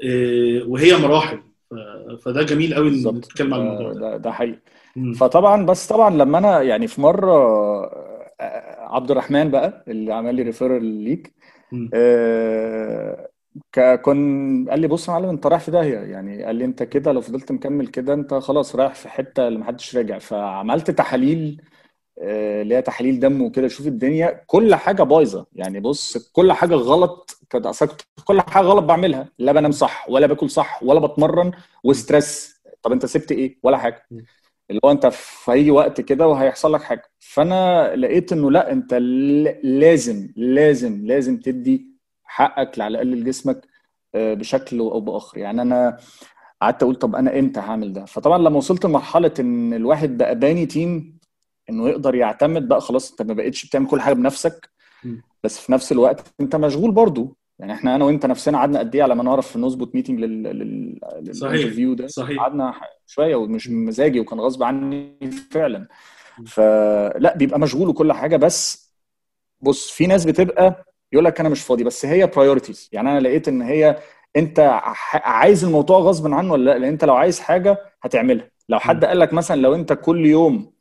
آه، 0.05 0.63
وهي 0.67 0.97
مراحل. 0.97 1.39
فده 2.25 2.43
جميل 2.43 2.75
قوي 2.75 2.89
إن 2.89 3.17
نتكلم 3.17 3.55
على 3.55 3.63
الموضوع 3.63 3.93
ده, 3.93 4.01
ده 4.01 4.17
ده, 4.17 4.33
حقيقي. 4.33 4.61
مم. 4.97 5.13
فطبعا 5.13 5.67
بس 5.67 5.87
طبعا 5.89 6.11
لما 6.11 6.39
أنا 6.39 6.63
يعني 6.63 6.87
في 6.89 7.01
مرة 7.01 7.33
آه، 8.41 8.95
عبد 8.95 9.11
الرحمن 9.11 9.51
بقى 9.51 9.85
اللي 9.89 10.13
عمل 10.15 10.35
لي 10.35 10.43
ريفيرال 10.43 10.85
ليك. 10.85 11.35
آه، 11.95 13.31
ك- 13.73 14.01
كن 14.03 14.67
قال 14.71 14.81
لي 14.81 14.89
بص 14.89 15.09
يا 15.09 15.13
معلم 15.13 15.29
أنت 15.29 15.47
رايح 15.47 15.63
في 15.63 15.71
داهية. 15.71 15.99
يعني 15.99 16.45
قال 16.45 16.57
لي 16.57 16.65
أنت 16.65 16.83
كده 16.83 17.13
لو 17.13 17.21
فضلت 17.21 17.53
مكمل 17.53 17.87
كده 17.89 18.15
أنت 18.15 18.35
خلاص 18.35 18.77
رايح 18.77 18.95
في 18.95 19.09
حتة 19.09 19.49
اللي 19.49 19.59
محدش 19.59 19.97
راجع. 19.97 20.19
فعملت 20.19 20.91
تحاليل 20.91 21.63
اللي 22.19 22.75
هي 22.75 22.83
تحاليل 22.83 23.21
دم 23.21 23.43
وكده. 23.43 23.69
شوف 23.69 23.87
الدنيا 23.87 24.45
كل 24.47 24.75
حاجة 24.75 25.03
بايظة. 25.03 25.47
يعني 25.53 25.81
بص 25.81 26.31
كل 26.33 26.53
حاجة 26.53 26.75
غلط. 26.75 27.39
كل 28.25 28.41
حاجة 28.41 28.65
غلط 28.65 28.85
بعملها. 28.85 29.29
لا 29.39 29.53
بنام 29.53 29.73
صح 29.73 30.07
ولا 30.11 30.27
باكل 30.27 30.51
صح 30.51 30.83
ولا 30.83 31.01
بتمرن 31.01 31.53
وستريس. 31.85 32.55
طب 32.83 32.93
أنت 32.93 33.07
سبت 33.07 33.33
إيه؟ 33.33 33.59
ولا 33.63 33.79
حاجة. 33.79 34.07
اللي 34.71 34.81
هو 34.85 34.91
أنت 34.91 35.07
في 35.07 35.53
أي 35.53 35.71
وقت 35.71 36.01
كده 36.01 36.29
وهيحصل 36.29 36.73
لك 36.73 36.83
حاجة. 36.83 37.03
فأنا 37.19 37.97
لقيت 37.97 38.33
إنه 38.33 38.51
لا 38.51 38.73
أنت 38.73 38.95
لازم 39.65 40.29
لازم 40.37 41.07
لازم 41.07 41.37
تدي 41.37 41.87
حقك 42.25 42.81
على 42.81 42.89
الأقل 42.89 43.21
لجسمك 43.21 43.67
آه، 44.15 44.35
بشكل 44.35 44.79
أو 44.79 45.01
بآخر. 45.01 45.39
يعني 45.39 45.63
أنا 45.63 45.99
قعدت 46.63 46.83
أقول 46.83 46.95
طب 46.95 47.17
أنا 47.17 47.39
إمتى 47.39 47.61
هعمل 47.61 47.93
ده؟ 47.93 48.05
فطبعا 48.05 48.39
لما 48.39 48.57
وصلت 48.57 48.85
لمرحلة 48.87 49.35
إن 49.41 49.75
الواحد 49.75 50.19
بقى 50.19 50.39
باني 50.39 50.67
team 50.67 51.14
إنه 51.71 51.89
يقدر 51.89 52.15
يعتمد 52.15 52.69
بقى 52.69 52.81
خلاص 52.81 53.11
أنت 53.11 53.23
ما 53.23 53.35
بقتش 53.35 53.67
بتعمل 53.67 53.87
كل 53.87 54.01
حاجة 54.01 54.15
بنفسك. 54.15 54.71
بس 55.45 55.59
في 55.59 55.73
نفس 55.73 55.93
الوقت 55.93 56.35
أنت 56.41 56.57
مشغول 56.57 56.91
برضو. 56.91 57.37
يعني 57.59 57.73
إحنا 57.73 57.95
أنا 57.95 58.05
وأنت 58.05 58.27
نفسنا 58.27 58.59
قعدنا 58.59 58.79
قد 58.79 58.95
إيه 58.95 59.03
على 59.03 59.15
ما 59.15 59.23
نعرف 59.23 59.57
نظبط 59.57 59.95
meeting 59.95 60.21
لل 60.21 60.43
لل. 60.43 61.01
لل 61.21 61.34
interview 61.34 61.95
ده. 61.95 62.07
صحيح. 62.07 62.39
قعدنا 62.43 62.75
شوية 63.07 63.37
ومش 63.37 63.69
مزاجي 63.71 64.21
وكان 64.21 64.41
غصب 64.41 64.63
عني 64.63 65.19
فعلا. 65.51 65.89
فلا 66.47 67.37
بيبقى 67.37 67.61
مشغول 67.61 67.89
وكل 67.89 68.13
حاجة 68.13 68.37
بس 68.37 68.93
بص 69.61 69.91
في 69.91 70.07
ناس 70.07 70.25
بتبقى 70.25 70.85
يقول 71.13 71.25
لك 71.25 71.41
أنا 71.41 71.49
مش 71.49 71.61
فاضي 71.63 71.85
بس 71.85 72.07
هي 72.07 72.27
priorities 72.27 72.89
يعني 72.93 73.11
أنا 73.11 73.21
لقيت 73.21 73.49
إن 73.49 73.63
هي 73.63 73.99
أنت 74.37 74.81
عايز 75.15 75.65
الموضوع 75.65 75.99
غصب 75.99 76.33
عنه 76.35 76.53
ولا 76.53 76.65
لأ؟ 76.71 76.79
لأن 76.79 76.89
أنت 76.93 77.05
لو 77.05 77.15
عايز 77.15 77.41
حاجة 77.41 77.79
هتعملها. 78.03 78.51
لو 78.69 78.79
حد 78.79 79.05
قال 79.05 79.19
لك 79.19 79.33
مثلا 79.33 79.61
لو 79.61 79.75
أنت 79.75 79.93
كل 79.93 80.27
يوم 80.27 80.74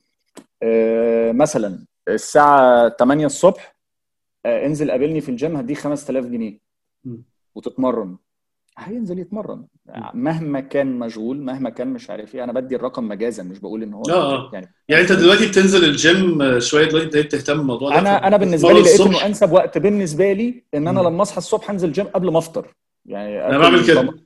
مثلا 1.32 1.86
الساعة 2.08 2.90
8 2.90 3.26
الصبح 3.26 3.76
آه، 4.46 4.66
انزل 4.66 4.92
قابلني 4.92 5.22
في 5.22 5.30
الجيم 5.30 5.56
هديك 5.56 5.78
5000 5.78 6.26
جنيه. 6.26 6.60
وتتمرن. 7.56 8.18
هينزل 8.78 9.20
يتمرن. 9.20 9.66
مهما 10.14 10.60
كان 10.60 11.00
مشغول 11.00 11.42
مهما 11.42 11.70
كان 11.70 11.88
مش 11.88 12.10
عارف 12.10 12.36
إيه 12.36 12.44
أنا 12.44 12.54
بدي 12.54 12.76
الرقم 12.76 13.08
مجازا 13.08 13.44
مش 13.44 13.60
بقول 13.60 13.84
إن 13.84 13.94
هو 13.94 14.02
آه 14.10 14.36
آه. 14.36 14.50
يعني 14.54 14.74
يعني 14.90 15.02
أنت 15.04 15.12
دلوقتي 15.12 15.48
بتنزل 15.48 15.84
الجيم 15.84 16.42
آه، 16.42 16.60
شوية 16.60 16.86
دلوقتي 16.86 17.06
ابتديت 17.08 17.32
تهتم 17.32 17.58
بالموضوع 17.58 17.90
ده؟ 17.90 18.00
أنا 18.00 18.28
أنا 18.28 18.38
بالنسبة 18.38 18.72
لي 18.74 18.82
لقيت. 18.82 19.02
إنه 19.02 19.26
أنسب 19.26 19.52
وقت 19.52 19.78
بالنسبة 19.78 20.34
لي 20.34 20.64
إن 20.74 20.88
أنا. 20.88 21.00
لما 21.00 21.22
أصحى 21.22 21.38
الصبح 21.38 21.70
أنزل 21.70 21.92
جيم 21.92 22.06
قبل 22.06 22.32
ما 22.32 22.38
أفطر. 22.38 22.76
يعني 23.06 23.48
أنا 23.48 23.58
بعمل 23.58 23.88
كده. 23.88 24.02
تمر- 24.02 24.20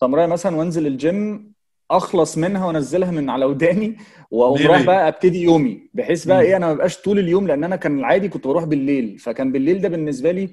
تمرة 0.00 0.26
مثلا 0.26 0.56
وأنزل 0.56 0.86
الجيم 0.86 1.49
أخلص 1.90 2.38
منها 2.38 2.66
وأنزلها 2.66 3.10
من 3.10 3.30
على 3.30 3.44
وداني 3.44 3.96
وأقوم 4.30 4.66
رايح. 4.66 4.86
بقى 4.86 5.08
أبتدي 5.08 5.42
يومي 5.42 5.90
بحيث 5.94 6.24
بقى. 6.26 6.40
إيه 6.40 6.56
أنا 6.56 6.66
ما 6.66 6.74
بقاش 6.74 6.98
طول 7.00 7.18
اليوم 7.18 7.46
لأن 7.46 7.64
أنا 7.64 7.76
كان 7.76 7.98
العادي 7.98 8.28
كنت 8.28 8.46
بروح 8.46 8.64
بالليل 8.64 9.18
فكان 9.18 9.52
بالليل 9.52 9.80
ده 9.80 9.88
بالنسبة 9.88 10.32
لي 10.32 10.50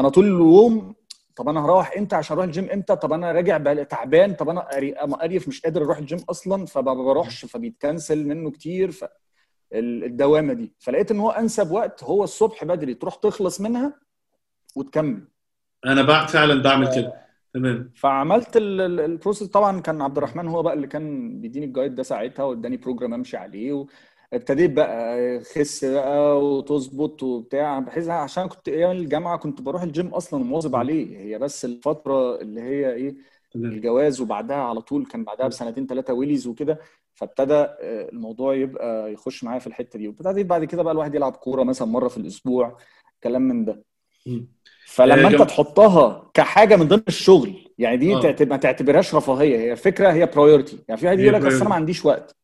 أنا 0.00 0.08
طول 0.08 0.24
اليوم 0.24 0.94
طب 1.36 1.48
أنا 1.48 1.64
هروح 1.64 1.92
إمتى 1.98 2.16
عشان 2.16 2.34
أروح 2.34 2.46
الجيم 2.46 2.68
إمتى؟ 2.70 2.96
طب 2.96 3.12
أنا 3.12 3.32
راجع 3.32 3.56
بقى 3.56 3.84
تعبان 3.84 4.34
طب 4.34 4.48
أنا 4.48 4.60
قرفان 5.22 5.48
مش 5.48 5.60
قادر 5.62 5.82
أروح 5.84 5.98
الجيم 5.98 6.18
أصلا 6.30 6.66
فما 6.66 6.94
بروحش 6.94 7.44
فبي 7.44 7.71
cancel 7.71 8.26
منه 8.26 8.50
كتير 8.50 8.90
ف 8.90 9.04
ال- 9.72 10.04
الدوامة 10.04 10.52
دي. 10.52 10.72
فلقيت 10.78 11.10
إن 11.10 11.20
هو 11.20 11.30
أنسب 11.30 11.70
وقت 11.70 12.04
هو 12.04 12.24
الصبح 12.24 12.64
بدري 12.64 12.94
تروح 12.94 13.14
تخلص 13.14 13.60
منها 13.60 13.94
وتكمل. 14.76 15.28
أنا 15.86 16.02
بع... 16.02 16.26
فعلا 16.26 16.62
بعمل 16.62 16.94
كده. 16.94 17.25
تمام. 17.56 17.92
فعملت 17.96 18.56
ال- 18.56 18.80
ال- 18.80 19.00
ال 19.00 19.05
process. 19.05 19.48
طبعا 19.48 19.80
كان 19.80 20.02
عبد 20.02 20.16
الرحمن 20.16 20.48
هو 20.48 20.62
بقى 20.62 20.74
اللي 20.74 20.86
كان 20.86 21.40
بيديني 21.40 21.66
ال 21.66 21.71
guide 21.71 21.94
ده 21.94 22.02
ساعتها 22.02 22.42
واداني 22.44 22.76
program 22.76 23.14
امشي 23.14 23.36
عليه 23.36 23.86
وابتديت 24.32 24.70
بقى 24.72 25.40
خس 25.40 25.84
بقى 25.84 26.44
وتظبط 26.44 27.22
وبتاع. 27.22 27.78
بحيث 27.78 28.08
عشان 28.08 28.46
كنت 28.48 28.68
أيام 28.68 28.90
الجامعة 28.90 29.38
كنت 29.38 29.62
بروح 29.62 29.82
الجيم 29.82 30.06
أصلا 30.06 30.40
ومواظب 30.40 30.76
عليه. 30.76 31.18
هي 31.18 31.38
بس 31.38 31.64
الفترة 31.64 32.40
اللي 32.40 32.60
هي 32.60 32.92
إيه 32.92 33.16
الجواز 33.56 34.20
وبعدها 34.20 34.56
على 34.56 34.80
طول 34.80 35.06
كان 35.06 35.24
بعدها 35.24 35.48
بسنتين 35.48 35.86
ثلاثة 35.86 36.12
ويليز 36.14 36.46
وكده. 36.46 36.78
فابتدى 37.14 37.54
آه، 37.54 38.08
الموضوع 38.12 38.54
يبقى 38.54 39.12
يخش 39.12 39.44
معايا 39.44 39.58
في 39.58 39.66
الحتة 39.66 39.98
دي. 39.98 40.08
وابتديت 40.08 40.46
بعد 40.46 40.64
كده 40.64 40.82
بقى 40.82 40.92
الواحد 40.92 41.14
يلعب 41.14 41.32
كورة 41.36 41.62
مثلا 41.62 41.88
مرة 41.88 42.08
في 42.08 42.16
الأسبوع 42.16 42.78
كلام 43.22 43.42
من 43.42 43.64
ده. 43.64 43.82
فلما 44.86 45.28
آه، 45.28 45.30
انت 45.30 45.42
تحطها 45.42 46.30
كحاجة 46.34 46.76
من 46.76 46.88
ضمن 46.88 47.02
الشغل 47.08 47.54
يعني 47.78 47.96
دي 47.96 48.14
آه. 48.14 48.36
ما 48.40 48.56
تعتبرهاش 48.56 49.14
رفاهية 49.14 49.58
هي 49.58 49.76
فكرة 49.76 50.12
هي 50.12 50.26
priority 50.26 50.78
يعني 50.88 51.00
في 51.00 51.06
واحد 51.06 51.20
يقول 51.20 51.34
لك 51.34 51.44
أصل 51.44 51.56
أنا. 51.56 51.68
ما 51.68 51.74
عنديش 51.74 52.04
وقت 52.04 52.36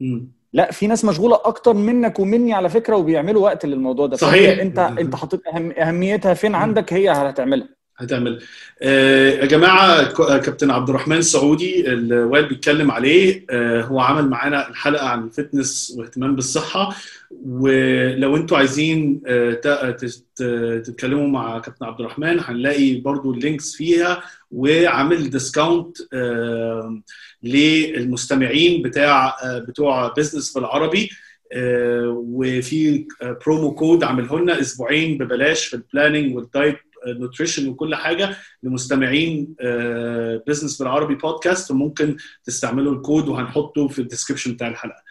مم. 0.00 0.32
لا 0.52 0.70
في 0.70 0.86
ناس 0.86 1.04
مشغولة 1.04 1.36
أكتر 1.44 1.74
منك 1.74 2.18
ومني 2.20 2.52
على 2.54 2.68
فكرة 2.68 2.96
وبيعملوا 2.96 3.42
وقت 3.42 3.66
للموضوع 3.66 4.06
ده 4.06 4.16
صحيح. 4.16 4.60
أنت 4.60 4.78
أنت 4.78 5.16
حاطط 5.16 5.40
أهم 5.54 5.72
أهميتها 5.72 6.34
فين 6.34 6.54
عندك 6.54 6.92
هي 6.92 7.10
هتعملها 7.10 7.68
هتعمل. 7.98 8.42
آه، 8.82 9.30
يا 9.30 9.44
جماعة 9.46 10.04
ك- 10.04 10.40
كابتن 10.44 10.70
عبد 10.70 10.88
الرحمن 10.88 11.22
سعودي 11.22 11.88
اللي 11.88 12.18
وائل 12.18 12.46
بيتكلم 12.48 12.90
عليه 12.90 13.46
آه، 13.50 13.82
هو 13.82 14.00
عمل 14.00 14.28
معانا 14.28 14.68
الحلقة 14.68 15.08
عن 15.08 15.24
ال 15.24 15.33
fitness 15.33 15.94
واهتمام 15.98 16.34
بالصحة. 16.36 16.94
ولو 17.44 18.36
أنتوا 18.36 18.58
عايزين 18.58 19.20
آه، 19.26 19.60
تتكلموا 20.84 21.28
مع 21.28 21.58
كابتن 21.58 21.84
عبد 21.84 22.00
الرحمن 22.00 22.40
هنلاقي 22.40 22.94
برضو 23.00 23.32
ال 23.32 23.39
links 23.39 23.74
فيها 23.76 24.22
وعامل 24.50 25.30
discount 25.30 25.96
آه، 26.12 27.00
للمستمعين 27.42 28.82
بتاع 28.82 29.36
آه، 29.44 29.58
بتوع 29.58 30.08
business 30.16 30.52
بالعربي. 30.52 31.10
آه، 31.52 32.22
وفي 32.28 33.06
آه، 33.22 33.38
promo 33.46 33.74
code 33.74 34.04
عامله 34.04 34.38
لنا 34.38 34.60
أسبوعين 34.60 35.18
ببلاش 35.18 35.66
في 35.66 35.74
ال 35.76 35.83
planning 35.83 36.36
وال 36.36 36.49
diet 36.49 36.76
nutrition 37.12 37.68
وكل 37.68 37.94
حاجة 37.94 38.36
لمستمعين 38.62 39.54
business 40.46 40.78
بالعربي 40.78 41.14
بودكاست 41.14 41.70
وممكن 41.70 42.16
تستعملوا 42.44 42.94
الكود 42.94 43.28
وهنحطه 43.28 43.88
في 43.88 43.98
ال 43.98 44.02
description 44.02 44.52
بتاع 44.52 44.68
الحلقة. 44.68 45.02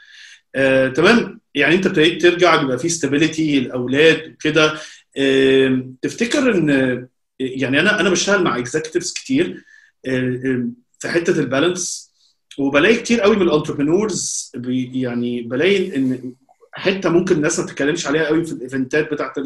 آه، 0.55 0.87
تمام؟ 0.87 1.39
يعني 1.55 1.75
انت 1.75 1.85
ابتديت 1.85 2.21
ترجع 2.21 2.61
بيبقى 2.61 2.79
في 2.79 2.89
stability 2.89 3.57
الأولاد 3.57 4.31
وكده. 4.31 4.73
آه، 5.17 5.87
تفتكر 6.01 6.55
إن 6.55 7.07
يعني 7.39 7.79
أنا 7.79 7.99
أنا 7.99 8.09
بشتغل 8.09 8.43
مع 8.43 8.57
executives 8.57 9.13
كتير 9.13 9.63
آه، 10.05 10.41
آه، 10.45 10.69
في 10.99 11.09
حتة 11.09 11.39
ال 11.39 11.48
balance 11.48 12.11
وبلاقي 12.57 12.95
كتير 12.95 13.21
قوي 13.21 13.35
من 13.35 13.41
ال 13.41 13.49
entrepreneurs 13.49 14.51
يعني 14.93 15.41
بلاقي 15.41 15.95
إن 15.95 16.33
حتة 16.77 17.09
ممكن 17.09 17.35
الناس 17.35 17.59
ما 17.59 17.65
بتتكلمش 17.65 18.07
عليها 18.07 18.25
قوي 18.25 18.45
في 18.45 18.51
ال 18.51 18.60
events 18.60 19.11
بتاعت 19.13 19.39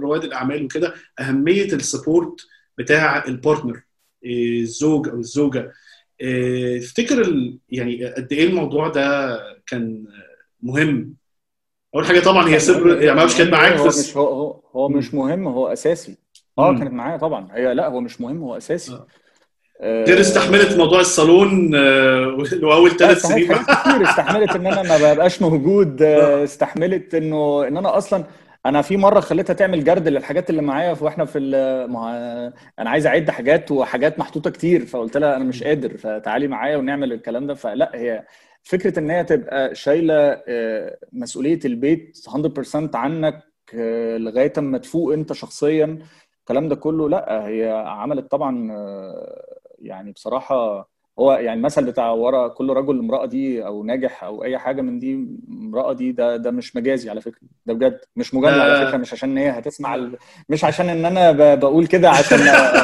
رواد 0.00 0.24
الأعمال 0.24 0.64
وكده 0.64 0.94
أهمية 1.20 1.64
ال 1.72 1.81
support 1.81 2.40
بتاع 2.78 3.24
ال 3.24 3.31
partner 3.31 3.82
إيه، 4.24 4.60
الزوج 4.62 5.08
أو 5.08 5.18
الزوجة 5.18 5.72
إيه، 6.20 6.80
تفتكر 6.80 7.20
ال- 7.20 7.58
يعني 7.68 8.04
قد 8.06 8.32
إيه 8.32 8.44
الموضوع 8.46 8.88
ده 8.88 9.38
كان 9.66 10.04
مهم 10.62 11.14
أول 11.94 12.06
حاجة 12.06 12.20
طبعا 12.20 12.48
هي 12.48 12.58
سر 12.58 13.02
يعني 13.02 13.16
ما 13.16 13.24
مش 13.24 13.36
كانت 13.36 13.52
معاك 13.52 13.72
هو 13.72 13.86
مش 13.86 14.16
هو 14.16 14.60
هو. 14.72 14.88
مش 14.88 15.14
مهم 15.14 15.48
هو 15.48 15.66
أساسي 15.68 16.16
آه. 16.58 16.78
كانت 16.78 16.92
معايا 16.92 17.16
طبعا 17.16 17.48
هي 17.52 17.74
لا 17.74 17.88
هو 17.88 18.00
مش 18.00 18.20
مهم 18.20 18.42
هو 18.42 18.56
أساسي 18.56 18.92
آه. 18.92 19.06
آه، 19.82 20.04
غير 20.04 20.20
استحملت 20.20 20.76
موضوع 20.76 21.00
الصالون 21.00 21.74
آه، 21.74 22.36
واول 22.62 22.90
لا، 22.90 22.96
ثلاث 22.96 23.18
سنين. 23.22 23.44
كتير 23.46 24.02
استحملت 24.02 24.56
إن 24.56 24.66
أنا 24.66 24.82
ما 24.82 25.12
ببقاش 25.12 25.42
موجود 25.42 26.02
آه، 26.02 26.44
استحملت 26.44 27.14
إنه 27.14 27.66
إن 27.68 27.76
أنا 27.76 27.96
أصلا 27.98 28.24
أنا 28.66 28.82
في 28.82 28.96
مرة 28.96 29.20
خليتها 29.20 29.54
تعمل 29.54 29.84
جرد 29.84 30.08
للحاجات 30.08 30.50
اللي 30.50 30.62
معايا 30.62 30.96
وإحنا 31.00 31.24
في 31.24 31.38
هو 31.90 32.52
أنا 32.78 32.90
عايز 32.90 33.06
اعد 33.06 33.30
حاجات 33.30 33.70
وحاجات 33.70 34.18
محطوطة 34.18 34.50
كتير 34.50 34.86
فقلت 34.86 35.16
لها 35.16 35.36
أنا 35.36 35.44
مش 35.44 35.62
قادر 35.62 35.96
فتعالي 35.96 36.48
معايا 36.48 36.76
ونعمل 36.76 37.12
الكلام 37.12 37.46
ده. 37.46 37.54
فلا 37.54 37.90
هي 37.94 38.24
فكرة 38.62 38.98
إن 38.98 39.10
هي 39.10 39.24
تبقى 39.24 39.74
شايلة 39.74 40.14
آه، 40.48 40.96
مسؤولية 41.12 41.60
البيت 41.64 42.18
100% 42.28 42.94
عنك 42.94 43.42
آه، 43.74 44.16
لغاية 44.16 44.52
أما 44.58 44.78
تفوق 44.78 45.12
أنت 45.12 45.32
شخصيا 45.32 45.98
الكلام 46.40 46.68
ده 46.68 46.76
كله 46.76 47.08
لا 47.08 47.46
هي 47.46 47.84
عملت 47.86 48.30
طبعا 48.30 48.72
آه، 48.72 49.59
يعني 49.80 50.12
بصراحة 50.12 50.88
هو 51.18 51.32
يعني 51.32 51.52
المثل 51.60 51.84
بتاع 51.84 52.10
ورا 52.10 52.48
كل 52.48 52.70
رجل 52.72 52.98
امرأة 52.98 53.26
دي 53.26 53.66
أو 53.66 53.84
ناجح 53.84 54.24
أو 54.24 54.44
أي 54.44 54.58
حاجة 54.58 54.82
من 54.82 54.98
دي 54.98 55.14
مراتي 55.50 56.12
ده 56.12 56.36
ده 56.36 56.50
مش 56.50 56.76
مجازي 56.76 57.10
على 57.10 57.20
فكرة. 57.20 57.40
ده 57.66 57.74
بجد 57.74 58.00
مش 58.16 58.34
مجامله 58.34 58.56
ده- 58.58 58.62
على 58.64 58.86
فكرة 58.86 58.96
مش 58.98 59.12
عشان 59.12 59.38
هي 59.38 59.50
هتسمع 59.50 59.94
ال... 59.94 60.16
مش 60.48 60.64
عشان 60.64 60.88
إن 60.88 61.04
أنا 61.04 61.32
ب... 61.32 61.60
بقول 61.60 61.86
كده 61.86 62.10
عشان 62.10 62.38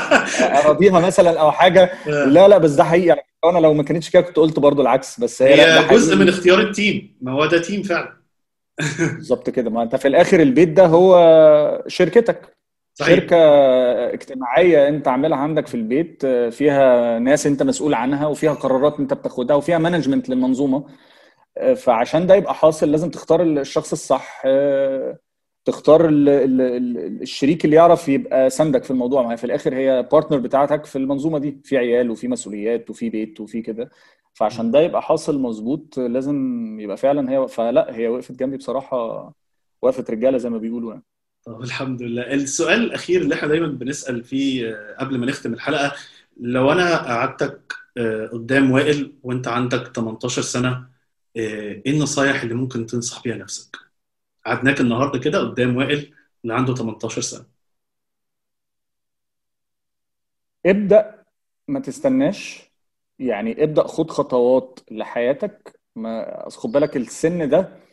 أراضيها 0.40 1.00
مثلا 1.00 1.40
أو 1.40 1.52
حاجة. 1.52 1.90
لا 2.06 2.48
لا 2.48 2.58
بس 2.58 2.70
ده 2.70 2.84
حقيقي. 2.84 3.16
فكرة. 3.16 3.50
أنا 3.50 3.58
لو 3.58 3.74
ما 3.74 3.82
كانتش 3.82 4.10
كده 4.10 4.22
كنت 4.22 4.36
قلت 4.36 4.58
برضو 4.58 4.82
العكس 4.82 5.20
بس 5.20 5.42
هي 5.42 5.62
هي 5.80 5.88
جزء. 5.88 6.16
من 6.16 6.28
اختيار 6.28 6.60
ال 6.60 6.70
team. 6.70 7.16
ما 7.20 7.32
هو 7.32 7.46
ده 7.46 7.58
team 7.62 7.82
فعلا. 7.82 8.16
بالظبط 9.16 9.50
كده. 9.50 9.70
ما 9.70 9.82
أنت 9.82 9.96
في 9.96 10.08
الآخر 10.08 10.40
البيت 10.40 10.68
ده 10.68 10.86
هو 10.86 11.16
شركتك. 11.86 12.55
صحيح. 12.98 13.14
شركة 13.14 13.36
اجتماعية 14.14 14.88
انت 14.88 15.08
عاملها 15.08 15.38
عندك 15.38 15.66
في 15.66 15.74
البيت 15.74 16.26
فيها 16.26 17.18
ناس 17.18 17.46
انت 17.46 17.62
مسؤول 17.62 17.94
عنها 17.94 18.26
وفيها 18.26 18.52
قرارات 18.54 19.00
انت 19.00 19.14
بتاخدها 19.14 19.56
وفيها 19.56 19.78
management 19.78 20.28
للمنظومة. 20.28 20.84
فعشان 21.76 22.26
ده 22.26 22.34
يبقى 22.34 22.54
حاصل 22.54 22.90
لازم 22.90 23.10
تختار 23.10 23.42
الشخص 23.42 23.92
الصح 23.92 24.42
تختار 25.64 26.08
ال 26.08 26.28
ال 26.28 26.60
ال 26.60 27.22
الشريك 27.22 27.64
اللي 27.64 27.76
يعرف 27.76 28.08
يبقى 28.08 28.50
سندك 28.50 28.84
في 28.84 28.90
الموضوع. 28.90 29.22
ما 29.22 29.36
في 29.36 29.44
الآخر 29.44 29.74
هي 29.74 30.08
بارتنر 30.12 30.38
بتاعتك 30.38 30.84
في 30.84 30.96
المنظومة 30.96 31.38
دي. 31.38 31.60
في 31.64 31.76
عيال 31.78 32.10
وفي 32.10 32.28
مسؤوليات 32.28 32.90
وفي 32.90 33.10
بيت 33.10 33.40
وفي 33.40 33.62
كده. 33.62 33.90
فعشان 34.34 34.70
ده 34.70 34.80
يبقى 34.80 35.02
حاصل 35.02 35.38
مظبوط 35.38 35.98
لازم 35.98 36.36
يبقى 36.80 36.96
فعلا 36.96 37.30
هي 37.32 37.48
فلا 37.48 37.96
هي 37.96 38.08
وقفت 38.08 38.32
جنبي 38.32 38.56
بصراحة 38.56 39.32
وقفت 39.82 40.10
رجالة 40.10 40.38
زي 40.38 40.50
ما 40.50 40.58
بيقولوا 40.58 40.90
يعني. 40.92 41.04
طب 41.46 41.62
الحمد 41.62 42.02
لله. 42.02 42.34
السؤال 42.34 42.82
الأخير 42.84 43.20
اللي 43.22 43.34
إحنا 43.34 43.48
دايما 43.48 43.66
بنسأل 43.66 44.24
فيه 44.24 44.70
آه، 44.70 44.96
قبل 45.00 45.18
ما 45.18 45.26
نختم 45.26 45.54
الحلقة 45.54 45.92
لو 46.36 46.72
أنا 46.72 46.96
قعدتك 46.96 47.72
آه، 47.98 48.26
قدام 48.26 48.70
وائل 48.70 49.12
وأنت 49.22 49.48
عندك 49.48 49.92
18 49.96 50.42
سنة 50.42 50.70
آه، 51.36 51.40
إيه 51.86 51.90
النصايح 51.92 52.42
اللي 52.42 52.54
ممكن 52.54 52.86
تنصح 52.86 53.22
بيها 53.22 53.36
نفسك؟ 53.36 53.76
قعدناك 54.46 54.80
النهارده 54.80 55.18
كده 55.18 55.38
قدام 55.40 55.76
وائل 55.76 56.14
اللي 56.44 56.54
عنده 56.54 56.74
18 56.74 57.20
سنة. 57.20 57.46
ابدأ 60.66 61.24
ما 61.68 61.80
تستناش. 61.80 62.70
يعني 63.18 63.64
ابدأ 63.64 63.86
خد 63.86 64.10
خطوات 64.10 64.80
لحياتك. 64.90 65.80
ما 65.96 66.44
خد 66.48 66.72
بالك 66.72 66.96
السن 66.96 67.48
ده 67.48 67.85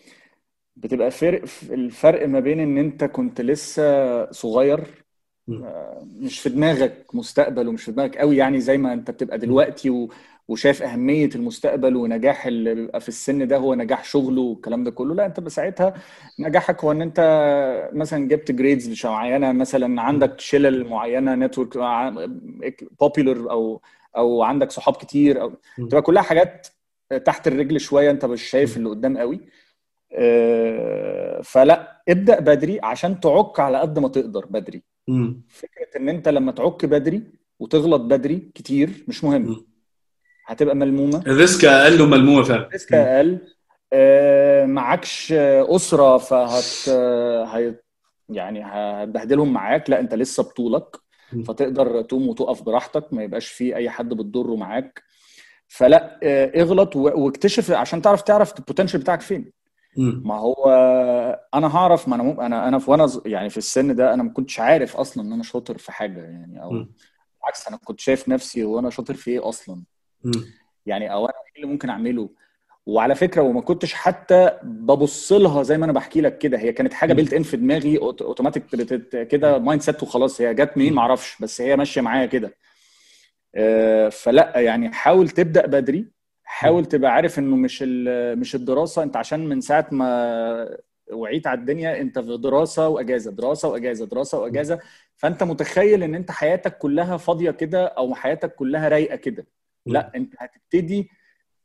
بتبقى 0.75 1.11
فرق 1.11 1.41
الفرق 1.71 2.27
ما 2.27 2.39
بين 2.39 2.59
إن 2.59 2.77
أنت 2.77 3.03
كنت 3.03 3.41
لسه 3.41 3.83
صغير 4.31 5.03
م. 5.47 5.63
مش 6.01 6.39
في 6.39 6.49
دماغك 6.49 7.15
مستقبل 7.15 7.67
ومش 7.67 7.83
في 7.83 7.91
دماغك 7.91 8.17
قوي 8.17 8.37
يعني 8.37 8.61
زي 8.61 8.77
ما 8.77 8.93
أنت 8.93 9.11
بتبقى 9.11 9.37
دلوقتي 9.37 9.89
و... 9.89 10.09
وشايف 10.47 10.83
أهمية 10.83 11.29
المستقبل 11.35 11.95
ونجاح 11.95 12.45
اللي 12.45 12.75
بيبقى 12.75 13.01
في 13.01 13.09
السن 13.09 13.47
ده 13.47 13.57
هو 13.57 13.73
نجاح 13.75 14.03
شغله 14.03 14.41
والكلام 14.41 14.83
ده 14.83 14.91
كله 14.91 15.15
لا 15.15 15.25
أنت 15.25 15.39
بساعتها 15.39 15.93
نجاحك 16.39 16.83
هو 16.83 16.91
إن 16.91 17.01
أنت 17.01 17.19
مثلا 17.93 18.27
جبت 18.27 18.51
grades 18.51 18.89
مش 18.89 19.05
معينة 19.05 19.51
مثلا 19.51 20.01
عندك 20.01 20.39
شلل 20.39 20.89
معينة 20.89 21.35
network 21.35 21.77
popular 22.99 23.51
أو 23.51 23.81
أو 24.17 24.43
عندك 24.43 24.71
صحاب 24.71 24.95
كتير 24.95 25.41
أو. 25.41 25.53
تبقى 25.89 26.01
كلها 26.01 26.21
حاجات 26.23 26.67
تحت 27.25 27.47
الرجل 27.47 27.79
شوية 27.79 28.11
أنت 28.11 28.25
مش 28.25 28.43
شايف 28.43 28.77
اللي 28.77 28.89
قدام 28.89 29.17
قوي 29.17 29.35
آه، 29.35 29.47
فلا 31.44 32.02
ابدأ 32.10 32.40
بدري 32.40 32.80
عشان 32.84 33.19
تعك 33.19 33.60
على 33.60 33.77
قد 33.80 33.99
ما 33.99 34.07
تقدر 34.07 34.45
بدري. 34.45 34.84
م. 35.07 35.34
فكرة 35.49 35.98
إن 35.98 36.10
أنت 36.10 36.30
لما 36.30 36.52
تعك 36.52 36.85
بدري 36.85 37.23
وتغلط 37.60 38.02
بدري 38.02 38.52
كتير 38.56 39.06
مش 39.07 39.23
مهم. 39.23 39.41
م. 39.52 39.65
هتبقى 40.45 40.76
ملمومة. 40.76 41.23
ال 41.27 41.35
risk 41.35 41.65
أقل 41.65 42.02
وملمومة 42.02 42.44
فعلا. 42.44 42.69
risk 42.73 42.93
أقل. 42.94 43.38
آه، 43.94 44.65
معكش 44.65 45.31
أسرة 45.34 46.18
فهت 46.18 46.90
هي- 47.49 47.76
يعني 48.30 48.61
هتبهدلهم 48.64 49.53
معاك. 49.53 49.90
لا 49.90 49.99
أنت 49.99 50.14
لسه 50.14 50.44
بطولك. 50.44 50.98
فتقدر 51.48 52.02
تقوم 52.02 52.27
وتقف 52.27 52.61
براحتك. 52.61 53.14
ما 53.14 53.23
يبقاش 53.23 53.48
في 53.48 53.76
أي 53.76 53.90
حد 53.90 54.10
بتضره 54.10 54.56
معاك. 54.56 55.03
فلا 55.68 56.19
آه، 56.23 56.61
اغلط 56.61 56.95
واكتشف 56.95 57.72
عشان 57.72 58.02
تعرف 58.02 58.22
تعرف 58.22 58.60
ال 58.60 58.64
potential 58.64 58.99
بتاعك 58.99 59.22
فين. 59.22 59.52
ما 59.98 60.36
هو 60.40 60.70
أنا 61.53 61.76
هعرف 61.76 62.07
ما 62.07 62.15
أنا 62.15 62.24
مم... 62.24 62.40
أنا 62.40 62.68
أنا 62.68 62.80
في 62.80 62.91
وأنا 62.91 63.07
يعني 63.26 63.49
في 63.49 63.57
السن 63.57 63.95
ده 63.95 64.14
أنا 64.14 64.24
ما 64.24 64.30
كنتش 64.30 64.60
عارف 64.60 64.98
أصلا 64.98 65.24
إن 65.24 65.34
أنا 65.34 65.44
شاطر 65.44 65.78
في 65.78 65.91
حاجة 65.91 66.22
يعني 66.22 66.64
أو. 66.64 66.70
بالعكس 67.41 67.68
أنا 67.68 67.78
كنت 67.78 67.99
شايف 67.99 68.30
نفسي 68.30 68.64
هو 68.64 68.80
أنا 68.80 68.90
شاطر 68.90 69.14
في 69.14 69.32
إيه 69.32 69.49
أصلا. 69.49 69.84
يعني 70.86 71.14
أو 71.14 71.26
أنا 71.26 71.34
إيه 71.56 71.64
اللي 71.64 71.74
ممكن 71.74 71.90
أعمله 71.90 72.30
وعلى 72.86 73.15
فكرة 73.15 73.41
وما 73.41 73.61
كنتش 73.61 73.94
حتى 73.94 74.60
ببص 74.64 75.32
لها 75.32 75.64
زي 75.64 75.78
ما 75.78 75.86
أنا 75.86 75.94
بحكي 75.94 76.22
لك 76.22 76.38
كده 76.38 76.57
هي 76.57 76.74
كانت 76.74 76.94
حاجة. 76.94 77.14
built 77.14 77.34
in 77.34 77.43
في 77.44 77.57
دماغي 77.57 77.98
أوتوماتيك 77.98 78.65
كده 79.28 79.60
mindset 79.60 80.03
وخلاص 80.03 80.41
هي 80.41 80.53
جت 80.53 80.78
منين. 80.78 80.94
ما 80.94 81.02
أعرفش 81.02 81.41
بس 81.41 81.61
هي 81.61 81.76
ماشية 81.76 82.02
معايا 82.02 82.26
كده 82.26 82.56
آه، 83.56 84.10
فلا 84.10 84.60
يعني 84.60 84.91
حاول 84.91 85.30
تبدأ 85.30 85.65
بدري 85.65 86.12
حاول 86.44 86.86
تبقى 86.86 87.11
عارف 87.14 87.40
إنه 87.40 87.56
مش 87.56 87.80
ال- 87.88 88.40
مش 88.40 88.56
الدراسة. 88.56 89.03
أنت 89.03 89.15
عشان 89.18 89.48
من 89.49 89.61
ساعة 89.61 89.88
ما 89.91 90.78
وعيت 91.11 91.48
على 91.48 91.60
الدنيا 91.60 92.02
أنت 92.02 92.20
في 92.20 92.38
دراسة 92.38 92.88
وأجازة 92.88 93.32
دراسة 93.32 93.68
وأجازة 93.70 94.06
دراسة 94.06 94.40
وأجازة. 94.40 94.80
فأنت 95.15 95.44
متخيل 95.44 96.03
إن 96.03 96.15
أنت 96.15 96.32
حياتك 96.32 96.78
كلها 96.78 97.18
فاضية 97.18 97.52
كده 97.52 97.86
أو 97.86 98.15
حياتك 98.15 98.56
كلها 98.56 98.90
رايقة 98.90 99.15
كده. 99.15 99.45
لا 99.86 100.11
أنت 100.15 100.34
هتبتدي 100.40 101.10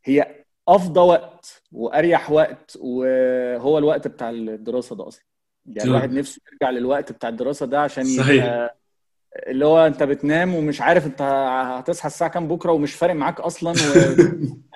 هي 0.05 0.45
أفضى 0.69 1.01
وقت 1.01 1.63
وأريح 1.73 2.31
وقت 2.31 2.77
وهو 2.81 3.79
الوقت 3.79 4.09
بتاع 4.09 4.31
الدراسة 4.31 4.97
ده 4.97 5.09
أصلا. 5.09 5.25
يعني 5.67 5.79
تمام. 5.81 5.91
الواحد 5.91 6.13
نفسه 6.13 6.41
يرجع 6.53 6.71
للوقت 6.71 7.13
بتاع 7.13 7.29
الدراسة 7.29 7.67
ده 7.67 7.81
عشان 7.81 8.05
صحيح. 8.05 8.69
اللي 9.47 9.67
هو 9.67 9.87
أنت 9.87 10.03
بتنام 10.03 10.55
ومش 10.55 10.81
عارف 10.81 11.07
أنت 11.07 11.23
هتصحى 11.79 12.07
الساعة 12.07 12.31
كام 12.31 12.49
بكرة 12.49 12.73
ومش 12.73 12.95
فارق 12.95 13.15
معاك 13.15 13.41
أصلا 13.41 13.71
و... 13.71 13.75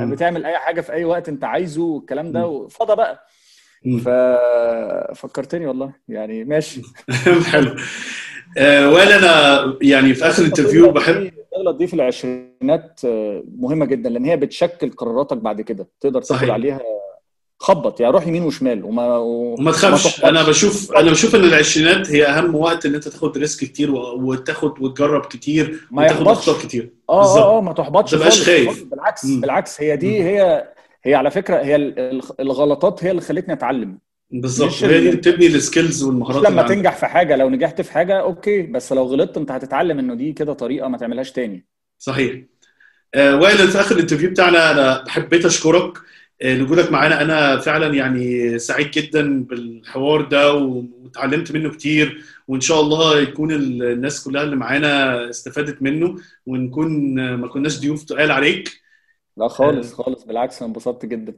بتعمل 0.00 0.44
اي 0.44 0.58
حاجة 0.58 0.80
في 0.80 0.92
اي 0.92 1.04
وقت 1.04 1.28
انت 1.28 1.44
عايزه 1.44 1.82
والكلام 1.82 2.32
ده 2.32 2.68
فضى 2.68 2.96
بقى. 2.96 3.26
ففكرتني 4.04 5.66
والله. 5.66 5.92
يعني 6.08 6.44
ماشي. 6.44 6.82
حلو. 7.52 7.76
آه، 8.58 8.88
ولا 8.90 9.16
أنا 9.18 9.78
يعني 9.82 10.14
في 10.14 10.24
آخر 10.28 10.44
interview 10.44 10.90
بحب 10.90 11.16
التغلط 11.16 11.76
دي 11.76 11.86
في 11.86 11.94
العشرينات 11.94 13.00
آه، 13.04 13.42
مهمة 13.58 13.84
جدا 13.86 14.10
لأن 14.10 14.24
هي 14.24 14.36
بتشكل 14.36 14.90
قراراتك 14.90 15.36
بعد 15.36 15.60
كده. 15.60 15.88
تقدر 16.00 16.22
تاخد. 16.22 16.50
عليها 16.50 16.80
خبط 17.62 18.00
يعني 18.00 18.12
روح 18.12 18.26
يمين 18.26 18.42
وشمال 18.42 18.84
وما 18.84 19.16
وما 19.16 19.72
تخافش. 19.72 20.24
أنا 20.24 20.42
بشوف 20.42 20.92
أنا 20.92 21.10
بشوف 21.10 21.34
إن 21.34 21.44
العشرينات 21.44 22.10
هي 22.10 22.26
أهم 22.26 22.54
وقت 22.54 22.86
إن 22.86 22.94
أنت 22.94 23.08
تاخد 23.08 23.38
risk 23.38 23.60
كتير 23.64 23.90
وتاخد 23.94 24.80
وتجرب 24.82 25.20
كتير 25.26 25.86
ما 25.90 26.04
وتاخد. 26.04 26.28
اخطاء 26.28 26.58
كتير 26.58 26.90
آه. 27.10 27.38
آه 27.38 27.58
آه 27.58 27.60
ما 27.60 27.72
تحبطش 27.72 28.12
ما 28.14 28.18
تبقاش 28.18 28.42
خايف. 28.42 28.84
بالعكس 28.84 29.24
مم. 29.24 29.40
بالعكس 29.40 29.80
هي 29.82 29.96
دي. 29.96 30.22
هي 30.22 30.68
هي 31.04 31.14
على 31.14 31.30
فكرة 31.30 31.56
هي 31.56 31.76
ال- 31.76 31.98
ال- 31.98 32.22
الغلطات 32.40 33.04
هي 33.04 33.10
اللي 33.10 33.22
خلتني 33.22 33.54
أتعلم 33.54 33.98
بالظبط 34.30 34.82
وهي 34.82 35.00
دي 35.10 35.16
بتبني 35.16 35.46
ال 35.46 35.54
skills 35.54 36.02
والمهارات 36.02 36.44
لما 36.50 36.62
تنجح 36.62 36.96
في 36.96 37.06
حاجة 37.06 37.36
لو 37.36 37.50
نجحت 37.50 37.80
في 37.80 37.92
حاجة 37.92 38.20
okay 38.20 38.62
بس 38.62 38.92
لو 38.92 39.04
غلطت 39.04 39.36
أنت 39.36 39.50
هتتعلم 39.50 39.98
إنه 39.98 40.14
دي 40.14 40.32
كده 40.32 40.52
طريقة 40.52 40.88
ما 40.88 40.98
تعملهاش 40.98 41.32
تاني 41.32 41.66
صحيح 41.98 42.36
آه، 43.14 43.36
وائل 43.36 43.68
في 43.68 43.80
آخر 43.80 43.94
ال 43.94 43.98
interview 43.98 44.30
بتاعنا 44.30 44.70
أنا 44.70 45.04
حبيت 45.08 45.44
أشكرك 45.44 45.98
آه، 46.42 46.54
لوجودك 46.56 46.92
معانا. 46.92 47.22
أنا 47.22 47.56
فعلا 47.58 47.94
يعني 47.94 48.58
سعيد 48.58 48.90
جدا 48.90 49.44
بالحوار 49.44 50.22
ده 50.22 50.52
واتعلمت 50.54 51.52
منه 51.52 51.70
كتير 51.70 52.24
وإن 52.48 52.60
شاء 52.60 52.80
الله 52.80 53.20
يكون 53.20 53.52
ال- 53.52 53.82
الناس 53.82 54.24
كلها 54.24 54.42
اللي 54.42 54.56
معانا 54.56 55.30
استفادت 55.30 55.82
منه 55.82 56.16
ونكون 56.46 57.18
آه، 57.18 57.36
ما 57.36 57.48
كناش 57.48 57.80
ضيوف 57.80 58.04
تقال 58.04 58.30
عليك. 58.30 58.80
لا 59.36 59.48
خالص 59.48 59.92
خالص 59.92 60.24
بالعكس 60.24 60.58
أنا 60.62 60.66
انبسطت 60.68 61.06
جدا. 61.06 61.34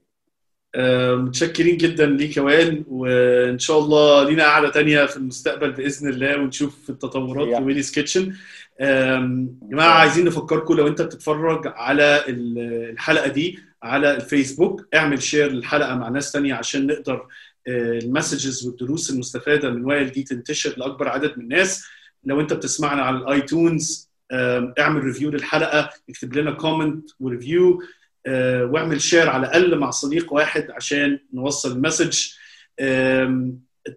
آه، 0.75 1.15
متشكرين 1.15 1.77
جدا 1.77 2.07
ليك 2.07 2.37
يا 2.37 2.43
وائل 2.43 2.85
وإن 2.89 3.59
شاء 3.59 3.79
الله 3.79 4.25
لينا 4.29 4.45
قعدة 4.45 4.71
تانية 4.71 5.05
في 5.05 5.17
المستقبل 5.17 5.73
بإذن 5.73 6.09
الله 6.09 6.37
ونشوف 6.39 6.91
التطورات. 6.91 7.57
في 7.57 7.63
Willy's 7.63 7.91
Kitchen. 7.91 8.35
يا 8.81 9.49
جماعة 9.63 9.91
عايزين 9.91 10.25
نفكركم 10.25 10.75
لو 10.75 10.87
أنت 10.87 11.03
بتتفرج 11.03 11.63
على 11.77 12.25
ال- 12.29 12.91
الحلقة 12.93 13.29
دي 13.29 13.59
على 13.83 14.17
الفيسبوك. 14.17 14.87
اعمل 14.95 15.23
share 15.23 15.53
للحلقة 15.53 15.95
مع 15.95 16.09
ناس 16.09 16.33
تانية 16.33 16.55
عشان 16.55 16.87
نقدر 16.87 17.27
آه، 17.69 17.99
ال 17.99 18.06
messages 18.06 18.67
والدروس 18.67 19.11
المستفادة 19.11 19.71
من 19.71 19.85
وائل 19.85 20.11
دي 20.11 20.23
تنتشر 20.23 20.75
لأكبر 20.77 21.09
عدد 21.09 21.33
من 21.39 21.45
الناس. 21.45 21.85
لو 22.25 22.41
انت 22.41 22.53
بتسمعنا 22.53 23.03
على 23.03 23.17
ال 23.17 23.30
iTunes 23.30 24.11
آم، 24.33 24.75
اعمل 24.79 25.05
review 25.05 25.31
للحلقة 25.31 25.91
اكتب 26.11 26.37
لنا 26.37 26.51
comment 26.51 27.11
و 27.21 27.30
review 27.30 27.83
آه، 28.27 28.65
واعمل 28.65 29.01
share 29.01 29.29
على 29.31 29.47
الأقل 29.47 29.79
مع 29.79 29.91
صديق 29.91 30.33
واحد 30.33 30.71
عشان 30.71 31.19
نوصل 31.33 31.73
ال 31.73 31.79
message. 31.79 32.29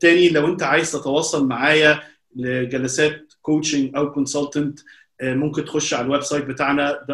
تاني 0.02 0.30
لو 0.30 0.48
انت 0.48 0.64
عايز 0.64 0.92
تتواصل 0.92 1.48
معايا 1.48 2.04
لجلسات 2.36 3.34
coaching 3.42 3.96
أو 3.96 4.12
consultant 4.12 4.80
ممكن 5.24 5.66
تخش 5.66 5.94
على 5.94 6.06
ال 6.06 6.22
website 6.22 6.46
بتاعنا 6.46 7.06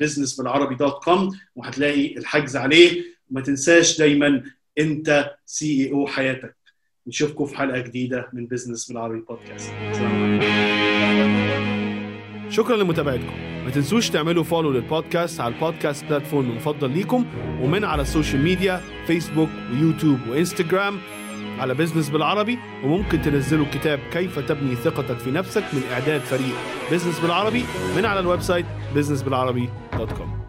business 0.00 0.36
بالعربي 0.36 0.74
dot 0.74 1.04
com 1.04 1.30
وهتلاقي 1.56 2.16
الحجز 2.16 2.56
عليه. 2.56 3.02
وما 3.30 3.40
تنساش 3.40 3.98
دايما 3.98 4.42
أنت 4.78 5.30
CEO 5.46 6.06
حياتك. 6.06 6.56
نشوفكم 7.06 7.46
في 7.46 7.56
حلقة 7.56 7.80
جديدة 7.80 8.28
من 8.32 8.46
business 8.46 8.88
بالعربي 8.88 9.20
بودكاست 9.20 9.72
شكرا 12.50 12.76
لمتابعتكم. 12.76 13.46
ما 13.64 13.70
تنسوش 13.70 14.10
تعملوا 14.10 14.44
follow 14.44 14.72
لل 14.72 14.87
podcast 14.87 15.40
على 15.40 15.54
ال 15.54 15.60
podcast 15.60 16.04
platform 16.04 16.50
المفضل 16.50 16.90
ليكم 16.90 17.26
ومن 17.62 17.84
على 17.84 18.02
ال 18.02 18.08
social 18.08 18.42
media 18.42 18.80
فيسبوك 19.06 19.48
ويوتيوب 19.72 20.18
وانستجرام 20.28 20.98
على 21.58 21.74
business 21.74 22.08
بالعربي 22.08 22.58
وممكن 22.84 23.22
تنزلوا 23.22 23.66
كتاب 23.72 23.98
كيف 24.12 24.38
تبني 24.38 24.74
ثقتك 24.74 25.18
في 25.18 25.30
نفسك 25.30 25.64
من 25.72 25.82
إعداد 25.92 26.20
فريق. 26.20 26.54
business 26.92 27.20
بالعربي 27.20 27.64
من 27.96 28.04
على 28.04 28.20
ال 28.20 28.40
website 28.40 28.66
businessbilarabi.com 28.94 30.45